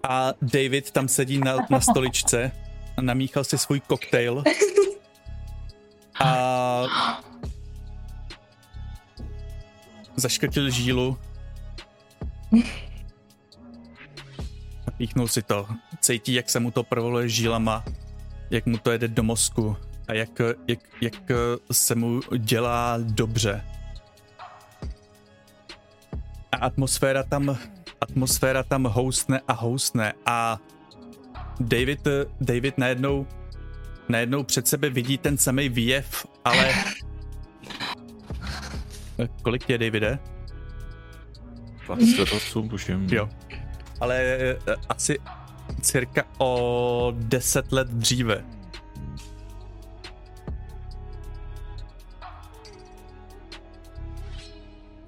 A 0.09 0.33
David 0.43 0.91
tam 0.91 1.09
sedí 1.09 1.39
na, 1.39 1.57
na 1.71 1.81
stoličce 1.81 2.53
a 2.97 3.03
namíchal 3.03 3.45
si 3.45 3.59
svůj 3.59 3.81
koktejl. 3.81 4.45
A 6.21 6.83
zaškrtil 10.17 10.71
žílu. 10.71 11.19
Píchnul 14.97 15.29
si 15.29 15.43
to. 15.43 15.67
Cítí, 16.01 16.35
jak 16.35 16.51
se 16.51 16.61
mu 16.61 16.71
to 16.71 16.83
provoluje 16.83 17.29
žílama, 17.29 17.85
jak 18.51 18.67
mu 18.67 18.79
to 18.79 18.91
jede 18.91 19.09
do 19.09 19.23
mozku 19.23 19.77
a 20.09 20.13
jak, 20.15 20.41
jak, 20.69 20.81
jak 21.01 21.15
se 21.73 21.95
mu 21.95 22.21
dělá 22.39 22.99
dobře. 23.01 23.65
A 26.53 26.57
atmosféra 26.57 27.23
tam, 27.23 27.59
atmosféra 28.01 28.63
tam 28.63 28.85
houstne 28.85 29.41
a 29.49 29.53
houstne 29.53 30.13
a 30.27 30.59
David, 31.61 32.09
David 32.41 32.79
najednou, 32.79 33.27
najednou 34.09 34.43
před 34.43 34.69
sebe 34.69 34.91
vidí 34.91 35.19
ten 35.19 35.39
samý 35.39 35.69
výjev, 35.69 36.27
ale... 36.45 36.75
Kolik 39.43 39.65
tě, 39.65 39.79
Davide? 39.79 40.19
28, 41.87 42.69
tuším. 42.69 43.09
Jo. 43.11 43.29
Ale 44.01 44.17
eh, 44.19 44.57
asi 44.89 45.19
cirka 45.81 46.25
o 46.39 47.13
10 47.17 47.73
let 47.73 47.89
dříve. 47.89 48.45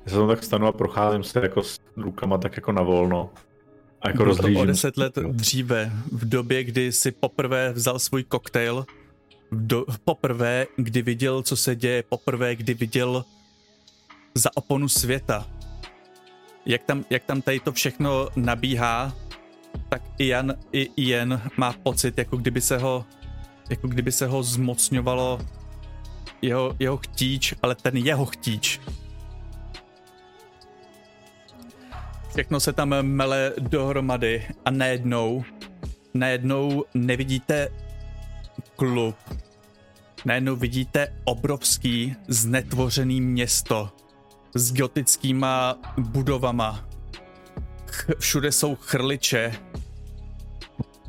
Já 0.07 0.10
se 0.12 0.17
tam 0.17 0.28
tak 0.28 0.44
stanu 0.44 0.67
a 0.67 0.73
procházím 0.73 1.23
se 1.23 1.41
jako 1.41 1.62
s 1.62 1.81
rukama 1.97 2.39
tak 2.39 2.57
jako 2.57 2.73
na 2.73 2.83
volno. 2.83 3.31
A 4.01 4.09
jako 4.09 4.25
Bylo 4.25 4.60
o 4.60 4.65
deset 4.65 4.97
let 4.97 5.15
dříve, 5.15 5.93
v 6.12 6.28
době, 6.28 6.65
kdy 6.65 6.93
si 6.93 7.12
poprvé 7.12 7.73
vzal 7.73 7.99
svůj 7.99 8.25
koktejl, 8.25 8.86
do, 9.52 9.84
poprvé, 10.05 10.67
kdy 10.76 11.02
viděl, 11.02 11.43
co 11.43 11.57
se 11.57 11.76
děje, 11.76 12.02
poprvé, 12.02 12.57
kdy 12.57 12.75
viděl 12.75 13.25
za 14.34 14.50
oponu 14.54 14.88
světa. 14.88 15.46
Jak 16.66 16.82
tam, 16.82 17.04
jak 17.10 17.24
tam 17.24 17.42
tady 17.42 17.60
to 17.60 17.72
všechno 17.72 18.28
nabíhá, 18.36 19.12
tak 19.88 20.02
Ian, 20.18 20.54
i 20.72 20.90
Ian 20.96 21.42
má 21.56 21.72
pocit, 21.72 22.18
jako 22.18 22.36
kdyby 22.36 22.60
se 22.60 22.78
ho, 22.78 23.04
jako 23.70 23.88
kdyby 23.88 24.12
se 24.12 24.26
ho 24.26 24.42
zmocňovalo 24.42 25.40
jeho, 26.42 26.76
jeho 26.78 26.96
chtíč, 26.96 27.54
ale 27.62 27.74
ten 27.74 27.96
jeho 27.96 28.26
chtíč. 28.26 28.80
Všechno 32.28 32.60
se 32.60 32.72
tam 32.72 32.88
mele 33.02 33.52
dohromady 33.58 34.46
a 34.64 34.70
najednou, 34.70 35.44
najednou 36.14 36.84
nevidíte 36.94 37.68
klub. 38.76 39.16
Najednou 40.24 40.56
vidíte 40.56 41.12
obrovský 41.24 42.16
znetvořený 42.28 43.20
město 43.20 44.03
s 44.55 44.73
gotickýma 44.73 45.78
budovama. 45.99 46.89
Všude 48.18 48.52
jsou 48.52 48.76
chrliče 48.76 49.55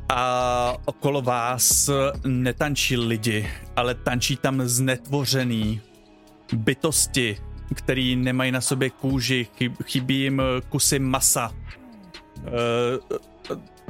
a 0.08 0.74
okolo 0.84 1.22
vás 1.22 1.90
netančí 2.26 2.96
lidi, 2.96 3.50
ale 3.76 3.94
tančí 3.94 4.36
tam 4.36 4.62
znetvořený 4.62 5.80
bytosti, 6.52 7.38
který 7.74 8.16
nemají 8.16 8.52
na 8.52 8.60
sobě 8.60 8.90
kůži, 8.90 9.46
chyb- 9.58 9.84
chybí 9.84 10.20
jim 10.20 10.42
kusy 10.68 10.98
masa. 10.98 11.52
Eh, 12.46 13.16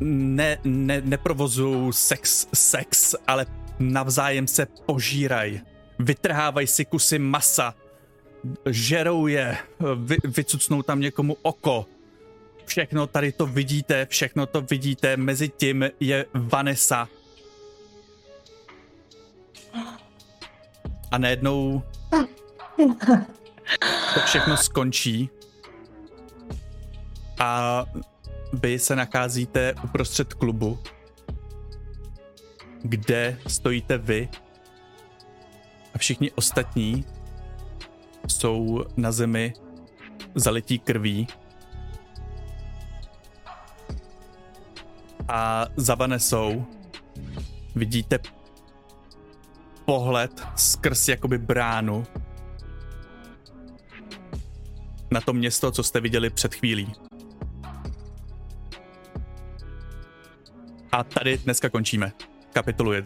Ne, 0.00 0.58
ne, 0.64 1.00
neprovozují 1.04 1.92
sex, 1.92 2.46
sex, 2.54 3.14
ale 3.26 3.46
navzájem 3.78 4.46
se 4.46 4.66
požírají. 4.86 5.60
Vytrhávají 5.98 6.66
si 6.66 6.84
kusy 6.84 7.18
masa, 7.18 7.74
žerou 8.70 9.26
je, 9.26 9.58
vy, 9.96 10.16
vycucnou 10.24 10.82
tam 10.82 11.00
někomu 11.00 11.36
oko. 11.42 11.86
Všechno 12.64 13.06
tady 13.06 13.32
to 13.32 13.46
vidíte, 13.46 14.06
všechno 14.06 14.46
to 14.46 14.60
vidíte, 14.60 15.16
mezi 15.16 15.48
tím 15.48 15.90
je 16.00 16.26
Vanessa. 16.34 17.08
A 21.10 21.18
najednou 21.18 21.82
to 24.14 24.20
všechno 24.24 24.56
skončí 24.56 25.30
a 27.38 27.84
vy 28.52 28.78
se 28.78 28.96
nacházíte 28.96 29.74
uprostřed 29.84 30.34
klubu, 30.34 30.78
kde 32.82 33.38
stojíte 33.46 33.98
vy 33.98 34.28
a 35.94 35.98
všichni 35.98 36.30
ostatní 36.30 37.04
jsou 38.28 38.84
na 38.96 39.12
zemi 39.12 39.52
zalití 40.34 40.78
krví 40.78 41.26
a 45.28 45.66
za 45.76 45.94
Vanessou 45.94 46.66
vidíte 47.74 48.18
pohled 49.84 50.46
skrz 50.56 51.08
jakoby 51.08 51.38
bránu 51.38 52.06
na 55.10 55.20
to 55.20 55.32
město, 55.32 55.70
co 55.70 55.82
jste 55.82 56.00
viděli 56.00 56.30
před 56.30 56.54
chvílí. 56.54 56.92
A 60.92 61.04
tady 61.04 61.38
dneska 61.38 61.68
končíme. 61.70 62.12
Kapitolu 62.52 62.92